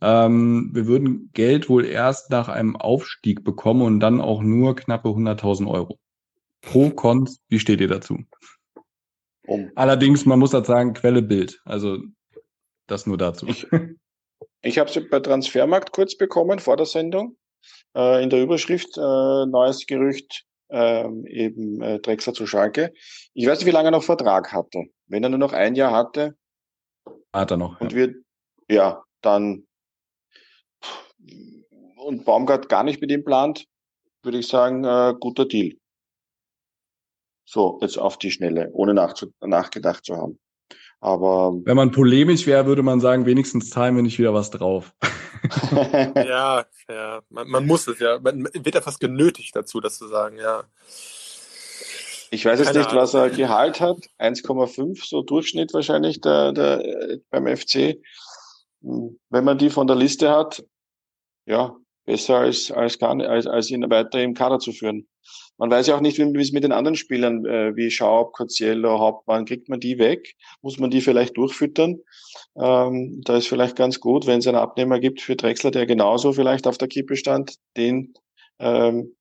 Ähm, 0.00 0.70
wir 0.72 0.86
würden 0.86 1.30
Geld 1.32 1.68
wohl 1.68 1.84
erst 1.84 2.30
nach 2.30 2.48
einem 2.48 2.76
Aufstieg 2.76 3.44
bekommen 3.44 3.82
und 3.82 4.00
dann 4.00 4.20
auch 4.20 4.42
nur 4.42 4.76
knappe 4.76 5.08
100.000 5.08 5.68
Euro. 5.68 5.98
Pro 6.60 6.90
Cons, 6.90 7.40
wie 7.48 7.58
steht 7.58 7.80
ihr 7.80 7.88
dazu? 7.88 8.18
Um. 9.52 9.70
Allerdings, 9.74 10.24
man 10.24 10.38
muss 10.38 10.50
das 10.50 10.66
sagen, 10.66 10.94
Quelle 10.94 11.22
Bild. 11.22 11.60
Also 11.64 11.98
das 12.86 13.06
nur 13.06 13.18
dazu. 13.18 13.46
Ich, 13.46 13.66
ich 14.62 14.78
habe 14.78 14.90
es 14.90 15.08
bei 15.10 15.20
Transfermarkt 15.20 15.92
kurz 15.92 16.16
bekommen 16.16 16.58
vor 16.58 16.76
der 16.76 16.86
Sendung. 16.86 17.36
Äh, 17.94 18.22
in 18.22 18.30
der 18.30 18.42
Überschrift 18.42 18.96
äh, 18.96 19.46
neues 19.46 19.86
Gerücht 19.86 20.44
äh, 20.70 21.06
eben 21.28 21.82
äh, 21.82 22.00
Drexler 22.00 22.32
zu 22.32 22.46
Schalke. 22.46 22.92
Ich 23.34 23.46
weiß 23.46 23.58
nicht, 23.58 23.66
wie 23.66 23.72
lange 23.72 23.88
er 23.88 23.92
noch 23.92 24.02
Vertrag 24.02 24.52
hatte. 24.52 24.84
Wenn 25.06 25.22
er 25.22 25.28
nur 25.28 25.38
noch 25.38 25.52
ein 25.52 25.74
Jahr 25.74 25.92
hatte. 25.92 26.36
Hat 27.32 27.50
er 27.50 27.56
noch. 27.56 27.80
Und 27.80 27.92
ja. 27.92 27.98
wir, 27.98 28.14
ja, 28.68 29.04
dann 29.20 29.66
und 31.96 32.24
Baumgart 32.24 32.68
gar 32.68 32.84
nicht 32.84 33.00
mit 33.00 33.10
ihm 33.10 33.24
plant, 33.24 33.66
würde 34.22 34.38
ich 34.38 34.48
sagen, 34.48 34.84
äh, 34.84 35.14
guter 35.18 35.46
Deal. 35.46 35.76
So, 37.52 37.78
jetzt 37.82 37.98
auf 37.98 38.16
die 38.16 38.30
Schnelle, 38.30 38.70
ohne 38.72 38.94
nachgedacht 38.94 40.06
zu 40.06 40.16
haben. 40.16 40.38
Aber. 41.00 41.52
Wenn 41.64 41.76
man 41.76 41.90
polemisch 41.90 42.46
wäre, 42.46 42.64
würde 42.64 42.82
man 42.82 42.98
sagen, 42.98 43.26
wenigstens 43.26 43.68
zahlen 43.68 43.94
wir 43.94 44.02
nicht 44.02 44.18
wieder 44.18 44.32
was 44.32 44.50
drauf. 44.50 44.94
ja, 46.16 46.64
ja, 46.88 47.20
man, 47.28 47.48
man, 47.48 47.66
muss 47.66 47.86
es 47.88 47.98
ja. 47.98 48.18
Man 48.20 48.48
wird 48.54 48.74
ja 48.74 48.80
fast 48.80 49.00
genötigt 49.00 49.54
dazu, 49.54 49.80
das 49.80 49.98
zu 49.98 50.08
sagen, 50.08 50.38
ja. 50.38 50.64
Ich 52.30 52.46
weiß 52.46 52.58
jetzt 52.58 52.74
nicht, 52.74 52.94
was 52.94 53.12
er 53.12 53.28
Gehalt 53.28 53.82
hat. 53.82 53.98
1,5, 54.18 55.06
so 55.06 55.20
Durchschnitt 55.20 55.74
wahrscheinlich 55.74 56.22
der, 56.22 56.52
der, 56.52 57.18
beim 57.28 57.54
FC. 57.54 58.00
Wenn 58.80 59.44
man 59.44 59.58
die 59.58 59.68
von 59.68 59.86
der 59.86 59.96
Liste 59.96 60.30
hat, 60.30 60.64
ja, 61.44 61.76
besser 62.06 62.38
als, 62.38 62.70
als, 62.70 62.98
gar 62.98 63.14
nicht, 63.14 63.28
als, 63.28 63.46
als 63.46 63.70
ihn 63.70 63.90
weiter 63.90 64.22
im 64.22 64.32
Kader 64.32 64.58
zu 64.58 64.72
führen. 64.72 65.06
Man 65.58 65.70
weiß 65.70 65.86
ja 65.86 65.96
auch 65.96 66.00
nicht, 66.00 66.18
wie 66.18 66.40
es 66.40 66.52
mit 66.52 66.64
den 66.64 66.72
anderen 66.72 66.96
Spielern 66.96 67.44
äh, 67.46 67.76
wie 67.76 67.90
Schaub, 67.90 68.32
Coziello, 68.32 68.98
Hauptmann, 68.98 69.44
kriegt 69.44 69.68
man 69.68 69.80
die 69.80 69.98
weg? 69.98 70.34
Muss 70.62 70.78
man 70.78 70.90
die 70.90 71.00
vielleicht 71.00 71.36
durchfüttern? 71.36 72.00
Ähm, 72.56 73.20
da 73.24 73.36
ist 73.36 73.48
vielleicht 73.48 73.76
ganz 73.76 74.00
gut, 74.00 74.26
wenn 74.26 74.40
es 74.40 74.46
einen 74.46 74.56
Abnehmer 74.56 74.98
gibt 74.98 75.20
für 75.20 75.36
Drexler, 75.36 75.70
der 75.70 75.86
genauso 75.86 76.32
vielleicht 76.32 76.66
auf 76.66 76.78
der 76.78 76.88
Kippe 76.88 77.16
stand, 77.16 77.56
den 77.76 78.14
ähm, 78.58 79.14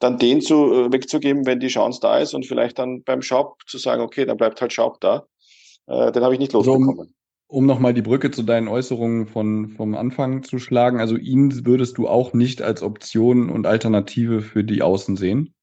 dann 0.00 0.18
den 0.18 0.40
zu, 0.40 0.72
äh, 0.72 0.92
wegzugeben, 0.92 1.46
wenn 1.46 1.60
die 1.60 1.68
Chance 1.68 2.00
da 2.02 2.18
ist 2.18 2.34
und 2.34 2.46
vielleicht 2.46 2.78
dann 2.78 3.02
beim 3.04 3.22
Schaub 3.22 3.58
zu 3.66 3.78
sagen, 3.78 4.02
okay, 4.02 4.24
dann 4.24 4.36
bleibt 4.36 4.60
halt 4.60 4.72
Schaub 4.72 5.00
da. 5.00 5.26
Äh, 5.86 6.12
den 6.12 6.22
habe 6.22 6.34
ich 6.34 6.40
nicht 6.40 6.52
losbekommen. 6.52 7.14
Um 7.46 7.66
nochmal 7.66 7.94
die 7.94 8.02
Brücke 8.02 8.30
zu 8.30 8.42
deinen 8.42 8.68
Äußerungen 8.68 9.26
von, 9.26 9.68
vom 9.68 9.94
Anfang 9.94 10.42
zu 10.42 10.58
schlagen, 10.58 11.00
also 11.00 11.16
ihn 11.16 11.66
würdest 11.66 11.98
du 11.98 12.08
auch 12.08 12.32
nicht 12.32 12.62
als 12.62 12.82
Option 12.82 13.50
und 13.50 13.66
Alternative 13.66 14.40
für 14.40 14.64
die 14.64 14.82
Außen 14.82 15.16
sehen? 15.16 15.54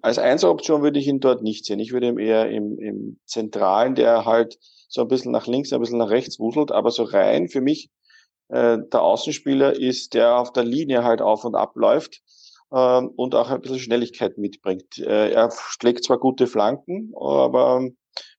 Als 0.00 0.18
Einzeloption 0.18 0.82
würde 0.82 0.98
ich 0.98 1.06
ihn 1.06 1.20
dort 1.20 1.42
nicht 1.42 1.64
sehen. 1.64 1.78
Ich 1.78 1.92
würde 1.92 2.08
ihn 2.08 2.18
eher 2.18 2.50
im, 2.50 2.78
im 2.78 3.18
Zentralen, 3.26 3.94
der 3.94 4.24
halt 4.24 4.58
so 4.88 5.02
ein 5.02 5.08
bisschen 5.08 5.32
nach 5.32 5.46
links, 5.46 5.72
ein 5.72 5.80
bisschen 5.80 5.98
nach 5.98 6.10
rechts 6.10 6.38
wuselt, 6.38 6.72
aber 6.72 6.90
so 6.90 7.04
rein 7.04 7.48
für 7.48 7.60
mich 7.60 7.90
äh, 8.48 8.78
der 8.92 9.02
Außenspieler 9.02 9.78
ist, 9.78 10.14
der 10.14 10.36
auf 10.38 10.52
der 10.52 10.64
Linie 10.64 11.04
halt 11.04 11.22
auf 11.22 11.44
und 11.44 11.54
ab 11.54 11.72
läuft 11.76 12.20
äh, 12.70 13.00
und 13.00 13.34
auch 13.34 13.50
ein 13.50 13.60
bisschen 13.62 13.78
Schnelligkeit 13.78 14.36
mitbringt. 14.36 14.98
Äh, 14.98 15.30
er 15.30 15.50
schlägt 15.50 16.04
zwar 16.04 16.18
gute 16.18 16.46
Flanken, 16.46 17.12
aber 17.18 17.88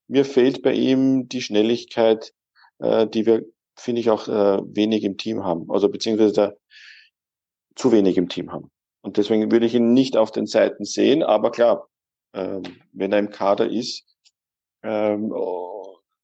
mir 0.08 0.24
fehlt 0.24 0.62
bei 0.62 0.72
ihm 0.72 1.28
die 1.28 1.42
Schnelligkeit, 1.42 2.32
äh, 2.78 3.06
die 3.06 3.26
wir, 3.26 3.44
finde 3.76 4.00
ich, 4.00 4.10
auch 4.10 4.28
äh, 4.28 4.60
wenig 4.64 5.04
im 5.04 5.16
Team 5.16 5.44
haben. 5.44 5.70
Also 5.70 5.88
beziehungsweise 5.88 6.58
zu 7.74 7.92
wenig 7.92 8.16
im 8.16 8.28
Team 8.28 8.52
haben. 8.52 8.70
Und 9.02 9.16
deswegen 9.16 9.50
würde 9.50 9.66
ich 9.66 9.74
ihn 9.74 9.92
nicht 9.92 10.16
auf 10.16 10.30
den 10.30 10.46
Seiten 10.46 10.84
sehen, 10.84 11.22
aber 11.22 11.50
klar, 11.50 11.88
ähm, 12.32 12.62
wenn 12.92 13.12
er 13.12 13.18
im 13.18 13.30
Kader 13.30 13.70
ist, 13.70 14.04
ähm, 14.82 15.32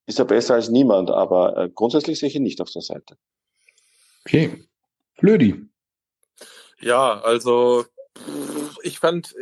ist 0.07 0.19
er 0.19 0.25
besser 0.25 0.55
als 0.55 0.69
niemand, 0.69 1.11
aber 1.11 1.57
äh, 1.57 1.69
grundsätzlich 1.69 2.19
sehe 2.19 2.29
ich 2.29 2.37
ihn 2.37 2.43
nicht 2.43 2.61
auf 2.61 2.71
der 2.71 2.83
Seite. 2.83 3.17
Okay. 4.25 4.65
Flödi. 5.15 5.67
Ja, 6.81 7.21
also 7.21 7.85
ich 8.83 8.99
fand, 8.99 9.35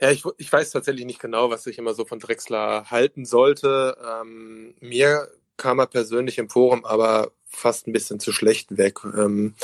ja, 0.00 0.10
ich, 0.10 0.24
ich 0.36 0.52
weiß 0.52 0.70
tatsächlich 0.70 1.06
nicht 1.06 1.20
genau, 1.20 1.50
was 1.50 1.66
ich 1.66 1.78
immer 1.78 1.94
so 1.94 2.04
von 2.04 2.18
Drexler 2.18 2.90
halten 2.90 3.24
sollte. 3.24 3.96
Ähm, 4.04 4.74
mir 4.80 5.28
kam 5.56 5.78
er 5.78 5.86
persönlich 5.86 6.38
im 6.38 6.50
Forum 6.50 6.84
aber 6.84 7.32
fast 7.46 7.86
ein 7.86 7.92
bisschen 7.92 8.20
zu 8.20 8.32
schlecht 8.32 8.76
weg, 8.76 8.98
ähm, 9.04 9.54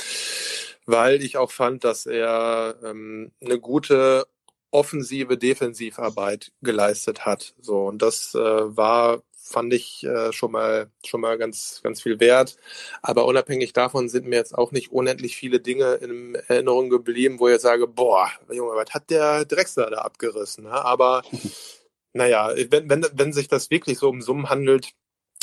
weil 0.87 1.23
ich 1.23 1.37
auch 1.37 1.51
fand, 1.51 1.85
dass 1.85 2.07
er 2.07 2.77
ähm, 2.83 3.33
eine 3.41 3.61
gute 3.61 4.27
offensive 4.71 5.37
Defensivarbeit 5.37 6.53
geleistet 6.63 7.27
hat. 7.27 7.55
So 7.61 7.87
und 7.87 8.01
das 8.01 8.35
äh, 8.35 8.39
war 8.41 9.23
fand 9.53 9.73
ich 9.75 10.05
äh, 10.05 10.33
schon 10.33 10.53
mal 10.53 10.91
schon 11.05 11.21
mal 11.21 11.39
ganz 11.39 11.81
ganz 11.83 12.03
viel 12.03 12.21
wert. 12.21 12.57
Aber 13.03 13.27
unabhängig 13.27 13.73
davon 13.73 14.09
sind 14.09 14.27
mir 14.27 14.37
jetzt 14.37 14.57
auch 14.57 14.73
nicht 14.73 14.93
unendlich 14.93 15.37
viele 15.37 15.61
Dinge 15.61 15.95
in 15.95 16.35
Erinnerung 16.49 16.91
geblieben, 16.91 17.39
wo 17.41 17.49
ich 17.49 17.61
sage, 17.61 17.87
boah, 17.87 18.31
Junge, 18.51 18.73
was 18.75 18.93
hat 18.95 19.11
der 19.11 19.45
Drechsler 19.45 19.91
da 19.91 19.99
abgerissen? 19.99 20.65
Ne? 20.65 20.73
Aber 20.73 21.23
naja, 22.13 22.53
wenn, 22.71 22.91
wenn, 22.91 23.07
wenn 23.13 23.33
sich 23.33 23.49
das 23.49 23.71
wirklich 23.71 23.99
so 23.99 24.09
um 24.09 24.23
Summen 24.23 24.51
handelt, 24.51 24.93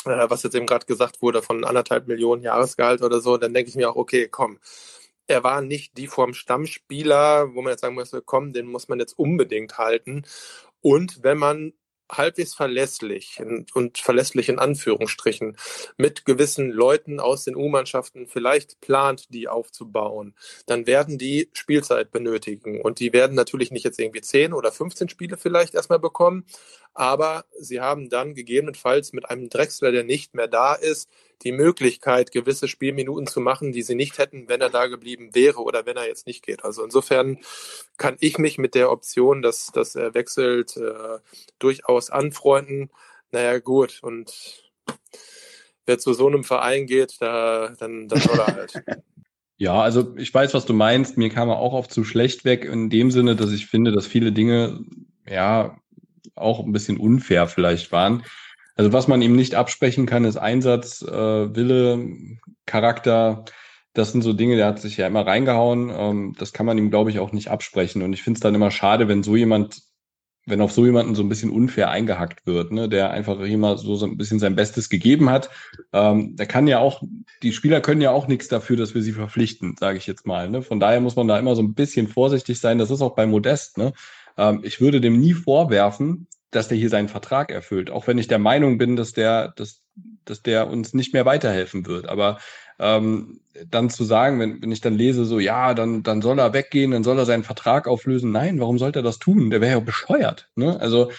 äh, 0.06 0.30
was 0.30 0.44
jetzt 0.44 0.56
eben 0.56 0.68
gerade 0.68 0.86
gesagt 0.86 1.22
wurde, 1.22 1.42
von 1.42 1.64
anderthalb 1.64 2.08
Millionen 2.08 2.44
Jahresgehalt 2.44 3.02
oder 3.02 3.22
so, 3.22 3.38
dann 3.38 3.54
denke 3.54 3.70
ich 3.70 3.76
mir 3.76 3.90
auch, 3.90 3.96
okay, 3.96 4.28
komm, 4.30 4.60
er 5.28 5.44
war 5.44 5.62
nicht 5.62 5.98
die 5.98 6.08
Form 6.08 6.34
Stammspieler, 6.34 7.54
wo 7.54 7.62
man 7.62 7.72
jetzt 7.72 7.82
sagen 7.82 7.96
muss, 7.96 8.12
komm, 8.26 8.52
den 8.54 8.66
muss 8.68 8.88
man 8.88 9.00
jetzt 9.00 9.18
unbedingt 9.18 9.78
halten. 9.78 10.26
Und 10.82 11.24
wenn 11.24 11.38
man 11.38 11.74
halbwegs 12.12 12.54
verlässlich 12.54 13.42
und 13.74 13.98
verlässlich 13.98 14.50
in 14.50 14.60
Anführungsstrichen 14.60 15.58
mit 15.98 16.26
gewissen 16.26 16.72
Leuten 16.72 17.20
aus 17.20 17.44
den 17.44 17.56
U-Mannschaften 17.56 18.28
vielleicht 18.28 18.82
plant, 18.82 19.34
die 19.34 19.48
aufzubauen, 19.48 20.34
dann 20.66 20.88
werden 20.88 21.18
die 21.18 21.50
Spielzeit 21.54 22.12
benötigen. 22.12 22.82
Und 22.82 23.00
die 23.00 23.14
werden 23.14 23.36
natürlich 23.36 23.72
nicht 23.72 23.86
jetzt 23.86 24.00
irgendwie 24.00 24.22
10 24.22 24.54
oder 24.54 24.72
15 24.72 25.10
Spiele 25.10 25.38
vielleicht 25.38 25.76
erstmal 25.76 26.00
bekommen, 26.00 26.46
Aber 26.94 27.46
sie 27.58 27.80
haben 27.80 28.10
dann 28.10 28.34
gegebenenfalls 28.34 29.14
mit 29.14 29.30
einem 29.30 29.50
Drechsler, 29.50 29.92
der 29.92 30.04
nicht 30.04 30.34
mehr 30.34 30.48
da 30.48 30.74
ist, 30.74 31.10
die 31.44 31.52
Möglichkeit, 31.52 32.32
gewisse 32.32 32.68
Spielminuten 32.68 33.28
zu 33.28 33.40
machen, 33.40 33.72
die 33.72 33.82
sie 33.82 33.96
nicht 33.96 34.18
hätten, 34.18 34.50
wenn 34.50 34.60
er 34.60 34.70
da 34.70 34.88
geblieben 34.88 35.34
wäre 35.34 35.62
oder 35.62 35.86
wenn 35.86 35.96
er 35.96 36.08
jetzt 36.08 36.28
nicht 36.28 36.46
geht. 36.46 36.66
Also 36.66 36.84
insofern 36.84 37.40
kann 37.98 38.18
ich 38.20 38.38
mich 38.38 38.58
mit 38.58 38.76
der 38.76 38.92
Option, 38.92 39.42
dass, 39.42 39.72
dass 39.72 39.96
er 39.96 40.14
wechselt, 40.14 40.76
äh, 40.76 41.20
durchaus 41.60 42.10
anfreunden. 42.10 42.90
Naja, 43.32 43.60
gut. 43.60 44.00
Und 44.02 44.34
wer 45.86 46.00
zu 46.00 46.14
so 46.14 46.28
einem 46.28 46.44
Verein 46.44 46.88
geht, 46.88 47.18
da, 47.22 47.74
dann, 47.80 48.08
dann 48.08 48.20
soll 48.20 48.40
er 48.40 48.48
halt. 48.48 48.84
Ja, 49.62 49.82
also 49.82 50.16
ich 50.16 50.34
weiß, 50.34 50.54
was 50.54 50.66
du 50.66 50.72
meinst. 50.72 51.18
Mir 51.18 51.30
kam 51.30 51.50
er 51.50 51.60
auch 51.60 51.74
oft 51.74 51.92
zu 51.92 52.06
schlecht 52.06 52.46
weg 52.46 52.64
in 52.64 52.90
dem 52.90 53.12
Sinne, 53.12 53.36
dass 53.36 53.52
ich 53.52 53.68
finde, 53.68 53.92
dass 53.92 54.08
viele 54.08 54.32
Dinge 54.32 54.86
ja 55.28 55.78
auch 56.40 56.64
ein 56.64 56.72
bisschen 56.72 56.98
unfair 56.98 57.48
vielleicht 57.48 57.92
waren. 57.92 58.24
Also 58.76 58.94
was 58.94 59.08
man 59.08 59.22
ihm 59.22 59.36
nicht 59.36 59.56
absprechen 59.56 60.06
kann, 60.06 60.26
ist 60.26 60.38
Einsatz, 60.38 61.02
äh, 61.02 61.56
Wille, 61.56 62.38
Charakter. 62.66 63.46
Das 63.94 64.12
sind 64.12 64.22
so 64.22 64.34
Dinge, 64.34 64.56
der 64.56 64.68
hat 64.68 64.80
sich 64.80 64.98
ja 64.98 65.08
immer 65.08 65.28
reingehauen. 65.28 65.92
Ähm, 65.94 66.36
das 66.38 66.54
kann 66.54 66.66
man 66.66 66.78
ihm, 66.78 66.90
glaube 66.90 67.10
ich, 67.10 67.20
auch 67.20 67.34
nicht 67.34 67.50
absprechen. 67.50 68.02
Und 68.04 68.14
ich 68.14 68.24
finde 68.24 68.38
es 68.38 68.42
dann 68.42 68.56
immer 68.56 68.72
schade, 68.72 69.08
wenn 69.08 69.24
so 69.24 69.36
jemand 69.36 69.82
wenn 70.50 70.62
auf 70.62 70.72
so 70.72 70.86
jemanden 70.86 71.16
so 71.16 71.24
ein 71.24 71.30
bisschen 71.30 71.52
unfair 71.52 71.90
eingehackt 71.90 72.46
wird, 72.46 72.72
ne, 72.72 72.90
der 72.90 73.12
einfach 73.12 73.40
immer 73.40 73.78
so, 73.78 73.96
so 73.96 74.06
ein 74.06 74.18
bisschen 74.18 74.40
sein 74.40 74.56
Bestes 74.56 74.90
gegeben 74.90 75.30
hat. 75.30 75.50
Ähm, 75.94 76.36
der 76.36 76.48
kann 76.48 76.68
ja 76.68 76.80
auch, 76.80 77.04
die 77.44 77.54
Spieler 77.54 77.82
können 77.82 78.02
ja 78.02 78.12
auch 78.12 78.28
nichts 78.28 78.48
dafür, 78.48 78.76
dass 78.78 78.96
wir 78.96 79.02
sie 79.02 79.12
verpflichten, 79.12 79.76
sage 79.80 79.98
ich 79.98 80.08
jetzt 80.08 80.26
mal. 80.26 80.50
Ne? 80.50 80.62
Von 80.62 80.80
daher 80.80 81.02
muss 81.02 81.16
man 81.16 81.28
da 81.28 81.38
immer 81.38 81.56
so 81.56 81.62
ein 81.62 81.74
bisschen 81.74 82.08
vorsichtig 82.08 82.60
sein. 82.60 82.78
Das 82.78 82.92
ist 82.92 83.02
auch 83.02 83.16
bei 83.16 83.28
Modest. 83.28 83.78
Ne? 83.78 83.94
Ähm, 84.38 84.62
ich 84.64 84.82
würde 84.82 85.02
dem 85.02 85.20
nie 85.20 85.34
vorwerfen, 85.34 86.28
dass 86.52 86.68
der 86.68 86.78
hier 86.78 86.90
seinen 86.90 87.10
Vertrag 87.10 87.52
erfüllt, 87.52 87.92
auch 87.92 88.08
wenn 88.08 88.18
ich 88.18 88.28
der 88.28 88.40
Meinung 88.40 88.78
bin, 88.78 88.96
dass 88.96 89.14
der, 89.14 89.50
dass, 89.56 89.84
dass 90.26 90.42
der 90.42 90.68
uns 90.68 90.94
nicht 90.94 91.14
mehr 91.14 91.26
weiterhelfen 91.26 91.86
wird. 91.86 92.08
Aber 92.08 92.40
ähm, 92.80 93.42
dann 93.70 93.90
zu 93.90 94.04
sagen, 94.04 94.40
wenn, 94.40 94.62
wenn 94.62 94.72
ich 94.72 94.82
dann 94.82 94.96
lese, 94.96 95.26
so, 95.26 95.40
ja, 95.40 95.74
dann, 95.74 96.02
dann 96.02 96.22
soll 96.22 96.40
er 96.40 96.54
weggehen, 96.54 96.92
dann 96.92 97.04
soll 97.04 97.20
er 97.20 97.26
seinen 97.26 97.44
Vertrag 97.44 97.88
auflösen. 97.88 98.32
Nein, 98.32 98.60
warum 98.60 98.80
sollte 98.80 99.00
er 99.00 99.04
das 99.04 99.20
tun? 99.20 99.50
Der 99.50 99.62
wäre 99.62 99.74
ja 99.74 99.80
bescheuert. 99.80 100.50
Ne? 100.56 100.80
Also, 100.80 101.12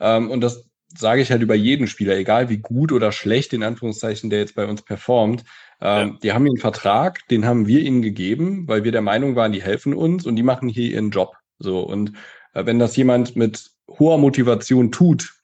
ähm, 0.00 0.30
und 0.30 0.40
das 0.40 0.64
sage 0.96 1.20
ich 1.20 1.30
halt 1.30 1.42
über 1.42 1.54
jeden 1.54 1.86
Spieler, 1.86 2.16
egal 2.16 2.48
wie 2.48 2.58
gut 2.58 2.92
oder 2.92 3.12
schlecht, 3.12 3.52
in 3.52 3.62
Anführungszeichen, 3.62 4.30
der 4.30 4.38
jetzt 4.38 4.54
bei 4.54 4.66
uns 4.66 4.82
performt. 4.82 5.44
Ähm, 5.80 6.08
ja. 6.08 6.18
Die 6.22 6.32
haben 6.32 6.46
einen 6.46 6.56
Vertrag, 6.56 7.26
den 7.28 7.44
haben 7.44 7.66
wir 7.66 7.80
ihnen 7.80 8.00
gegeben, 8.00 8.66
weil 8.68 8.84
wir 8.84 8.92
der 8.92 9.02
Meinung 9.02 9.36
waren, 9.36 9.52
die 9.52 9.62
helfen 9.62 9.92
uns 9.92 10.24
und 10.24 10.36
die 10.36 10.42
machen 10.42 10.68
hier 10.68 10.90
ihren 10.90 11.10
Job. 11.10 11.34
So, 11.58 11.80
und 11.80 12.12
wenn 12.52 12.78
das 12.78 12.96
jemand 12.96 13.36
mit 13.36 13.70
hoher 13.88 14.18
Motivation 14.18 14.92
tut, 14.92 15.34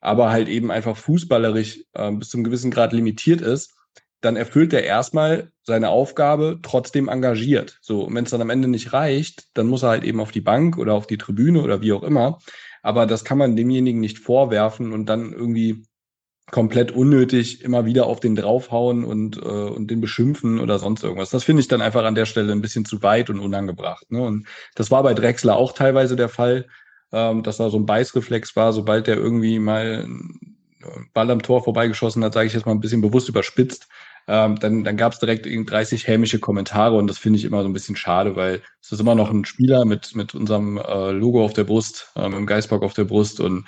aber 0.00 0.30
halt 0.30 0.48
eben 0.48 0.70
einfach 0.70 0.96
fußballerisch 0.96 1.84
äh, 1.94 2.12
bis 2.12 2.28
zum 2.28 2.44
gewissen 2.44 2.70
Grad 2.70 2.92
limitiert 2.92 3.40
ist, 3.40 3.74
dann 4.20 4.36
erfüllt 4.36 4.72
er 4.72 4.82
erstmal 4.82 5.52
seine 5.62 5.90
Aufgabe 5.90 6.58
trotzdem 6.62 7.08
engagiert. 7.08 7.78
So, 7.82 8.02
und 8.02 8.14
wenn 8.14 8.24
es 8.24 8.30
dann 8.30 8.40
am 8.40 8.50
Ende 8.50 8.68
nicht 8.68 8.92
reicht, 8.92 9.48
dann 9.54 9.68
muss 9.68 9.82
er 9.84 9.90
halt 9.90 10.04
eben 10.04 10.20
auf 10.20 10.32
die 10.32 10.40
Bank 10.40 10.76
oder 10.76 10.94
auf 10.94 11.06
die 11.06 11.18
Tribüne 11.18 11.62
oder 11.62 11.82
wie 11.82 11.92
auch 11.92 12.02
immer. 12.02 12.38
Aber 12.82 13.06
das 13.06 13.24
kann 13.24 13.38
man 13.38 13.54
demjenigen 13.54 14.00
nicht 14.00 14.18
vorwerfen 14.18 14.92
und 14.92 15.06
dann 15.06 15.32
irgendwie 15.32 15.84
komplett 16.50 16.92
unnötig 16.92 17.62
immer 17.62 17.84
wieder 17.84 18.06
auf 18.06 18.20
den 18.20 18.34
draufhauen 18.34 19.04
und, 19.04 19.36
äh, 19.36 19.40
und 19.40 19.90
den 19.90 20.00
beschimpfen 20.00 20.60
oder 20.60 20.78
sonst 20.78 21.02
irgendwas. 21.04 21.30
Das 21.30 21.44
finde 21.44 21.60
ich 21.60 21.68
dann 21.68 21.82
einfach 21.82 22.04
an 22.04 22.14
der 22.14 22.26
Stelle 22.26 22.52
ein 22.52 22.62
bisschen 22.62 22.84
zu 22.84 23.02
weit 23.02 23.30
und 23.30 23.40
unangebracht. 23.40 24.10
Ne? 24.10 24.22
Und 24.22 24.46
das 24.74 24.90
war 24.90 25.02
bei 25.02 25.14
Drexler 25.14 25.56
auch 25.56 25.72
teilweise 25.72 26.16
der 26.16 26.28
Fall, 26.28 26.66
ähm, 27.12 27.42
dass 27.42 27.58
da 27.58 27.70
so 27.70 27.78
ein 27.78 27.86
Beißreflex 27.86 28.56
war, 28.56 28.72
sobald 28.72 29.06
der 29.06 29.16
irgendwie 29.16 29.58
mal 29.58 30.06
Ball 31.12 31.30
am 31.30 31.42
Tor 31.42 31.62
vorbeigeschossen 31.64 32.24
hat, 32.24 32.34
sage 32.34 32.46
ich 32.46 32.54
jetzt 32.54 32.66
mal 32.66 32.72
ein 32.72 32.80
bisschen 32.80 33.00
bewusst 33.00 33.28
überspitzt, 33.28 33.88
ähm, 34.26 34.58
dann, 34.58 34.84
dann 34.84 34.96
gab 34.96 35.12
es 35.12 35.18
direkt 35.18 35.46
30 35.46 36.06
hämische 36.06 36.38
Kommentare 36.38 36.96
und 36.96 37.06
das 37.06 37.18
finde 37.18 37.38
ich 37.38 37.44
immer 37.44 37.62
so 37.62 37.68
ein 37.68 37.72
bisschen 37.72 37.96
schade, 37.96 38.36
weil 38.36 38.62
es 38.80 38.92
ist 38.92 39.00
immer 39.00 39.14
noch 39.14 39.30
ein 39.30 39.44
Spieler 39.44 39.84
mit, 39.84 40.14
mit 40.14 40.34
unserem 40.34 40.76
äh, 40.78 41.10
Logo 41.12 41.44
auf 41.44 41.54
der 41.54 41.64
Brust, 41.64 42.12
ähm, 42.14 42.34
im 42.34 42.46
Geistbock 42.46 42.82
auf 42.82 42.92
der 42.92 43.04
Brust 43.04 43.40
und 43.40 43.66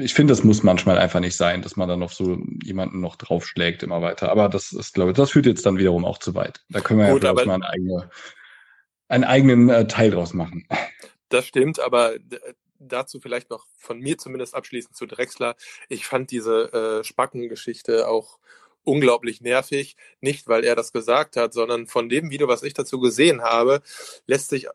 ich 0.00 0.14
finde, 0.14 0.32
das 0.32 0.44
muss 0.44 0.62
manchmal 0.62 0.98
einfach 0.98 1.20
nicht 1.20 1.36
sein, 1.36 1.62
dass 1.62 1.76
man 1.76 1.88
dann 1.88 2.02
auf 2.02 2.12
so 2.12 2.38
jemanden 2.62 3.00
noch 3.00 3.16
draufschlägt 3.16 3.82
immer 3.82 4.02
weiter. 4.02 4.30
Aber 4.30 4.48
das 4.48 4.72
ist, 4.72 4.94
glaube 4.94 5.10
ich, 5.10 5.16
das 5.16 5.30
führt 5.30 5.46
jetzt 5.46 5.64
dann 5.66 5.78
wiederum 5.78 6.04
auch 6.04 6.18
zu 6.18 6.34
weit. 6.34 6.64
Da 6.68 6.80
können 6.80 7.00
wir 7.00 7.10
Gut, 7.10 7.24
ja, 7.24 7.32
mal 7.32 7.48
eine 7.50 7.68
eigene, 7.68 8.10
einen 9.08 9.24
eigenen 9.24 9.68
äh, 9.68 9.86
Teil 9.86 10.10
draus 10.10 10.32
machen. 10.32 10.66
Das 11.28 11.46
stimmt, 11.46 11.78
aber 11.78 12.14
dazu 12.80 13.20
vielleicht 13.20 13.50
noch 13.50 13.66
von 13.76 14.00
mir 14.00 14.18
zumindest 14.18 14.54
abschließend 14.54 14.96
zu 14.96 15.06
Drexler. 15.06 15.54
Ich 15.88 16.06
fand 16.06 16.30
diese 16.30 16.72
äh, 16.72 17.04
Spackengeschichte 17.04 18.08
auch 18.08 18.38
unglaublich 18.82 19.40
nervig. 19.40 19.96
Nicht, 20.20 20.48
weil 20.48 20.64
er 20.64 20.74
das 20.74 20.92
gesagt 20.92 21.36
hat, 21.36 21.52
sondern 21.52 21.86
von 21.86 22.08
dem 22.08 22.30
Video, 22.30 22.48
was 22.48 22.62
ich 22.62 22.74
dazu 22.74 22.98
gesehen 22.98 23.42
habe, 23.42 23.82
lässt 24.26 24.48
sich 24.48 24.68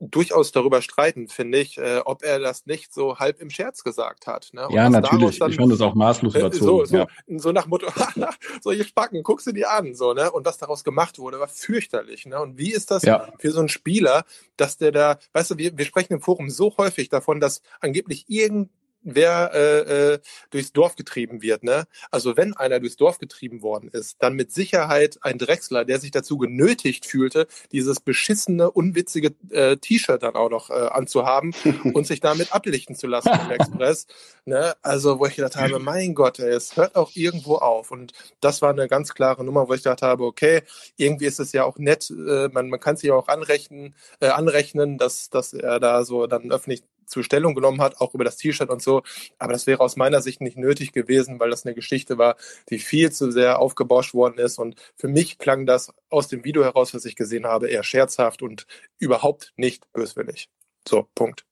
durchaus 0.00 0.50
darüber 0.50 0.80
streiten, 0.80 1.28
finde 1.28 1.58
ich, 1.58 1.76
äh, 1.76 2.00
ob 2.04 2.22
er 2.22 2.38
das 2.38 2.64
nicht 2.64 2.92
so 2.92 3.18
halb 3.18 3.40
im 3.40 3.50
Scherz 3.50 3.84
gesagt 3.84 4.26
hat. 4.26 4.48
Ne? 4.52 4.66
ja, 4.70 4.88
natürlich. 4.88 5.38
Dann, 5.38 5.50
ich 5.50 5.56
fand 5.56 5.72
das 5.72 5.82
auch 5.82 5.94
maßlos 5.94 6.34
äh, 6.34 6.40
überzogen. 6.40 6.64
So, 6.66 6.84
so, 6.86 6.96
ja. 6.96 7.06
so 7.36 7.52
nach 7.52 7.66
Motto, 7.66 7.86
solche 8.62 8.84
Spacken, 8.84 9.22
guck 9.22 9.42
sie 9.42 9.52
dir 9.52 9.70
an, 9.70 9.94
so, 9.94 10.14
ne? 10.14 10.30
Und 10.32 10.46
was 10.46 10.56
daraus 10.56 10.84
gemacht 10.84 11.18
wurde, 11.18 11.38
war 11.38 11.48
fürchterlich. 11.48 12.24
Ne? 12.24 12.40
Und 12.40 12.56
wie 12.56 12.72
ist 12.72 12.90
das 12.90 13.02
ja. 13.02 13.28
für 13.38 13.52
so 13.52 13.60
einen 13.60 13.68
Spieler, 13.68 14.24
dass 14.56 14.78
der 14.78 14.90
da, 14.90 15.18
weißt 15.34 15.52
du, 15.52 15.58
wir, 15.58 15.76
wir 15.76 15.84
sprechen 15.84 16.14
im 16.14 16.20
Forum 16.22 16.48
so 16.48 16.76
häufig 16.78 17.10
davon, 17.10 17.38
dass 17.38 17.60
angeblich 17.80 18.24
irgend 18.28 18.70
wer 19.02 19.50
äh, 19.54 20.12
äh, 20.14 20.18
durchs 20.50 20.72
Dorf 20.72 20.96
getrieben 20.96 21.42
wird. 21.42 21.62
Ne? 21.62 21.84
Also 22.10 22.36
wenn 22.36 22.54
einer 22.54 22.80
durchs 22.80 22.96
Dorf 22.96 23.18
getrieben 23.18 23.62
worden 23.62 23.88
ist, 23.92 24.16
dann 24.20 24.34
mit 24.34 24.52
Sicherheit 24.52 25.18
ein 25.22 25.38
Drechsler, 25.38 25.84
der 25.84 25.98
sich 25.98 26.10
dazu 26.10 26.38
genötigt 26.38 27.06
fühlte, 27.06 27.46
dieses 27.72 28.00
beschissene, 28.00 28.70
unwitzige 28.70 29.34
äh, 29.50 29.76
T-Shirt 29.76 30.22
dann 30.22 30.34
auch 30.34 30.50
noch 30.50 30.70
äh, 30.70 30.74
anzuhaben 30.74 31.54
und 31.94 32.06
sich 32.06 32.20
damit 32.20 32.52
ablichten 32.52 32.96
zu 32.96 33.06
lassen 33.06 33.30
im 33.44 33.50
Express. 33.50 34.06
Ne? 34.44 34.74
Also 34.82 35.18
wo 35.18 35.26
ich 35.26 35.36
gedacht 35.36 35.56
habe, 35.56 35.78
mein 35.78 36.14
Gott, 36.14 36.38
ey, 36.38 36.50
es 36.50 36.76
hört 36.76 36.96
auch 36.96 37.10
irgendwo 37.14 37.56
auf. 37.56 37.90
Und 37.90 38.12
das 38.40 38.62
war 38.62 38.70
eine 38.70 38.88
ganz 38.88 39.14
klare 39.14 39.44
Nummer, 39.44 39.68
wo 39.68 39.74
ich 39.74 39.82
gedacht 39.82 40.02
habe, 40.02 40.24
okay, 40.24 40.62
irgendwie 40.96 41.26
ist 41.26 41.40
es 41.40 41.52
ja 41.52 41.64
auch 41.64 41.78
nett, 41.78 42.10
äh, 42.10 42.48
man, 42.48 42.68
man 42.68 42.80
kann 42.80 42.96
sich 42.96 43.10
auch 43.10 43.28
anrechnen, 43.28 43.94
äh, 44.20 44.28
anrechnen, 44.28 44.98
dass, 44.98 45.30
dass 45.30 45.52
er 45.52 45.80
da 45.80 46.04
so 46.04 46.26
dann 46.26 46.50
öffentlich 46.50 46.82
zur 47.10 47.24
Stellung 47.24 47.54
genommen 47.54 47.80
hat, 47.80 48.00
auch 48.00 48.14
über 48.14 48.24
das 48.24 48.36
T-Shirt 48.36 48.70
und 48.70 48.82
so. 48.82 49.02
Aber 49.38 49.52
das 49.52 49.66
wäre 49.66 49.80
aus 49.80 49.96
meiner 49.96 50.22
Sicht 50.22 50.40
nicht 50.40 50.56
nötig 50.56 50.92
gewesen, 50.92 51.40
weil 51.40 51.50
das 51.50 51.66
eine 51.66 51.74
Geschichte 51.74 52.18
war, 52.18 52.36
die 52.70 52.78
viel 52.78 53.12
zu 53.12 53.30
sehr 53.30 53.58
aufgebauscht 53.58 54.14
worden 54.14 54.38
ist. 54.38 54.58
Und 54.58 54.76
für 54.96 55.08
mich 55.08 55.38
klang 55.38 55.66
das 55.66 55.92
aus 56.08 56.28
dem 56.28 56.44
Video 56.44 56.62
heraus, 56.62 56.94
was 56.94 57.04
ich 57.04 57.16
gesehen 57.16 57.46
habe, 57.46 57.68
eher 57.68 57.82
scherzhaft 57.82 58.42
und 58.42 58.66
überhaupt 58.98 59.52
nicht 59.56 59.92
böswillig. 59.92 60.48
So, 60.88 61.06
Punkt. 61.14 61.44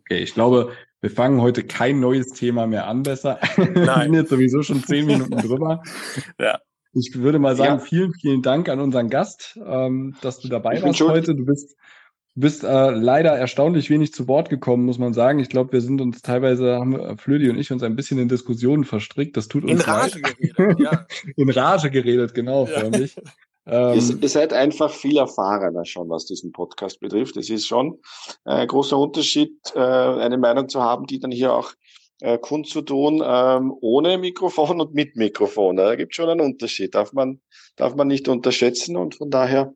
Okay, 0.00 0.18
ich 0.18 0.34
glaube, 0.34 0.72
wir 1.00 1.10
fangen 1.10 1.40
heute 1.40 1.64
kein 1.64 2.00
neues 2.00 2.28
Thema 2.32 2.66
mehr 2.66 2.86
an, 2.86 3.02
besser. 3.02 3.38
Nein. 3.56 3.74
wir 3.74 4.02
sind 4.02 4.14
jetzt 4.14 4.30
sowieso 4.30 4.62
schon 4.62 4.84
zehn 4.84 5.06
Minuten 5.06 5.36
drüber. 5.36 5.82
ja. 6.38 6.60
Ich 6.92 7.14
würde 7.14 7.38
mal 7.38 7.54
sagen, 7.54 7.78
ja. 7.78 7.84
vielen, 7.84 8.12
vielen 8.14 8.42
Dank 8.42 8.68
an 8.68 8.80
unseren 8.80 9.10
Gast, 9.10 9.58
ähm, 9.64 10.16
dass 10.22 10.40
du 10.40 10.48
dabei 10.48 10.82
warst 10.82 11.00
heute. 11.00 11.36
Du 11.36 11.44
bist 11.44 11.76
bist 12.34 12.64
äh, 12.64 12.90
leider 12.90 13.30
erstaunlich 13.30 13.90
wenig 13.90 14.12
zu 14.12 14.28
Wort 14.28 14.50
gekommen, 14.50 14.84
muss 14.84 14.98
man 14.98 15.12
sagen. 15.12 15.38
Ich 15.40 15.48
glaube, 15.48 15.72
wir 15.72 15.80
sind 15.80 16.00
uns 16.00 16.22
teilweise, 16.22 16.76
haben 16.76 16.92
wir, 16.92 17.16
Flödi 17.18 17.50
und 17.50 17.58
ich 17.58 17.72
uns 17.72 17.82
ein 17.82 17.96
bisschen 17.96 18.18
in 18.18 18.28
Diskussionen 18.28 18.84
verstrickt. 18.84 19.36
Das 19.36 19.48
tut 19.48 19.64
uns 19.64 19.72
In 19.72 19.80
Rage 19.80 20.20
leid. 20.20 20.36
geredet, 20.38 20.80
ja. 20.80 21.06
in 21.36 21.50
Rage 21.50 21.90
geredet, 21.90 22.34
genau, 22.34 22.66
ja. 22.66 22.80
förmlich. 22.80 23.16
Ähm, 23.66 23.94
ihr, 23.94 24.22
ihr, 24.22 24.28
seid 24.28 24.54
einfach 24.54 24.90
viel 24.90 25.18
erfahrener 25.18 25.84
schon, 25.84 26.08
was 26.08 26.24
diesen 26.24 26.50
Podcast 26.50 26.98
betrifft. 26.98 27.36
Es 27.36 27.50
ist 27.50 27.66
schon 27.66 28.00
ein 28.44 28.66
großer 28.66 28.96
Unterschied, 28.96 29.52
äh, 29.74 29.78
eine 29.78 30.38
Meinung 30.38 30.70
zu 30.70 30.82
haben, 30.82 31.06
die 31.06 31.20
dann 31.20 31.30
hier 31.30 31.52
auch 31.52 31.70
äh, 32.20 32.38
kundzutun, 32.38 33.22
ähm, 33.24 33.72
ohne 33.80 34.18
Mikrofon 34.18 34.80
und 34.80 34.94
mit 34.94 35.14
Mikrofon. 35.16 35.76
Da 35.76 35.94
gibt 35.94 36.14
schon 36.14 36.30
einen 36.30 36.40
Unterschied. 36.40 36.94
Darf 36.94 37.12
man, 37.12 37.40
darf 37.76 37.94
man 37.94 38.08
nicht 38.08 38.28
unterschätzen 38.28 38.96
und 38.96 39.16
von 39.16 39.30
daher 39.30 39.74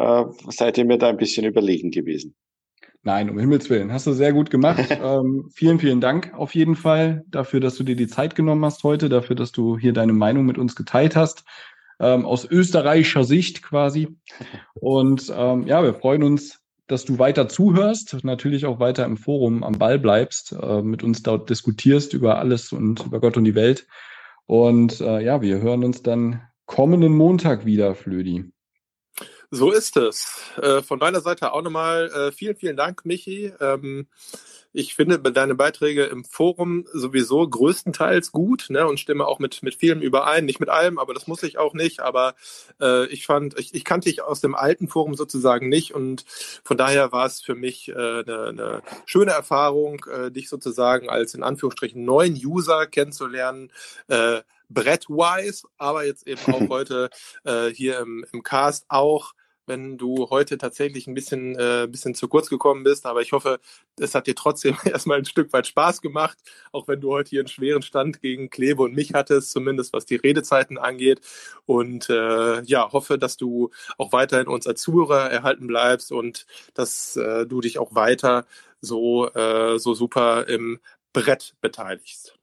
äh, 0.00 0.24
seid 0.48 0.78
ihr 0.78 0.84
mir 0.84 0.98
da 0.98 1.08
ein 1.08 1.16
bisschen 1.16 1.44
überlegen 1.44 1.90
gewesen. 1.90 2.34
Nein, 3.02 3.30
um 3.30 3.38
Himmels 3.38 3.70
Willen. 3.70 3.92
Hast 3.92 4.06
du 4.06 4.12
sehr 4.12 4.32
gut 4.32 4.50
gemacht. 4.50 4.84
ähm, 5.02 5.48
vielen, 5.54 5.78
vielen 5.78 6.00
Dank 6.00 6.32
auf 6.34 6.54
jeden 6.54 6.76
Fall 6.76 7.22
dafür, 7.28 7.60
dass 7.60 7.76
du 7.76 7.84
dir 7.84 7.96
die 7.96 8.08
Zeit 8.08 8.34
genommen 8.34 8.64
hast 8.64 8.82
heute, 8.82 9.08
dafür, 9.08 9.36
dass 9.36 9.52
du 9.52 9.78
hier 9.78 9.92
deine 9.92 10.12
Meinung 10.12 10.46
mit 10.46 10.58
uns 10.58 10.74
geteilt 10.74 11.16
hast. 11.16 11.44
Ähm, 11.98 12.24
aus 12.24 12.46
österreichischer 12.46 13.24
Sicht 13.24 13.62
quasi. 13.62 14.16
Und 14.74 15.30
ähm, 15.34 15.66
ja, 15.66 15.82
wir 15.82 15.94
freuen 15.94 16.22
uns, 16.22 16.60
dass 16.86 17.04
du 17.04 17.18
weiter 17.18 17.46
zuhörst, 17.46 18.24
natürlich 18.24 18.64
auch 18.64 18.80
weiter 18.80 19.04
im 19.04 19.18
Forum 19.18 19.62
am 19.62 19.74
Ball 19.74 19.98
bleibst, 19.98 20.52
äh, 20.60 20.82
mit 20.82 21.02
uns 21.02 21.22
dort 21.22 21.50
diskutierst 21.50 22.14
über 22.14 22.38
alles 22.38 22.72
und 22.72 23.04
über 23.04 23.20
Gott 23.20 23.36
und 23.36 23.44
die 23.44 23.54
Welt. 23.54 23.86
Und 24.46 25.00
äh, 25.00 25.22
ja, 25.22 25.42
wir 25.42 25.60
hören 25.60 25.84
uns 25.84 26.02
dann 26.02 26.40
kommenden 26.66 27.14
Montag 27.14 27.66
wieder, 27.66 27.94
Flödi. 27.94 28.50
So 29.52 29.72
ist 29.72 29.96
es. 29.96 30.26
Äh, 30.62 30.80
von 30.80 31.00
meiner 31.00 31.20
Seite 31.20 31.52
auch 31.52 31.62
nochmal 31.62 32.08
äh, 32.12 32.30
vielen, 32.32 32.54
vielen 32.54 32.76
Dank, 32.76 33.04
Michi. 33.04 33.52
Ähm, 33.60 34.06
ich 34.72 34.94
finde 34.94 35.18
deine 35.18 35.56
Beiträge 35.56 36.04
im 36.04 36.24
Forum 36.24 36.86
sowieso 36.92 37.48
größtenteils 37.48 38.30
gut 38.30 38.66
ne, 38.68 38.86
und 38.86 39.00
stimme 39.00 39.26
auch 39.26 39.40
mit, 39.40 39.64
mit 39.64 39.74
vielem 39.74 40.00
überein. 40.02 40.44
Nicht 40.44 40.60
mit 40.60 40.68
allem, 40.68 41.00
aber 41.00 41.14
das 41.14 41.26
muss 41.26 41.42
ich 41.42 41.58
auch 41.58 41.74
nicht. 41.74 41.98
Aber 41.98 42.36
äh, 42.80 43.06
ich 43.06 43.26
fand, 43.26 43.58
ich, 43.58 43.74
ich 43.74 43.84
kannte 43.84 44.08
dich 44.08 44.22
aus 44.22 44.40
dem 44.40 44.54
alten 44.54 44.86
Forum 44.86 45.16
sozusagen 45.16 45.68
nicht 45.68 45.94
und 45.94 46.24
von 46.62 46.76
daher 46.76 47.10
war 47.10 47.26
es 47.26 47.40
für 47.40 47.56
mich 47.56 47.88
äh, 47.88 47.92
eine, 47.92 48.44
eine 48.46 48.82
schöne 49.04 49.32
Erfahrung, 49.32 50.04
äh, 50.04 50.30
dich 50.30 50.48
sozusagen 50.48 51.08
als 51.08 51.34
in 51.34 51.42
Anführungsstrichen 51.42 52.04
neuen 52.04 52.34
User 52.34 52.86
kennenzulernen. 52.86 53.72
Äh, 54.06 54.42
Brettwise, 54.72 55.66
aber 55.78 56.06
jetzt 56.06 56.28
eben 56.28 56.40
auch 56.54 56.60
heute 56.68 57.10
äh, 57.42 57.70
hier 57.70 57.98
im, 57.98 58.24
im 58.32 58.44
Cast 58.44 58.84
auch 58.88 59.32
wenn 59.70 59.96
du 59.96 60.28
heute 60.30 60.58
tatsächlich 60.58 61.06
ein 61.06 61.14
bisschen, 61.14 61.56
äh, 61.56 61.86
bisschen 61.88 62.16
zu 62.16 62.26
kurz 62.26 62.50
gekommen 62.50 62.82
bist. 62.82 63.06
Aber 63.06 63.22
ich 63.22 63.30
hoffe, 63.30 63.60
es 63.98 64.16
hat 64.16 64.26
dir 64.26 64.34
trotzdem 64.34 64.76
erstmal 64.84 65.18
ein 65.18 65.24
Stück 65.24 65.52
weit 65.52 65.68
Spaß 65.68 66.02
gemacht, 66.02 66.38
auch 66.72 66.88
wenn 66.88 67.00
du 67.00 67.12
heute 67.12 67.30
hier 67.30 67.40
einen 67.40 67.48
schweren 67.48 67.82
Stand 67.82 68.20
gegen 68.20 68.50
Klebe 68.50 68.82
und 68.82 68.94
mich 68.94 69.14
hattest, 69.14 69.52
zumindest 69.52 69.92
was 69.92 70.06
die 70.06 70.16
Redezeiten 70.16 70.76
angeht. 70.76 71.20
Und 71.66 72.10
äh, 72.10 72.62
ja, 72.62 72.90
hoffe, 72.90 73.16
dass 73.16 73.36
du 73.36 73.70
auch 73.96 74.12
weiterhin 74.12 74.48
uns 74.48 74.66
als 74.66 74.82
Zuhörer 74.82 75.30
erhalten 75.30 75.68
bleibst 75.68 76.10
und 76.10 76.46
dass 76.74 77.16
äh, 77.16 77.46
du 77.46 77.60
dich 77.60 77.78
auch 77.78 77.94
weiter 77.94 78.46
so, 78.80 79.32
äh, 79.32 79.78
so 79.78 79.94
super 79.94 80.48
im 80.48 80.80
Brett 81.12 81.54
beteiligst. 81.60 82.39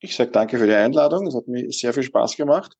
Ich 0.00 0.14
sage 0.14 0.30
danke 0.30 0.58
für 0.58 0.66
die 0.66 0.74
Einladung. 0.74 1.26
Es 1.26 1.34
hat 1.34 1.48
mir 1.48 1.70
sehr 1.70 1.92
viel 1.92 2.02
Spaß 2.02 2.36
gemacht. 2.36 2.74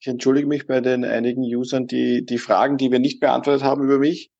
Ich 0.00 0.06
entschuldige 0.06 0.48
mich 0.48 0.66
bei 0.66 0.80
den 0.80 1.04
einigen 1.04 1.42
Usern, 1.42 1.86
die 1.86 2.24
die 2.24 2.38
Fragen, 2.38 2.76
die 2.76 2.90
wir 2.90 2.98
nicht 2.98 3.20
beantwortet 3.20 3.62
haben 3.62 3.84
über 3.84 3.98
mich, 3.98 4.32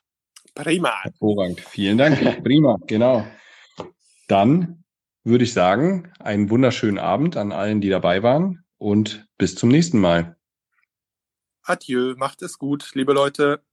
Prima. 0.54 1.02
Hervorragend. 1.02 1.60
Vielen 1.60 1.98
Dank. 1.98 2.44
Prima, 2.44 2.78
genau. 2.86 3.26
Dann 4.28 4.84
würde 5.24 5.42
ich 5.42 5.52
sagen, 5.52 6.12
einen 6.20 6.48
wunderschönen 6.48 6.98
Abend 6.98 7.36
an 7.36 7.50
allen, 7.50 7.80
die 7.80 7.88
dabei 7.88 8.22
waren 8.22 8.64
und 8.78 9.26
bis 9.36 9.56
zum 9.56 9.68
nächsten 9.68 9.98
Mal. 9.98 10.36
Adieu, 11.64 12.14
macht 12.16 12.42
es 12.42 12.56
gut, 12.56 12.92
liebe 12.94 13.12
Leute. 13.12 13.64